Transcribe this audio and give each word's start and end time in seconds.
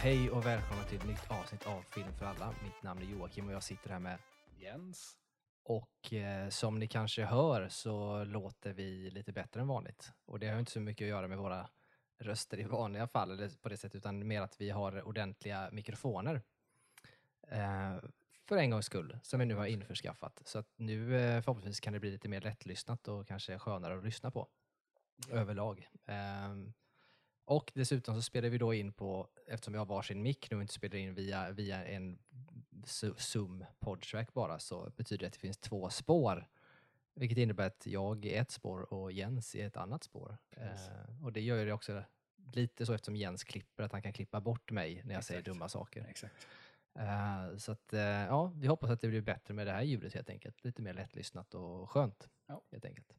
Hej 0.00 0.30
och 0.30 0.46
välkomna 0.46 0.84
till 0.84 0.98
ett 0.98 1.06
nytt 1.06 1.30
avsnitt 1.30 1.66
av 1.66 1.82
Film 1.82 2.12
för 2.18 2.26
alla. 2.26 2.54
Mitt 2.62 2.82
namn 2.82 3.02
är 3.02 3.06
Joakim 3.06 3.46
och 3.46 3.52
jag 3.52 3.62
sitter 3.62 3.90
här 3.90 3.98
med 3.98 4.18
Jens. 4.58 5.16
och 5.64 6.12
eh, 6.12 6.48
som 6.48 6.78
ni 6.78 6.88
kanske 6.88 7.24
hör 7.24 7.68
så 7.68 8.24
låter 8.24 8.72
vi 8.72 9.10
lite 9.10 9.32
bättre 9.32 9.60
än 9.60 9.68
vanligt. 9.68 10.12
Och 10.24 10.38
det 10.38 10.48
har 10.48 10.58
inte 10.58 10.72
så 10.72 10.80
mycket 10.80 11.04
att 11.04 11.08
göra 11.08 11.28
med 11.28 11.38
våra 11.38 11.68
röster 12.18 12.60
i 12.60 12.62
vanliga 12.62 13.06
fall 13.06 13.30
eller 13.30 13.48
på 13.62 13.68
det 13.68 13.76
sättet 13.76 13.94
utan 13.94 14.28
mer 14.28 14.42
att 14.42 14.60
vi 14.60 14.70
har 14.70 15.02
ordentliga 15.02 15.68
mikrofoner. 15.72 16.42
Eh, 17.48 17.96
för 18.48 18.56
en 18.56 18.70
gångs 18.70 18.86
skull, 18.86 19.18
som 19.22 19.40
vi 19.40 19.46
nu 19.46 19.54
har 19.54 19.66
införskaffat. 19.66 20.42
Så 20.44 20.58
att 20.58 20.68
nu 20.76 21.20
eh, 21.20 21.42
förhoppningsvis 21.42 21.80
kan 21.80 21.92
det 21.92 22.00
bli 22.00 22.10
lite 22.10 22.28
mer 22.28 22.40
lättlyssnat 22.40 23.08
och 23.08 23.28
kanske 23.28 23.58
skönare 23.58 23.98
att 23.98 24.04
lyssna 24.04 24.30
på 24.30 24.48
överlag. 25.30 25.88
Och 27.48 27.72
dessutom 27.74 28.14
så 28.14 28.22
spelar 28.22 28.48
vi 28.48 28.58
då 28.58 28.74
in 28.74 28.92
på, 28.92 29.28
eftersom 29.46 29.72
vi 29.72 29.78
har 29.78 29.86
varsin 29.86 30.22
mick 30.22 30.50
nu 30.50 30.56
och 30.56 30.62
inte 30.62 30.74
spelar 30.74 30.96
in 30.96 31.14
via, 31.14 31.50
via 31.50 31.84
en 31.84 32.18
Zo- 32.84 33.14
Zoom 33.18 33.64
podtrack 33.78 34.32
bara, 34.34 34.58
så 34.58 34.90
betyder 34.96 35.20
det 35.20 35.26
att 35.26 35.32
det 35.32 35.38
finns 35.38 35.58
två 35.58 35.90
spår. 35.90 36.48
Vilket 37.14 37.38
innebär 37.38 37.66
att 37.66 37.86
jag 37.86 38.26
är 38.26 38.40
ett 38.40 38.50
spår 38.50 38.92
och 38.94 39.12
Jens 39.12 39.54
är 39.54 39.66
ett 39.66 39.76
annat 39.76 40.04
spår. 40.04 40.36
Eh, 40.50 41.24
och 41.24 41.32
det 41.32 41.40
gör 41.40 41.66
det 41.66 41.72
också 41.72 42.02
lite 42.52 42.86
så 42.86 42.92
eftersom 42.92 43.16
Jens 43.16 43.44
klipper, 43.44 43.82
att 43.82 43.92
han 43.92 44.02
kan 44.02 44.12
klippa 44.12 44.40
bort 44.40 44.70
mig 44.70 45.02
när 45.04 45.14
jag 45.14 45.24
säger 45.24 45.40
Exakt. 45.40 45.54
dumma 45.54 45.68
saker. 45.68 46.06
Exakt. 46.08 46.46
Eh, 46.98 47.56
så 47.56 47.72
att, 47.72 47.92
eh, 47.92 48.00
ja, 48.00 48.52
vi 48.56 48.66
hoppas 48.66 48.90
att 48.90 49.00
det 49.00 49.08
blir 49.08 49.20
bättre 49.20 49.54
med 49.54 49.66
det 49.66 49.72
här 49.72 49.82
ljudet 49.82 50.14
helt 50.14 50.30
enkelt. 50.30 50.64
Lite 50.64 50.82
mer 50.82 50.94
lättlyssnat 50.94 51.54
och 51.54 51.90
skönt. 51.90 52.28
Ja. 52.46 52.62
Helt 52.72 52.84
enkelt. 52.84 53.12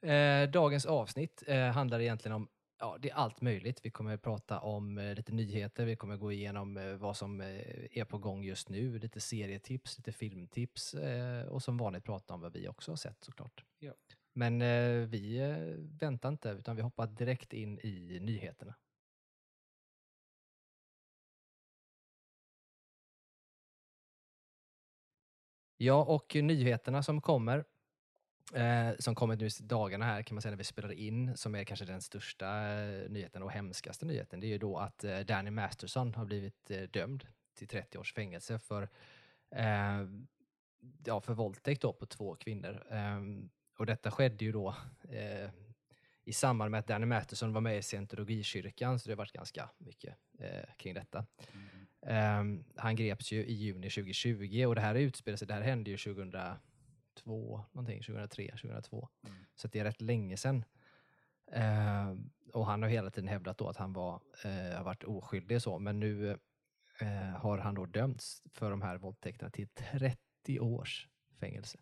Eh, 0.00 0.50
dagens 0.50 0.86
avsnitt 0.86 1.42
handlar 1.74 2.00
egentligen 2.00 2.34
om 2.34 2.48
Ja, 2.78 2.96
det 3.00 3.10
är 3.10 3.14
allt 3.14 3.40
möjligt. 3.40 3.80
Vi 3.84 3.90
kommer 3.90 4.16
prata 4.16 4.60
om 4.60 4.98
eh, 4.98 5.14
lite 5.14 5.32
nyheter, 5.32 5.84
vi 5.84 5.96
kommer 5.96 6.16
gå 6.16 6.32
igenom 6.32 6.76
eh, 6.76 6.94
vad 6.94 7.16
som 7.16 7.40
eh, 7.40 7.46
är 7.98 8.04
på 8.04 8.18
gång 8.18 8.44
just 8.44 8.68
nu, 8.68 8.98
lite 8.98 9.20
serietips, 9.20 9.98
lite 9.98 10.12
filmtips 10.12 10.94
och 11.48 11.62
som 11.62 11.76
vanligt 11.76 12.04
prata 12.04 12.34
om 12.34 12.40
vad 12.40 12.52
vi 12.52 12.68
också 12.68 12.92
har 12.92 12.96
sett 12.96 13.24
såklart. 13.24 13.64
Ja. 13.78 13.92
Men 14.32 14.58
vi 15.10 15.38
väntar 16.00 16.28
inte 16.28 16.48
utan 16.48 16.76
vi 16.76 16.82
hoppar 16.82 17.06
direkt 17.06 17.52
in 17.52 17.78
i 17.82 18.18
nyheterna. 18.20 18.74
Ja, 25.76 26.04
och 26.04 26.34
nyheterna 26.34 27.02
som 27.02 27.20
kommer, 27.20 27.64
eh, 28.52 28.90
som 28.98 29.14
kommer 29.14 29.36
nu 29.36 29.46
i 29.46 29.50
dagarna 29.60 30.04
här 30.04 30.22
kan 30.22 30.34
man 30.34 30.42
säga 30.42 30.50
när 30.50 30.58
vi 30.58 30.64
spelar 30.64 30.92
in, 30.92 31.36
som 31.36 31.54
är 31.54 31.64
kanske 31.64 31.84
den 31.84 32.02
största 32.02 32.46
eh, 32.46 33.10
nyheten 33.10 33.42
och 33.42 33.50
hemskaste 33.50 34.06
nyheten, 34.06 34.40
det 34.40 34.46
är 34.46 34.48
ju 34.48 34.58
då 34.58 34.76
att 34.78 35.04
eh, 35.04 35.18
Danny 35.18 35.50
Masterson 35.50 36.14
har 36.14 36.24
blivit 36.24 36.70
eh, 36.70 36.82
dömd 36.82 37.26
till 37.54 37.68
30 37.68 37.98
års 37.98 38.12
fängelse 38.12 38.58
för, 38.58 38.88
eh, 39.50 40.04
ja, 41.04 41.20
för 41.20 41.34
våldtäkt 41.34 41.82
på 41.82 42.06
två 42.06 42.34
kvinnor. 42.34 42.86
Ehm, 42.90 43.50
och 43.78 43.86
detta 43.86 44.10
skedde 44.10 44.44
ju 44.44 44.52
då 44.52 44.76
eh, 45.10 45.50
i 46.24 46.32
samband 46.32 46.70
med 46.70 46.80
att 46.80 46.86
Danny 46.86 47.06
Masterson 47.06 47.52
var 47.52 47.60
med 47.60 47.78
i 47.78 47.82
scientologikyrkan, 47.82 48.98
så 48.98 49.08
det 49.08 49.12
har 49.12 49.16
varit 49.16 49.32
ganska 49.32 49.70
mycket 49.78 50.14
kring 50.76 50.94
detta. 50.94 51.26
Mm. 51.52 51.86
Ehm, 52.06 52.64
han 52.76 52.96
greps 52.96 53.32
ju 53.32 53.44
i 53.44 53.52
juni 53.52 53.90
2020 53.90 54.64
och 54.66 54.74
det 54.74 54.80
här 54.80 54.94
utspelar 54.94 55.36
sig, 55.36 55.48
det 55.48 55.54
här 55.54 55.62
hände 55.62 55.90
ju 55.90 55.96
2002, 57.14 57.64
någonting, 57.72 58.02
2003, 58.02 58.50
2002. 58.50 59.08
Mm. 59.26 59.36
Så 59.54 59.68
det 59.68 59.78
är 59.78 59.84
rätt 59.84 60.00
länge 60.00 60.36
sedan. 60.36 60.64
Ehm, 61.52 62.30
och 62.52 62.66
han 62.66 62.82
har 62.82 62.88
hela 62.88 63.10
tiden 63.10 63.28
hävdat 63.28 63.58
då 63.58 63.68
att 63.68 63.76
han 63.76 63.92
var, 63.92 64.20
eh, 64.44 64.76
har 64.76 64.84
varit 64.84 65.04
oskyldig 65.04 65.62
så, 65.62 65.78
men 65.78 66.00
nu 66.00 66.38
eh, 67.00 67.36
har 67.36 67.58
han 67.58 67.74
då 67.74 67.86
dömts 67.86 68.42
för 68.52 68.70
de 68.70 68.82
här 68.82 68.96
våldtäkterna 68.96 69.50
till 69.50 69.68
30 69.68 70.60
års 70.60 71.08
fängelse. 71.40 71.78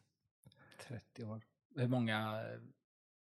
30 0.80 1.24
år. 1.24 1.42
Hur 1.76 1.88
många 1.88 2.42
eh, 2.42 2.60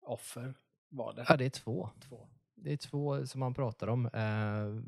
offer 0.01 0.53
var 0.89 1.13
det? 1.13 1.25
Ja, 1.29 1.37
det 1.37 1.45
är 1.45 1.49
två. 1.49 1.89
Två. 2.01 2.27
Det 2.55 2.73
är 2.73 2.77
två 2.77 3.25
som 3.25 3.39
man 3.39 3.53
pratar 3.53 3.87
om. 3.87 4.05
Eh, 4.05 4.83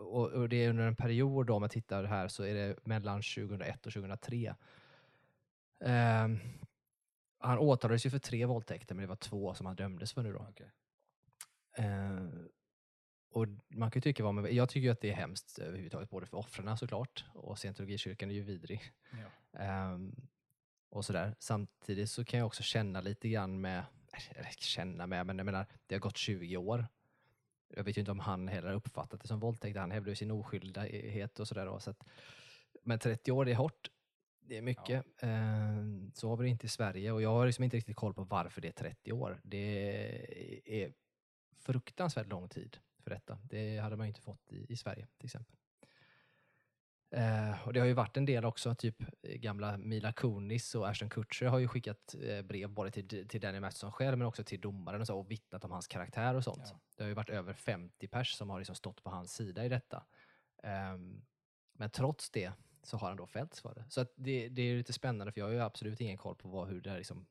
och, 0.00 0.30
och 0.30 0.48
det 0.48 0.56
är 0.56 0.70
under 0.70 0.86
en 0.86 0.96
period 0.96 1.46
då, 1.46 1.54
om 1.54 1.60
man 1.60 1.70
tittar 1.70 2.04
här, 2.04 2.28
så 2.28 2.44
är 2.44 2.54
det 2.54 2.76
mellan 2.84 3.22
2001 3.22 3.86
och 3.86 3.92
2003. 3.92 4.54
Eh, 5.82 6.28
han 7.38 7.58
åtalades 7.58 8.06
ju 8.06 8.10
för 8.10 8.18
tre 8.18 8.44
våldtäkter, 8.44 8.94
men 8.94 9.02
det 9.02 9.08
var 9.08 9.16
två 9.16 9.54
som 9.54 9.66
han 9.66 9.76
dömdes 9.76 10.12
för 10.12 10.22
nu 10.22 10.32
då. 10.32 10.46
Okej. 10.50 10.72
Eh, 11.76 12.28
och 13.30 13.46
man 13.68 13.90
kan 13.90 14.00
ju 14.00 14.00
tycka 14.00 14.24
vad 14.24 14.34
man. 14.34 14.54
Jag 14.54 14.68
tycker 14.68 14.90
att 14.90 15.00
det 15.00 15.10
är 15.10 15.14
hemskt 15.14 15.58
överhuvudtaget, 15.58 16.10
både 16.10 16.26
för 16.26 16.36
offren 16.36 16.76
såklart, 16.76 17.24
och 17.34 17.58
scientologikyrkan 17.58 18.30
är 18.30 18.34
ju 18.34 18.42
vidrig. 18.42 18.92
Ja. 19.10 19.58
Ehm, 19.60 20.16
och 20.88 21.04
sådär. 21.04 21.34
Samtidigt 21.38 22.10
så 22.10 22.24
kan 22.24 22.38
jag 22.38 22.46
också 22.46 22.62
känna 22.62 23.00
lite 23.00 23.28
grann 23.28 23.60
med, 23.60 23.84
eller 24.30 24.50
känna 24.58 25.06
med, 25.06 25.26
men 25.26 25.38
jag 25.38 25.44
menar, 25.44 25.66
det 25.86 25.94
har 25.94 26.00
gått 26.00 26.16
20 26.16 26.56
år. 26.56 26.86
Jag 27.68 27.84
vet 27.84 27.96
ju 27.96 28.00
inte 28.00 28.12
om 28.12 28.20
han 28.20 28.48
heller 28.48 28.68
har 28.68 28.74
uppfattat 28.74 29.20
det 29.20 29.28
som 29.28 29.40
våldtäkt. 29.40 29.76
Han 29.76 29.90
hävdar 29.90 30.10
ju 30.10 30.16
sin 30.16 30.30
oskyldighet 30.30 31.40
och 31.40 31.48
sådär. 31.48 31.78
Så 31.78 31.90
att, 31.90 32.04
men 32.82 32.98
30 32.98 33.32
år, 33.32 33.48
är 33.48 33.54
hårt. 33.54 33.90
Det 34.44 34.58
är 34.58 34.62
mycket. 34.62 35.04
Ehm, 35.20 36.12
så 36.14 36.28
har 36.28 36.36
vi 36.36 36.44
det 36.44 36.50
inte 36.50 36.66
i 36.66 36.68
Sverige 36.68 37.12
och 37.12 37.22
jag 37.22 37.30
har 37.30 37.46
liksom 37.46 37.64
inte 37.64 37.76
riktigt 37.76 37.96
koll 37.96 38.14
på 38.14 38.24
varför 38.24 38.60
det 38.60 38.68
är 38.68 38.72
30 38.72 39.12
år. 39.12 39.40
Det 39.44 40.84
är 40.84 40.92
fruktansvärt 41.58 42.26
lång 42.26 42.48
tid 42.48 42.78
för 43.02 43.10
detta. 43.10 43.38
Det 43.44 43.78
hade 43.78 43.96
man 43.96 44.06
inte 44.06 44.20
fått 44.20 44.52
i, 44.52 44.66
i 44.68 44.76
Sverige 44.76 45.06
till 45.18 45.26
exempel. 45.26 45.56
Eh, 47.10 47.66
och 47.66 47.72
det 47.72 47.80
har 47.80 47.86
ju 47.86 47.92
varit 47.92 48.16
en 48.16 48.24
del 48.24 48.44
också, 48.44 48.74
typ 48.74 48.96
gamla 49.22 49.76
Mila 49.76 50.12
Kunis 50.12 50.74
och 50.74 50.88
Ashton 50.88 51.10
Kutcher 51.10 51.46
har 51.46 51.58
ju 51.58 51.68
skickat 51.68 52.14
eh, 52.22 52.42
brev 52.42 52.70
både 52.70 52.90
till, 52.90 53.28
till 53.28 53.40
Danny 53.40 53.60
Masterson 53.60 53.92
själv 53.92 54.18
men 54.18 54.26
också 54.26 54.44
till 54.44 54.60
domaren 54.60 55.00
och, 55.00 55.06
så, 55.06 55.18
och 55.18 55.30
vittnat 55.30 55.64
om 55.64 55.70
hans 55.70 55.88
karaktär 55.88 56.34
och 56.34 56.44
sånt. 56.44 56.62
Ja. 56.64 56.80
Det 56.96 57.02
har 57.02 57.08
ju 57.08 57.14
varit 57.14 57.30
över 57.30 57.52
50 57.52 58.08
pers 58.08 58.32
som 58.32 58.50
har 58.50 58.58
liksom 58.58 58.76
stått 58.76 59.02
på 59.02 59.10
hans 59.10 59.32
sida 59.32 59.64
i 59.64 59.68
detta. 59.68 60.04
Ehm, 60.62 61.24
men 61.72 61.90
trots 61.90 62.30
det 62.30 62.52
så 62.82 62.96
har 62.96 63.08
han 63.08 63.16
då 63.16 63.26
fällts 63.26 63.60
för 63.60 63.74
det. 63.74 63.84
Så 63.88 64.00
att 64.00 64.12
det, 64.16 64.48
det 64.48 64.62
är 64.62 64.76
lite 64.76 64.92
spännande 64.92 65.32
för 65.32 65.40
jag 65.40 65.46
har 65.46 65.52
ju 65.52 65.60
absolut 65.60 66.00
ingen 66.00 66.16
koll 66.16 66.34
på 66.36 66.48
vad, 66.48 66.68
hur 66.68 66.80
det 66.80 66.90
här 66.90 66.96
liksom 66.98 67.26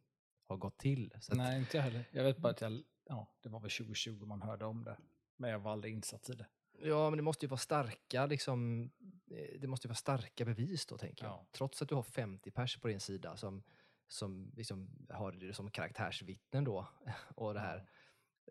har 0.48 0.58
gått 0.58 0.78
till. 0.78 1.14
Så 1.20 1.32
att, 1.32 1.38
Nej, 1.38 1.60
inte 1.60 1.78
jag 1.78 1.84
heller. 1.84 2.04
Jag 2.12 2.24
vet 2.24 2.38
bara 2.38 2.50
att 2.52 2.62
jag, 2.62 2.84
ja, 3.10 3.28
det 3.42 3.50
var 3.50 3.60
väl 3.60 3.70
2020 3.72 4.26
man 4.26 4.42
hörde 4.42 4.66
om 4.66 4.84
det. 4.84 4.98
Men 5.38 5.50
jag 5.50 5.60
var 5.60 5.72
aldrig 5.72 5.94
insatt 5.94 6.30
i 6.30 6.34
det. 6.34 6.46
Ja, 6.84 7.10
men 7.10 7.18
det 7.18 7.24
måste 7.24 7.46
ju 7.46 7.50
vara 7.50 7.58
starka, 7.58 8.26
liksom, 8.26 8.90
eh, 9.32 9.60
det 9.60 9.68
måste 9.68 9.88
ju 9.88 9.90
vara 9.90 9.96
starka 9.96 10.46
bevis 10.46 10.86
då, 10.86 10.98
tänker 10.98 11.24
jag. 11.26 11.32
Ja. 11.34 11.46
Trots 11.52 11.82
att 11.82 11.90
du 11.90 11.96
har 11.96 12.04
50 12.04 12.52
pers 12.52 12.78
på 12.78 12.88
din 12.88 13.00
sida 13.00 13.38
som, 13.38 13.64
som 14.08 14.52
liksom 14.56 15.08
har 15.10 15.32
det 15.32 15.54
som 15.54 15.72
karaktärsvittnen 15.72 16.64
då, 16.64 16.88
och 17.36 17.54
det 17.54 17.60
här, 17.60 17.88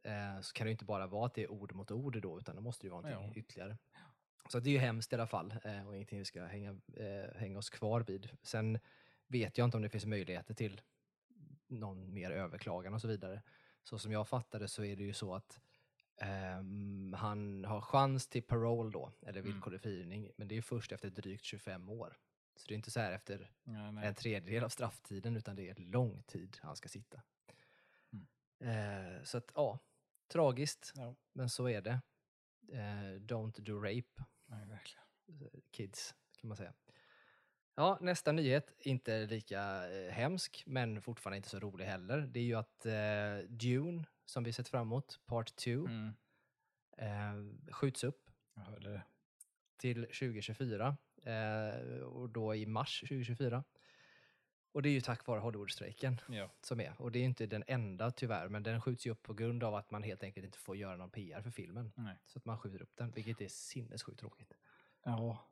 eh, 0.05 0.41
så 0.41 0.53
kan 0.53 0.65
det 0.65 0.69
ju 0.69 0.73
inte 0.73 0.85
bara 0.85 1.07
vara 1.07 1.27
att 1.27 1.35
det 1.35 1.43
är 1.43 1.51
ord 1.51 1.75
mot 1.75 1.91
ord 1.91 2.23
då, 2.23 2.39
utan 2.39 2.57
det 2.57 2.63
måste 2.63 2.87
ju 2.87 2.91
vara 2.91 3.01
någonting 3.01 3.33
Ja. 3.35 3.41
ytterligare. 3.41 3.79
Så 4.49 4.61
det 4.61 4.71
är 4.71 4.73
ju 4.73 4.79
hemskt 4.79 5.13
i 5.13 5.17
alla 5.17 5.27
fall, 5.27 5.55
eh, 5.65 5.87
och 5.89 5.95
ingenting 5.97 6.19
vi 6.19 6.25
ska 6.25 6.45
hänga, 6.45 6.71
eh, 6.97 7.35
hänga 7.37 7.59
oss 7.59 7.71
kvar 7.71 8.01
vid. 8.01 8.29
Sen 8.43 8.79
vet 9.27 9.59
jag 9.59 9.65
inte 9.65 9.77
om 9.77 9.83
det 9.83 9.89
finns 9.89 10.07
möjligheter 10.07 10.55
till 10.55 10.81
någon 11.69 12.15
mer 12.15 12.31
överklagan 12.31 12.95
och 12.95 13.01
så 13.01 13.09
vidare. 13.09 13.43
Så 13.83 13.99
som 13.99 14.13
jag 14.13 14.29
fattade 14.29 14.69
så 14.69 14.85
är 14.85 14.97
det 14.97 15.03
ju 15.05 15.13
så 15.13 15.35
att 15.35 15.61
ehm, 16.17 17.15
han 17.19 17.65
har 17.65 17.81
chans 17.81 18.29
till 18.29 18.43
parole 18.43 18.91
då, 18.91 19.13
eller 19.23 19.41
Mm. 19.41 19.53
villkorlig 19.53 19.81
frigivning, 19.81 20.31
men 20.37 20.49
det 20.49 20.57
är 20.57 20.63
först 20.63 20.93
efter 20.93 21.11
drygt 21.11 21.45
25 21.45 21.89
år. 21.89 22.17
Så 22.57 22.65
det 22.69 22.75
är 22.75 22.77
inte 22.77 22.91
så 22.91 23.01
här 23.01 23.13
efter 23.13 23.51
Nej, 23.63 23.93
nej. 23.93 24.07
en 24.07 24.15
tredjedel 24.15 24.65
av 24.65 24.69
strafftiden, 24.69 25.37
utan 25.37 25.57
det 25.57 25.69
är 25.71 25.75
lång 25.75 26.23
tid 26.23 26.59
han 26.63 26.77
ska 26.77 26.89
sitta. 26.89 27.21
Mm. 28.13 28.27
Eh, 29.17 29.23
så 29.23 29.39
att 29.39 29.53
ja, 29.55 29.79
tragiskt, 30.29 30.93
Ja. 30.97 31.15
men 31.33 31.49
så 31.51 31.69
är 31.69 31.81
det. 31.81 32.01
Eh, 32.73 33.21
don't 33.21 33.61
do 33.61 33.81
rape, 33.81 34.25
nej, 34.47 34.67
verkligen. 34.67 35.05
kids, 35.71 36.15
kan 36.41 36.49
man 36.49 36.57
säga. 36.57 36.73
Ja, 37.75 37.99
nästa 38.01 38.33
nyhet, 38.33 38.73
inte 38.79 39.27
lika 39.27 39.91
eh, 39.91 40.13
hemsk, 40.13 40.63
men 40.67 41.03
fortfarande 41.03 41.37
inte 41.37 41.49
så 41.49 41.59
rolig 41.61 41.85
heller. 41.85 42.19
Det 42.19 42.41
är 42.41 42.45
ju 42.45 42.55
att 42.55 42.87
eh, 42.87 43.49
Dune, 43.49 44.05
som 44.25 44.45
vi 44.45 44.53
sett 44.53 44.69
fram 44.69 44.83
emot, 44.83 45.21
Part 45.27 45.57
2, 45.57 45.71
Mm. 45.71 46.15
eh, 46.97 47.73
skjuts 47.73 48.05
upp 48.05 48.31
Jag 48.55 48.63
hörde 48.63 48.91
det. 48.93 49.03
till 49.77 50.03
2024 50.05 50.97
eh, 51.23 52.01
och 52.03 52.29
då 52.31 52.55
i 52.55 52.67
mars 52.67 53.01
2024. 53.01 53.65
Och 54.73 54.83
det 54.83 54.89
är 54.89 54.93
ju 54.93 55.01
tack 55.01 55.27
vare 55.27 55.41
Hollywoodstrejken 55.41 56.21
Ja. 56.29 56.51
som 56.61 56.81
är. 56.81 57.01
Och 57.03 57.13
det 57.13 57.19
är 57.19 57.21
ju 57.21 57.27
inte 57.27 57.47
den 57.47 57.65
enda 57.67 58.11
tyvärr, 58.11 58.49
men 58.49 58.63
den 58.63 58.81
skjuts 58.81 59.07
ju 59.07 59.11
upp 59.11 59.23
på 59.23 59.35
grund 59.35 59.65
av 59.65 59.75
att 59.75 59.91
man 59.91 60.03
helt 60.03 60.23
enkelt 60.23 60.47
inte 60.47 60.59
får 60.59 60.77
göra 60.77 60.97
någon 60.97 61.11
PR 61.11 61.43
för 61.43 61.51
filmen. 61.51 61.93
Nej. 61.97 62.17
Så 62.27 62.39
att 62.39 62.45
man 62.45 62.59
skjuter 62.59 62.83
upp 62.83 62.97
den, 62.97 63.11
vilket 63.11 63.41
är 63.41 63.49
sinnessjukt 63.49 64.21
tråkigt. 64.21 64.53
Ja. 65.03 65.47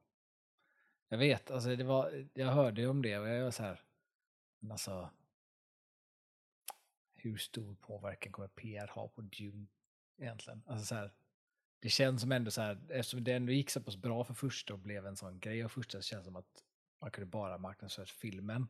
Jag 1.08 1.18
vet, 1.18 1.50
alltså 1.50 1.76
det 1.76 1.84
var, 1.84 2.28
jag 2.34 2.46
hörde 2.52 2.80
ju 2.80 2.88
om 2.88 3.02
det 3.02 3.18
och 3.18 3.28
jag 3.28 3.44
var 3.44 3.50
så 3.50 3.62
här, 3.62 3.80
men 4.58 4.72
alltså, 4.72 5.10
hur 7.14 7.36
stor 7.36 7.74
påverkan 7.74 8.32
kommer 8.32 8.48
PR 8.48 8.88
ha 8.88 9.08
på 9.08 9.20
Dune 9.20 9.66
egentligen? 10.18 10.62
Alltså 10.66 10.86
så 10.86 10.94
här, 10.94 11.12
det 11.80 11.88
känns 11.88 12.20
som 12.20 12.32
ändå 12.32 12.50
så 12.50 12.60
här, 12.60 12.80
eftersom 12.90 13.24
det 13.24 13.32
ändå 13.32 13.52
gick 13.52 13.70
så 13.70 13.80
pass 13.82 13.96
bra 13.96 14.24
för 14.24 14.34
första 14.34 14.72
och 14.72 14.78
blev 14.78 15.06
en 15.06 15.16
sån 15.16 15.40
grej 15.40 15.64
av 15.64 15.68
första, 15.68 15.98
så 15.98 16.02
känns 16.02 16.20
det 16.22 16.24
som 16.24 16.36
att 16.36 16.64
man 17.00 17.10
kunde 17.10 17.26
bara 17.26 17.58
marknadsfört 17.58 18.08
filmen 18.10 18.68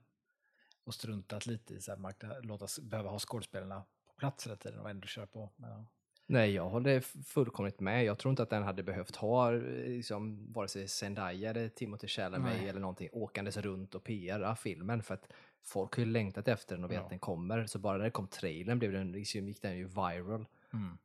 och 0.84 0.94
struntat 0.94 1.46
lite 1.46 1.74
i 1.74 1.80
så 1.80 1.90
här, 1.90 1.98
marknad, 1.98 2.46
låta, 2.46 2.66
behöva 2.82 3.10
ha 3.10 3.18
skådespelarna 3.18 3.84
på 4.06 4.12
plats 4.18 4.46
hela 4.46 4.56
tiden 4.56 4.80
och 4.80 4.90
ändå 4.90 5.06
köra 5.06 5.26
på. 5.26 5.50
Men. 5.56 5.86
Nej, 6.26 6.50
jag 6.54 6.68
håller 6.68 7.00
fullkomligt 7.24 7.80
med. 7.80 8.04
Jag 8.04 8.18
tror 8.18 8.30
inte 8.30 8.42
att 8.42 8.50
den 8.50 8.62
hade 8.62 8.82
behövt 8.82 9.16
ha 9.16 9.50
liksom, 9.50 10.52
vare 10.52 10.68
sig 10.68 10.88
Zendaya 10.88 11.50
eller 11.50 11.68
Timothy 11.68 12.08
Chalamet 12.08 12.62
eller 12.62 12.80
någonting 12.80 13.08
åkandes 13.12 13.56
runt 13.56 13.94
och 13.94 14.04
PRa 14.04 14.56
filmen 14.56 15.02
för 15.02 15.14
att 15.14 15.32
folk 15.62 15.94
har 15.96 16.04
ju 16.04 16.10
längtat 16.10 16.48
efter 16.48 16.74
den 16.76 16.84
och 16.84 16.90
vet 16.90 16.96
Ja. 16.96 17.02
att 17.02 17.10
den 17.10 17.18
kommer. 17.18 17.66
Så 17.66 17.78
bara 17.78 17.96
när 17.98 18.04
det 18.04 18.10
kom 18.10 18.28
trailern 18.28 18.78
blev 18.78 18.92
den, 18.92 19.12
liksom, 19.12 19.48
gick 19.48 19.62
den 19.62 19.76
ju 19.76 19.84
viral. 19.84 20.46
Mm. 20.72 20.98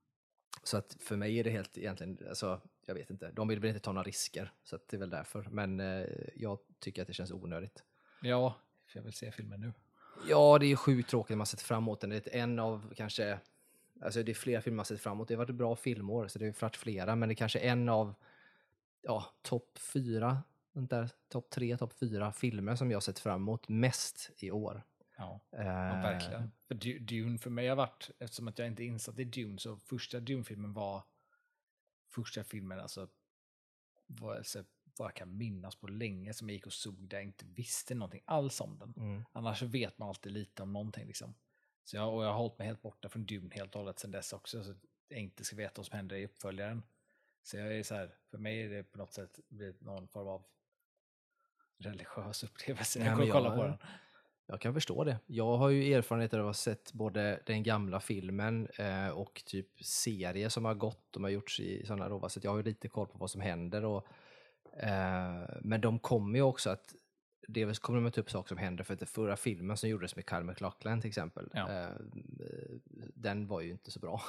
Så 0.63 0.77
att 0.77 0.97
för 0.99 1.15
mig 1.15 1.39
är 1.39 1.43
det 1.43 1.49
helt 1.49 1.77
egentligen, 1.77 2.17
alltså, 2.29 2.61
jag 2.85 2.93
vet 2.95 3.09
inte, 3.09 3.31
de 3.31 3.47
vill 3.47 3.59
väl 3.59 3.67
inte 3.69 3.79
ta 3.79 3.91
några 3.91 4.07
risker. 4.07 4.51
Så 4.63 4.75
att 4.75 4.87
det 4.87 4.97
är 4.97 4.99
väl 4.99 5.09
därför. 5.09 5.47
Men 5.51 5.79
eh, 5.79 6.07
jag 6.35 6.59
tycker 6.79 7.01
att 7.01 7.07
det 7.07 7.13
känns 7.13 7.31
onödigt. 7.31 7.83
ja, 8.21 8.55
för 8.87 8.99
jag 8.99 9.03
vill 9.03 9.13
se 9.13 9.31
filmen 9.31 9.59
nu. 9.61 9.73
Ja, 10.27 10.57
det 10.59 10.65
är 10.71 10.75
sjukt 10.75 11.09
tråkigt 11.09 11.37
man 11.37 11.47
sett 11.47 11.61
fram 11.61 11.83
emot 11.83 12.01
den. 12.01 12.09
Det 12.09 12.35
är 12.35 12.43
en 12.43 12.59
av 12.59 12.93
kanske, 12.95 13.39
alltså 14.01 14.23
det 14.23 14.31
är 14.31 14.33
flera 14.35 14.61
filmer 14.61 14.75
man 14.75 14.85
sett 14.85 15.01
fram 15.01 15.13
emot. 15.17 15.27
Det 15.27 15.33
har 15.33 15.45
varit 15.45 15.55
bra 15.55 15.75
filmår, 15.75 16.27
så 16.27 16.39
det 16.39 16.45
har 16.45 16.55
varit 16.61 16.75
flera, 16.77 17.15
men 17.15 17.29
det 17.29 17.33
är 17.33 17.35
kanske 17.35 17.59
en 17.59 17.89
av, 17.89 18.15
ja, 19.01 19.25
topp 19.41 19.77
fyra, 19.77 20.43
vänta, 20.73 21.09
topp 21.29 21.49
tre, 21.49 21.77
topp 21.77 21.93
fyra 21.93 22.31
filmer 22.31 22.75
som 22.75 22.91
jag 22.91 23.03
sett 23.03 23.19
fram 23.19 23.41
emot 23.41 23.69
mest 23.69 24.31
i 24.37 24.51
år. 24.51 24.83
Ja, 25.17 25.39
ja 25.51 25.59
verkligen. 26.03 26.51
För 26.67 26.75
Du- 26.75 26.99
Dune 26.99 27.37
för 27.37 27.49
mig 27.49 27.67
har 27.67 27.75
varit, 27.75 28.09
eftersom 28.19 28.47
att 28.47 28.59
jag 28.59 28.67
inte 28.67 28.83
är 28.83 28.85
insatt 28.87 29.19
i 29.19 29.23
Dune, 29.23 29.59
så 29.59 29.77
första 29.77 30.19
Dune-filmen 30.19 30.73
var 30.73 31.03
första 32.09 32.43
filmen, 32.43 32.79
alltså 32.79 33.07
vad, 34.07 34.37
alltså, 34.37 34.63
vad 34.97 35.05
jag 35.07 35.15
kan 35.15 35.37
minnas 35.37 35.75
på 35.75 35.87
länge 35.87 36.33
som 36.33 36.49
jag 36.49 36.53
gick 36.53 36.65
och 36.65 36.73
såg 36.73 37.07
där 37.07 37.17
jag 37.17 37.23
inte 37.23 37.45
visste 37.45 37.95
någonting 37.95 38.21
alls 38.25 38.61
om 38.61 38.77
den. 38.79 38.93
Mm. 38.97 39.23
Annars 39.31 39.61
vet 39.61 39.97
man 39.97 40.09
alltid 40.09 40.31
lite 40.31 40.63
om 40.63 40.73
någonting. 40.73 41.07
Liksom. 41.07 41.33
Så 41.83 41.95
jag, 41.95 42.13
och 42.15 42.23
jag 42.23 42.27
har 42.31 42.37
hållit 42.37 42.57
mig 42.57 42.67
helt 42.67 42.81
borta 42.81 43.09
från 43.09 43.25
Dune 43.25 43.49
helt 43.55 43.75
och 43.75 43.81
hållet 43.81 43.99
sedan 43.99 44.11
dess 44.11 44.33
också. 44.33 44.63
Så 44.63 44.73
jag 45.07 45.19
inte 45.19 45.43
ska 45.43 45.55
veta 45.55 45.73
vad 45.77 45.85
som 45.85 45.95
händer 45.95 46.15
i 46.15 46.25
uppföljaren. 46.25 46.83
Så 47.43 47.57
jag 47.57 47.77
är 47.77 47.83
så 47.83 47.95
här, 47.95 48.15
för 48.31 48.37
mig 48.37 48.61
är 48.61 48.69
det 48.69 48.83
på 48.83 48.97
något 48.97 49.13
sätt 49.13 49.39
blivit 49.49 49.81
någon 49.81 50.07
form 50.07 50.27
av 50.27 50.43
religiös 51.77 52.43
upplevelse. 52.47 52.99
Ja, 52.99 53.05
Jag 53.05 53.17
men 53.17 53.27
kommer 53.27 53.33
kolla 53.33 53.49
jag- 53.49 53.57
på 53.57 53.63
den. 53.63 53.77
Jag 54.45 54.61
kan 54.61 54.73
förstå 54.73 55.03
det. 55.03 55.19
Jag 55.25 55.57
har 55.57 55.69
ju 55.69 55.93
erfarenhet 55.93 56.33
av 56.33 56.39
att 56.39 56.45
ha 56.45 56.53
sett 56.53 56.93
både 56.93 57.43
den 57.45 57.63
gamla 57.63 57.99
filmen 57.99 58.67
eh, 58.77 59.09
och 59.09 59.43
typ 59.45 59.83
serier 59.85 60.49
som 60.49 60.65
har 60.65 60.73
gått. 60.73 61.07
De 61.11 61.23
har 61.23 61.31
gjorts 61.31 61.59
i 61.59 61.85
sådana 61.85 62.05
att 62.25 62.43
jag 62.43 62.51
har 62.51 62.57
ju 62.57 62.63
lite 62.63 62.87
koll 62.87 63.07
på 63.07 63.17
vad 63.17 63.31
som 63.31 63.41
händer. 63.41 63.85
Och, 63.85 64.07
eh, 64.79 65.55
men 65.61 65.81
de 65.81 65.99
kommer 65.99 66.39
ju 66.39 66.43
också 66.43 66.69
att 66.69 66.95
Dels 67.47 67.79
kommer 67.79 67.99
de 67.99 68.05
att 68.07 68.13
ta 68.13 68.21
upp 68.21 68.31
saker 68.31 68.47
som 68.47 68.57
händer 68.57 68.83
för 68.83 68.93
att 68.93 68.99
den 68.99 69.07
förra 69.07 69.35
filmen 69.37 69.77
som 69.77 69.89
gjordes 69.89 70.15
med 70.15 70.25
Kyle 70.29 70.43
MacLachlan 70.43 71.01
till 71.01 71.07
exempel, 71.07 71.49
Ja. 71.53 71.71
eh, 71.71 71.89
den 73.15 73.47
var 73.47 73.61
ju 73.61 73.71
inte 73.71 73.91
så 73.91 73.99
bra. 73.99 74.21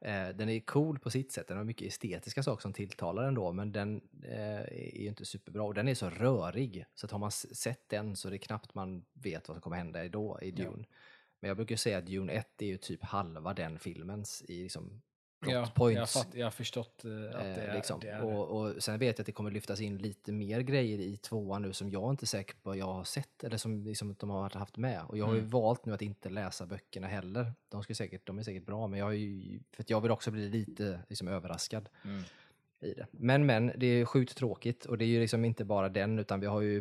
Eh, 0.00 0.28
den 0.28 0.48
är 0.48 0.60
cool 0.60 0.98
på 0.98 1.10
sitt 1.10 1.32
sätt, 1.32 1.48
den 1.48 1.56
har 1.56 1.64
mycket 1.64 1.88
estetiska 1.88 2.42
saker 2.42 2.62
som 2.62 2.72
tilltalar 2.72 3.22
ändå, 3.24 3.52
men 3.52 3.72
den 3.72 4.00
eh, 4.24 4.60
är 4.60 5.00
ju 5.00 5.08
inte 5.08 5.24
superbra. 5.24 5.62
Och 5.62 5.74
den 5.74 5.88
är 5.88 5.94
så 5.94 6.10
rörig, 6.10 6.84
så 6.94 7.06
att 7.06 7.12
har 7.12 7.18
man 7.18 7.30
sett 7.32 7.88
den 7.88 8.16
så 8.16 8.28
är 8.28 8.32
det 8.32 8.38
knappt 8.38 8.74
man 8.74 9.04
vet 9.12 9.48
vad 9.48 9.54
som 9.54 9.62
kommer 9.62 9.76
hända 9.76 10.08
då 10.08 10.38
i 10.42 10.50
Ja. 10.50 10.56
Dune. 10.56 10.84
Men 11.40 11.48
jag 11.48 11.56
brukar 11.56 11.76
säga 11.76 11.98
att 11.98 12.06
Dune 12.06 12.32
1 12.32 12.62
är 12.62 12.66
ju 12.66 12.76
typ 12.76 13.02
halva 13.04 13.54
den 13.54 13.78
filmens 13.78 14.42
i 14.48 14.62
liksom 14.62 15.02
plot 15.40 15.52
Ja, 15.52 15.58
jag, 15.60 15.74
points. 15.74 16.12
fatt, 16.12 16.28
jag 16.34 16.46
har 16.46 16.50
förstått 16.50 17.04
eh, 17.04 17.10
att 17.10 17.32
det 17.32 17.62
Eh, 17.64 17.70
är, 17.70 17.74
liksom. 17.74 18.00
det 18.00 18.08
är 18.08 18.18
det. 18.20 18.24
och, 18.26 18.60
och 18.60 18.82
sen 18.82 18.98
vet 18.98 19.18
jag 19.18 19.22
att 19.22 19.26
det 19.26 19.32
kommer 19.32 19.50
lyftas 19.50 19.80
in 19.80 19.98
lite 19.98 20.32
mer 20.32 20.60
grejer 20.60 20.98
i 20.98 21.16
tvåan 21.16 21.62
nu 21.62 21.72
som 21.72 21.90
jag 21.90 22.12
inte 22.12 22.24
är 22.24 22.26
säker 22.26 22.56
på 22.62 22.76
jag 22.76 22.86
har 22.86 23.04
sett 23.04 23.44
eller 23.44 23.56
som 23.56 23.84
liksom, 23.84 24.14
de 24.18 24.30
har 24.30 24.50
haft 24.50 24.76
med. 24.76 25.02
Och 25.08 25.18
jag 25.18 25.26
har 25.26 25.32
ju 25.34 25.38
Mm. 25.38 25.50
valt 25.50 25.86
nu 25.86 25.92
att 25.94 26.02
inte 26.02 26.28
läsa 26.30 26.66
böckerna 26.66 27.06
heller. 27.06 27.52
De, 27.68 27.82
ska 27.82 27.94
säkert, 27.94 28.26
de 28.26 28.38
är 28.38 28.42
säkert 28.42 28.66
bra, 28.66 28.86
men 28.86 28.98
jag, 28.98 29.06
har 29.06 29.12
ju, 29.12 29.60
för 29.72 29.82
att 29.82 29.90
jag 29.90 30.00
vill 30.00 30.10
också 30.10 30.30
bli 30.30 30.48
lite 30.48 31.00
liksom, 31.08 31.28
överraskad 31.28 31.88
Mm. 32.04 32.22
i 32.80 32.94
det. 32.94 33.06
Men 33.10 33.46
men, 33.46 33.72
det 33.76 33.86
är 33.86 34.04
sjukt 34.04 34.36
tråkigt 34.36 34.84
och 34.84 34.98
det 34.98 35.04
är 35.04 35.06
ju 35.06 35.20
liksom 35.20 35.44
inte 35.44 35.64
bara 35.64 35.88
den 35.88 36.18
utan 36.18 36.40
vi 36.40 36.46
har 36.46 36.60
ju 36.60 36.78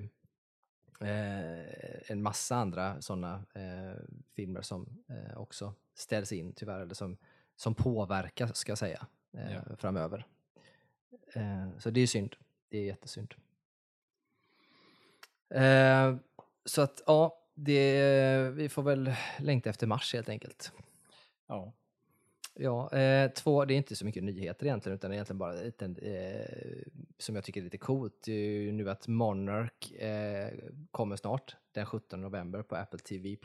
eh, 1.02 2.12
en 2.12 2.22
massa 2.22 2.56
andra 2.56 3.02
sådana 3.02 3.46
eh, 3.54 4.02
filmer 4.36 4.62
som 4.62 5.04
eh, 5.10 5.38
också 5.38 5.74
ställs 5.96 6.32
in 6.32 6.54
tyvärr, 6.54 6.80
eller 6.80 6.94
som, 6.96 7.18
som 7.58 7.76
påverkar 7.76 8.48
ska 8.48 8.72
jag 8.72 8.78
säga, 8.78 9.08
eh, 9.34 9.54
Ja. 9.54 9.76
framöver. 9.78 10.26
Eh, 11.34 11.70
så 11.80 11.90
det 11.90 12.02
är 12.02 12.08
synd. 12.08 12.36
Det 12.70 12.78
är 12.78 12.84
jättesynd. 12.86 13.34
Eh, 15.50 16.16
så 16.66 16.82
att 16.82 17.02
ja, 17.06 17.44
det, 17.54 18.50
vi 18.54 18.70
får 18.70 18.84
väl 18.84 19.14
längta 19.40 19.70
efter 19.70 19.88
mars 19.88 20.14
helt 20.14 20.30
enkelt. 20.30 20.72
Ja. 21.48 21.74
Ja, 22.60 22.92
eh, 22.98 23.32
två, 23.32 23.66
det 23.66 23.74
är 23.74 23.78
inte 23.78 23.96
så 23.96 24.06
mycket 24.06 24.24
nyheter 24.24 24.66
egentligen, 24.66 24.96
utan 24.96 25.14
egentligen 25.14 25.38
bara 25.38 25.54
lite, 25.54 25.86
eh, 25.86 26.88
som 27.18 27.36
jag 27.36 27.44
tycker 27.44 27.60
är 27.62 27.64
lite 27.64 27.78
coolt, 27.78 28.22
det 28.26 28.32
är 28.32 28.60
ju 28.62 28.72
nu 28.72 28.90
att 28.90 29.08
Monarch 29.08 29.94
eh, 29.94 30.54
kommer 30.92 31.16
snart, 31.16 31.56
den 31.72 31.86
17 31.86 32.22
november 32.22 32.62
på 32.64 32.76
Apple 32.76 33.00
TV+. 33.00 33.38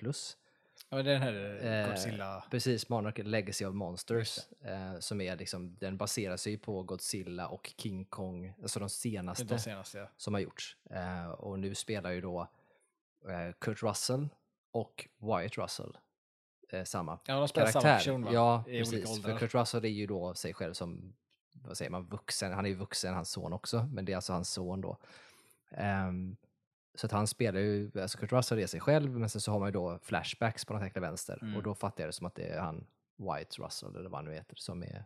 Ja, 0.97 1.03
den 1.03 1.23
här 1.23 1.59
eh, 1.65 1.83
Eh, 1.83 1.89
Godzilla. 1.89 2.45
Precis, 2.51 2.89
Monarch 2.89 3.19
Legacy 3.19 3.65
of 3.65 3.75
Monsters, 3.75 4.39
eh, 4.65 4.99
som 4.99 5.21
är 5.21 5.37
liksom, 5.37 5.77
den 5.81 5.97
baserar 5.97 6.37
sig 6.37 6.59
på 6.59 6.83
Godzilla 6.83 7.49
och 7.49 7.73
King 7.77 8.05
Kong, 8.05 8.55
alltså 8.63 8.81
de 8.81 8.89
senaste 8.89 9.45
De 9.45 9.59
senaste, 9.59 9.99
ja. 9.99 10.09
som 10.17 10.35
har 10.35 10.41
gjorts. 10.41 10.77
Eh, 10.91 11.29
och 11.31 11.59
nu 11.59 11.75
spelar 11.75 12.11
ju 12.11 12.21
då 12.21 12.49
eh, 13.29 13.53
Kurt 13.59 13.83
Russell 13.83 14.29
och 14.71 15.09
Wyatt 15.19 15.59
Russell 15.59 15.97
eh, 16.69 16.85
samma 16.85 17.19
Ja, 17.27 17.39
de 17.39 17.49
spelar 17.49 17.67
samma 17.67 17.83
karaktär. 17.83 17.99
person 17.99 18.25
va? 18.25 18.31
Ja, 18.33 18.65
I 18.69 18.79
precis. 18.79 19.23
För. 19.23 19.39
Kurt 19.39 19.55
Russell 19.55 19.85
är 19.85 19.89
ju 19.89 20.07
då 20.07 20.35
sig 20.35 20.55
själv 20.55 20.73
som, 20.75 21.13
vad 21.53 21.77
säger 21.77 21.91
man, 21.91 22.07
vuxen. 22.07 22.53
Han 22.53 22.65
är 22.65 22.69
ju 22.69 22.75
vuxen, 22.75 23.15
hans 23.15 23.31
son 23.31 23.53
också, 23.53 23.89
men 23.93 24.05
det 24.05 24.13
är 24.13 24.17
alltså 24.17 24.33
hans 24.33 24.51
son 24.51 24.81
då. 24.81 24.99
Ehm, 25.71 26.37
så 26.95 27.07
att 27.07 27.13
han 27.13 27.27
spelar 27.27 27.61
ju, 27.61 27.91
alltså 28.01 28.19
Kurt 28.19 28.33
Russell 28.33 28.59
är 28.59 28.67
sig 28.67 28.81
själv, 28.81 29.11
men 29.19 29.29
sen 29.29 29.41
så 29.41 29.53
har 29.53 29.59
man 29.59 29.69
ju 29.69 29.73
då 29.73 29.99
flashbacks 30.03 30.65
på 30.65 30.75
något 30.75 30.83
jäkla 30.83 31.01
vänster. 31.01 31.39
Mm. 31.43 31.57
Och 31.57 31.63
då 31.63 31.75
fattar 31.75 32.03
jag 32.03 32.09
det 32.09 32.13
som 32.13 32.27
att 32.27 32.35
det 32.35 32.49
är 32.49 32.61
han, 32.61 32.87
White 33.17 33.63
Russell, 33.63 33.97
eller 33.97 34.11
vad 34.11 34.19
han 34.19 34.25
nu 34.25 34.35
heter, 34.35 34.57
som 34.57 34.83
är 34.83 35.05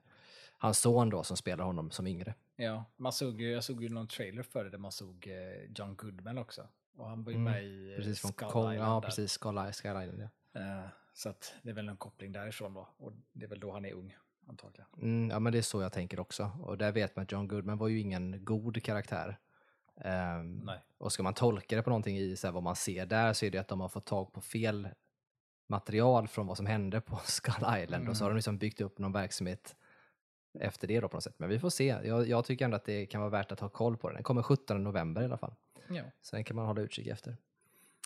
hans 0.59 0.79
son 0.79 1.11
då, 1.11 1.23
som 1.23 1.37
spelar 1.37 1.65
honom 1.65 1.91
som 1.91 2.07
yngre. 2.07 2.35
Ja, 2.57 2.85
man 2.97 3.13
såg 3.13 3.41
ju, 3.41 3.51
jag 3.51 3.65
såg 3.65 3.83
ju 3.83 3.89
någon 3.89 4.09
trailer 4.09 4.43
för 4.43 4.65
det 4.65 4.71
där 4.71 4.79
man 4.79 4.93
såg 4.93 5.27
eh, 5.27 5.71
John 5.77 5.97
Goodman 5.97 6.39
också. 6.39 6.69
Och 6.97 7.09
han 7.09 7.25
var 7.25 7.33
ju 7.33 7.39
Mm, 7.39 7.53
med 7.53 7.65
i 7.65 7.91
eh, 7.93 7.97
Precis, 7.97 8.21
från 8.21 8.33
Skull 8.33 8.49
Kong, 8.49 8.73
Island 8.73 8.91
ja 8.91 9.01
där. 9.01 9.09
precis, 9.09 9.33
Skull, 9.33 9.73
Skull 9.73 10.03
Island, 10.03 10.29
ja. 10.53 10.61
Eh, 10.61 10.89
så 11.15 11.29
att 11.29 11.55
det 11.63 11.71
är 11.71 11.75
väl 11.75 11.89
en 11.89 11.97
koppling 11.97 12.33
därifrån 12.33 12.75
då. 12.75 12.89
Och 12.97 13.13
det 13.33 13.45
är 13.45 13.49
väl 13.49 13.61
då 13.61 13.73
han 13.73 13.85
är 13.85 13.93
ung, 13.93 14.17
antagligen. 14.49 14.87
Mm, 15.03 15.31
ja, 15.31 15.39
men 15.39 15.53
det 15.53 15.59
är 15.59 15.63
så 15.63 15.83
jag 15.83 15.93
tänker 15.93 16.21
också. 16.21 16.51
Och 16.63 16.79
där 16.79 16.93
vet 16.93 17.17
man 17.17 17.23
att 17.23 17.33
John 17.33 17.49
Goodman 17.49 17.79
var 17.79 17.89
ju 17.89 18.01
ingen 18.01 18.45
god 18.45 18.83
karaktär. 18.83 19.39
Nej. 20.05 20.79
och 20.99 21.13
ska 21.13 21.23
man 21.23 21.35
tolka 21.35 21.77
det 21.77 21.83
på 21.83 21.91
någonting 21.91 22.19
i 22.19 22.37
så 22.37 22.47
här, 22.47 22.53
vad 22.53 22.63
man 22.63 22.77
ser 22.77 23.07
där 23.07 23.33
så 23.33 23.47
är 23.47 23.51
det 23.51 23.59
att 23.59 23.69
de 23.69 23.81
har 23.81 23.89
fått 23.89 24.07
tag 24.07 24.33
på 24.33 24.41
fel 24.41 24.89
material 25.67 26.29
från 26.29 26.47
vad 26.47 26.57
som 26.57 26.67
hände 26.67 27.01
på 27.01 27.17
Skull 27.25 27.83
Island 27.83 28.09
och 28.09 28.17
så 28.17 28.25
har 28.25 28.31
de 28.31 28.37
liksom 28.37 28.59
byggt 28.59 28.81
upp 28.81 28.99
någon 28.99 29.13
verksamhet 29.13 29.77
efter 30.61 30.89
det 30.89 31.01
då 31.01 31.09
på 31.09 31.17
något 31.17 31.25
sätt. 31.25 31.39
Men 31.39 31.49
vi 31.49 31.59
får 31.59 31.71
se. 31.71 31.97
Jag, 32.05 32.29
jag 32.29 32.45
tycker 32.45 32.65
ändå 32.65 32.77
att 32.77 32.85
det 32.85 33.07
kan 33.07 33.21
vara 33.21 33.31
värt 33.31 33.53
att 33.53 33.61
ha 33.61 33.69
koll 33.69 33.97
på 33.97 34.09
den. 34.09 34.15
Den 34.15 34.25
kommer 34.25 34.43
17 34.43 34.85
november 34.85 35.23
i 35.23 35.25
alla 35.25 35.39
fall. 35.39 35.55
Ja. 35.89 36.03
Så 36.23 36.37
den 36.37 36.45
kan 36.45 36.57
man 36.57 36.67
hålla 36.67 36.81
utkik 36.81 37.07
efter. 37.07 37.37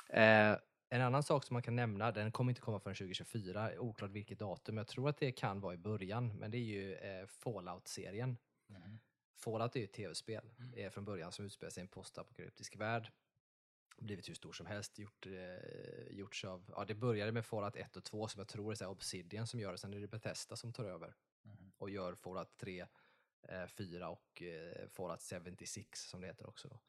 Eh, 0.08 0.56
en 0.92 1.02
annan 1.02 1.22
sak 1.22 1.44
som 1.44 1.54
man 1.54 1.62
kan 1.62 1.76
nämna, 1.76 2.12
den 2.12 2.32
kommer 2.32 2.50
inte 2.50 2.60
komma 2.60 2.80
förrän 2.80 2.94
2024, 2.94 3.70
oklart 3.78 4.10
vilket 4.10 4.38
datum. 4.38 4.76
Jag 4.76 4.86
tror 4.86 5.08
att 5.08 5.18
det 5.18 5.32
kan 5.32 5.60
vara 5.60 5.74
i 5.74 5.76
början, 5.76 6.38
men 6.38 6.50
det 6.50 6.58
är 6.58 6.64
ju 6.64 6.94
eh, 6.94 7.26
Fallout-serien. 7.26 8.36
Mm. 9.30 9.38
Fallout 9.38 9.76
är 9.76 9.80
ju 9.80 9.84
ett 9.84 9.92
tv-spel 9.92 10.50
eh, 10.76 10.90
från 10.90 11.04
början 11.04 11.32
som 11.32 11.44
utspelar 11.44 11.70
sig 11.70 11.80
i 11.80 11.82
en 11.82 11.88
postapokalyptisk 11.88 12.76
värld. 12.76 13.12
Blivit 13.96 14.28
hur 14.28 14.34
stor 14.34 14.52
som 14.52 14.66
helst, 14.66 14.98
gjort, 14.98 15.26
eh, 15.26 16.08
gjorts 16.10 16.44
av, 16.44 16.72
ja 16.76 16.84
det 16.84 16.94
började 16.94 17.32
med 17.32 17.46
Fallout 17.46 17.76
1 17.76 17.96
och 17.96 18.04
2 18.04 18.28
som 18.28 18.38
jag 18.38 18.48
tror 18.48 18.72
är 18.72 18.74
så 18.74 18.86
Obsidian 18.86 19.46
som 19.46 19.60
gör 19.60 19.72
det, 19.72 19.78
sen 19.78 19.94
är 19.94 20.00
det 20.00 20.08
Bethesda 20.08 20.56
som 20.56 20.72
tar 20.72 20.84
över 20.84 21.14
Mm. 21.44 21.72
och 21.78 21.90
gör 21.90 22.14
Fallout 22.14 22.56
3, 22.56 22.86
eh, 23.42 23.66
4 23.66 24.08
och 24.08 24.42
eh, 24.42 24.88
Fallout 24.88 25.22
76 25.22 26.08
som 26.08 26.20
det 26.20 26.26
heter 26.26 26.48
också. 26.48 26.68
Då. 26.68 26.80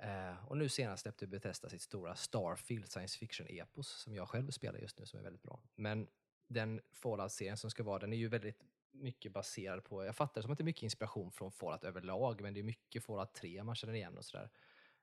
Eh, 0.00 0.46
och 0.46 0.56
nu 0.56 0.68
senast 0.68 1.02
släppte 1.02 1.26
Bethesda 1.26 1.68
sitt 1.68 1.82
stora 1.82 2.14
Starfield 2.14 2.88
science 2.88 3.18
fiction-epos 3.18 3.88
som 3.88 4.14
jag 4.14 4.28
själv 4.28 4.50
spelar 4.50 4.78
just 4.78 4.98
nu 4.98 5.06
som 5.06 5.18
är 5.18 5.24
väldigt 5.24 5.42
bra. 5.42 5.60
Men 5.74 6.08
den 6.48 6.80
Fallout-serien 6.92 7.56
som 7.56 7.70
ska 7.70 7.82
vara, 7.82 7.98
den 7.98 8.12
är 8.12 8.16
ju 8.16 8.28
väldigt 8.28 8.62
mycket 8.96 9.32
baserad 9.32 9.84
på, 9.84 10.04
jag 10.04 10.16
fattar 10.16 10.34
det 10.40 10.42
som 10.42 10.52
att 10.52 10.58
det 10.58 10.62
är 10.62 10.64
mycket 10.64 10.82
inspiration 10.82 11.32
från 11.32 11.52
Fallout 11.52 11.84
överlag, 11.84 12.40
men 12.40 12.54
det 12.54 12.60
är 12.60 12.64
mycket 12.64 13.04
Fallout 13.04 13.34
3 13.34 13.64
man 13.64 13.74
känner 13.74 13.94
igen 13.94 14.18
och 14.18 14.24
sådär. 14.24 14.50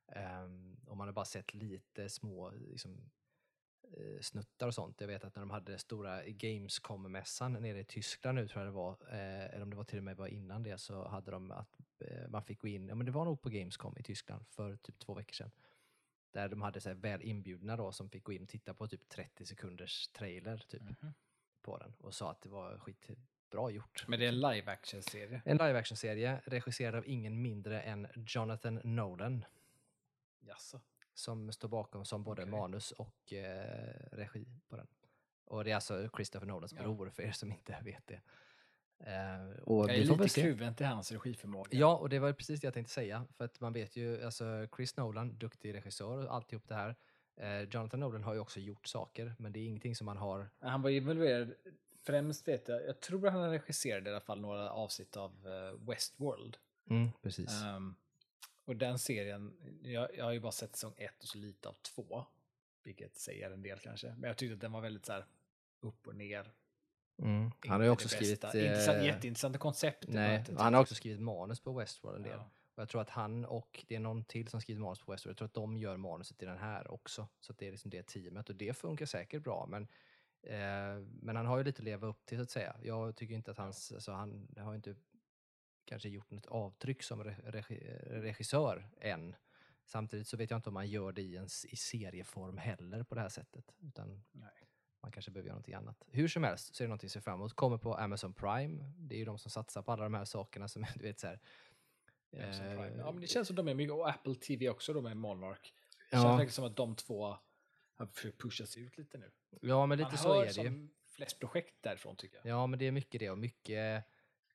Um, 0.07 0.75
och 0.87 0.97
man 0.97 1.07
har 1.07 1.13
bara 1.13 1.25
sett 1.25 1.53
lite 1.53 2.09
små 2.09 2.51
liksom, 2.51 3.11
eh, 3.97 4.19
snuttar 4.21 4.67
och 4.67 4.73
sånt. 4.73 5.01
Jag 5.01 5.07
vet 5.07 5.23
att 5.23 5.35
när 5.35 5.41
de 5.41 5.49
hade 5.51 5.77
stora 5.77 6.23
Gamescom-mässan 6.25 7.53
nere 7.61 7.79
i 7.79 7.83
Tyskland 7.83 8.35
nu 8.35 8.47
tror 8.47 8.63
jag 8.65 8.67
det 8.73 8.75
var, 8.75 8.91
eh, 9.09 9.45
eller 9.53 9.61
om 9.61 9.69
det 9.69 9.75
var 9.75 9.83
till 9.83 9.97
och 9.97 10.03
med 10.03 10.17
var 10.17 10.27
innan 10.27 10.63
det, 10.63 10.77
så 10.77 11.07
hade 11.07 11.31
de 11.31 11.51
att 11.51 11.79
eh, 11.99 12.29
man 12.29 12.43
fick 12.43 12.59
gå 12.59 12.67
in, 12.67 12.87
ja 12.87 12.95
men 12.95 13.05
det 13.05 13.11
var 13.11 13.25
nog 13.25 13.41
på 13.41 13.49
Gamescom 13.49 13.97
i 13.97 14.03
Tyskland 14.03 14.47
för 14.47 14.75
typ 14.77 14.99
två 14.99 15.13
veckor 15.13 15.33
sedan. 15.33 15.51
Där 16.31 16.49
de 16.49 16.61
hade 16.61 16.81
så 16.81 16.89
här 16.89 16.95
väl 16.95 17.21
inbjudna 17.21 17.77
då 17.77 17.91
som 17.91 18.09
fick 18.09 18.23
gå 18.23 18.33
in 18.33 18.43
och 18.43 18.49
titta 18.49 18.73
på 18.73 18.87
typ 18.87 19.09
30 19.09 19.45
sekunders 19.45 20.07
trailer 20.07 20.57
typ 20.57 20.81
Mhm. 20.81 21.13
på 21.61 21.77
den 21.77 21.93
och 21.99 22.13
sa 22.13 22.31
att 22.31 22.41
det 22.41 22.49
var 22.49 22.77
skitbra 23.53 23.71
gjort. 23.71 24.07
Men 24.07 24.19
det 24.19 24.25
är 24.25 24.29
en 24.29 24.41
live 24.41 24.71
action-serie. 24.71 25.41
En 25.45 25.57
live 25.57 25.79
action-serie 25.79 26.41
regisserad 26.45 26.95
av 26.95 27.07
ingen 27.07 27.41
mindre 27.41 27.81
än 27.81 28.07
Jonathan 28.27 28.79
Nolan 28.83 29.45
Jaså? 30.39 30.79
som 31.13 31.51
står 31.51 31.67
bakom 31.69 32.05
som 32.05 32.23
både 32.23 32.41
Okej. 32.41 32.51
manus 32.51 32.91
och 32.91 33.33
eh, 33.33 33.95
regi 34.11 34.45
på 34.69 34.75
den. 34.75 34.87
Och 35.45 35.63
det 35.63 35.71
är 35.71 35.75
alltså 35.75 36.09
Christopher 36.15 36.47
Nolans 36.47 36.73
Ja. 36.73 36.83
bror 36.83 37.09
för 37.09 37.23
er 37.23 37.31
som 37.31 37.51
inte 37.51 37.77
vet 37.83 38.07
det. 38.07 38.21
Eh, 38.99 39.61
och 39.63 39.89
Jag 39.89 39.95
är 39.97 40.03
lite 40.05 40.41
kluven 40.41 40.75
till 40.75 40.85
hans 40.85 41.11
regiförmåga. 41.11 41.69
Ja, 41.71 41.97
och 41.97 42.09
det 42.09 42.19
var 42.19 42.33
precis 42.33 42.61
det 42.61 42.67
jag 42.67 42.73
tänkte 42.73 42.93
säga. 42.93 43.25
För 43.37 43.45
att 43.45 43.59
man 43.59 43.73
vet 43.73 43.95
ju, 43.95 44.23
alltså 44.25 44.67
Chris 44.75 44.97
Nolan, 44.97 45.37
duktig 45.37 45.73
regissör 45.73 46.25
och 46.27 46.35
alltihop 46.35 46.67
det 46.67 46.75
här. 46.75 46.95
Eh, 47.35 47.61
Jonathan 47.61 47.99
Nolan 47.99 48.23
har 48.23 48.33
ju 48.33 48.39
också 48.39 48.59
gjort 48.59 48.87
saker, 48.87 49.35
men 49.39 49.53
det 49.53 49.59
är 49.59 49.65
ingenting 49.67 49.95
som 49.95 50.05
man 50.05 50.17
har... 50.17 50.49
Han 50.59 50.81
var 50.81 50.89
involverad, 50.89 51.53
främst 52.03 52.47
vet 52.47 52.67
jag, 52.67 52.85
jag 52.85 52.99
tror 52.99 53.27
han 53.27 53.51
regisserade 53.51 54.09
i 54.09 54.13
alla 54.13 54.21
fall 54.21 54.41
några 54.41 54.71
avsnitt 54.71 55.17
av 55.17 55.47
eh, 55.47 55.89
Westworld. 55.89 56.57
precis. 57.21 57.61
Ehm, 57.63 57.95
och 58.65 58.75
den 58.75 58.99
serien, 58.99 59.53
jag, 59.83 60.17
jag 60.17 60.25
har 60.25 60.31
ju 60.31 60.39
bara 60.39 60.51
sett 60.51 60.75
säsong 60.75 60.93
ett 60.97 61.23
och 61.23 61.27
så 61.27 61.37
lite 61.37 61.69
av 61.69 61.73
två. 61.73 62.25
Vilket 62.83 63.17
säger 63.17 63.51
en 63.51 63.61
del 63.61 63.79
kanske. 63.79 64.07
Men 64.07 64.23
jag 64.23 64.37
tyckte 64.37 64.53
att 64.53 64.61
den 64.61 64.71
var 64.71 64.81
väldigt 64.81 65.05
så 65.05 65.13
här 65.13 65.25
upp 65.79 66.07
och 66.07 66.15
ner. 66.15 66.53
Mm. 67.17 67.51
Han 67.59 67.79
har 67.79 67.83
ju 67.83 67.89
också 67.89 68.07
skrivit... 68.07 68.43
Intressant, 68.43 68.97
eh, 68.97 69.05
jätteintressanta 69.05 69.59
koncept. 69.59 70.05
Nej, 70.07 70.45
han 70.57 70.73
har 70.73 70.81
också 70.81 70.95
skrivit 70.95 71.21
manus 71.21 71.59
på 71.59 71.73
Westworld 71.73 72.17
en 72.17 72.23
del. 72.23 72.37
Ja. 72.37 72.49
Och 72.75 72.81
jag 72.81 72.89
tror 72.89 73.01
att 73.01 73.09
han 73.09 73.45
och 73.45 73.85
det 73.87 73.95
är 73.95 73.99
någon 73.99 74.25
till 74.25 74.47
som 74.47 74.61
skrivit 74.61 74.81
manus 74.81 74.99
på 74.99 75.11
Westworld. 75.11 75.31
Jag 75.31 75.37
tror 75.37 75.45
att 75.45 75.53
de 75.53 75.77
gör 75.77 75.97
manuset 75.97 76.43
i 76.43 76.45
den 76.45 76.57
här 76.57 76.91
också. 76.91 77.27
Så 77.39 77.53
det 77.53 77.67
är 77.67 77.71
liksom 77.71 77.91
det 77.91 78.03
teamet 78.07 78.49
och 78.49 78.55
det 78.55 78.77
funkar 78.77 79.05
säkert 79.05 79.43
bra. 79.43 79.65
Men, 79.69 79.87
men 81.05 81.35
han 81.35 81.45
har 81.45 81.57
ju 81.57 81.63
lite 81.63 81.79
att 81.79 81.83
leva 81.85 82.07
upp 82.07 82.25
till 82.25 82.37
så 82.37 82.43
att 82.43 82.49
säga. 82.49 82.75
Jag 82.83 83.15
tycker 83.15 83.35
inte 83.35 83.51
att 83.51 83.57
hans, 83.57 83.91
alltså 83.91 84.11
han 84.11 84.47
har 84.57 84.75
inte 84.75 84.95
kanske 85.85 86.09
gjort 86.09 86.31
något 86.31 86.45
avtryck 86.45 87.03
som 87.03 87.23
re, 87.23 87.35
regi, 87.43 87.79
regissör 88.05 88.89
än. 89.01 89.35
Samtidigt 89.85 90.27
så 90.27 90.37
vet 90.37 90.49
jag 90.51 90.57
inte 90.57 90.69
om 90.69 90.73
man 90.73 90.87
gör 90.87 91.11
det 91.11 91.21
i, 91.21 91.37
en, 91.37 91.45
i 91.45 91.75
serieform 91.75 92.57
heller 92.57 93.03
på 93.03 93.15
det 93.15 93.21
här 93.21 93.29
sättet. 93.29 93.75
Utan 93.79 94.23
Nej. 94.31 94.67
man 95.01 95.11
kanske 95.11 95.31
behöver 95.31 95.47
göra 95.47 95.55
någonting 95.55 95.73
annat. 95.73 96.03
Hur 96.07 96.27
som 96.27 96.43
helst 96.43 96.75
så 96.75 96.83
är 96.83 96.85
det 96.85 96.89
någonting 96.89 97.07
att 97.07 97.11
se 97.11 97.21
fram 97.21 97.39
emot. 97.39 97.53
Kommer 97.53 97.77
på 97.77 97.95
Amazon 97.95 98.33
Prime. 98.33 98.93
Det 98.97 99.15
är 99.15 99.19
ju 99.19 99.25
de 99.25 99.37
som 99.37 99.51
satsar 99.51 99.81
på 99.81 99.91
alla 99.91 100.03
de 100.03 100.13
här 100.13 100.25
sakerna 100.25 100.67
som 100.67 100.85
du 100.95 101.01
vet 101.03 101.19
så 101.19 101.27
här. 101.27 101.39
Eh. 102.31 102.97
Ja, 102.97 103.11
men 103.11 103.21
det 103.21 103.27
känns 103.27 103.47
som 103.47 103.55
de 103.55 103.67
är 103.67 103.73
mycket, 103.73 103.93
och 103.93 104.09
Apple 104.09 104.35
TV 104.35 104.69
också, 104.69 104.93
de 104.93 105.05
är 105.05 105.15
Monarch. 105.15 105.73
Det 106.11 106.17
Ja. 106.17 106.21
känns 106.21 106.25
verkligen 106.31 106.51
som 106.51 106.65
att 106.65 106.75
de 106.75 106.95
två 106.95 107.37
har 108.07 108.13
försökt 108.13 108.41
pushas 108.41 108.77
ut 108.77 108.97
lite 108.97 109.17
nu. 109.17 109.31
Ja, 109.61 109.85
men 109.85 109.97
lite 109.97 110.09
Man 110.09 110.17
så 110.17 110.33
hör 110.33 110.41
är 110.41 110.53
det 110.53 110.61
ju. 110.61 110.67
som 110.67 110.89
flest 111.07 111.39
projekt 111.39 111.75
därifrån 111.81 112.15
tycker 112.15 112.37
jag. 112.37 112.45
Ja, 112.47 112.67
men 112.67 112.79
det 112.79 112.85
är 112.87 112.91
mycket 112.91 113.19
det 113.19 113.29
och 113.29 113.37
mycket 113.37 114.05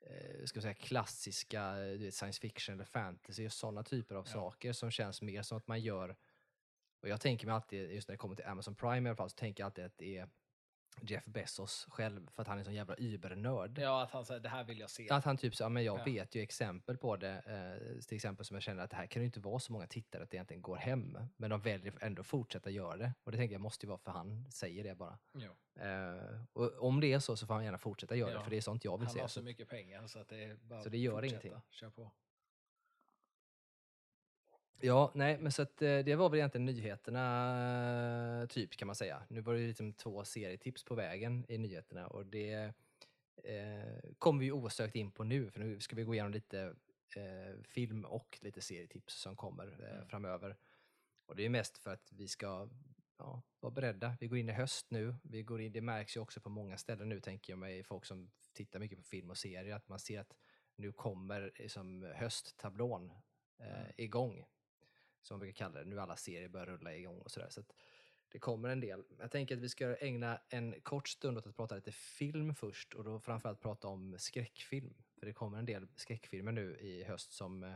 eh, 0.01 0.45
ska 0.45 0.61
säga, 0.61 0.75
klassiska 0.75 1.75
vet, 1.75 2.15
science 2.15 2.41
fiction 2.41 2.75
eller 2.75 2.85
fantasy 2.85 3.47
och 3.47 3.53
sådana 3.53 3.83
typer 3.83 4.15
av 4.15 4.25
Ja. 4.27 4.33
saker 4.33 4.73
som 4.73 4.91
känns 4.91 5.23
mer 5.23 5.43
som 5.43 5.59
att 5.59 5.67
man 5.67 5.81
gör 5.81 6.17
och 7.03 7.09
jag 7.09 7.21
tänker 7.21 7.47
mig 7.47 7.55
alltid, 7.55 7.91
just 7.93 8.09
när 8.09 8.13
det 8.13 8.19
kommer 8.19 8.37
till 8.37 8.45
Amazon 8.47 8.75
Prime 8.75 9.09
i 9.09 9.11
alla 9.11 9.17
fall, 9.17 9.31
så 9.31 9.37
tänker 9.37 9.63
jag 9.63 9.67
alltid 9.67 9.85
att 9.85 9.99
det 9.99 10.17
är 10.17 10.29
Jeff 11.03 11.25
Bezos 11.25 11.87
själv 11.91 12.31
för 12.31 12.43
att 12.43 12.49
han 12.49 12.57
är 12.57 12.59
en 12.59 12.65
sån 12.65 12.75
jävla 12.75 12.95
übernörd. 12.99 13.79
Ja, 13.79 14.03
att 14.03 14.11
han 14.11 14.25
säger 14.25 14.41
det 14.41 14.49
här 14.49 14.65
vill 14.65 14.79
jag 14.81 14.91
se. 14.91 15.09
Att 15.11 15.25
han 15.25 15.37
typ 15.37 15.55
så, 15.57 15.63
ja, 15.65 15.69
men 15.69 15.85
jag 15.85 15.99
Ja. 15.99 16.05
vet 16.05 16.35
ju 16.35 16.43
exempel 16.43 16.97
på 16.97 17.17
det, 17.17 17.31
eh, 17.47 18.01
till 18.03 18.17
exempel 18.17 18.45
som 18.47 18.55
jag 18.55 18.63
känner 18.63 18.83
att 18.85 18.91
det 18.91 18.97
här 18.97 19.07
kan 19.07 19.23
ju 19.23 19.27
inte 19.27 19.41
vara 19.41 19.59
så 19.59 19.73
många 19.73 19.87
tittare 19.87 20.23
att 20.23 20.31
det 20.31 20.37
egentligen 20.37 20.63
går 20.63 20.77
hem. 20.77 21.19
Men 21.37 21.51
de 21.51 21.61
väljer 21.61 21.95
ändå 22.01 22.23
fortsätta 22.23 22.71
göra 22.71 22.97
det. 22.97 23.13
Och 23.25 23.33
det 23.33 23.39
tänker 23.39 23.55
jag 23.55 23.61
måste 23.63 23.87
ju 23.87 23.89
vara 23.89 23.99
för 23.99 24.11
han 24.11 24.51
säger 24.51 24.85
det 24.85 24.95
bara. 24.95 25.19
Eh, 25.81 26.41
och 26.53 26.83
om 26.89 27.01
det 27.01 27.13
är 27.13 27.19
så 27.19 27.37
så 27.37 27.47
får 27.47 27.55
han 27.55 27.65
gärna 27.65 27.79
fortsätta 27.79 28.17
göra 28.17 28.31
det, 28.31 28.37
Ja. 28.37 28.43
för 28.43 28.51
det 28.51 28.57
är 28.57 28.61
sånt 28.61 28.85
jag 28.85 28.99
vill 28.99 29.07
Han 29.07 29.15
se. 29.15 29.21
har 29.21 29.29
Så 29.29 29.41
att- 29.41 29.45
mycket 29.45 29.69
pengar 29.69 30.07
så 30.07 30.19
att 30.19 30.29
det 30.29 30.45
är 30.45 30.55
bara 30.55 30.83
Så 30.83 30.89
det 30.89 30.99
gör 30.99 31.13
fortsätta. 31.13 31.27
ingenting. 31.47 31.63
Kör 31.71 31.91
på. 31.91 32.11
Ja, 34.81 35.13
nej, 35.15 35.39
men 35.39 35.53
så 35.53 35.63
att 35.63 35.83
eh, 35.83 35.99
det 35.99 36.15
var 36.17 36.29
väl 36.31 36.39
egentligen 36.39 36.65
nyheterna, 36.65 38.43
eh, 38.43 38.47
typ 38.49 38.77
kan 38.77 38.87
man 38.87 38.95
säga. 38.97 39.23
Nu 39.29 39.41
var 39.41 39.55
det 39.55 39.67
liksom 39.67 39.93
två 39.93 40.25
serietips 40.25 40.85
på 40.85 40.95
vägen 40.95 41.45
i 41.49 41.59
nyheterna 41.59 42.07
och 42.07 42.27
det 42.27 42.73
eh, 43.45 44.11
kommer 44.19 44.41
vi 44.41 44.53
osökt 44.53 44.95
in 44.97 45.11
på 45.11 45.25
nu, 45.25 45.51
för 45.51 45.61
nu 45.61 45.81
ska 45.81 45.97
vi 45.97 46.03
gå 46.05 46.15
igenom 46.15 46.33
lite 46.33 46.75
eh, 47.17 47.63
film 47.65 48.05
och 48.05 48.39
lite 48.43 48.61
serietips 48.61 49.15
som 49.15 49.37
kommer 49.37 49.67
eh, 49.85 49.95
Mm. 49.97 50.09
framöver. 50.09 50.57
Och 51.27 51.37
det 51.37 51.45
är 51.45 51.49
mest 51.49 51.79
för 51.79 51.91
att 51.93 52.13
vi 52.13 52.29
ska 52.29 52.69
ja, 53.19 53.43
vara 53.61 53.71
beredda. 53.73 54.17
Vi 54.21 54.27
går 54.29 54.39
in 54.39 54.49
i 54.49 54.53
höst 54.53 54.87
nu. 54.91 55.15
Vi 55.23 55.43
går 55.43 55.61
in, 55.61 55.73
det 55.73 55.81
märks 55.81 56.17
ju 56.17 56.21
också 56.21 56.41
på 56.41 56.51
många 56.51 56.77
ställen 56.79 57.09
nu, 57.09 57.21
tänker 57.21 57.53
jag 57.53 57.59
mig, 57.59 57.85
folk 57.85 58.05
som 58.05 58.31
tittar 58.53 58.79
mycket 58.79 58.99
på 58.99 59.05
film 59.05 59.31
och 59.31 59.39
serier, 59.39 59.75
att 59.77 59.89
man 59.89 59.99
ser 59.99 60.21
att 60.21 60.37
nu 60.77 60.93
kommer 60.93 61.53
liksom 61.59 62.03
hösttablån 62.17 63.11
eh, 63.61 63.81
Mm. 63.81 63.93
igång 63.97 64.45
som 65.23 65.35
man 65.35 65.41
brukar 65.41 65.57
kalla 65.57 65.79
det. 65.79 65.85
Nu 65.85 66.01
alla 66.01 66.17
serier 66.17 66.49
börjar 66.49 66.67
rulla 66.67 66.95
igång 66.95 67.19
och 67.19 67.31
sådär. 67.31 67.49
Så 67.51 67.61
att 67.61 67.75
det 68.29 68.39
kommer 68.39 68.69
en 68.69 68.81
del. 68.81 69.05
Jag 69.19 69.31
tänker 69.31 69.57
att 69.57 69.63
vi 69.63 69.69
ska 69.69 69.97
ägna 69.97 70.41
en 70.49 70.81
kort 70.81 71.09
stund 71.09 71.39
åt 71.39 71.47
att 71.47 71.57
prata 71.57 71.75
lite 71.75 71.93
film 71.93 72.55
först 72.55 72.95
och 72.95 73.05
då 73.05 73.21
framförallt 73.21 73.61
prata 73.61 73.89
om 73.89 74.19
skräckfilm. 74.19 74.95
För 75.19 75.27
det 75.27 75.33
kommer 75.33 75.59
en 75.59 75.67
del 75.67 75.89
skräckfilmer 75.97 76.53
nu 76.53 76.77
i 76.77 77.05
höst 77.05 77.33
som 77.33 77.63
eh, 77.63 77.73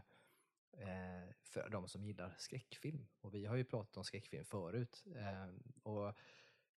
eh 0.72 1.28
för 1.44 1.68
de 1.68 1.88
som 1.88 2.04
gillar 2.04 2.34
skräckfilm. 2.38 3.06
Och 3.20 3.34
vi 3.34 3.44
har 3.44 3.56
ju 3.56 3.64
pratat 3.64 3.96
om 3.96 4.04
skräckfilm 4.04 4.44
förut. 4.44 5.04
Eh, 5.16 5.49
och 5.82 6.14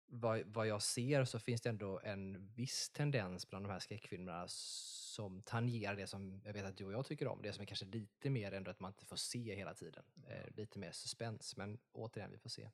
vad, 0.07 0.41
vad 0.45 0.67
jag 0.67 0.81
ser 0.81 1.25
så 1.25 1.39
finns 1.39 1.61
det 1.61 1.69
ändå 1.69 1.99
en 2.03 2.47
viss 2.55 2.89
tendens 2.89 3.49
bland 3.49 3.65
de 3.65 3.71
här 3.71 3.79
skräckfilmerna 3.79 4.45
som 4.47 5.41
tangerar 5.41 5.95
det 5.95 6.07
som 6.07 6.41
jag 6.45 6.53
vet 6.53 6.65
att 6.65 6.77
du 6.77 6.85
och 6.85 6.93
jag 6.93 7.05
tycker 7.05 7.27
om. 7.27 7.41
Det 7.41 7.53
som 7.53 7.61
är 7.61 7.65
kanske 7.65 7.85
lite 7.85 8.29
mer 8.29 8.51
ändå 8.51 8.71
att 8.71 8.79
man 8.79 8.89
inte 8.89 9.05
får 9.05 9.15
se 9.15 9.55
hela 9.55 9.73
tiden. 9.73 10.03
Eh, 10.27 10.55
lite 10.55 10.79
mer 10.79 10.91
suspens, 10.91 11.57
men 11.57 11.77
återigen, 11.91 12.31
vi 12.31 12.37
får 12.37 12.49
se. 12.49 12.69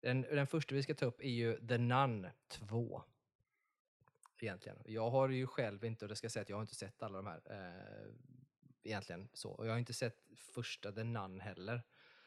Den, 0.00 0.22
den 0.22 0.46
första 0.46 0.74
vi 0.74 0.82
ska 0.82 0.94
ta 0.94 1.06
upp 1.06 1.20
är 1.20 1.30
ju 1.30 1.66
The 1.66 1.78
Nun 1.78 2.26
2. 2.48 3.02
Egentligen. 4.40 4.78
Jag 4.84 5.10
har 5.10 5.28
ju 5.28 5.46
själv 5.46 5.84
inte, 5.84 6.04
och 6.04 6.08
det 6.08 6.16
ska 6.16 6.24
jag 6.24 6.32
säga 6.32 6.42
att 6.42 6.48
jag 6.48 6.56
har 6.56 6.62
inte 6.62 6.74
sett 6.74 7.02
alla 7.02 7.16
de 7.16 7.26
här. 7.26 7.40
Eh, 7.50 8.14
egentligen 8.82 9.28
så. 9.32 9.50
Och 9.50 9.66
jag 9.66 9.72
har 9.72 9.78
inte 9.78 9.92
sett 9.92 10.24
första 10.36 10.92
The 10.92 11.04
Nun 11.04 11.40
heller. 11.40 11.82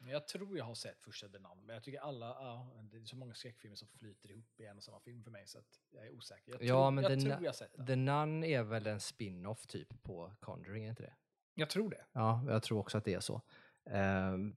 Jag 0.10 0.28
tror 0.28 0.58
jag 0.58 0.66
har 0.66 0.76
sett 0.76 1.02
första 1.02 1.30
The 1.30 1.40
Nun, 1.40 1.66
men 1.66 1.74
jag 1.74 1.84
tycker 1.84 2.00
alla, 2.00 2.26
ja, 2.28 2.84
det 2.92 2.98
är 2.98 3.04
så 3.06 3.16
många 3.16 3.34
skräckfilmer 3.34 3.76
som 3.76 3.88
flyter 3.88 4.32
ihop 4.32 4.60
i 4.60 4.66
en 4.66 4.78
och 4.78 4.84
samma 4.84 5.00
film 5.00 5.24
för 5.24 5.32
mig 5.32 5.48
så 5.48 5.60
att 5.60 5.80
jag 5.90 6.06
är 6.06 6.12
osäker. 6.12 6.52
Jag 6.52 6.64
Ja, 6.64 6.68
tror, 6.84 6.92
men 6.92 7.04
jag, 7.04 7.14
The 7.14 7.20
tror 7.22 7.44
jag 7.44 7.50
har 7.50 7.54
sett 7.54 7.74
den. 7.78 7.86
The 7.88 7.96
Nun 7.96 8.44
är 8.44 8.64
väl 8.64 8.88
en 8.88 9.00
spin-off 9.00 9.68
typ 9.68 10.04
på 10.04 10.34
Conjuring, 10.40 10.86
är 10.86 10.90
inte 10.90 11.04
det? 11.04 11.14
Jag 11.54 11.70
tror 11.70 11.90
det. 11.90 12.06
Ja, 12.12 12.44
jag 12.48 12.64
tror 12.64 12.80
också 12.80 12.98
att 12.98 13.06
det 13.06 13.14
är 13.14 13.20
så. 13.20 13.42
Ehm, 13.86 14.56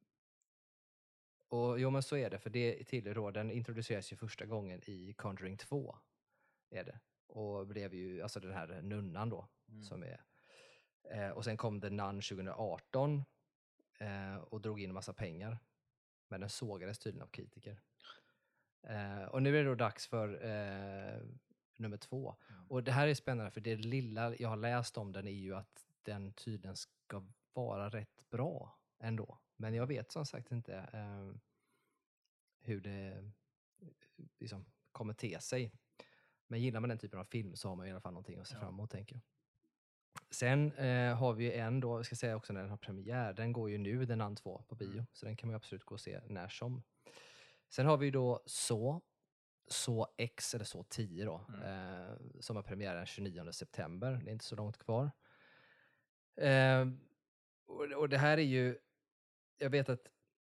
och 1.48 1.80
jo, 1.80 1.90
men 1.90 2.02
så 2.02 2.16
är 2.16 2.30
det, 2.30 2.38
för 2.38 2.50
det 2.50 2.84
tillhör 2.84 3.14
då, 3.14 3.30
den 3.30 3.50
introduceras 3.50 4.12
ju 4.12 4.16
första 4.16 4.46
gången 4.46 4.80
i 4.86 5.12
Conjuring 5.12 5.56
2. 5.56 5.96
Är 6.70 6.84
det. 6.84 7.00
Och 7.26 7.66
blev 7.66 7.94
ju, 7.94 8.22
alltså 8.22 8.40
den 8.40 8.52
här 8.52 8.82
nunnan 8.82 9.30
då, 9.30 9.48
Mm. 9.68 9.82
som 9.82 10.02
är. 10.02 10.24
Eh, 11.10 11.30
och 11.30 11.44
sen 11.44 11.56
kom 11.56 11.80
The 11.80 11.90
Nun 11.90 12.20
2018 12.20 13.24
eh, 13.98 14.36
och 14.36 14.60
drog 14.60 14.80
in 14.80 14.92
massa 14.94 15.12
pengar. 15.12 15.58
Men 16.28 16.40
den 16.40 16.50
sågades 16.50 16.98
tydligen 16.98 17.22
av 17.26 17.30
kritiker. 17.30 17.80
Eh, 18.82 19.22
och 19.24 19.42
nu 19.42 19.58
är 19.58 19.62
det 19.64 19.68
då 19.68 19.74
dags 19.74 20.06
för 20.06 20.44
eh, 20.44 21.22
nummer 21.76 21.96
två. 21.96 22.36
Mm. 22.50 22.70
Och 22.70 22.84
det 22.84 22.92
här 22.92 23.08
är 23.08 23.14
spännande 23.14 23.50
för 23.50 23.60
det 23.60 23.76
lilla 23.76 24.36
jag 24.36 24.48
har 24.48 24.56
läst 24.56 24.98
om 24.98 25.12
den 25.12 25.26
är 25.26 25.30
ju 25.32 25.54
att 25.54 25.86
den 26.02 26.32
tydligen 26.32 26.76
ska 26.76 27.26
vara 27.52 27.88
rätt 27.88 28.30
bra 28.30 28.78
ändå. 28.98 29.38
Men 29.56 29.74
jag 29.74 29.86
vet 29.86 30.12
som 30.12 30.26
sagt 30.26 30.52
inte 30.52 30.76
eh, 30.92 31.32
hur 32.60 32.80
det 32.80 33.30
liksom, 34.38 34.64
kommer 34.92 35.14
te 35.14 35.40
sig. 35.40 35.72
Men 36.46 36.60
gillar 36.60 36.80
man 36.80 36.88
den 36.88 36.98
typen 36.98 37.20
av 37.20 37.24
film 37.24 37.56
så 37.56 37.68
har 37.68 37.76
man 37.76 37.86
i 37.86 37.90
alla 37.90 38.00
fall 38.00 38.12
någonting 38.12 38.38
att 38.38 38.48
se 38.48 38.54
Ja. 38.54 38.60
fram 38.60 38.74
emot 38.74 38.90
tänker 38.90 39.16
jag. 39.16 39.22
Sen 40.34 40.72
eh, 40.72 41.16
har 41.16 41.32
vi 41.32 41.52
en 41.52 41.80
då, 41.80 41.98
jag 41.98 42.06
ska 42.06 42.16
säga 42.16 42.36
också 42.36 42.52
när 42.52 42.60
den 42.60 42.70
har 42.70 42.76
premiär, 42.76 43.32
den 43.32 43.52
går 43.52 43.70
ju 43.70 43.78
nu, 43.78 44.04
den 44.04 44.20
an 44.20 44.36
2 44.36 44.64
på 44.68 44.74
bio, 44.74 44.92
Mm. 44.92 45.06
så 45.12 45.26
den 45.26 45.36
kan 45.36 45.46
man 45.48 45.56
absolut 45.56 45.84
gå 45.84 45.94
och 45.94 46.00
se 46.00 46.20
när 46.26 46.48
som. 46.48 46.82
Sen 47.68 47.86
har 47.86 47.96
vi 47.96 48.04
ju 48.06 48.10
då 48.10 48.42
Så, 48.46 49.00
Så 49.66 50.14
X 50.18 50.54
eller 50.54 50.64
Så 50.64 50.82
10 50.84 51.24
då, 51.24 51.46
Mm. 51.48 51.62
eh, 51.62 52.16
som 52.40 52.56
har 52.56 52.62
premiär 52.62 52.94
den 52.94 53.06
29 53.06 53.52
september, 53.52 54.20
det 54.24 54.30
är 54.30 54.32
inte 54.32 54.44
så 54.44 54.56
långt 54.56 54.78
kvar. 54.78 55.10
Eh, 56.36 56.86
och, 57.66 57.84
och 57.84 58.08
det 58.08 58.18
här 58.18 58.38
är 58.38 58.42
ju, 58.42 58.78
jag 59.58 59.70
vet 59.70 59.88
att 59.88 60.08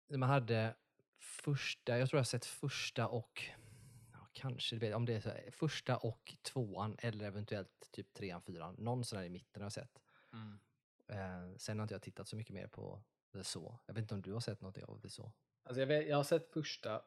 man 0.09 0.29
hade 0.29 0.75
första, 1.19 1.97
jag 1.97 2.09
tror 2.09 2.17
jag 2.17 2.21
har 2.21 2.25
sett 2.25 2.45
första 2.45 3.07
och 3.07 3.43
kanske, 4.33 4.75
vet- 4.77 4.95
om 4.95 5.05
det 5.05 5.13
är 5.13 5.19
så 5.21 5.29
här, 5.29 5.51
första 5.51 5.97
och 5.97 6.35
tvåan 6.41 6.95
eller 6.99 7.25
eventuellt 7.25 7.89
typ 7.91 8.13
trean, 8.13 8.41
fyran. 8.41 8.75
Någon 8.77 9.05
sån 9.05 9.17
här 9.19 9.25
i 9.25 9.29
mitten 9.29 9.61
har 9.61 9.65
jag 9.65 9.73
sett. 9.73 10.01
Eh, 11.07 11.55
sen 11.57 11.79
har 11.79 11.83
inte 11.83 11.93
jag 11.95 12.01
tittat 12.01 12.27
så 12.27 12.35
mycket 12.35 12.53
mer 12.53 12.67
på 12.67 13.03
The 13.33 13.43
Saw. 13.43 13.77
Jag 13.85 13.93
vet 13.93 14.01
inte 14.01 14.15
om 14.15 14.21
du 14.21 14.33
har 14.33 14.39
sett 14.39 14.61
något 14.61 14.77
av 14.77 14.99
The 15.01 15.09
Saw? 15.09 15.31
Alltså 15.63 15.79
jag, 15.79 15.87
vet, 15.87 16.07
jag 16.07 16.17
har 16.17 16.23
sett 16.23 16.53
första, 16.53 17.05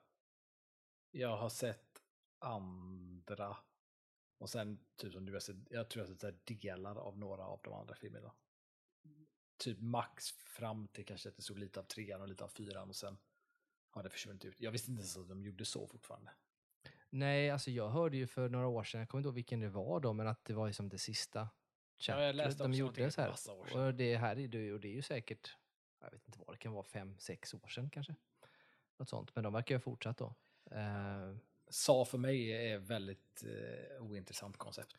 jag 1.11 1.37
har 1.37 1.49
sett 1.49 2.03
andra 2.39 3.57
och 4.39 4.51
sen 4.51 4.87
typ 4.97 5.13
som 5.13 5.25
du 5.27 5.33
har 5.33 5.41
sett, 5.41 5.57
jag 5.71 5.91
tror 5.91 6.05
jag 6.05 6.11
har 6.11 6.15
sett 6.17 6.39
så 6.49 6.55
delar 6.55 6.97
av 6.97 7.19
några 7.19 7.45
av 7.45 7.61
de 7.65 7.73
andra 7.75 7.95
filmerna. 7.95 8.35
Typ 9.59 9.81
max 9.81 10.33
fram 10.33 10.89
till 10.89 11.07
kanske 11.07 11.29
att 11.29 11.37
det 11.37 11.43
stod 11.43 11.59
lite 11.59 11.81
av 11.81 11.85
trean 11.85 12.21
och 12.21 12.29
lite 12.29 12.45
av 12.45 12.49
fyran 12.49 12.89
och 12.89 12.97
sen 12.97 13.19
har 13.91 14.03
det 14.03 14.11
försvunnit 14.11 14.45
ut. 14.45 14.61
Jag 14.61 14.71
visste 14.71 14.91
inte 14.91 15.01
ens 15.01 15.17
att 15.17 15.29
de 15.29 15.43
gjorde 15.43 15.65
så 15.65 15.87
fortfarande. 15.87 16.31
Nej, 17.19 17.51
alltså 17.51 17.71
jag 17.71 17.89
hörde 17.89 18.17
ju 18.17 18.27
för 18.27 18.49
några 18.49 18.67
år 18.67 18.83
sedan, 18.85 19.01
jag 19.01 19.09
kommer 19.09 19.21
inte 19.21 19.27
ihåg 19.29 19.35
vilken 19.35 19.61
det 19.61 19.69
var 19.69 20.01
då, 20.01 20.13
men 20.13 20.27
att 20.27 20.45
det 20.45 20.55
var 20.55 20.67
liksom 20.67 20.89
det 20.89 20.99
sista 20.99 21.49
Ja, 22.09 22.23
jag 22.23 22.35
läste 22.35 22.63
de 22.63 22.73
gjorde 22.73 22.83
någonting 23.01 23.11
så 23.11 23.21
här. 23.21 23.31
år 23.31 23.35
sedan. 23.35 23.87
Och 23.87 23.95
det 23.95 24.17
här 24.17 24.39
är 24.39 24.49
det, 24.49 24.73
och 24.73 24.81
det 24.81 24.89
är 24.89 24.93
ju 24.93 25.03
säkert, 25.03 25.57
jag 26.01 26.11
vet 26.11 26.27
inte 26.27 26.39
vad 26.47 26.55
det 26.55 26.59
kan 26.59 26.73
vara, 26.73 26.85
fem, 26.85 27.19
sex 27.19 27.55
år 27.55 27.69
sedan 27.69 27.91
kanske. 27.91 28.15
Något 28.99 29.09
sånt, 29.09 29.35
men 29.35 29.45
de 29.45 29.53
verkar 29.53 29.75
ju 29.75 29.77
ha 29.77 29.81
fortsatt 29.83 30.17
då. 30.19 30.35
Eh, 30.71 31.37
Sa 31.69 32.05
för 32.05 32.19
mig 32.19 32.51
är 32.73 32.79
väldigt 32.79 33.45
eh, 33.45 34.03
ointressant 34.03 34.57
koncept. 34.57 34.97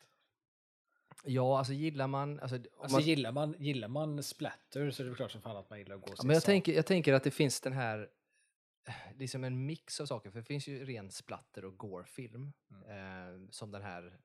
ja, 1.23 1.57
alltså 1.57 1.73
gillar 1.73 2.07
man, 2.07 2.39
alltså, 2.39 2.55
Alltså 2.55 2.97
man, 2.97 3.01
gillar, 3.01 3.31
man, 3.31 3.55
gillar 3.59 3.87
man 3.87 4.23
splatter 4.23 4.91
så 4.91 5.03
är 5.03 5.07
det 5.07 5.15
klart 5.15 5.31
som 5.31 5.41
fan 5.41 5.57
att 5.57 5.69
man 5.69 5.79
gillar 5.79 5.95
att 5.95 6.01
gå 6.01 6.05
och 6.07 6.11
Ja, 6.11 6.21
se 6.21 6.27
men 6.27 6.33
jag, 6.33 6.43
tänker, 6.43 6.73
jag 6.73 6.85
tänker 6.85 7.13
att 7.13 7.23
det 7.23 7.31
finns 7.31 7.61
den 7.61 7.73
här, 7.73 8.09
det 9.15 9.23
är 9.23 9.27
som 9.27 9.43
en 9.43 9.65
mix 9.65 10.01
av 10.01 10.05
saker, 10.05 10.31
för 10.31 10.39
det 10.39 10.45
finns 10.45 10.67
ju 10.67 10.85
ren 10.85 11.11
splatter 11.11 11.65
och 11.65 11.77
gore-film. 11.77 12.53
Eh, 12.69 13.49
som 13.49 13.71
den 13.71 13.81
här 13.81 14.19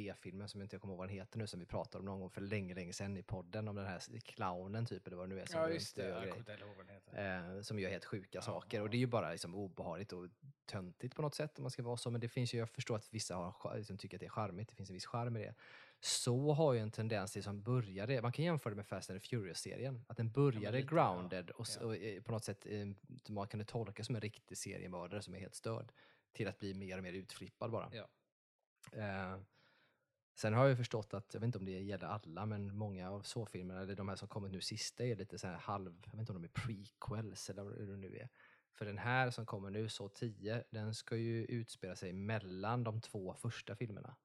B-filmen 0.00 0.48
som 0.48 0.60
jag 0.60 0.64
inte 0.64 0.78
kommer 0.78 0.92
ihåg 0.94 0.98
vad 0.98 1.08
den 1.08 1.16
heter 1.16 1.38
nu, 1.38 1.46
som 1.46 1.60
vi 1.60 1.66
pratade 1.66 1.98
om 1.98 2.04
någon 2.04 2.20
gång 2.20 2.30
för 2.30 2.40
länge, 2.40 2.74
länge 2.74 2.92
sedan 2.92 3.16
i 3.16 3.22
podden, 3.22 3.68
om 3.68 3.76
den 3.76 3.86
här 3.86 4.20
clownen 4.20 4.86
typ, 4.86 5.06
eller 5.06 5.16
vad 5.16 5.28
det 5.28 5.34
nu 5.34 5.40
är. 5.40 5.46
Som 5.46 5.60
Ja 5.60 5.68
just 5.70 5.96
det, 5.96 6.02
gör 6.02 6.08
jag 6.10 6.22
kommer 6.22 6.36
inte 6.36 6.52
heller 6.52 6.66
ihåg 6.66 6.76
vad 6.76 6.86
den 6.86 6.94
heter. 6.94 7.56
eh, 7.56 7.62
som 7.62 7.78
gör 7.78 7.90
helt 7.90 8.04
sjuka 8.04 8.28
Ja, 8.38 8.42
saker. 8.42 8.76
ja. 8.78 8.82
Och 8.82 8.90
det 8.90 8.96
är 8.96 8.98
ju 8.98 9.06
bara 9.06 9.30
liksom 9.32 9.54
obehagligt 9.54 10.12
och 10.12 10.28
töntigt 10.66 11.14
på 11.16 11.22
något 11.22 11.34
sätt 11.34 11.58
om 11.58 11.62
man 11.62 11.70
ska 11.70 11.82
vara 11.82 11.96
så. 11.96 12.10
Men 12.10 12.20
det 12.20 12.28
finns 12.28 12.54
ju, 12.54 12.58
jag 12.58 12.70
förstår 12.70 12.96
att 12.96 13.14
vissa 13.14 13.34
har, 13.36 13.76
liksom, 13.76 13.98
tycker 13.98 14.16
att 14.16 14.20
det 14.20 14.26
är 14.26 14.30
charmigt, 14.30 14.68
det 14.68 14.74
finns 14.74 14.90
en 14.90 14.94
viss 14.94 15.06
charm 15.06 15.36
i 15.36 15.40
det. 15.40 15.54
Så 16.00 16.52
har 16.52 16.72
ju 16.72 16.78
en 16.80 16.90
tendens 16.90 17.32
till 17.32 17.42
som 17.42 17.62
började, 17.62 18.22
man 18.22 18.32
kan 18.32 18.44
jämföra 18.44 18.70
det 18.70 18.76
med 18.76 18.86
Fast 18.86 19.10
and 19.10 19.22
Furious-serien, 19.22 20.04
att 20.08 20.16
den 20.16 20.30
började 20.32 20.76
lite, 20.78 20.94
grounded 20.94 21.50
och, 21.50 21.66
Ja. 21.80 21.86
och 21.86 21.96
eh, 21.96 22.22
på 22.22 22.32
något 22.32 22.44
sätt 22.44 22.66
eh, 22.66 22.86
man 23.28 23.46
kunde 23.48 23.64
tolka 23.64 24.04
som 24.04 24.14
en 24.14 24.20
riktig 24.20 24.58
seriemördare 24.58 25.22
som 25.22 25.34
är 25.34 25.38
helt 25.38 25.54
störd 25.54 25.92
till 26.32 26.48
att 26.48 26.58
bli 26.58 26.74
mer 26.74 26.96
och 26.96 27.02
mer 27.02 27.12
utflippad 27.12 27.70
bara. 27.70 27.90
Ja. 27.92 28.08
Eh, 28.92 29.36
sen 30.36 30.54
har 30.54 30.66
jag 30.68 30.76
förstått 30.78 31.14
att, 31.14 31.34
jag 31.34 31.40
vet 31.40 31.46
inte 31.46 31.58
om 31.58 31.64
det 31.64 31.72
gäller 31.80 32.06
alla, 32.06 32.46
men 32.46 32.76
många 32.76 33.10
av 33.10 33.22
så-filmerna, 33.22 33.80
eller 33.80 33.94
de 33.96 34.08
här 34.08 34.16
som 34.16 34.28
kommit 34.28 34.52
nu 34.52 34.60
sista, 34.60 35.04
är 35.04 35.16
lite 35.16 35.38
så 35.38 35.46
här 35.46 35.56
halv, 35.56 36.02
jag 36.04 36.12
vet 36.12 36.20
inte 36.20 36.32
om 36.32 36.42
de 36.42 36.48
är 36.48 36.52
prequels 36.52 37.50
eller 37.50 37.64
hur 37.64 37.86
det 37.86 37.96
nu 37.96 38.16
är. 38.16 38.28
För 38.74 38.84
den 38.86 38.98
här 38.98 39.30
som 39.30 39.46
kommer 39.46 39.70
nu, 39.70 39.88
så 39.88 40.08
10, 40.08 40.64
den 40.70 40.94
ska 40.94 41.16
ju 41.16 41.44
utspela 41.44 41.96
sig 41.96 42.12
mellan 42.12 42.84
de 42.84 43.00
två 43.00 43.34
första 43.34 43.76
filmerna. 43.76 44.16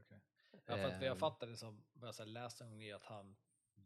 Okej. 0.00 0.20
Ja, 0.66 0.76
för 0.78 0.88
att 0.88 0.98
vad 1.00 1.08
jag 1.08 1.12
Ehm. 1.12 1.18
fattade 1.18 1.56
som, 1.56 1.84
vad 1.92 2.08
jag 2.08 2.14
så 2.14 2.24
läste 2.24 2.64
en 2.64 2.70
gång 2.70 2.82
är 2.82 2.94
att 2.94 3.04
han, 3.04 3.36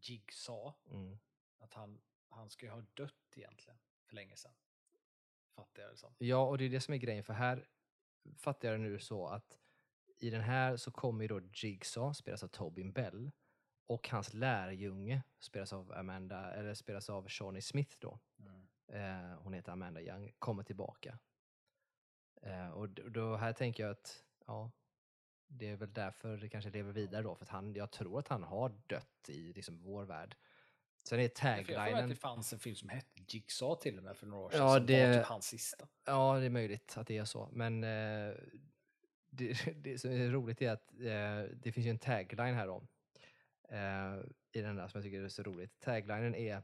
Jigsaw, 0.01 0.73
Mm. 0.91 1.19
att 1.57 1.73
han, 1.73 2.01
han 2.29 2.49
ska 2.49 2.65
ju 2.65 2.71
ha 2.71 2.81
dött 2.93 3.33
egentligen 3.35 3.79
för 4.05 4.15
länge 4.15 4.35
sedan. 4.35 4.53
Fattar 5.55 5.81
jag 5.83 5.91
det 5.91 5.97
som. 5.97 6.15
Ja, 6.17 6.47
och 6.47 6.57
det 6.57 6.65
är 6.65 6.69
det 6.69 6.81
som 6.81 6.93
är 6.93 6.97
grejen, 6.97 7.23
för 7.23 7.33
här 7.33 7.67
fattar 8.37 8.67
jag 8.67 8.79
det 8.79 8.83
nu 8.83 8.99
så 8.99 9.27
att 9.27 9.59
i 10.19 10.29
den 10.29 10.41
här 10.41 10.77
så 10.77 10.91
kommer 10.91 11.21
ju 11.21 11.27
då 11.27 11.41
Jigsaw, 11.53 12.13
spelas 12.13 12.43
av 12.43 12.47
Tobin 12.47 12.91
Bell, 12.91 13.31
och 13.87 14.09
hans 14.09 14.33
lärjunge 14.33 15.23
spelas 15.39 15.73
av 15.73 15.91
Amanda, 15.93 16.53
eller 16.53 16.73
spelas 16.73 17.09
av 17.09 17.29
Shawnee 17.29 17.61
Smith 17.61 17.95
då. 17.99 18.19
Eh, 18.91 19.37
hon 19.39 19.53
heter 19.53 19.71
Amanda 19.71 20.01
Young, 20.01 20.31
kommer 20.39 20.63
tillbaka. 20.63 21.19
Eh, 22.41 22.69
och 22.69 22.89
då 22.89 23.35
här 23.35 23.53
tänker 23.53 23.83
jag 23.83 23.91
att, 23.91 24.23
ja, 24.47 24.71
det 25.47 25.69
är 25.69 25.75
väl 25.75 25.93
därför 25.93 26.37
det 26.37 26.49
kanske 26.49 26.69
lever 26.69 26.91
vidare 26.91 27.23
då, 27.23 27.35
för 27.35 27.45
att 27.45 27.49
han, 27.49 27.73
jag 27.73 27.91
tror 27.91 28.19
att 28.19 28.27
han 28.27 28.43
har 28.43 28.69
dött 28.87 29.29
i 29.29 29.53
liksom 29.53 29.81
vår 29.83 30.03
värld. 30.05 30.35
Sen 31.03 31.19
är 31.19 31.23
Jag 31.23 31.37
för 31.37 31.45
mig 31.45 31.55
att 31.57 31.65
taglinen, 31.75 32.09
det 32.09 32.15
fanns 32.15 32.53
en 32.53 32.59
film 32.59 32.75
som 32.75 32.89
hette 32.89 33.21
Jigsaw 33.27 33.81
till 33.81 33.97
och 33.97 34.03
med 34.03 34.17
för 34.17 34.27
några 34.27 34.45
år 34.45 34.49
sedan 34.49 34.59
Ja, 34.59 34.77
som 34.77 34.85
det- 34.85 35.07
var 35.07 35.13
typ 35.13 35.25
hans 35.25 35.45
sista. 35.45 35.87
ja 36.05 36.39
det 36.39 36.45
är 36.45 36.49
möjligt 36.49 36.97
att 36.97 37.07
det 37.07 37.17
är 37.17 37.25
så, 37.25 37.49
men 37.51 37.83
eh, 37.83 38.33
det, 39.29 39.73
det 39.83 39.99
som 39.99 40.11
är 40.11 40.29
roligt 40.29 40.61
är 40.61 40.71
att 40.71 40.93
eh, 40.93 41.55
det 41.61 41.71
finns 41.71 41.85
ju 41.87 41.89
en 41.89 41.99
tagline 41.99 42.55
här 42.55 42.67
då, 42.67 42.87
eh, 43.69 44.19
i 44.51 44.61
den 44.61 44.75
där 44.75 44.87
som 44.87 44.97
jag 44.99 45.03
tycker 45.03 45.23
är 45.23 45.29
så 45.29 45.43
roligt. 45.43 45.79
Taglinen 45.79 46.35
är, 46.35 46.63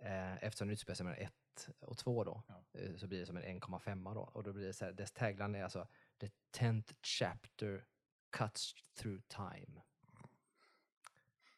eh, 0.00 0.44
eftersom 0.44 0.68
det 0.68 0.72
utspelar 0.74 0.94
sig 0.94 1.04
mellan 1.04 1.20
1 1.20 1.68
och 1.80 1.98
2 1.98 2.24
då, 2.24 2.42
Ja. 2.48 2.64
eh, 2.80 2.96
så 2.96 3.06
blir 3.06 3.20
det 3.20 3.26
som 3.26 3.36
en 3.36 3.42
1,5 3.44 4.14
då. 4.14 4.20
Och 4.20 4.42
då 4.42 4.52
blir 4.52 4.66
det 4.66 4.72
så 4.72 4.84
här, 4.84 4.92
dess 4.92 5.12
tagline 5.12 5.54
är 5.54 5.64
alltså 5.64 5.88
The 6.20 6.30
10th 6.52 6.94
chapter 7.02 7.84
cuts 8.30 8.74
through 8.94 9.20
time. 9.28 9.82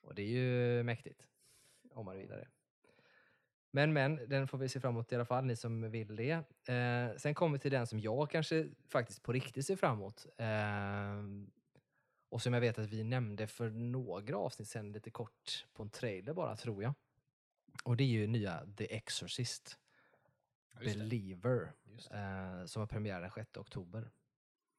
Och 0.00 0.14
det 0.14 0.22
är 0.22 0.26
ju 0.26 0.82
mäktigt, 0.82 1.26
om 1.90 2.04
man 2.06 2.16
vill 2.16 2.28
det. 2.28 2.48
Men 3.76 3.92
men, 3.92 4.28
den 4.28 4.48
får 4.48 4.58
vi 4.58 4.68
se 4.68 4.80
fram 4.80 4.94
emot 4.94 5.12
i 5.12 5.14
alla 5.14 5.24
fall, 5.24 5.44
ni 5.44 5.56
som 5.56 5.90
vill 5.90 6.16
det. 6.16 6.32
Eh, 6.68 7.16
sen 7.16 7.34
kommer 7.34 7.52
vi 7.52 7.58
till 7.58 7.70
den 7.70 7.86
som 7.86 8.00
jag 8.00 8.30
kanske 8.30 8.68
faktiskt 8.88 9.22
på 9.22 9.32
riktigt 9.32 9.66
ser 9.66 9.76
fram 9.76 9.96
emot. 9.96 10.26
Eh, 10.36 11.22
och 12.28 12.42
som 12.42 12.54
jag 12.54 12.60
vet 12.60 12.78
att 12.78 12.90
vi 12.90 13.04
nämnde 13.04 13.46
för 13.46 13.70
några 13.70 14.36
avsnitt 14.36 14.68
sen 14.68 14.92
lite 14.92 15.10
kort 15.10 15.66
på 15.74 15.82
en 15.82 15.90
trailer 15.90 16.32
bara, 16.32 16.56
tror 16.56 16.82
jag. 16.82 16.94
Och 17.84 17.96
det 17.96 18.04
är 18.04 18.08
ju 18.08 18.26
nya 18.26 18.66
The 18.76 18.96
Exorcist, 18.96 19.78
Just. 20.80 20.98
Believer, 20.98 21.72
Just 21.84 22.10
eh, 22.10 22.64
som 22.64 22.80
har 22.80 22.86
premiär 22.86 23.20
den 23.20 23.30
6 23.30 23.56
oktober. 23.56 24.10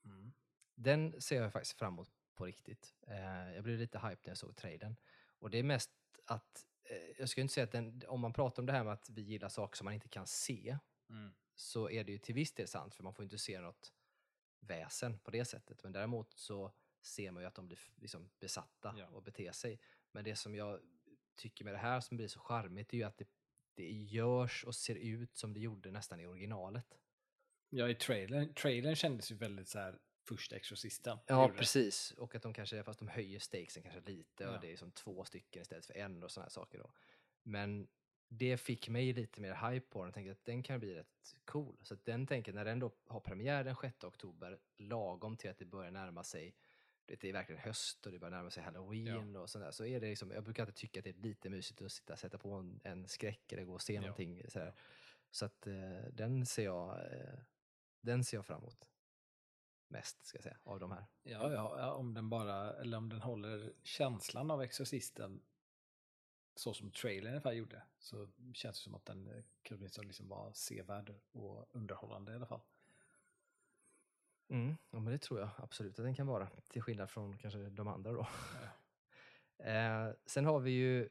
Mm. 0.05 0.33
Den 0.75 1.21
ser 1.21 1.41
jag 1.41 1.53
faktiskt 1.53 1.79
fram 1.79 1.93
emot 1.93 2.09
på 2.35 2.45
riktigt. 2.45 2.93
Eh, 3.07 3.53
jag 3.55 3.63
blev 3.63 3.77
lite 3.77 3.97
hype 3.97 4.21
när 4.23 4.29
jag 4.29 4.37
såg 4.37 4.55
trailern. 4.55 4.95
Och 5.39 5.49
det 5.49 5.57
är 5.57 5.63
mest 5.63 5.91
att, 6.25 6.65
jag 7.17 7.29
skulle 7.29 7.41
inte 7.41 7.53
säga 7.53 7.63
att 7.63 7.71
den, 7.71 8.01
om 8.07 8.19
man 8.19 8.33
pratar 8.33 8.61
om 8.61 8.65
det 8.65 8.73
här 8.73 8.83
med 8.83 8.93
att 8.93 9.09
vi 9.09 9.21
gillar 9.21 9.49
saker 9.49 9.77
som 9.77 9.85
man 9.85 9.93
inte 9.93 10.07
kan 10.09 10.27
se, 10.27 10.77
Mm. 11.09 11.33
så 11.55 11.89
är 11.89 12.03
det 12.03 12.11
ju 12.11 12.17
till 12.17 12.35
viss 12.35 12.53
del 12.53 12.67
sant, 12.67 12.95
för 12.95 13.03
man 13.03 13.13
får 13.13 13.23
inte 13.23 13.37
se 13.37 13.61
något 13.61 13.93
väsen 14.59 15.19
på 15.19 15.31
det 15.31 15.45
sättet. 15.45 15.83
Men 15.83 15.91
däremot 15.91 16.33
så 16.33 16.71
ser 17.01 17.31
man 17.31 17.43
ju 17.43 17.47
att 17.47 17.55
de 17.55 17.67
blir 17.67 17.79
liksom 17.95 18.29
besatta 18.39 18.95
Ja. 18.97 19.07
och 19.07 19.23
beter 19.23 19.51
sig. 19.51 19.79
Men 20.11 20.23
det 20.23 20.35
som 20.35 20.55
jag 20.55 20.79
tycker 21.35 21.65
med 21.65 21.73
det 21.73 21.77
här 21.77 21.99
som 21.99 22.17
blir 22.17 22.27
så 22.27 22.39
charmigt 22.39 22.93
är 22.93 22.97
ju 22.97 23.03
att 23.03 23.17
det, 23.17 23.27
det 23.73 23.91
görs 23.91 24.63
och 24.65 24.75
ser 24.75 24.95
ut 24.95 25.35
som 25.37 25.53
det 25.53 25.59
gjorde 25.59 25.91
nästan 25.91 26.19
i 26.19 26.25
originalet. 26.25 26.97
Ja, 27.69 27.89
i 27.89 27.95
trailern, 27.95 28.53
trailern 28.53 28.95
kändes 28.95 29.31
ju 29.31 29.35
väldigt 29.35 29.67
så 29.67 29.79
här 29.79 29.99
första 30.27 30.55
Exorcisten. 30.55 31.17
Ja, 31.27 31.49
precis. 31.57 32.11
Och 32.11 32.35
att 32.35 32.41
de 32.41 32.53
kanske, 32.53 32.83
fast 32.83 32.99
de 32.99 33.07
höjer 33.07 33.39
stakesen 33.39 33.83
kanske 33.83 34.01
lite 34.01 34.43
Ja. 34.43 34.55
och 34.55 34.61
det 34.61 34.71
är 34.73 34.77
som 34.77 34.91
två 34.91 35.23
stycken 35.25 35.61
istället 35.61 35.85
för 35.85 35.97
en 35.97 36.23
och 36.23 36.31
sådana 36.31 36.45
här 36.45 36.49
saker 36.49 36.77
då. 36.79 36.91
Men 37.43 37.87
det 38.29 38.57
fick 38.57 38.89
mig 38.89 39.13
lite 39.13 39.41
mer 39.41 39.69
hype 39.71 39.85
på 39.89 39.99
den 39.99 40.07
och 40.07 40.13
tänkte 40.13 40.31
att 40.31 40.45
den 40.45 40.63
kan 40.63 40.79
bli 40.79 40.95
rätt 40.95 41.35
cool. 41.45 41.77
Så 41.81 41.93
att 41.93 42.05
den 42.05 42.27
tänker, 42.27 42.53
när 42.53 42.65
den 42.65 42.79
då 42.79 42.91
har 43.07 43.19
premiär 43.19 43.63
den 43.63 43.75
6 43.75 44.03
oktober, 44.03 44.59
lagom 44.77 45.37
till 45.37 45.49
att 45.49 45.57
det 45.57 45.65
börjar 45.65 45.91
närma 45.91 46.23
sig, 46.23 46.55
det 47.05 47.23
är 47.23 47.33
verkligen 47.33 47.61
höst 47.61 48.05
och 48.05 48.11
det 48.11 48.19
börjar 48.19 48.31
närma 48.37 48.49
sig 48.49 48.63
halloween 48.63 49.35
och 49.35 49.49
sådär, 49.49 49.71
så 49.71 49.85
är 49.85 49.99
det 49.99 50.07
liksom, 50.09 50.31
jag 50.31 50.43
brukar 50.43 50.63
alltid 50.63 50.75
tycka 50.75 50.99
att 50.99 51.03
det 51.03 51.09
är 51.09 51.13
lite 51.13 51.49
mysigt 51.49 51.81
att 51.81 51.91
sitta 51.91 52.17
sätta 52.17 52.37
på 52.37 52.51
en, 52.53 52.79
en 52.83 53.07
skräck 53.07 53.51
eller 53.51 53.63
gå 53.63 53.73
och 53.73 53.81
se 53.81 53.93
Ja. 53.93 54.01
någonting 54.01 54.43
sådär. 54.49 54.73
Så 55.31 55.45
att 55.45 55.67
eh, 55.67 56.03
den 56.11 56.45
ser 56.45 56.63
jag, 56.63 57.13
eh, 57.13 57.39
den 58.01 58.23
ser 58.23 58.37
jag 58.37 58.45
fram 58.45 58.61
emot. 58.61 58.89
Mest, 59.87 60.25
ska 60.25 60.37
jag 60.37 60.43
säga, 60.43 60.57
av 60.63 60.79
de 60.79 60.91
här. 60.91 61.05
Ja, 61.23 61.53
ja, 61.53 61.79
ja, 61.79 61.93
om 61.93 62.13
den 62.13 62.29
bara, 62.29 62.73
eller 62.73 62.97
om 62.97 63.09
den 63.09 63.21
håller 63.21 63.73
känslan 63.83 64.51
av 64.51 64.61
Exorcisten 64.61 65.41
så 66.55 66.73
som 66.73 66.91
trailern 66.91 67.27
ungefär 67.27 67.51
gjorde, 67.51 67.83
så 67.99 68.29
känns 68.53 68.77
det 68.79 68.83
som 68.83 68.95
att 68.95 69.05
den 69.05 69.27
eh, 69.27 69.43
kan 69.61 69.77
åtminstone 69.77 70.07
liksom 70.07 70.27
vara 70.27 70.53
sevärd 70.53 71.13
och 71.31 71.69
underhållande 71.71 72.31
i 72.31 72.35
alla 72.35 72.45
fall. 72.45 72.61
Mm, 74.49 74.77
ja, 74.89 74.99
men 74.99 75.13
det 75.13 75.17
tror 75.17 75.39
jag 75.39 75.49
absolut 75.57 75.99
att 75.99 76.05
den 76.05 76.15
kan 76.15 76.27
vara. 76.27 76.49
Till 76.69 76.81
skillnad 76.81 77.09
från 77.09 77.37
kanske 77.37 77.59
de 77.59 77.87
andra 77.87 78.11
då. 78.11 78.27
eh, 79.63 80.09
sen 80.25 80.45
har 80.45 80.59
vi 80.59 80.71
ju 80.71 81.09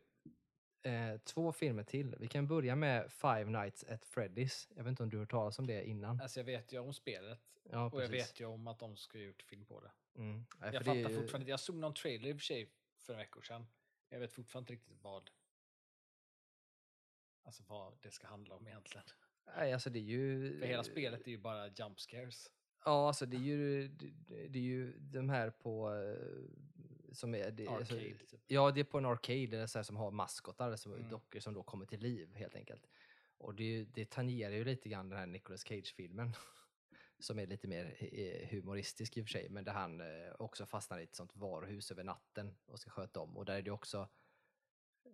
eh, 0.86 1.18
två 1.18 1.52
filmer 1.52 1.82
till. 1.82 2.16
Vi 2.18 2.28
kan 2.28 2.46
börja 2.46 2.76
med 2.76 3.12
Five 3.12 3.44
Nights 3.44 3.84
at 3.84 4.04
Freddy's. 4.06 4.68
Jag 4.76 4.84
vet 4.84 4.90
inte 4.90 5.02
om 5.02 5.08
du 5.10 5.16
har 5.16 5.22
hört 5.22 5.30
talas 5.30 5.58
om 5.58 5.66
det 5.66 5.84
innan? 5.88 6.20
Alltså 6.20 6.40
jag 6.40 6.44
vet 6.44 6.72
ju 6.72 6.78
om 6.78 6.94
spelet 6.94 7.40
Ja, 7.70 7.90
och 7.90 8.02
jag 8.02 8.10
precis. 8.10 8.30
vet 8.30 8.40
ju 8.40 8.44
om 8.44 8.66
att 8.66 8.78
de 8.78 8.96
ska 8.96 9.18
ha 9.18 9.24
gjort 9.24 9.42
film 9.42 9.64
på 9.64 9.80
det. 9.80 9.90
Mm. 10.20 10.46
Nej, 10.58 10.70
Jag 10.74 10.84
fattar 10.84 10.94
ju- 11.10 11.20
fortfarande, 11.20 11.50
jag 11.50 11.60
såg 11.60 11.76
någon 11.76 11.94
trailer 11.94 12.28
i 12.28 12.32
och 12.32 12.36
för 12.36 12.44
sig 12.44 12.70
för 13.02 13.12
en 13.12 13.18
vecka 13.18 13.40
sedan. 13.42 13.66
Jag 14.08 14.20
vet 14.20 14.32
fortfarande 14.32 14.72
inte 14.72 14.72
riktigt 14.72 15.02
vad 15.02 15.30
Alltså 17.42 17.62
vad 17.66 17.98
det 18.02 18.10
ska 18.10 18.26
handla 18.26 18.54
om 18.54 18.66
egentligen. 18.68 19.06
Nej, 19.56 19.72
alltså 19.72 19.90
det 19.90 19.98
är 19.98 20.02
ju... 20.02 20.58
För 20.60 20.66
hela 20.66 20.84
spelet 20.84 21.26
är 21.26 21.30
ju 21.30 21.38
bara 21.38 21.68
jump 21.68 22.00
scares. 22.00 22.50
Ja, 22.84 23.06
alltså 23.08 23.26
det 23.26 23.36
är 23.36 23.40
ju, 23.40 23.88
det, 23.88 24.48
det 24.48 24.58
är 24.58 24.62
ju 24.62 24.92
de 24.98 25.28
här 25.30 25.50
på... 25.50 25.90
eh, 27.16 27.18
Som 27.18 27.34
är, 27.34 27.50
det, 27.50 27.68
alltså, 27.68 27.94
Arcade. 27.94 28.18
Typ. 28.26 28.40
Ja, 28.46 28.70
det 28.70 28.80
är 28.80 28.84
på 28.84 28.98
en 28.98 29.06
arcade 29.06 29.42
eller 29.56 29.66
så 29.66 29.78
här, 29.78 29.82
som 29.82 29.96
har 29.96 30.10
maskotar, 30.10 30.76
som, 30.76 30.92
Mm. 30.92 31.08
dockor 31.08 31.40
som 31.40 31.54
då 31.54 31.62
kommer 31.62 31.86
till 31.86 32.00
liv 32.00 32.34
helt 32.34 32.54
enkelt. 32.54 32.86
Och 33.38 33.54
det, 33.54 33.84
det 33.94 34.10
tangerar 34.10 34.52
ju 34.54 34.64
lite 34.64 34.88
grann 34.88 35.08
den 35.08 35.18
här 35.18 35.26
Nicolas 35.26 35.64
Cage-filmen. 35.64 36.32
som 37.18 37.38
är 37.38 37.46
lite 37.46 37.68
mer 37.68 37.96
eh, 37.98 38.48
humoristisk 38.48 39.16
i 39.16 39.20
och 39.22 39.24
för 39.26 39.30
sig, 39.32 39.48
men 39.48 39.64
där 39.64 39.72
han 39.72 40.00
eh, 40.00 40.32
också 40.38 40.66
fastnar 40.66 40.98
i 40.98 41.02
ett 41.02 41.14
sånt 41.14 41.36
varuhus 41.36 41.90
över 41.90 42.04
natten 42.04 42.56
och 42.66 42.78
ska 42.80 42.90
sköta 42.90 43.20
om. 43.20 43.36
Och 43.36 43.44
där 43.44 43.54
är 43.56 43.62
det 43.62 43.70
också 43.70 44.08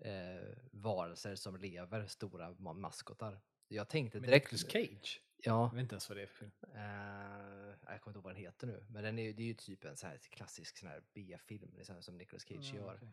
eh, 0.00 0.48
varelser 0.72 1.34
som 1.34 1.56
lever, 1.56 2.06
stora 2.06 2.50
ma- 2.52 2.74
maskotar. 2.74 3.40
Jag 3.68 3.88
tänkte 3.88 4.20
Men 4.20 4.30
direkt... 4.30 4.52
Nicolas 4.52 4.72
Cage? 4.72 5.20
Ja, 5.36 5.62
Jag 5.66 5.74
vet 5.74 5.82
inte 5.82 5.94
ens 5.94 6.08
vad 6.08 6.18
det 6.18 6.22
är 6.22 6.26
för 6.26 6.34
film. 6.36 6.52
Eh, 6.74 7.61
jag 7.92 8.02
kommer 8.02 8.10
inte 8.12 8.18
ihåg 8.18 8.24
vad 8.24 8.34
den 8.34 8.42
heter 8.42 8.66
nu, 8.66 8.86
men 8.88 9.04
den 9.04 9.18
är, 9.18 9.32
det 9.32 9.42
är 9.42 9.46
ju 9.46 9.54
typ 9.54 9.84
en 9.84 9.96
så 9.96 10.06
här 10.06 10.18
klassisk 10.18 10.76
sån 10.76 10.88
här 10.88 11.02
B-film 11.14 11.74
här 11.88 12.00
som 12.00 12.18
Nicolas 12.18 12.44
Cage 12.44 12.70
Ja, 12.74 12.76
gör. 12.76 12.94
okej. 12.96 13.12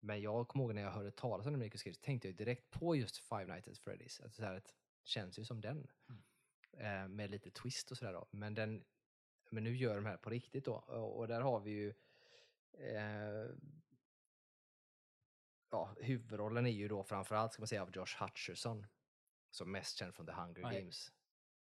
Men 0.00 0.20
jag 0.20 0.48
kommer 0.48 0.64
ihåg 0.64 0.74
när 0.74 0.82
jag 0.82 0.90
hörde 0.90 1.10
talas 1.10 1.46
om 1.46 1.52
Nicolas 1.52 1.82
Cage 1.82 2.00
tänkte 2.00 2.28
jag 2.28 2.36
direkt 2.36 2.70
på 2.70 2.96
just 2.96 3.16
Five 3.16 3.44
Nights 3.44 3.68
at 3.68 3.78
Freddy's. 3.78 4.24
Att 4.26 4.34
så 4.34 4.44
här, 4.44 4.54
det 4.54 4.72
känns 5.04 5.38
ju 5.38 5.44
som 5.44 5.60
den. 5.60 5.90
Mm. 6.08 6.22
Eh, 6.72 7.08
med 7.08 7.30
lite 7.30 7.50
twist 7.50 7.90
och 7.90 7.98
sådär 7.98 8.12
då. 8.12 8.28
Men, 8.30 8.54
den, 8.54 8.84
men 9.50 9.64
nu 9.64 9.76
gör 9.76 9.94
de 9.94 10.06
här 10.06 10.16
på 10.16 10.30
riktigt 10.30 10.64
då. 10.64 10.74
Och, 10.74 11.18
och 11.18 11.28
där 11.28 11.40
har 11.40 11.60
vi 11.60 11.70
ju 11.70 11.94
eh, 12.72 13.50
ja, 15.70 15.94
huvudrollen 16.00 16.66
är 16.66 16.70
ju 16.70 16.88
då 16.88 17.04
framförallt 17.04 17.52
ska 17.52 17.60
man 17.60 17.66
säga 17.66 17.82
av 17.82 17.90
Josh 17.96 18.22
Hutcherson. 18.22 18.86
Som 19.50 19.72
mest 19.72 19.96
känd 19.96 20.14
från 20.14 20.26
The 20.26 20.32
Hunger 20.32 20.62
Nej. 20.62 20.80
Games. 20.80 21.12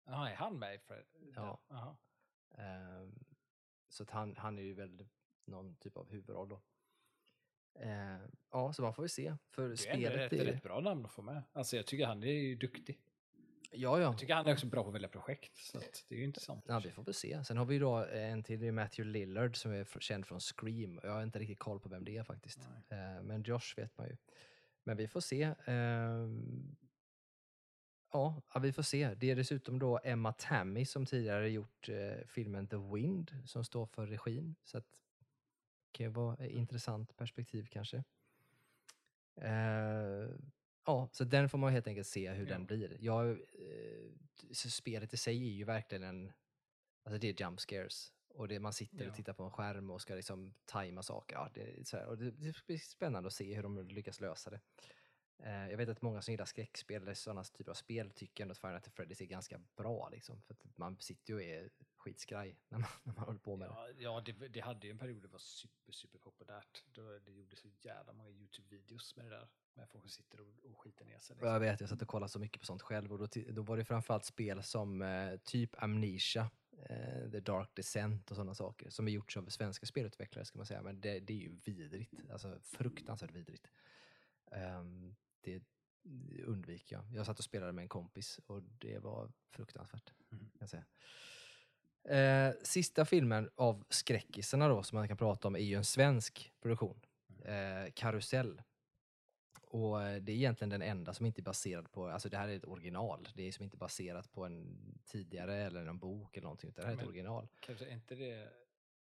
Jaha, 0.06 0.30
är 0.30 0.36
han 0.36 0.60
med 0.60 0.76
i 0.76 0.80
Fred? 0.80 1.06
Ja. 1.36 1.62
Jaha. 1.68 1.98
Ehm, 2.58 3.26
så 3.90 4.04
att 4.04 4.10
han, 4.10 4.36
han 4.38 4.60
är 4.60 4.64
ju 4.64 4.74
väl 4.74 5.08
någon 5.46 5.76
typ 5.76 5.98
av 5.98 6.12
huvudroll 6.12 6.50
då. 6.50 6.62
Ehm, 7.80 8.32
ja, 8.52 8.74
så 8.74 8.82
man 8.82 8.94
får 8.94 9.06
ju 9.06 9.10
se. 9.10 9.36
För 9.50 9.68
Det 9.68 9.74
är 9.74 9.76
spelet 9.76 10.34
ett 10.34 10.40
är 10.40 10.46
rätt 10.46 10.64
bra 10.64 10.80
namn 10.80 11.06
att 11.06 11.12
få 11.12 11.22
med. 11.22 11.44
Alltså 11.54 11.76
jag 11.76 11.86
tycker 11.86 12.06
han 12.06 12.24
är 12.24 12.28
ju 12.28 12.56
duktig. 12.56 13.00
Ja, 13.72 14.00
ja. 14.00 14.04
Jag 14.04 14.18
tycker 14.18 14.36
han 14.36 14.48
är 14.48 14.54
också 14.54 14.68
bra 14.68 14.84
på 14.84 14.90
att 14.90 14.96
välja 14.96 15.08
projekt. 15.10 15.58
Så 15.58 15.80
det 16.08 16.16
är 16.16 16.20
ju 16.20 16.24
intressant. 16.24 16.66
Ja, 16.68 16.80
vi 16.80 16.92
får 16.92 17.04
väl 17.04 17.14
se. 17.14 17.44
Sen 17.44 17.58
har 17.58 17.66
vi 17.66 17.80
då 17.80 18.06
en 18.06 18.44
till, 18.44 18.60
det 18.60 18.68
är 18.68 18.72
Matthew 18.72 19.20
Lillard 19.20 19.56
som 19.58 19.72
är 19.72 20.00
känd 20.00 20.26
från 20.26 20.40
Scream. 20.40 21.00
Jag 21.04 21.12
har 21.12 21.24
inte 21.24 21.40
riktigt 21.40 21.60
koll 21.60 21.80
på 21.80 21.90
vem 21.90 22.06
det 22.06 22.18
är 22.18 22.24
faktiskt. 22.24 22.60
Nej. 22.90 23.00
Ehm, 23.00 23.26
men 23.26 23.44
Josh 23.44 23.76
vet 23.78 23.98
man 23.98 24.08
ju. 24.08 24.18
Men 24.84 24.98
vi 24.98 25.08
får 25.08 25.20
se. 25.20 25.44
Ja, 28.16 28.60
vi 28.62 28.74
får 28.74 28.84
se. 28.84 29.14
Det 29.16 29.32
är 29.32 29.36
dessutom 29.36 29.80
då 29.80 30.00
Emma 30.04 30.34
Tammy 30.34 30.86
som 30.86 31.06
tidigare 31.06 31.50
gjort 31.50 31.90
eh, 31.90 32.28
filmen 32.28 32.68
The 32.68 32.78
Wind 32.78 33.32
som 33.46 33.64
står 33.66 33.86
för 33.86 34.08
regin. 34.08 34.56
Så 34.64 34.78
att 34.78 34.92
det 34.92 35.98
kan 35.98 36.06
ju 36.06 36.12
vara 36.12 36.46
ett 36.46 36.52
intressant 36.52 37.18
perspektiv 37.18 37.68
kanske. 37.72 38.04
Eh, 39.42 40.30
ja, 40.86 41.10
så 41.12 41.24
den 41.24 41.50
får 41.50 41.58
man 41.58 41.72
helt 41.74 41.88
enkelt 41.88 42.08
se 42.08 42.32
hur 42.32 42.46
den 42.46 42.62
Ja. 42.62 42.66
blir. 42.68 42.98
Jag, 43.00 43.30
eh, 43.32 44.12
spelet 44.54 45.14
i 45.14 45.18
sig 45.18 45.48
är 45.48 45.52
ju 45.54 45.64
verkligen 45.64 46.04
en, 46.04 46.32
alltså 47.04 47.20
det 47.20 47.28
är 47.30 47.42
jump 47.42 47.60
scares. 47.60 48.12
Och 48.30 48.48
det, 48.48 48.60
man 48.60 48.74
sitter 48.74 49.04
Ja. 49.04 49.10
och 49.10 49.16
tittar 49.16 49.34
på 49.34 49.44
en 49.44 49.52
skärm 49.52 49.90
och 49.92 50.02
ska 50.02 50.16
liksom 50.16 50.54
tajma 50.66 51.04
saker. 51.04 51.36
Ja, 51.36 51.50
det, 51.54 51.88
så 51.88 51.98
här, 51.98 52.06
och 52.06 52.18
det, 52.18 52.32
det 52.32 52.66
blir 52.66 52.78
spännande 52.78 53.28
att 53.28 53.34
se 53.34 53.56
hur 53.56 53.64
de 53.64 53.88
lyckas 53.88 54.22
lösa 54.22 54.50
det. 54.50 54.60
Eh, 55.40 55.70
jag 55.70 55.78
vet 55.78 55.90
att 55.90 56.02
många 56.02 56.22
som 56.22 56.32
gillar 56.32 56.46
skräckspel 56.46 57.02
eller 57.02 57.14
sådana 57.14 57.44
typer 57.44 57.72
av 57.72 57.76
spel 57.76 58.12
tycker 58.12 58.44
ändå 58.44 58.52
att 58.52 58.58
Fantasy 58.58 58.92
Freddy's 58.92 59.22
är 59.22 59.26
ganska 59.26 59.60
bra. 59.76 60.10
Liksom, 60.10 60.42
för 60.42 60.54
att 60.54 60.78
man 60.78 60.98
sitter 61.00 61.34
ju 61.34 61.36
och 61.36 61.44
är 61.44 61.70
skitskraj 61.98 62.58
när 62.70 62.80
man, 62.80 62.90
när 63.04 63.14
man 63.14 63.24
håller 63.24 63.40
på 63.40 63.56
med 63.56 63.70
det. 63.70 64.04
Ja, 64.04 64.22
det, 64.22 64.48
det 64.48 64.60
hade 64.60 64.88
ju 64.88 64.92
en 64.92 64.98
period 64.98 65.22
det 65.22 65.28
var 65.28 65.40
super, 65.40 65.94
super 65.94 66.20
populärt. 66.20 66.84
Då 66.94 67.20
det 67.20 67.32
gjorde 67.32 67.56
så 67.56 67.68
jävla 67.82 68.14
många 68.14 68.30
YouTube-videos 68.30 69.16
med 69.16 69.26
det 69.26 69.30
där. 69.30 69.48
Med 69.74 69.90
folk 69.90 70.04
som 70.04 70.10
sitter 70.10 70.42
och, 70.42 70.72
och 70.72 70.80
skiter 70.80 71.06
ner 71.06 71.20
sig. 71.20 71.38
Och 71.40 71.48
Jag 71.48 71.60
vet, 71.60 71.80
jag 71.80 71.90
satt 71.90 72.02
och 72.02 72.08
kollade 72.08 72.32
så 72.32 72.40
mycket 72.40 72.60
på 72.60 72.66
sånt 72.66 72.82
själv 72.82 73.12
och 73.12 73.20
då, 73.20 73.28
då 73.52 73.62
var 73.62 73.78
det 73.78 73.86
framförallt 73.86 74.26
spel 74.26 74.64
som 74.64 75.02
eh, 75.02 75.38
typ 75.38 75.84
Amnesia, 75.84 76.52
eh, 76.90 77.32
The 77.32 77.40
Dark 77.40 77.76
Descent 77.76 78.32
och 78.32 78.36
sådana 78.36 78.56
saker 78.56 78.90
som 78.90 79.08
är 79.08 79.12
gjorts 79.12 79.38
av 79.38 79.46
svenska 79.46 79.86
spelutvecklare 79.86 80.46
ska 80.46 80.58
man 80.58 80.66
säga, 80.66 80.82
men 80.82 81.02
det, 81.02 81.20
det 81.20 81.34
är 81.34 81.38
ju 81.38 81.60
vidrigt, 81.64 82.32
alltså 82.32 82.60
fruktansvärt 82.64 83.32
vidrigt. 83.32 83.68
Ehm, 84.52 85.16
det 85.46 85.64
undviker 86.44 86.96
jag. 86.96 87.06
Jag 87.14 87.26
satt 87.26 87.40
och 87.40 87.46
spelade 87.46 87.72
med 87.72 87.82
en 87.82 87.90
kompis 87.90 88.40
och 88.46 88.64
det 88.64 89.00
var 89.00 89.32
fruktansvärt. 89.50 90.14
Mhm. 90.30 90.52
Kan 90.60 90.68
säga. 90.68 90.86
Eh, 92.04 92.54
sista 92.64 93.06
filmen 93.06 93.50
av 93.56 93.86
skräckisarna 93.90 94.68
då 94.68 94.84
som 94.84 94.98
man 94.98 95.08
kan 95.08 95.18
prata 95.18 95.48
om 95.48 95.56
är 95.56 95.60
ju 95.60 95.76
en 95.76 95.86
svensk 95.86 96.54
produktion. 96.62 97.02
Eh, 97.46 97.92
Karusell. 97.96 98.62
Och 99.62 100.04
eh, 100.04 100.22
det 100.22 100.32
är 100.32 100.36
egentligen 100.36 100.70
den 100.70 100.82
enda 100.82 101.14
som 101.14 101.26
inte 101.26 101.42
är 101.42 101.44
baserad 101.44 101.92
på, 101.92 102.08
alltså 102.08 102.30
det 102.30 102.38
här 102.38 102.48
är 102.50 102.56
ett 102.56 102.66
original. 102.66 103.28
Det 103.36 103.44
är 103.48 103.52
som 103.52 103.64
inte 103.64 103.78
baserat 103.78 104.32
på 104.32 104.46
en 104.46 104.78
tidigare 105.06 105.56
eller 105.56 105.86
en 105.86 106.00
bok 106.00 106.38
eller 106.38 106.44
någonting, 106.46 106.70
utan 106.70 106.82
det 106.82 106.88
här 106.88 106.92
är 106.92 106.96
ett 106.98 107.02
Men- 107.02 107.08
original. 107.08 107.48
Kanske 107.60 107.86
är 107.86 107.94
inte 107.94 108.16
det... 108.16 108.50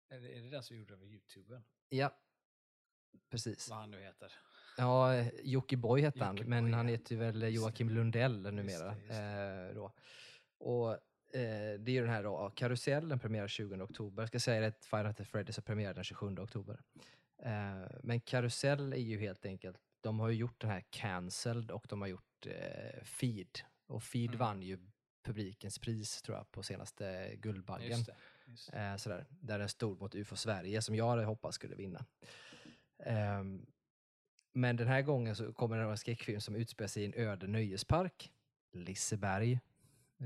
Är 0.09 0.19
det, 0.19 0.49
den 0.49 0.63
som 0.63 0.77
gjorde 0.77 0.93
över 0.93 1.05
YouTuben? 1.05 1.63
Ja, 1.89 2.15
precis. 3.29 3.69
Vad 3.69 3.79
han 3.79 3.91
nu 3.91 4.01
heter. 4.01 4.33
Ja, 4.77 5.23
Jockiboi 5.43 6.01
hette 6.01 6.23
han, 6.23 6.35
men 6.45 6.73
han 6.73 6.87
heter 6.87 7.11
ju 7.15 7.17
väl 7.21 7.41
Just 7.41 7.55
Joakim 7.55 7.87
det. 7.87 7.93
Lundell 7.93 8.35
Just 8.35 8.53
numera. 8.55 8.85
det, 8.85 8.95
just 8.99 9.09
det. 9.09 9.69
Eh, 9.69 9.75
då. 9.75 9.93
Och 10.59 10.91
eh, 11.35 11.79
det 11.79 11.91
är 11.91 11.93
ju 11.93 12.01
den 12.01 12.09
här 12.09 12.23
då, 12.23 12.51
Karusell, 12.55 13.09
den 13.09 13.19
premierar 13.19 13.47
20 13.47 13.81
oktober. 13.81 14.21
Jag 14.21 14.27
ska 14.27 14.39
säga 14.39 14.67
att 14.67 14.85
Final 14.85 15.03
Fantasy 15.05 15.25
Freddy 15.29 15.51
så 15.53 15.61
premierar 15.61 15.93
den 15.93 16.03
27 16.03 16.37
oktober. 16.39 16.79
Eh, 17.43 17.81
men 18.03 18.21
Karusell 18.21 18.93
är 18.93 18.97
ju 18.97 19.19
helt 19.19 19.45
enkelt, 19.45 19.77
de 20.01 20.19
har 20.19 20.29
ju 20.29 20.35
gjort 20.35 20.61
den 20.61 20.69
här 20.69 20.83
Cancelled 20.89 21.71
och 21.71 21.85
de 21.89 22.01
har 22.01 22.07
gjort 22.07 22.47
Feed. 23.03 23.59
Och 23.87 24.03
Feed 24.03 24.29
Mm. 24.29 24.39
vann 24.39 24.61
ju 24.61 24.79
publikens 25.23 25.79
pris 25.79 26.21
tror 26.21 26.37
jag 26.37 26.51
på 26.51 26.63
senaste 26.63 27.35
Guldbaggen. 27.35 27.89
Just 27.89 28.05
det. 28.05 28.15
Just 28.45 28.71
det. 28.71 28.97
Sådär, 28.97 29.25
där 29.29 29.59
den 29.59 29.69
stod 29.69 30.01
mot 30.01 30.15
UFO 30.15 30.35
Sverige 30.35 30.81
som 30.81 30.95
jag 30.95 31.09
hade 31.09 31.23
hoppats 31.25 31.55
skulle 31.55 31.75
vinna. 31.75 32.05
Men 34.53 34.75
den 34.75 34.87
här 34.87 35.01
gången 35.01 35.35
så 35.35 35.53
kommer 35.53 35.77
det 35.77 35.83
en 35.83 35.97
skräckfilm 35.97 36.41
som 36.41 36.55
utspelar 36.55 36.87
sig 36.87 37.03
i 37.03 37.05
en 37.05 37.13
öde 37.13 37.47
nöjespark. 37.47 38.31
Liseberg. 38.71 39.59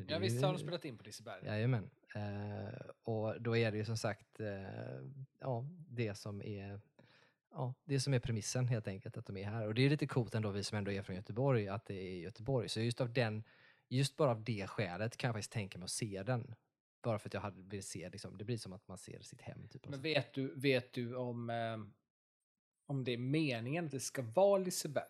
Ja 0.07 0.19
visst 0.19 0.43
har 0.43 0.53
de 0.53 0.59
spelat 0.59 0.85
in 0.85 0.97
på 0.97 1.03
Liseberg? 1.03 1.45
Jajamän. 1.45 1.89
Eh, 2.15 2.79
och 3.03 3.41
då 3.41 3.57
är 3.57 3.71
det 3.71 3.77
ju 3.77 3.85
som 3.85 3.97
sagt 3.97 4.39
eh, 4.39 4.47
ja, 5.39 5.65
det 5.89 6.15
som 6.15 6.41
är 6.41 6.79
Ja, 7.57 7.73
det 7.85 7.99
som 7.99 8.13
är 8.13 8.19
premissen 8.19 8.67
helt 8.67 8.87
enkelt, 8.87 9.17
att 9.17 9.25
de 9.25 9.37
är 9.37 9.45
här. 9.45 9.67
Och 9.67 9.73
det 9.73 9.81
är 9.85 9.89
lite 9.89 10.07
coolt 10.07 10.35
ändå, 10.35 10.49
vi 10.49 10.63
som 10.63 10.77
ändå 10.77 10.91
är 10.91 11.01
från 11.01 11.15
Göteborg, 11.15 11.67
att 11.67 11.85
det 11.85 11.93
är 11.93 12.19
Göteborg. 12.19 12.69
Så 12.69 12.81
just 12.81 13.01
av 13.01 13.13
den, 13.13 13.43
just 13.89 14.15
bara 14.15 14.31
av 14.31 14.43
det 14.43 14.67
skälet 14.67 15.17
kan 15.17 15.27
jag 15.27 15.35
faktiskt 15.35 15.51
tänka 15.51 15.77
mig 15.77 15.83
att 15.83 15.91
se 15.91 16.23
den. 16.23 16.55
Bara 17.01 17.19
för 17.19 17.29
att 17.29 17.33
jag 17.33 17.41
hade 17.41 17.61
vill 17.61 17.83
se, 17.83 18.09
liksom, 18.09 18.37
det 18.37 18.43
blir 18.45 18.57
som 18.57 18.73
att 18.73 18.87
man 18.87 18.97
ser 18.97 19.21
sitt 19.21 19.41
hem. 19.41 19.67
Typ, 19.67 19.87
Men 19.87 20.01
vet 20.01 20.33
du, 20.33 20.53
vet 20.55 20.93
du 20.93 21.15
om, 21.15 21.49
eh, 21.49 21.77
om 22.85 23.03
det 23.03 23.11
är 23.11 23.17
meningen 23.17 23.85
att 23.85 23.91
det 23.91 23.99
ska 23.99 24.21
vara 24.21 24.57
Liseberg? 24.57 25.05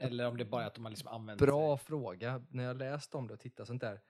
Eller 0.00 0.26
om 0.26 0.36
det 0.36 0.44
bara 0.44 0.62
är 0.62 0.66
att 0.66 0.74
de 0.74 0.84
har 0.84 0.90
liksom 0.90 1.08
använt 1.08 1.40
Bra 1.40 1.78
sig? 1.78 1.86
fråga. 1.86 2.44
När 2.50 2.64
jag 2.64 2.76
läst 2.76 3.14
om 3.14 3.26
det 3.26 3.34
och 3.34 3.40
tittat 3.40 3.66
sånt 3.66 3.80
där 3.80 4.00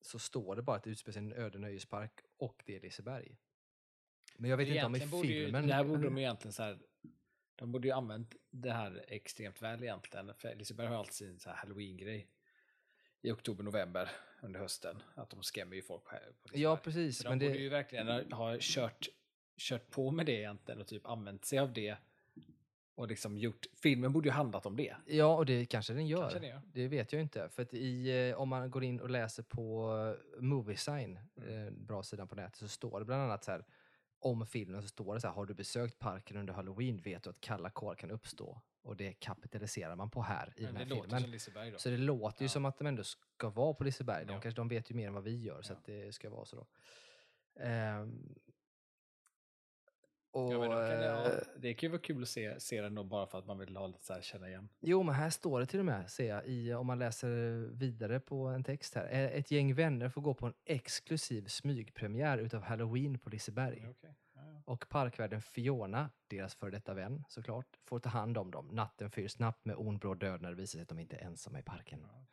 så 0.00 0.18
står 0.18 0.56
det 0.56 0.62
bara 0.62 0.76
att 0.76 0.82
det 0.84 0.90
utspelar 0.90 1.12
sig 1.12 1.22
i 1.22 1.26
en 1.26 1.32
öde 1.32 1.58
nöjespark 1.58 2.20
och 2.36 2.62
det 2.66 2.76
är 2.76 2.80
Liseberg. 2.80 3.36
Men 4.36 4.50
jag 4.50 4.56
vet 4.56 4.68
inte 4.68 4.86
om 4.86 4.96
i 4.96 4.98
ju- 4.98 5.06
filmen... 5.22 5.66
Det 5.66 5.74
här 5.74 5.84
borde 5.84 6.02
de 6.04 6.16
ju 6.18 6.22
egentligen 6.22 6.52
så 6.52 6.62
här, 6.62 6.78
de 7.56 7.72
borde 7.72 7.88
ju 7.88 7.92
använt 7.94 8.36
det 8.50 8.72
här 8.72 9.04
extremt 9.08 9.62
väl 9.62 9.82
egentligen. 9.82 10.34
För 10.34 10.54
Liseberg 10.54 10.86
har 10.86 10.96
alltid 10.96 11.14
sin 11.14 11.38
så 11.38 11.50
här 11.50 11.56
halloween-grej 11.56 12.28
i 13.22 13.30
oktober, 13.30 13.64
november 13.64 14.10
under 14.42 14.60
hösten. 14.60 15.02
Att 15.14 15.30
de 15.30 15.42
skrämmer 15.42 15.76
ju 15.76 15.82
folk 15.82 16.04
på, 16.04 16.14
Liseberg. 16.14 16.62
Ja, 16.62 16.76
precis. 16.76 17.18
Så 17.18 17.22
de 17.24 17.28
Men 17.28 17.38
borde 17.38 17.52
det, 17.52 17.58
ju 17.58 17.68
verkligen 17.68 18.32
ha 18.32 18.56
kört, 18.60 19.08
kört 19.58 19.90
på 19.90 20.10
med 20.10 20.26
det 20.26 20.32
egentligen 20.32 20.80
och 20.80 20.86
typ 20.86 21.06
använt 21.06 21.44
sig 21.44 21.58
av 21.58 21.72
det. 21.72 21.96
Och 22.94 23.08
liksom 23.08 23.38
gjort, 23.38 23.66
filmen 23.82 24.12
borde 24.12 24.28
ju 24.28 24.32
handlat 24.32 24.66
om 24.66 24.76
det. 24.76 24.96
Ja, 25.06 25.36
och 25.36 25.46
det 25.46 25.66
kanske 25.66 25.92
den 25.92 26.06
gör. 26.06 26.20
Kanske 26.20 26.38
det 26.38 26.46
gör. 26.48 26.62
Det 26.72 26.88
vet 26.88 27.12
jag 27.12 27.22
inte. 27.22 27.48
För 27.48 27.62
att 27.62 27.74
i, 27.74 28.28
eh, 28.30 28.36
om 28.40 28.48
man 28.48 28.70
går 28.70 28.84
in 28.84 29.00
och 29.00 29.10
läser 29.10 29.42
på 29.42 29.92
eh, 30.36 30.42
Moviesign, 30.42 31.18
Mm. 31.36 31.66
eh, 31.66 31.72
bra 31.72 32.02
sidan 32.02 32.28
på 32.28 32.34
nätet, 32.34 32.56
så 32.56 32.68
står 32.68 32.98
det 32.98 33.04
bland 33.06 33.22
annat 33.22 33.44
så 33.44 33.50
här 33.50 33.64
om 34.18 34.46
filmen 34.46 34.82
så 34.82 34.88
står 34.88 35.14
det 35.14 35.20
så 35.20 35.26
här, 35.26 35.34
har 35.34 35.46
du 35.46 35.54
besökt 35.54 35.98
parken 35.98 36.36
under 36.36 36.52
halloween 36.54 37.00
vet 37.00 37.22
du 37.22 37.30
att 37.30 37.40
kalla 37.40 37.70
kår 37.70 37.94
kan 37.94 38.10
uppstå. 38.10 38.60
Och 38.82 38.96
det 38.96 39.12
kapitaliserar 39.12 39.96
man 39.96 40.10
på 40.10 40.22
här 40.22 40.52
i 40.56 40.62
Men 40.62 40.74
den 40.74 40.88
här 40.88 41.30
filmen. 41.30 41.78
Så 41.78 41.88
det 41.90 41.96
låter 41.96 42.42
ju 42.42 42.44
Ja. 42.44 42.48
som 42.48 42.64
att 42.64 42.78
de 42.78 42.86
ändå 42.86 43.04
ska 43.04 43.48
vara 43.50 43.74
på 43.74 43.84
Liseberg. 43.84 44.26
De, 44.26 44.32
Ja. 44.32 44.40
kanske, 44.40 44.60
de 44.60 44.68
vet 44.68 44.90
ju 44.90 44.94
mer 44.94 45.06
än 45.08 45.14
vad 45.14 45.24
vi 45.24 45.36
gör, 45.42 45.62
så 45.62 45.72
Ja. 45.72 45.76
att 45.76 45.84
det 45.84 46.14
ska 46.14 46.30
vara 46.30 46.44
så 46.44 46.56
då. 46.56 46.66
Ehm, 47.60 48.34
Och, 50.36 50.52
Ja, 50.52 50.60
kan 50.60 50.70
det, 50.70 51.04
ja, 51.06 51.24
eh, 51.26 51.32
det 51.56 51.74
kan 51.74 51.86
ju 51.86 51.90
vara 51.90 52.00
kul 52.02 52.22
att 52.22 52.28
se, 52.28 52.60
se 52.60 52.80
den 52.82 52.94
då 52.94 53.04
bara 53.04 53.26
för 53.26 53.38
att 53.38 53.46
man 53.46 53.58
vill 53.58 53.76
ha 53.76 53.86
lite 53.86 54.04
så 54.04 54.12
här 54.12 54.20
känna 54.20 54.48
igen. 54.48 54.68
Jo, 54.80 55.02
men 55.02 55.14
här 55.14 55.30
står 55.30 55.60
det 55.60 55.66
till 55.66 55.78
och 55.78 55.84
med, 55.86 56.10
ser 56.10 56.28
jag, 56.28 56.46
i, 56.46 56.72
om 56.74 56.86
man 56.86 56.98
läser 56.98 57.28
vidare 57.72 58.20
på 58.20 58.46
en 58.46 58.64
text 58.64 58.94
här. 58.94 59.08
Eh, 59.10 59.24
Ett 59.38 59.50
gäng 59.50 59.74
vänner 59.74 60.08
får 60.08 60.20
gå 60.22 60.34
på 60.34 60.46
en 60.46 60.54
exklusiv 60.64 61.46
smygpremiär 61.46 62.38
utav 62.38 62.62
Halloween 62.62 63.18
på 63.18 63.30
Liseberg. 63.30 63.80
Ja, 63.84 63.90
okej. 63.90 64.16
Ja, 64.34 64.40
ja. 64.52 64.62
Och 64.64 64.88
parkvärden 64.88 65.42
Fiona, 65.42 66.10
deras 66.26 66.54
före 66.54 66.70
detta 66.70 66.94
vän 66.94 67.24
såklart, 67.28 67.66
får 67.84 67.98
ta 67.98 68.08
hand 68.08 68.38
om 68.38 68.50
dem. 68.50 68.68
Natten 68.72 69.10
fyller 69.10 69.28
snabbt 69.28 69.64
med 69.64 69.76
onbråd 69.76 70.18
död 70.18 70.42
när 70.42 70.50
det 70.50 70.56
visar 70.56 70.76
sig 70.76 70.82
att 70.82 70.88
de 70.88 70.98
inte 70.98 71.16
är 71.16 71.24
ensamma 71.24 71.58
i 71.58 71.62
parken. 71.62 71.98
Ja. 72.02 72.26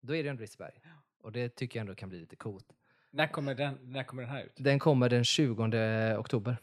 Då 0.00 0.14
är 0.14 0.22
det 0.22 0.28
ändå 0.28 0.40
Liseberg. 0.40 0.80
Och 1.22 1.32
det 1.32 1.48
tycker 1.48 1.78
jag 1.78 1.80
ändå 1.80 1.94
kan 1.94 2.08
bli 2.08 2.20
lite 2.20 2.36
coolt. 2.36 2.72
När, 3.10 3.26
kommer 3.26 3.54
den, 3.54 3.78
när 3.82 4.04
kommer 4.04 4.22
den 4.22 4.30
här 4.32 4.42
ut? 4.44 4.52
Den 4.56 4.78
kommer 4.78 5.08
den 5.08 5.24
20 5.24 6.16
oktober. 6.18 6.56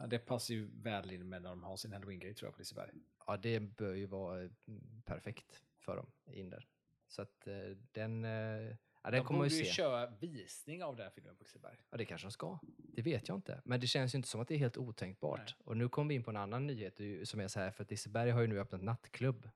Ja, 0.00 0.06
det 0.06 0.18
passar 0.18 0.54
ju 0.54 0.68
väl 0.82 1.10
in 1.10 1.28
med 1.28 1.42
när 1.42 1.50
de 1.50 1.62
har 1.62 1.76
sin 1.76 1.92
halloween-grej 1.92 2.34
tror 2.34 2.46
jag 2.46 2.54
på 2.54 2.58
Liseberg. 2.58 2.90
Ja, 3.26 3.36
det 3.36 3.60
bör 3.60 3.94
ju 3.94 4.06
vara 4.06 4.38
mm, 4.40 5.02
perfekt 5.04 5.62
för 5.78 5.96
dem 5.96 6.06
in 6.32 6.50
där. 6.50 6.66
Så 7.08 7.22
att 7.22 7.46
eh, 7.46 7.54
den, 7.92 8.24
eh, 8.24 8.30
ja, 8.30 8.74
den 9.02 9.12
de 9.12 9.20
kommer 9.24 9.38
man 9.38 9.38
borde 9.38 9.54
ju 9.54 9.58
ju 9.60 9.64
se. 9.64 9.72
köra 9.72 10.06
visning 10.10 10.82
av 10.84 10.96
den 10.96 11.04
här 11.04 11.10
filmen 11.10 11.36
på 11.36 11.42
Liseberg. 11.44 11.76
Ja, 11.90 11.96
det 11.96 12.04
kanske 12.04 12.26
de 12.26 12.32
ska. 12.32 12.58
Det 12.78 13.02
vet 13.02 13.28
jag 13.28 13.38
inte. 13.38 13.62
Men 13.64 13.80
det 13.80 13.86
känns 13.86 14.14
ju 14.14 14.16
inte 14.16 14.28
som 14.28 14.40
att 14.40 14.48
det 14.48 14.54
är 14.54 14.58
helt 14.58 14.76
otänkbart. 14.78 15.38
Nej. 15.58 15.66
Och 15.66 15.76
nu 15.76 15.88
kommer 15.88 16.08
vi 16.08 16.14
in 16.14 16.22
på 16.22 16.30
en 16.30 16.36
annan 16.36 16.66
nyhet 16.66 17.00
ju- 17.00 17.26
som 17.26 17.40
är 17.40 17.48
så 17.48 17.60
här, 17.60 17.70
för 17.70 17.82
att 17.84 17.90
Liseberg 17.90 18.30
har 18.30 18.40
ju 18.40 18.46
nu 18.46 18.60
öppnat 18.60 18.82
nattklubb. 18.82 19.48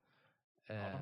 Eh, 0.68 0.76
Ja. 0.76 0.98